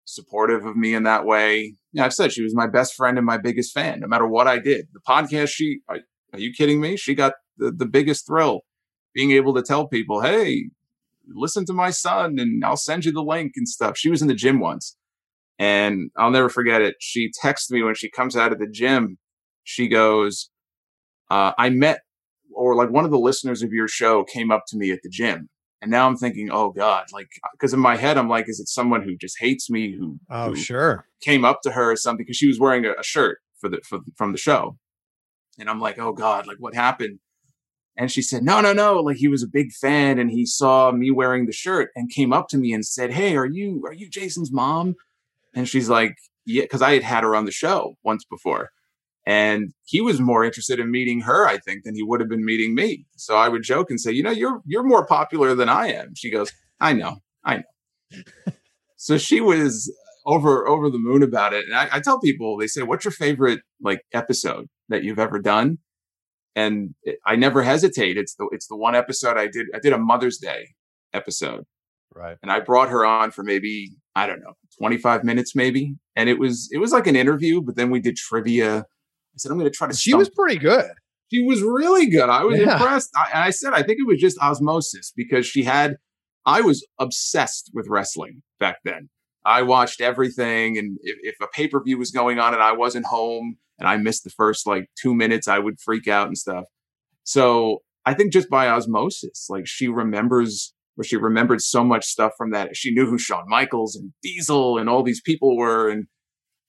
supportive 0.06 0.66
of 0.66 0.76
me 0.76 0.94
in 0.94 1.04
that 1.04 1.26
way. 1.26 1.76
Yeah, 1.94 2.06
I've 2.06 2.14
said 2.14 2.32
she 2.32 2.44
was 2.44 2.56
my 2.56 2.68
best 2.68 2.96
friend 2.96 3.18
and 3.18 3.26
my 3.26 3.38
biggest 3.38 3.74
fan, 3.74 4.00
no 4.00 4.08
matter 4.08 4.28
what 4.28 4.48
I 4.48 4.60
did. 4.60 4.88
The 4.94 5.02
podcast, 5.08 5.50
she 5.50 5.80
are, 5.90 6.00
are 6.34 6.40
you 6.40 6.54
kidding 6.54 6.80
me? 6.80 6.96
She 6.96 7.14
got 7.14 7.34
the, 7.58 7.72
the 7.72 7.86
biggest 7.86 8.28
thrill 8.28 8.62
being 9.14 9.32
able 9.32 9.54
to 9.56 9.62
tell 9.64 9.88
people, 9.88 10.22
hey, 10.22 10.70
listen 11.28 11.66
to 11.66 11.74
my 11.74 11.90
son 11.90 12.38
and 12.40 12.64
I'll 12.64 12.78
send 12.78 13.06
you 13.06 13.12
the 13.12 13.24
link 13.24 13.54
and 13.56 13.68
stuff. 13.68 13.98
She 13.98 14.10
was 14.10 14.22
in 14.22 14.28
the 14.28 14.34
gym 14.36 14.60
once 14.60 14.98
and 15.58 16.12
I'll 16.18 16.32
never 16.32 16.50
forget 16.50 16.82
it. 16.82 16.96
She 17.00 17.32
texts 17.42 17.72
me 17.72 17.82
when 17.82 17.96
she 17.96 18.10
comes 18.10 18.36
out 18.36 18.52
of 18.52 18.60
the 18.60 18.68
gym. 18.68 19.18
She 19.64 19.88
goes, 19.88 20.50
uh, 21.32 21.54
I 21.58 21.70
met, 21.70 22.02
or 22.54 22.76
like 22.76 22.90
one 22.92 23.06
of 23.06 23.12
the 23.12 23.18
listeners 23.20 23.64
of 23.64 23.72
your 23.72 23.88
show 23.88 24.24
came 24.24 24.52
up 24.52 24.64
to 24.68 24.78
me 24.78 24.92
at 24.92 25.00
the 25.02 25.10
gym. 25.10 25.50
And 25.82 25.92
now 25.92 26.08
I'm 26.08 26.16
thinking, 26.18 26.50
oh 26.52 26.72
God, 26.72 27.06
like, 27.14 27.28
because 27.54 27.74
in 27.74 27.80
my 27.80 27.96
head, 27.96 28.18
I'm 28.18 28.30
like, 28.30 28.48
is 28.50 28.60
it 28.60 28.68
someone 28.68 29.04
who 29.04 29.16
just 29.18 29.38
hates 29.40 29.70
me 29.70 29.96
who, 29.98 30.20
Oh, 30.30 30.50
who 30.50 30.56
sure. 30.56 31.06
came 31.22 31.44
up 31.46 31.62
to 31.64 31.72
her 31.72 31.92
or 31.92 31.96
something? 31.96 32.24
Because 32.26 32.38
she 32.38 32.48
was 32.48 32.60
wearing 32.60 32.86
a, 32.86 32.92
a 33.00 33.04
shirt 33.04 33.40
for 33.60 33.70
the, 33.70 33.80
for, 33.84 34.00
from 34.16 34.32
the 34.32 34.38
show. 34.38 34.78
And 35.60 35.70
I'm 35.70 35.80
like, 35.80 36.00
oh 36.00 36.14
God, 36.14 36.48
like 36.48 36.58
what 36.60 36.74
happened? 36.76 37.20
And 37.98 38.12
she 38.12 38.22
said, 38.22 38.44
no, 38.44 38.60
no, 38.60 38.74
no. 38.74 39.00
Like 39.00 39.18
he 39.18 39.28
was 39.28 39.44
a 39.44 39.48
big 39.48 39.72
fan 39.72 40.20
and 40.20 40.30
he 40.30 40.46
saw 40.46 40.92
me 40.92 41.12
wearing 41.12 41.46
the 41.46 41.54
shirt 41.54 41.92
and 41.96 42.12
came 42.12 42.34
up 42.34 42.50
to 42.50 42.58
me 42.58 42.74
and 42.74 42.86
said, 42.86 43.14
Hey, 43.14 43.36
are 43.36 43.46
you, 43.46 43.84
are 43.86 43.94
you 43.94 44.10
Jason's 44.10 44.52
mom? 44.52 44.96
And 45.54 45.68
she's 45.68 45.90
like, 45.90 46.18
yeah, 46.46 46.66
cause 46.66 46.82
I 46.82 46.94
had 46.94 47.04
had 47.04 47.24
her 47.24 47.36
on 47.36 47.46
the 47.46 47.52
show 47.52 47.96
once 48.04 48.26
before. 48.26 48.70
And 49.26 49.74
he 49.86 50.02
was 50.02 50.20
more 50.20 50.44
interested 50.44 50.80
in 50.80 50.92
meeting 50.92 51.22
her, 51.22 51.48
I 51.48 51.58
think, 51.58 51.84
than 51.84 51.96
he 51.96 52.04
would 52.04 52.20
have 52.20 52.30
been 52.30 52.46
meeting 52.46 52.76
me. 52.76 53.06
So 53.16 53.38
I 53.38 53.50
would 53.50 53.64
joke 53.64 53.90
and 53.90 54.00
say, 54.00 54.12
you 54.12 54.22
know, 54.22 54.32
you're, 54.32 54.62
you're 54.66 54.84
more 54.84 55.06
popular 55.06 55.56
than 55.56 55.70
I 55.70 55.88
am. 55.88 56.14
She 56.16 56.30
goes, 56.30 56.52
I 56.80 56.94
know, 56.94 57.18
I 57.44 57.58
know. 57.58 58.22
so 58.98 59.18
she 59.18 59.42
was 59.42 59.92
over, 60.28 60.68
over 60.68 60.92
the 60.92 61.00
moon 61.00 61.24
about 61.24 61.54
it. 61.54 61.66
And 61.66 61.74
I, 61.74 61.88
I 61.94 62.00
tell 62.02 62.20
people, 62.20 62.58
they 62.58 62.68
say, 62.68 62.84
what's 62.84 63.06
your 63.06 63.12
favorite 63.12 63.62
like 63.82 64.02
episode 64.14 64.68
that 64.90 65.04
you've 65.04 65.20
ever 65.20 65.40
done? 65.40 65.80
And 66.56 66.96
I 67.26 67.36
never 67.36 67.64
hesitate. 67.64 68.18
It's 68.18 68.36
the 68.36 68.48
it's 68.52 68.68
the 68.68 68.76
one 68.78 68.96
episode 68.96 69.38
I 69.38 69.48
did. 69.48 69.68
I 69.76 69.80
did 69.80 69.94
a 69.94 69.98
Mother's 69.98 70.38
Day 70.38 70.70
episode, 71.14 71.66
Right. 72.14 72.38
and 72.42 72.52
I 72.52 72.60
brought 72.60 72.90
her 72.90 73.06
on 73.06 73.32
for 73.32 73.44
maybe 73.44 73.92
I 74.16 74.28
don't 74.28 74.40
know 74.40 74.54
twenty 74.80 74.98
five 74.98 75.24
minutes 75.24 75.56
maybe, 75.56 75.96
and 76.16 76.30
it 76.30 76.40
was 76.40 76.70
it 76.72 76.78
was 76.80 76.92
like 76.92 77.08
an 77.08 77.16
interview, 77.16 77.62
but 77.62 77.76
then 77.76 77.90
we 77.92 78.00
did 78.00 78.16
trivia. 78.16 78.80
I 78.80 79.38
said 79.38 79.52
I'm 79.52 79.58
going 79.58 79.70
to 79.70 79.76
try 79.76 79.88
to. 79.88 79.96
She 79.96 80.14
was 80.14 80.30
pretty 80.30 80.58
good. 80.58 80.90
she 81.32 81.42
was 81.42 81.62
really 81.62 82.08
good. 82.10 82.30
I 82.30 82.44
was 82.44 82.60
Yeah. 82.60 82.74
impressed. 82.78 83.10
I, 83.18 83.30
and 83.34 83.44
I 83.44 83.50
said 83.50 83.74
I 83.74 83.84
think 83.84 84.00
it 84.00 84.08
was 84.08 84.20
just 84.20 84.38
osmosis 84.40 85.12
because 85.16 85.46
she 85.46 85.64
had. 85.64 85.98
I 86.48 86.62
was 86.62 86.86
obsessed 87.00 87.72
with 87.74 87.88
wrestling 87.90 88.44
back 88.60 88.78
then. 88.86 89.10
I 89.44 89.64
watched 89.64 90.00
everything, 90.00 90.78
and 90.78 90.98
if, 91.02 91.18
if 91.22 91.36
a 91.42 91.48
pay 91.48 91.68
per 91.68 91.82
view 91.84 91.98
was 91.98 92.12
going 92.12 92.40
on 92.40 92.54
and 92.54 92.62
I 92.64 92.72
wasn't 92.74 93.06
home 93.08 93.58
and 93.80 93.88
I 93.88 93.98
missed 93.98 94.24
the 94.24 94.30
first 94.30 94.66
like 94.68 94.86
two 95.00 95.14
minutes, 95.14 95.48
I 95.48 95.60
would 95.60 95.80
freak 95.80 96.08
out 96.08 96.28
and 96.28 96.38
stuff. 96.38 96.66
So 97.24 97.80
I 98.06 98.14
think 98.14 98.32
just 98.32 98.50
by 98.50 98.68
osmosis, 98.70 99.48
like 99.50 99.66
she 99.68 99.88
remembers, 99.88 100.74
or 100.98 101.04
she 101.04 101.18
remembered 101.18 101.62
so 101.62 101.84
much 101.84 102.06
stuff 102.06 102.34
from 102.38 102.52
that. 102.52 102.76
She 102.76 102.94
knew 102.94 103.06
who 103.08 103.18
Shawn 103.18 103.46
Michaels 103.48 103.96
and 103.96 104.14
Diesel 104.22 104.78
and 104.78 104.88
all 104.90 105.04
these 105.04 105.22
people 105.22 105.58
were. 105.58 105.90
And 105.90 106.06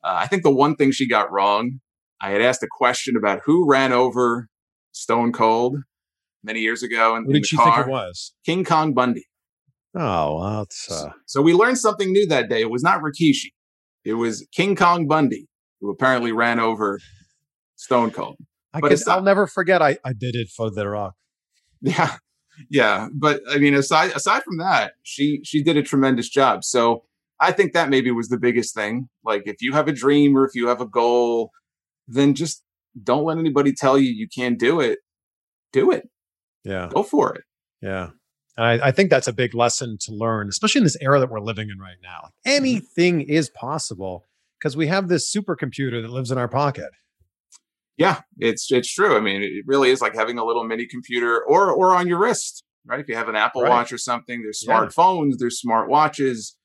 uh, 0.03 0.17
I 0.21 0.27
think 0.27 0.43
the 0.43 0.51
one 0.55 0.77
thing 0.77 0.91
she 0.93 1.07
got 1.09 1.31
wrong, 1.31 1.81
I 2.21 2.31
had 2.31 2.41
asked 2.41 2.63
a 2.63 2.69
question 2.71 3.17
about 3.17 3.41
who 3.45 3.69
ran 3.69 3.93
over 3.93 4.49
Stone 4.93 5.33
Cold 5.33 5.77
many 6.43 6.61
years 6.61 6.83
ago 6.83 7.15
And 7.15 7.27
What 7.27 7.35
did 7.35 7.47
she 7.47 7.57
car. 7.57 7.77
think 7.77 7.89
it 7.89 7.91
was? 7.91 8.33
King 8.45 8.65
Kong 8.65 8.95
Bundy. 8.95 9.27
Oh, 9.95 10.39
well, 10.39 10.63
it's 10.63 10.91
uh, 10.91 11.11
So 11.27 11.41
we 11.43 11.53
learned 11.55 11.79
something 11.79 12.13
new 12.13 12.27
that 12.29 12.49
day. 12.49 12.61
It 12.63 12.71
was 12.71 12.83
not 12.83 13.01
Rikishi. 13.01 13.53
It 14.05 14.15
was 14.15 14.47
King 14.53 14.77
Kong 14.77 15.07
Bundy, 15.07 15.49
who 15.81 15.91
apparently 15.91 16.33
ran 16.33 16.59
over 16.61 17.01
Stone 17.77 18.11
Cold. 18.11 18.37
I 18.73 18.81
But 18.81 18.93
not- 18.93 19.09
I'll 19.09 19.23
never 19.23 19.47
forget. 19.47 19.83
I, 19.83 19.99
I 20.05 20.13
did 20.13 20.35
it 20.35 20.49
for 20.49 20.71
The 20.71 20.89
Rock. 20.89 21.15
Yeah. 21.81 22.17
Yeah. 22.71 23.09
But 23.15 23.43
I 23.51 23.59
mean, 23.59 23.75
aside 23.75 24.13
aside 24.13 24.43
from 24.43 24.59
that, 24.59 24.93
she 25.03 25.41
she 25.45 25.63
did 25.63 25.77
a 25.77 25.83
tremendous 25.83 26.29
job. 26.29 26.65
So 26.65 27.05
I 27.39 27.53
think 27.53 27.75
that 27.75 27.91
maybe 27.91 28.11
was 28.11 28.29
the 28.29 28.39
biggest 28.39 28.75
thing. 28.75 29.09
Like 29.25 29.43
if 29.47 29.57
you 29.61 29.73
have 29.73 29.89
a 29.89 29.93
dream 29.93 30.37
or 30.37 30.47
if 30.47 30.55
you 30.55 30.69
have 30.69 30.81
a 30.81 30.87
goal, 30.87 31.51
then 32.09 32.35
just 32.35 32.63
don't 33.03 33.25
let 33.25 33.37
anybody 33.39 33.73
tell 33.75 33.99
you 33.99 34.11
you 34.11 34.27
can't 34.27 34.59
do 34.59 34.81
it. 34.81 35.01
Do 35.73 35.91
it. 35.91 36.09
Yeah. 36.65 36.89
Go 36.93 37.03
for 37.03 37.35
it. 37.35 37.45
Yeah. 37.83 38.11
And 38.57 38.67
I, 38.83 38.89
I 38.89 38.91
think 38.91 39.11
that's 39.11 39.29
a 39.29 39.35
big 39.35 39.55
lesson 39.55 39.99
to 40.01 40.13
learn, 40.15 40.49
especially 40.49 40.79
in 40.79 40.85
this 40.85 40.97
era 41.03 41.21
that 41.21 41.31
we're 41.31 41.41
living 41.41 41.69
in 41.69 41.79
right 41.79 41.99
now. 42.03 42.31
Mm-hmm. 42.47 42.51
Anything 42.51 43.21
is 43.21 43.51
possible 43.51 44.25
because 44.59 44.77
we 44.77 44.87
have 44.87 45.09
this 45.09 45.33
supercomputer 45.35 46.03
that 46.03 46.11
lives 46.11 46.31
in 46.31 46.39
our 46.39 46.49
pocket. 46.49 46.91
Yeah, 47.97 48.21
it's 48.39 48.71
it's 48.71 48.93
true. 48.93 49.17
I 49.17 49.21
mean, 49.21 49.43
it 49.43 49.65
really 49.67 49.91
is 49.91 50.01
like 50.03 50.15
having 50.15 50.39
a 50.39 50.45
little 50.45 50.65
mini 50.65 50.87
computer 50.87 51.43
or 51.43 51.71
or 51.71 51.95
on 51.95 52.07
your 52.07 52.19
wrist, 52.19 52.63
right? 52.85 53.01
If 53.01 53.09
you 53.09 53.15
have 53.17 53.29
an 53.29 53.37
Apple 53.37 53.63
Right. 53.63 53.71
Watch 53.71 53.93
or 53.93 53.99
something, 53.99 54.43
there's 54.43 54.63
Yeah. 54.67 54.75
smartphones, 54.81 55.35
there's 55.39 55.59
smart 55.59 55.89
watches. 55.89 56.57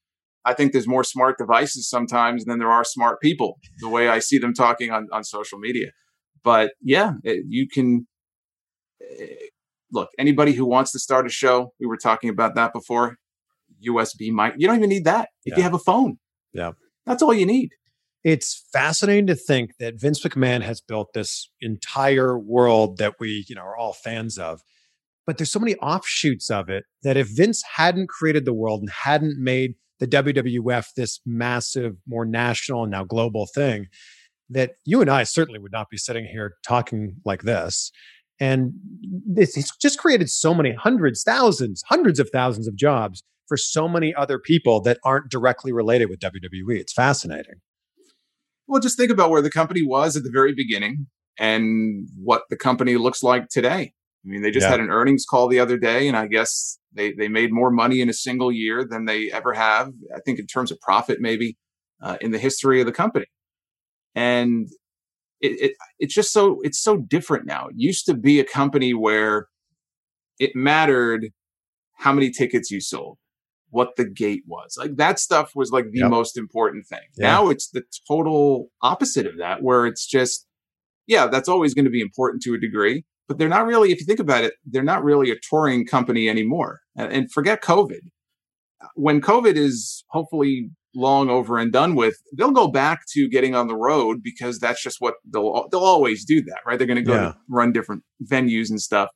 I 0.44 0.54
think 0.54 0.72
there's 0.74 0.88
more 0.88 1.04
smart 1.04 1.38
devices 1.38 1.88
sometimes 1.90 2.46
than 2.46 2.60
there 2.60 2.72
are 2.72 2.84
smart 2.84 3.22
people. 3.22 3.60
The 3.80 3.88
way 3.90 4.10
I 4.10 4.20
see 4.20 4.40
them 4.40 4.54
talking 4.54 4.92
on 4.92 5.08
on 5.14 5.24
social 5.24 5.58
media, 5.60 5.92
but 6.44 6.74
yeah, 6.82 7.14
it, 7.24 7.46
you 7.48 7.68
can 7.70 8.08
eh, 9.20 9.28
look 9.94 10.10
anybody 10.20 10.52
who 10.54 10.66
wants 10.66 10.92
to 10.92 11.00
start 11.00 11.26
a 11.26 11.30
show. 11.30 11.74
We 11.80 11.88
were 11.88 11.98
talking 11.98 12.30
about 12.30 12.56
that 12.56 12.74
before. 12.74 13.18
USB 13.88 14.32
mic. 14.32 14.54
You 14.58 14.68
don't 14.68 14.78
even 14.78 14.90
need 14.90 15.06
that 15.06 15.30
if 15.46 15.56
you 15.58 15.64
have 15.64 15.74
a 15.74 15.80
phone. 15.80 16.18
Yeah. 16.54 16.72
that's 17.06 17.24
all 17.24 17.34
you 17.34 17.46
need. 17.46 17.70
It's 18.24 18.68
fascinating 18.72 19.28
to 19.28 19.36
think 19.36 19.72
that 19.80 20.00
Vince 20.00 20.24
McMahon 20.24 20.62
has 20.62 20.80
built 20.80 21.14
this 21.14 21.50
entire 21.60 22.38
world 22.38 22.98
that 22.98 23.16
we, 23.20 23.46
you 23.48 23.56
know, 23.56 23.64
are 23.64 23.76
all 23.76 23.94
fans 23.94 24.38
of. 24.38 24.62
But 25.26 25.38
there's 25.38 25.52
so 25.52 25.60
many 25.60 25.76
offshoots 25.78 26.50
of 26.52 26.70
it 26.70 26.86
that 27.04 27.18
if 27.18 27.28
Vince 27.28 27.64
hadn't 27.76 28.10
created 28.10 28.46
the 28.46 28.54
world 28.54 28.82
and 28.82 28.90
hadn't 28.90 29.42
made 29.42 29.76
the 30.00 30.08
WWF 30.08 30.88
this 30.96 31.20
massive, 31.26 31.96
more 32.08 32.26
national 32.26 32.84
and 32.84 32.92
now 32.92 33.04
global 33.04 33.48
thing, 33.48 33.88
that 34.50 34.72
you 34.86 35.02
and 35.02 35.10
I 35.10 35.24
certainly 35.24 35.60
would 35.60 35.72
not 35.72 35.90
be 35.90 35.98
sitting 35.98 36.26
here 36.26 36.56
talking 36.68 37.16
like 37.26 37.44
this. 37.44 37.92
And 38.40 38.74
this, 39.04 39.56
it's 39.56 39.76
just 39.78 40.00
created 40.00 40.30
so 40.30 40.54
many 40.54 40.74
hundreds, 40.74 41.24
thousands, 41.24 41.84
hundreds 41.88 42.20
of 42.20 42.30
thousands 42.32 42.68
of 42.68 42.76
jobs 42.76 43.24
for 43.48 43.56
so 43.58 43.88
many 43.88 44.14
other 44.16 44.40
people 44.40 44.82
that 44.82 45.00
aren't 45.06 45.30
directly 45.30 45.72
related 45.72 46.10
with 46.10 46.20
WWE. 46.20 46.80
It's 46.80 46.94
fascinating. 46.94 47.56
Well, 48.72 48.80
just 48.80 48.96
think 48.96 49.12
about 49.12 49.32
where 49.32 49.42
the 49.42 49.52
company 49.52 49.84
was 49.84 50.16
at 50.16 50.24
the 50.24 50.32
very 50.32 50.54
beginning 50.54 51.08
and 51.38 52.08
what 52.16 52.44
the 52.50 52.56
company 52.56 52.96
looks 52.96 53.22
like 53.22 53.50
today. 53.50 53.92
I 54.24 54.28
mean, 54.30 54.44
they 54.44 54.50
just 54.50 54.64
Yeah. 54.64 54.72
had 54.72 54.80
an 54.80 54.90
earnings 54.90 55.26
call 55.30 55.50
the 55.50 55.60
other 55.60 55.78
day, 55.78 56.08
and 56.08 56.16
I 56.16 56.28
guess 56.28 56.80
they 56.94 57.12
they 57.12 57.28
made 57.28 57.52
more 57.52 57.70
money 57.70 58.00
in 58.00 58.08
a 58.08 58.14
single 58.14 58.50
year 58.50 58.86
than 58.86 59.04
they 59.04 59.30
ever 59.30 59.52
have. 59.52 59.92
I 60.16 60.22
think 60.22 60.40
in 60.40 60.48
terms 60.48 60.72
of 60.72 60.80
profit, 60.80 61.20
maybe 61.20 61.58
uh, 62.02 62.16
in 62.22 62.32
the 62.32 62.40
history 62.40 62.80
of 62.80 62.86
the 62.86 62.94
company. 62.94 63.26
And 64.16 64.70
it, 65.42 65.60
it 65.72 65.74
it's 66.00 66.14
just 66.14 66.32
so 66.32 66.62
it's 66.62 66.80
so 66.80 66.96
different 66.96 67.46
now. 67.46 67.68
It 67.68 67.76
used 67.76 68.06
to 68.06 68.14
be 68.14 68.40
a 68.40 68.46
company 68.46 68.94
where 68.94 69.48
it 70.40 70.56
mattered 70.56 71.32
how 71.98 72.14
many 72.14 72.32
tickets 72.32 72.72
you 72.72 72.80
sold, 72.80 73.18
what 73.72 73.96
the 73.98 74.06
gate 74.06 74.44
was. 74.48 74.76
Like 74.78 74.96
that 74.98 75.18
stuff 75.20 75.52
was 75.56 75.72
like 75.72 75.86
the 75.92 76.00
Yep. 76.00 76.10
most 76.12 76.38
important 76.38 76.86
thing. 76.86 77.00
Yeah. 77.18 77.28
Now 77.28 77.50
it's 77.50 77.70
the 77.70 77.84
total 78.08 78.70
opposite 78.82 79.26
of 79.26 79.38
that, 79.38 79.64
where 79.64 79.86
it's 79.88 80.06
just, 80.06 80.46
yeah, 81.08 81.28
that's 81.28 81.50
always 81.50 81.74
going 81.74 81.86
to 81.86 81.92
be 81.92 82.02
important 82.02 82.44
to 82.44 82.54
a 82.54 82.60
degree, 82.60 83.04
but 83.28 83.38
they're 83.38 83.50
not 83.50 83.66
really, 83.66 83.92
if 83.92 84.00
you 84.00 84.06
think 84.06 84.20
about 84.20 84.44
it, 84.44 84.54
they're 84.66 84.84
not 84.84 85.04
really 85.04 85.32
a 85.32 85.36
touring 85.50 85.86
company 85.86 86.30
anymore. 86.30 86.82
And, 86.96 87.32
forget 87.32 87.62
COVID. 87.64 88.02
When 88.96 89.22
COVID 89.22 89.56
is 89.56 90.04
hopefully 90.10 90.70
long 90.94 91.30
over 91.30 91.58
and 91.58 91.72
done 91.72 91.96
with, 91.96 92.16
they'll 92.38 92.52
go 92.52 92.68
back 92.68 93.06
to 93.14 93.30
getting 93.30 93.56
on 93.56 93.68
the 93.68 93.76
road 93.76 94.22
because 94.24 94.60
that's 94.60 94.84
just 94.84 94.98
what 95.00 95.16
they'll 95.32 95.68
they'll 95.72 95.80
always 95.82 96.26
do 96.26 96.42
that, 96.44 96.60
right? 96.66 96.78
They're 96.78 96.88
going 96.88 96.98
to 96.98 97.04
go 97.04 97.14
Yeah. 97.14 97.20
to 97.32 97.38
run 97.48 97.72
different 97.72 98.04
venues 98.30 98.70
and 98.70 98.82
stuff, 98.82 99.10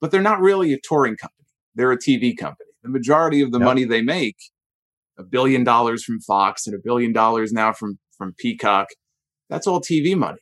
but 0.00 0.10
they're 0.10 0.22
not 0.22 0.40
really 0.40 0.72
a 0.72 0.78
touring 0.82 1.16
company. 1.16 1.46
They're 1.74 1.92
a 1.92 1.98
TV 1.98 2.34
company. 2.36 2.70
The 2.82 2.88
majority 2.90 3.40
of 3.42 3.52
the 3.52 3.58
Yep. 3.58 3.64
money 3.64 3.84
they 3.84 4.02
make, 4.02 4.36
a 5.18 5.22
billion 5.22 5.62
dollars 5.64 6.04
from 6.04 6.20
Fox 6.20 6.66
and 6.66 6.74
a 6.74 6.78
billion 6.82 7.12
dollars 7.12 7.52
now 7.52 7.72
from 7.72 7.98
from 8.18 8.34
Peacock, 8.38 8.88
that's 9.48 9.66
all 9.66 9.80
TV 9.80 10.14
money. 10.16 10.38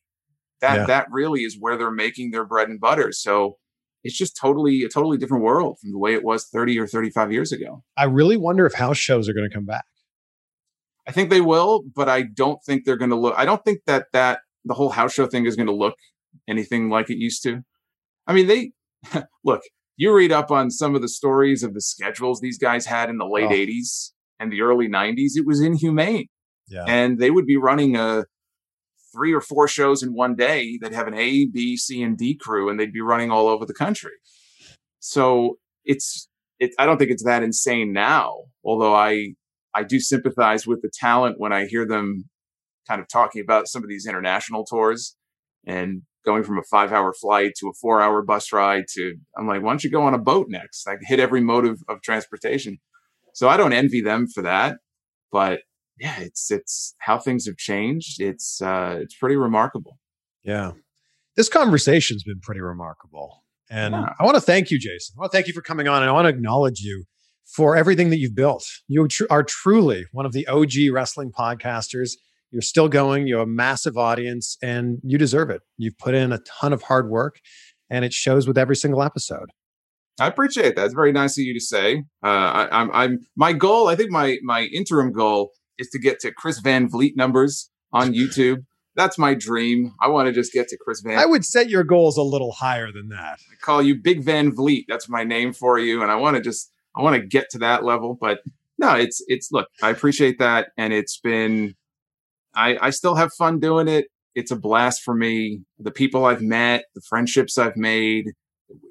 That 0.61 0.77
Yeah. 0.81 0.87
that 0.87 1.07
really 1.11 1.43
is 1.43 1.57
where 1.59 1.77
they're 1.79 1.91
making 1.91 2.31
their 2.31 2.45
bread 2.45 2.69
and 2.69 2.79
butter. 2.81 3.13
So 3.13 3.57
it's 4.05 4.17
just 4.17 4.37
totally 4.37 4.83
a 4.83 4.89
totally 4.89 5.17
different 5.19 5.45
world 5.45 5.79
from 5.81 5.91
the 5.93 5.99
way 5.99 6.13
it 6.15 6.23
was 6.25 6.47
30 6.49 6.79
or 6.79 6.87
35 6.87 7.33
years 7.33 7.53
ago. 7.53 7.83
I 7.97 8.05
really 8.05 8.37
wonder 8.37 8.65
if 8.67 8.75
house 8.75 8.97
shows 8.99 9.29
are 9.29 9.33
going 9.35 9.49
to 9.49 9.55
come 9.55 9.67
back. 9.67 9.85
I 11.07 11.13
think 11.13 11.31
they 11.31 11.41
will, 11.41 11.83
but 11.95 12.09
I 12.09 12.23
don't 12.23 12.63
think 12.65 12.85
they're 12.85 12.97
going 12.97 13.11
to 13.11 13.17
look. 13.17 13.35
I 13.37 13.45
don't 13.45 13.65
think 13.65 13.81
that 13.87 14.07
that 14.13 14.41
the 14.65 14.75
whole 14.75 14.91
house 14.91 15.13
show 15.15 15.27
thing 15.27 15.47
is 15.47 15.57
going 15.57 15.67
to 15.67 15.75
look 15.75 15.95
anything 16.49 16.91
like 16.91 17.11
it 17.11 17.17
used 17.17 17.43
to. 17.45 17.63
I 18.27 18.33
mean, 18.35 18.47
they 18.47 18.73
look. 19.45 19.63
You 20.01 20.15
read 20.15 20.33
up 20.33 20.51
on 20.51 20.71
some 20.71 20.95
of 20.95 21.03
the 21.03 21.11
stories 21.11 21.63
of 21.63 21.75
the 21.75 21.83
schedules 21.83 22.41
these 22.41 22.57
guys 22.57 22.87
had 22.87 23.11
in 23.11 23.19
the 23.19 23.27
late 23.27 23.51
Oh. 23.51 23.55
'80s 23.55 24.13
and 24.39 24.51
the 24.51 24.63
early 24.63 24.89
'90s. 24.89 25.37
It 25.37 25.45
was 25.47 25.61
inhumane, 25.61 26.29
Yeah. 26.69 26.87
and 26.89 27.19
they 27.19 27.31
would 27.31 27.45
be 27.45 27.59
running 27.59 27.97
a 27.97 28.25
three 29.13 29.35
or 29.35 29.43
four 29.43 29.69
shows 29.69 30.03
in 30.03 30.15
one 30.15 30.37
day 30.37 30.79
that 30.81 30.95
have 30.95 31.07
an 31.07 31.13
A, 31.13 31.45
B, 31.49 31.77
C, 31.77 32.03
and 32.03 32.17
D 32.17 32.35
crew, 32.35 32.71
and 32.71 32.81
they'd 32.81 32.95
be 32.95 33.03
running 33.03 33.31
all 33.31 33.47
over 33.47 33.67
the 33.67 33.75
country. 33.75 34.13
So 35.01 35.59
it's 35.85 36.31
it. 36.59 36.71
I 36.79 36.87
don't 36.87 36.97
think 36.97 37.11
it's 37.11 37.25
that 37.25 37.43
insane 37.43 37.93
now. 37.93 38.45
Although 38.65 38.95
I 38.95 39.35
I 39.75 39.83
do 39.83 40.01
sympathize 40.01 40.67
with 40.67 40.81
the 40.81 40.91
talent 40.99 41.39
when 41.39 41.53
I 41.53 41.67
hear 41.67 41.87
them 41.87 42.31
kind 42.89 43.03
of 43.03 43.07
talking 43.09 43.43
about 43.43 43.69
some 43.69 43.83
of 43.83 43.91
these 43.91 44.07
international 44.07 44.65
tours 44.65 45.15
and 45.67 46.03
going 46.25 46.43
from 46.43 46.59
a 46.59 46.63
five 46.63 46.93
hour 46.93 47.13
flight 47.13 47.53
to 47.59 47.69
a 47.69 47.73
four 47.81 48.01
hour 48.01 48.23
bus 48.23 48.53
ride 48.53 48.85
to, 48.95 49.15
I'm 49.37 49.47
like, 49.47 49.63
why 49.63 49.71
don't 49.71 49.85
you 49.85 49.91
go 49.91 50.03
on 50.03 50.15
a 50.15 50.19
boat 50.19 50.47
next? 50.49 50.87
Like 50.87 50.99
hit 51.03 51.21
every 51.21 51.41
mode 51.41 51.67
of, 51.67 51.83
of 51.89 52.03
transportation. 52.03 52.79
So 53.33 53.49
I 53.49 53.57
don't 53.57 53.73
envy 53.73 54.01
them 54.03 54.27
for 54.27 54.43
that, 54.43 54.79
but 55.33 55.61
yeah, 55.99 56.19
it's, 56.21 56.51
it's 56.51 56.95
how 56.99 57.19
things 57.19 57.47
have 57.47 57.57
changed. 57.57 58.21
It's, 58.21 58.61
uh, 58.61 58.99
it's 59.01 59.15
pretty 59.15 59.37
remarkable. 59.37 59.99
Yeah. 60.43 60.73
This 61.37 61.49
conversation's 61.49 62.23
been 62.25 62.41
pretty 62.41 62.61
remarkable. 62.61 63.45
And 63.71 63.95
Yeah. 63.95 64.15
I 64.19 64.25
want 64.25 64.35
to 64.35 64.41
thank 64.41 64.71
you, 64.71 64.79
Jason. 64.79 65.15
I 65.17 65.21
want 65.21 65.33
to 65.33 65.37
thank 65.37 65.47
you 65.47 65.53
for 65.53 65.63
coming 65.63 65.89
on. 65.89 66.03
And 66.03 66.11
I 66.11 66.13
want 66.13 66.25
to 66.27 66.31
acknowledge 66.31 66.81
you 66.81 67.05
for 67.47 67.77
everything 67.77 68.11
that 68.11 68.19
you've 68.19 68.35
built. 68.35 68.65
You 68.89 69.07
tr- 69.09 69.25
are 69.31 69.43
truly 69.43 70.07
one 70.13 70.27
of 70.27 70.33
the 70.33 70.47
OG 70.49 70.93
wrestling 70.93 71.31
podcasters. 71.33 72.13
You're 72.51 72.63
still 72.63 72.89
going. 72.89 73.27
You 73.27 73.37
have 73.37 73.47
a 73.47 73.51
massive 73.51 73.97
audience 73.97 74.57
and 74.63 74.99
you 75.05 75.19
deserve 75.19 75.51
it. 75.51 75.63
You've 75.77 75.99
put 75.99 76.15
in 76.15 76.33
a 76.33 76.39
ton 76.39 76.73
of 76.73 76.83
hard 76.83 77.09
work 77.09 77.37
and 77.89 78.05
it 78.05 78.13
shows 78.13 78.47
with 78.47 78.59
every 78.59 78.77
single 78.77 79.03
episode. 79.03 79.51
I 80.19 80.27
appreciate 80.27 80.77
that. 80.77 80.85
It's 80.85 80.95
very 80.95 81.13
nice 81.13 81.39
of 81.39 81.45
you 81.45 81.55
to 81.55 81.61
say. 81.61 82.05
Uh, 82.23 82.29
I, 82.29 82.69
I'm, 82.71 82.91
I'm, 82.93 83.19
my 83.37 83.53
goal, 83.53 83.89
I 83.89 83.97
think 83.97 84.11
my, 84.11 84.37
my 84.43 84.65
interim 84.65 85.13
goal 85.13 85.53
is 85.79 85.89
to 85.91 85.99
get 85.99 86.21
to 86.21 86.33
Chris 86.33 86.61
Van 86.61 86.89
Vliet 86.89 87.17
numbers 87.17 87.71
on 87.93 88.13
YouTube. 88.15 88.65
That's 88.97 89.17
my 89.17 89.35
dream. 89.35 89.93
I 90.03 90.09
want 90.09 90.27
to 90.27 90.33
just 90.33 90.53
get 90.53 90.69
to 90.69 90.77
Chris 90.79 91.01
Van. 91.01 91.19
I 91.19 91.25
would 91.25 91.45
set 91.45 91.71
your 91.71 91.85
goals 91.85 92.19
a 92.19 92.23
little 92.23 92.53
higher 92.53 92.93
than 92.93 93.09
that. 93.09 93.39
I 93.51 93.57
call 93.63 93.81
you 93.81 93.95
Big 93.95 94.23
Van 94.23 94.53
Vliet. 94.53 94.85
That's 94.89 95.09
my 95.09 95.25
name 95.25 95.53
for 95.53 95.79
you. 95.79 96.03
And 96.03 96.11
I 96.11 96.17
want 96.17 96.37
to 96.37 96.43
just, 96.43 96.71
I 96.97 97.03
want 97.03 97.17
to 97.17 97.27
get 97.27 97.49
to 97.51 97.59
that 97.59 97.85
level. 97.85 98.19
But 98.21 98.41
no, 98.79 98.95
it's, 98.97 99.23
it's, 99.29 99.51
look, 99.53 99.69
I 99.83 99.91
appreciate 99.91 100.39
that. 100.41 100.69
And 100.77 100.93
it's 100.93 101.19
been, 101.19 101.77
I, 102.55 102.79
I 102.81 102.91
still 102.91 103.15
have 103.15 103.31
fun 103.39 103.59
doing 103.61 103.89
it. 103.89 104.07
It's 104.35 104.51
a 104.51 104.57
blast 104.57 105.03
for 105.03 105.15
me. 105.15 105.63
The 105.79 105.91
people 105.91 106.25
I've 106.25 106.43
met, 106.43 106.85
the 106.95 107.01
friendships 107.09 107.59
I've 107.59 107.77
made 107.77 108.27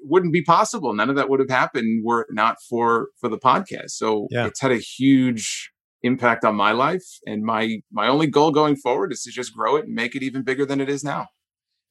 wouldn't 0.02 0.32
be 0.32 0.42
possible. 0.42 0.92
None 0.92 1.08
of 1.08 1.16
that 1.16 1.30
would 1.30 1.40
have 1.40 1.48
happened 1.50 2.02
were 2.04 2.22
it 2.22 2.28
not 2.30 2.56
for, 2.68 3.08
for 3.20 3.28
the 3.30 3.38
podcast. 3.38 3.90
So 3.90 4.26
Yeah. 4.30 4.46
it's 4.46 4.60
had 4.60 4.70
a 4.72 4.76
huge 4.76 5.70
impact 6.02 6.44
on 6.44 6.54
my 6.56 6.72
life. 6.72 7.04
And 7.26 7.42
my, 7.42 7.78
my 7.90 8.06
only 8.08 8.26
goal 8.26 8.50
going 8.50 8.76
forward 8.76 9.12
is 9.12 9.22
to 9.22 9.30
just 9.30 9.54
grow 9.54 9.76
it 9.76 9.86
and 9.86 9.94
make 9.94 10.14
it 10.14 10.22
even 10.22 10.42
bigger 10.42 10.66
than 10.66 10.80
it 10.80 10.88
is 10.90 11.02
now. 11.02 11.28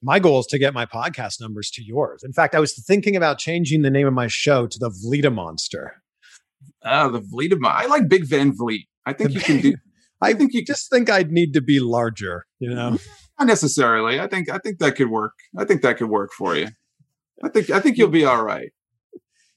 My 0.01 0.19
goal 0.19 0.39
is 0.39 0.45
to 0.47 0.59
get 0.59 0.73
my 0.73 0.85
podcast 0.85 1.41
numbers 1.41 1.69
to 1.71 1.83
yours. 1.83 2.21
In 2.23 2.31
fact, 2.31 2.55
I 2.55 2.59
was 2.59 2.73
thinking 2.87 3.15
about 3.15 3.37
changing 3.39 3.81
the 3.81 3.89
name 3.89 4.07
of 4.07 4.13
my 4.13 4.27
show 4.27 4.65
to 4.67 4.79
the 4.79 4.89
Vlita 4.89 5.33
Monster. 5.33 6.01
Oh, 6.85 7.09
the 7.11 7.19
Vlita. 7.21 7.57
my, 7.59 7.69
I 7.69 7.85
like 7.87 8.07
Big 8.07 8.25
Van 8.25 8.53
Vliet. 8.55 8.85
I 9.05 9.13
think 9.13 9.31
The 9.31 9.35
you 9.35 9.41
can 9.41 9.61
do, 9.61 9.75
I 10.21 10.33
think 10.33 10.53
you 10.53 10.65
just 10.65 10.89
think 10.89 11.09
I'd 11.09 11.31
need 11.31 11.53
to 11.53 11.61
be 11.61 11.79
larger, 11.79 12.45
you 12.59 12.73
know? 12.73 12.97
Not 13.39 13.47
necessarily. 13.47 14.19
I 14.19 14.27
think 14.27 14.49
I 14.49 14.57
think 14.57 14.79
that 14.79 14.95
could 14.95 15.09
work. 15.09 15.33
I 15.57 15.63
think 15.63 15.81
that 15.81 15.97
could 15.97 16.09
work 16.09 16.31
for 16.37 16.55
you. 16.55 16.67
I 17.43 17.49
think 17.49 17.69
I 17.69 17.79
think 17.79 17.97
you'll 17.97 18.09
be 18.09 18.25
all 18.25 18.43
right. 18.43 18.71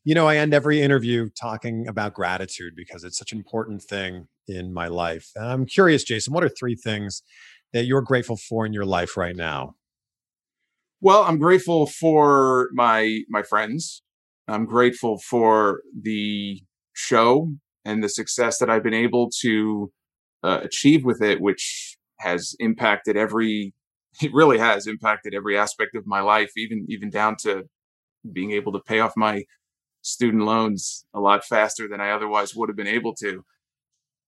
You 0.05 0.15
know, 0.15 0.29
I 0.29 0.37
end 0.37 0.55
every 0.55 0.81
interview 0.81 1.29
talking 1.31 1.87
about 1.89 2.15
gratitude 2.15 2.75
because 2.77 3.05
it's 3.05 3.19
such 3.19 3.33
an 3.33 3.39
important 3.39 3.83
thing 3.83 4.29
in 4.47 4.73
my 4.73 4.89
life. 4.89 5.31
And 5.35 5.47
I'm 5.47 5.67
curious, 5.67 6.05
Jason, 6.05 6.33
what 6.33 6.45
are 6.45 6.49
three 6.49 6.77
things 6.77 7.23
that 7.73 7.85
you're 7.85 8.03
grateful 8.03 8.37
for 8.37 8.67
in 8.67 8.73
your 8.73 8.85
life 8.85 9.17
right 9.17 9.37
now? 9.37 9.75
Well, 11.01 11.25
I'm 11.25 11.39
grateful 11.39 11.87
for 11.87 12.69
my 12.73 13.23
my 13.29 13.43
friends. 13.43 14.03
I'm 14.47 14.67
grateful 14.67 15.19
for 15.19 15.83
the 16.01 16.63
show 16.93 17.49
and 17.85 18.03
the 18.03 18.09
success 18.09 18.59
that 18.59 18.71
I've 18.71 18.83
been 18.85 18.95
able 18.95 19.31
to 19.41 19.93
uh, 20.43 20.61
achieve 20.63 21.05
with 21.05 21.23
it, 21.23 21.41
which 21.41 21.97
has 22.21 22.55
impacted 22.59 23.17
every. 23.17 23.75
It 24.21 24.35
really 24.35 24.59
has 24.59 24.87
impacted 24.87 25.33
every 25.35 25.57
aspect 25.57 25.95
of 25.95 26.07
my 26.07 26.21
life, 26.21 26.51
even 26.59 26.85
even 26.91 27.09
down 27.09 27.37
to 27.45 27.63
being 28.31 28.51
able 28.53 28.73
to 28.73 28.81
pay 28.81 29.01
off 29.01 29.15
my 29.17 29.45
student 30.03 30.43
loans 30.45 31.07
a 31.15 31.21
lot 31.21 31.45
faster 31.47 31.89
than 31.89 32.01
I 32.01 32.11
otherwise 32.11 32.55
would 32.55 32.69
have 32.69 32.77
been 32.77 32.87
able 32.87 33.15
to. 33.23 33.43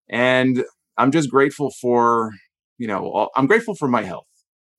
And 0.09 0.65
I'm 0.97 1.11
just 1.13 1.31
grateful 1.31 1.71
for, 1.83 2.31
you 2.79 2.87
know, 2.87 3.01
all, 3.01 3.31
I'm 3.37 3.47
grateful 3.47 3.75
for 3.75 3.89
my 3.89 4.03
health 4.03 4.27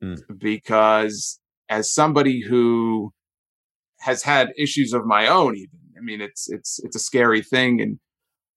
Mm. 0.04 0.20
because 0.38 1.40
as 1.70 1.94
somebody 1.94 2.42
who 2.42 3.12
has 4.02 4.24
had 4.24 4.52
issues 4.58 4.92
of 4.92 5.06
my 5.06 5.28
own, 5.28 5.56
even, 5.56 5.80
I 5.98 6.02
mean, 6.02 6.20
it's, 6.20 6.50
it's, 6.50 6.80
it's 6.84 6.96
a 6.98 7.00
scary 7.00 7.42
thing. 7.42 7.82
And, 7.82 8.00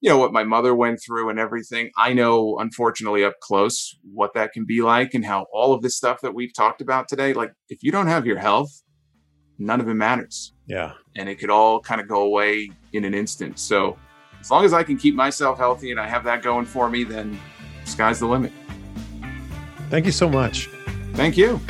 you 0.01 0.09
know, 0.09 0.19
what 0.19 0.33
my 0.33 0.45
mother 0.45 0.75
went 0.75 1.01
through 1.05 1.29
and 1.29 1.39
everything. 1.39 1.91
I 1.97 2.13
know, 2.13 2.59
unfortunately, 2.59 3.25
up 3.25 3.35
close 3.41 3.97
what 4.13 4.33
that 4.35 4.53
can 4.53 4.65
be 4.65 4.81
like 4.83 5.15
and 5.15 5.25
how 5.25 5.47
all 5.53 5.73
of 5.73 5.83
this 5.83 5.97
stuff 5.97 6.21
that 6.23 6.35
we've 6.35 6.55
talked 6.55 6.81
about 6.81 7.09
today, 7.09 7.33
like 7.33 7.53
if 7.69 7.83
you 7.83 7.91
don't 7.91 8.07
have 8.07 8.25
your 8.27 8.39
health, 8.39 8.71
none 9.59 9.81
of 9.81 9.89
it 9.89 9.95
matters 9.95 10.53
Yeah. 10.69 10.93
and 11.17 11.29
it 11.29 11.37
could 11.41 11.51
all 11.51 11.81
kind 11.81 12.01
of 12.01 12.07
go 12.07 12.23
away 12.23 12.71
in 12.93 13.05
an 13.05 13.13
instant. 13.13 13.59
So 13.59 13.99
as 14.41 14.53
long 14.53 14.65
as 14.65 14.73
I 14.73 14.85
can 14.85 14.97
keep 14.97 15.17
myself 15.17 15.59
healthy 15.59 15.91
and 15.91 15.99
I 15.99 16.07
have 16.07 16.23
that 16.25 16.43
going 16.43 16.65
for 16.65 16.89
me, 16.89 17.03
then 17.03 17.37
sky's 17.85 18.21
the 18.21 18.27
limit. 18.27 18.53
Thank 19.91 20.07
you 20.07 20.13
so 20.13 20.29
much. 20.29 20.69
Thank 21.15 21.37
you. 21.37 21.61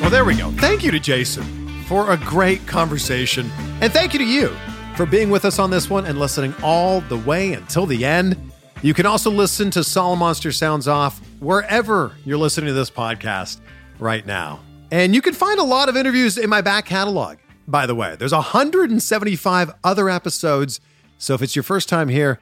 Well, 0.00 0.10
there 0.10 0.24
we 0.24 0.34
go. 0.34 0.50
Thank 0.52 0.82
you 0.82 0.90
to 0.90 0.98
Jason 0.98 1.59
for 1.90 2.12
a 2.12 2.16
great 2.18 2.64
conversation. 2.68 3.50
And 3.80 3.92
thank 3.92 4.12
you 4.12 4.20
to 4.20 4.24
you 4.24 4.56
for 4.94 5.04
being 5.04 5.28
with 5.28 5.44
us 5.44 5.58
on 5.58 5.70
this 5.70 5.90
one 5.90 6.06
and 6.06 6.20
listening 6.20 6.54
all 6.62 7.00
the 7.00 7.16
way 7.16 7.52
until 7.54 7.84
the 7.84 8.04
end. 8.04 8.52
You 8.80 8.94
can 8.94 9.06
also 9.06 9.28
listen 9.28 9.72
to 9.72 9.80
Solomonster 9.80 10.54
Sounds 10.54 10.86
Off 10.86 11.18
wherever 11.40 12.12
you're 12.24 12.38
listening 12.38 12.68
to 12.68 12.74
this 12.74 12.92
podcast 12.92 13.58
right 13.98 14.24
now. 14.24 14.60
And 14.92 15.16
you 15.16 15.20
can 15.20 15.34
find 15.34 15.58
a 15.58 15.64
lot 15.64 15.88
of 15.88 15.96
interviews 15.96 16.38
in 16.38 16.48
my 16.48 16.60
back 16.60 16.86
catalog, 16.86 17.38
by 17.66 17.86
the 17.86 17.94
way. 17.96 18.14
There's 18.14 18.32
175 18.32 19.72
other 19.82 20.08
episodes. 20.08 20.80
So 21.18 21.34
if 21.34 21.42
it's 21.42 21.56
your 21.56 21.64
first 21.64 21.88
time 21.88 22.08
here, 22.08 22.38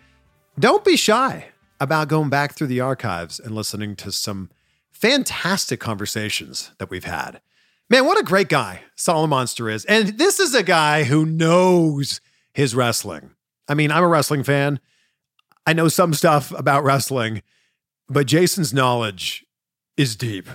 don't 0.58 0.84
be 0.84 0.98
shy 0.98 1.46
about 1.80 2.08
going 2.08 2.28
back 2.28 2.52
through 2.52 2.66
the 2.66 2.80
archives 2.80 3.40
and 3.40 3.54
listening 3.54 3.96
to 3.96 4.12
some 4.12 4.50
fantastic 4.90 5.80
conversations 5.80 6.72
that 6.76 6.90
we've 6.90 7.04
had. 7.04 7.40
Man, 7.90 8.04
what 8.04 8.20
a 8.20 8.22
great 8.22 8.50
guy 8.50 8.82
Solomonster 8.96 9.72
is. 9.72 9.86
And 9.86 10.18
this 10.18 10.38
is 10.38 10.54
a 10.54 10.62
guy 10.62 11.04
who 11.04 11.24
knows 11.24 12.20
his 12.52 12.74
wrestling. 12.74 13.30
I 13.66 13.74
mean, 13.74 13.90
I'm 13.90 14.04
a 14.04 14.08
wrestling 14.08 14.42
fan. 14.42 14.78
I 15.66 15.72
know 15.72 15.88
some 15.88 16.12
stuff 16.12 16.52
about 16.52 16.84
wrestling, 16.84 17.42
but 18.08 18.26
Jason's 18.26 18.74
knowledge 18.74 19.46
is 19.96 20.16
deep, 20.16 20.48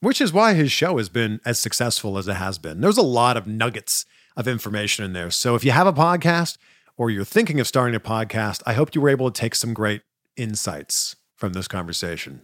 which 0.00 0.20
is 0.20 0.32
why 0.32 0.54
his 0.54 0.72
show 0.72 0.96
has 0.96 1.10
been 1.10 1.40
as 1.44 1.58
successful 1.58 2.16
as 2.16 2.26
it 2.26 2.34
has 2.34 2.58
been. 2.58 2.80
There's 2.80 2.98
a 2.98 3.02
lot 3.02 3.36
of 3.36 3.46
nuggets 3.46 4.06
of 4.34 4.48
information 4.48 5.04
in 5.04 5.12
there. 5.12 5.30
So 5.30 5.54
if 5.54 5.64
you 5.64 5.72
have 5.72 5.86
a 5.86 5.92
podcast 5.92 6.56
or 6.96 7.10
you're 7.10 7.24
thinking 7.24 7.60
of 7.60 7.66
starting 7.66 7.94
a 7.94 8.00
podcast, 8.00 8.62
I 8.64 8.72
hope 8.72 8.94
you 8.94 9.02
were 9.02 9.10
able 9.10 9.30
to 9.30 9.40
take 9.40 9.54
some 9.54 9.74
great 9.74 10.02
insights 10.38 11.16
from 11.36 11.52
this 11.52 11.68
conversation. 11.68 12.42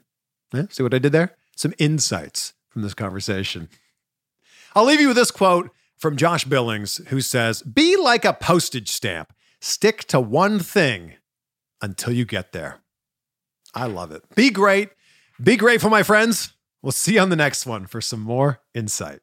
Yeah, 0.53 0.67
see 0.69 0.83
what 0.83 0.93
I 0.95 0.99
did 0.99 1.13
there? 1.13 1.35
Some 1.57 1.73
insights 1.79 2.53
from 2.69 2.83
this 2.83 2.95
conversation. 2.95 3.69
I'll 4.75 4.85
leave 4.85 5.01
you 5.01 5.09
with 5.09 5.17
this 5.17 5.31
quote 5.31 5.71
from 5.97 6.17
Josh 6.17 6.45
Billings, 6.45 6.99
who 7.09 7.21
says, 7.21 7.63
Be 7.63 7.97
like 7.97 8.25
a 8.25 8.33
postage 8.33 8.91
stamp, 8.91 9.33
stick 9.61 10.05
to 10.05 10.21
one 10.21 10.59
thing 10.61 11.15
until 11.81 12.13
you 12.13 12.25
get 12.25 12.53
there. 12.53 12.81
I 13.75 13.87
love 13.87 14.13
it. 14.13 14.23
Be 14.35 14.51
great. 14.51 14.91
Be 15.43 15.57
grateful, 15.57 15.91
my 15.91 16.03
friends. 16.03 16.55
We'll 16.83 16.93
see 16.93 17.15
you 17.15 17.21
on 17.21 17.29
the 17.29 17.37
next 17.37 17.67
one 17.67 17.87
for 17.87 18.01
some 18.01 18.21
more 18.21 18.61
insight. 18.75 19.21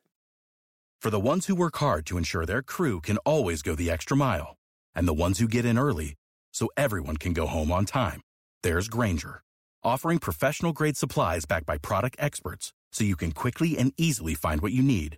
For 1.02 1.10
the 1.10 1.20
ones 1.20 1.46
who 1.46 1.56
work 1.56 1.78
hard 1.78 2.06
to 2.08 2.18
ensure 2.18 2.46
their 2.46 2.62
crew 2.62 3.00
can 3.00 3.18
always 3.20 3.62
go 3.62 3.76
the 3.76 3.92
extra 3.92 4.18
mile, 4.18 4.58
and 4.96 5.08
the 5.08 5.14
ones 5.14 5.40
who 5.40 5.48
get 5.48 5.66
in 5.66 5.78
early 5.78 6.16
so 6.52 6.68
everyone 6.76 7.18
can 7.18 7.34
go 7.34 7.48
home 7.48 7.72
on 7.72 7.86
time, 7.86 8.22
there's 8.64 8.88
Grainger, 8.88 9.44
offering 9.84 10.20
professional 10.20 10.74
grade 10.74 10.98
supplies 10.98 11.46
backed 11.46 11.66
by 11.66 11.78
product 11.78 12.16
experts 12.18 12.74
so 12.92 13.04
you 13.04 13.16
can 13.16 13.32
quickly 13.32 13.78
and 13.78 13.94
easily 13.98 14.34
find 14.34 14.62
what 14.62 14.72
you 14.72 14.82
need. 14.82 15.18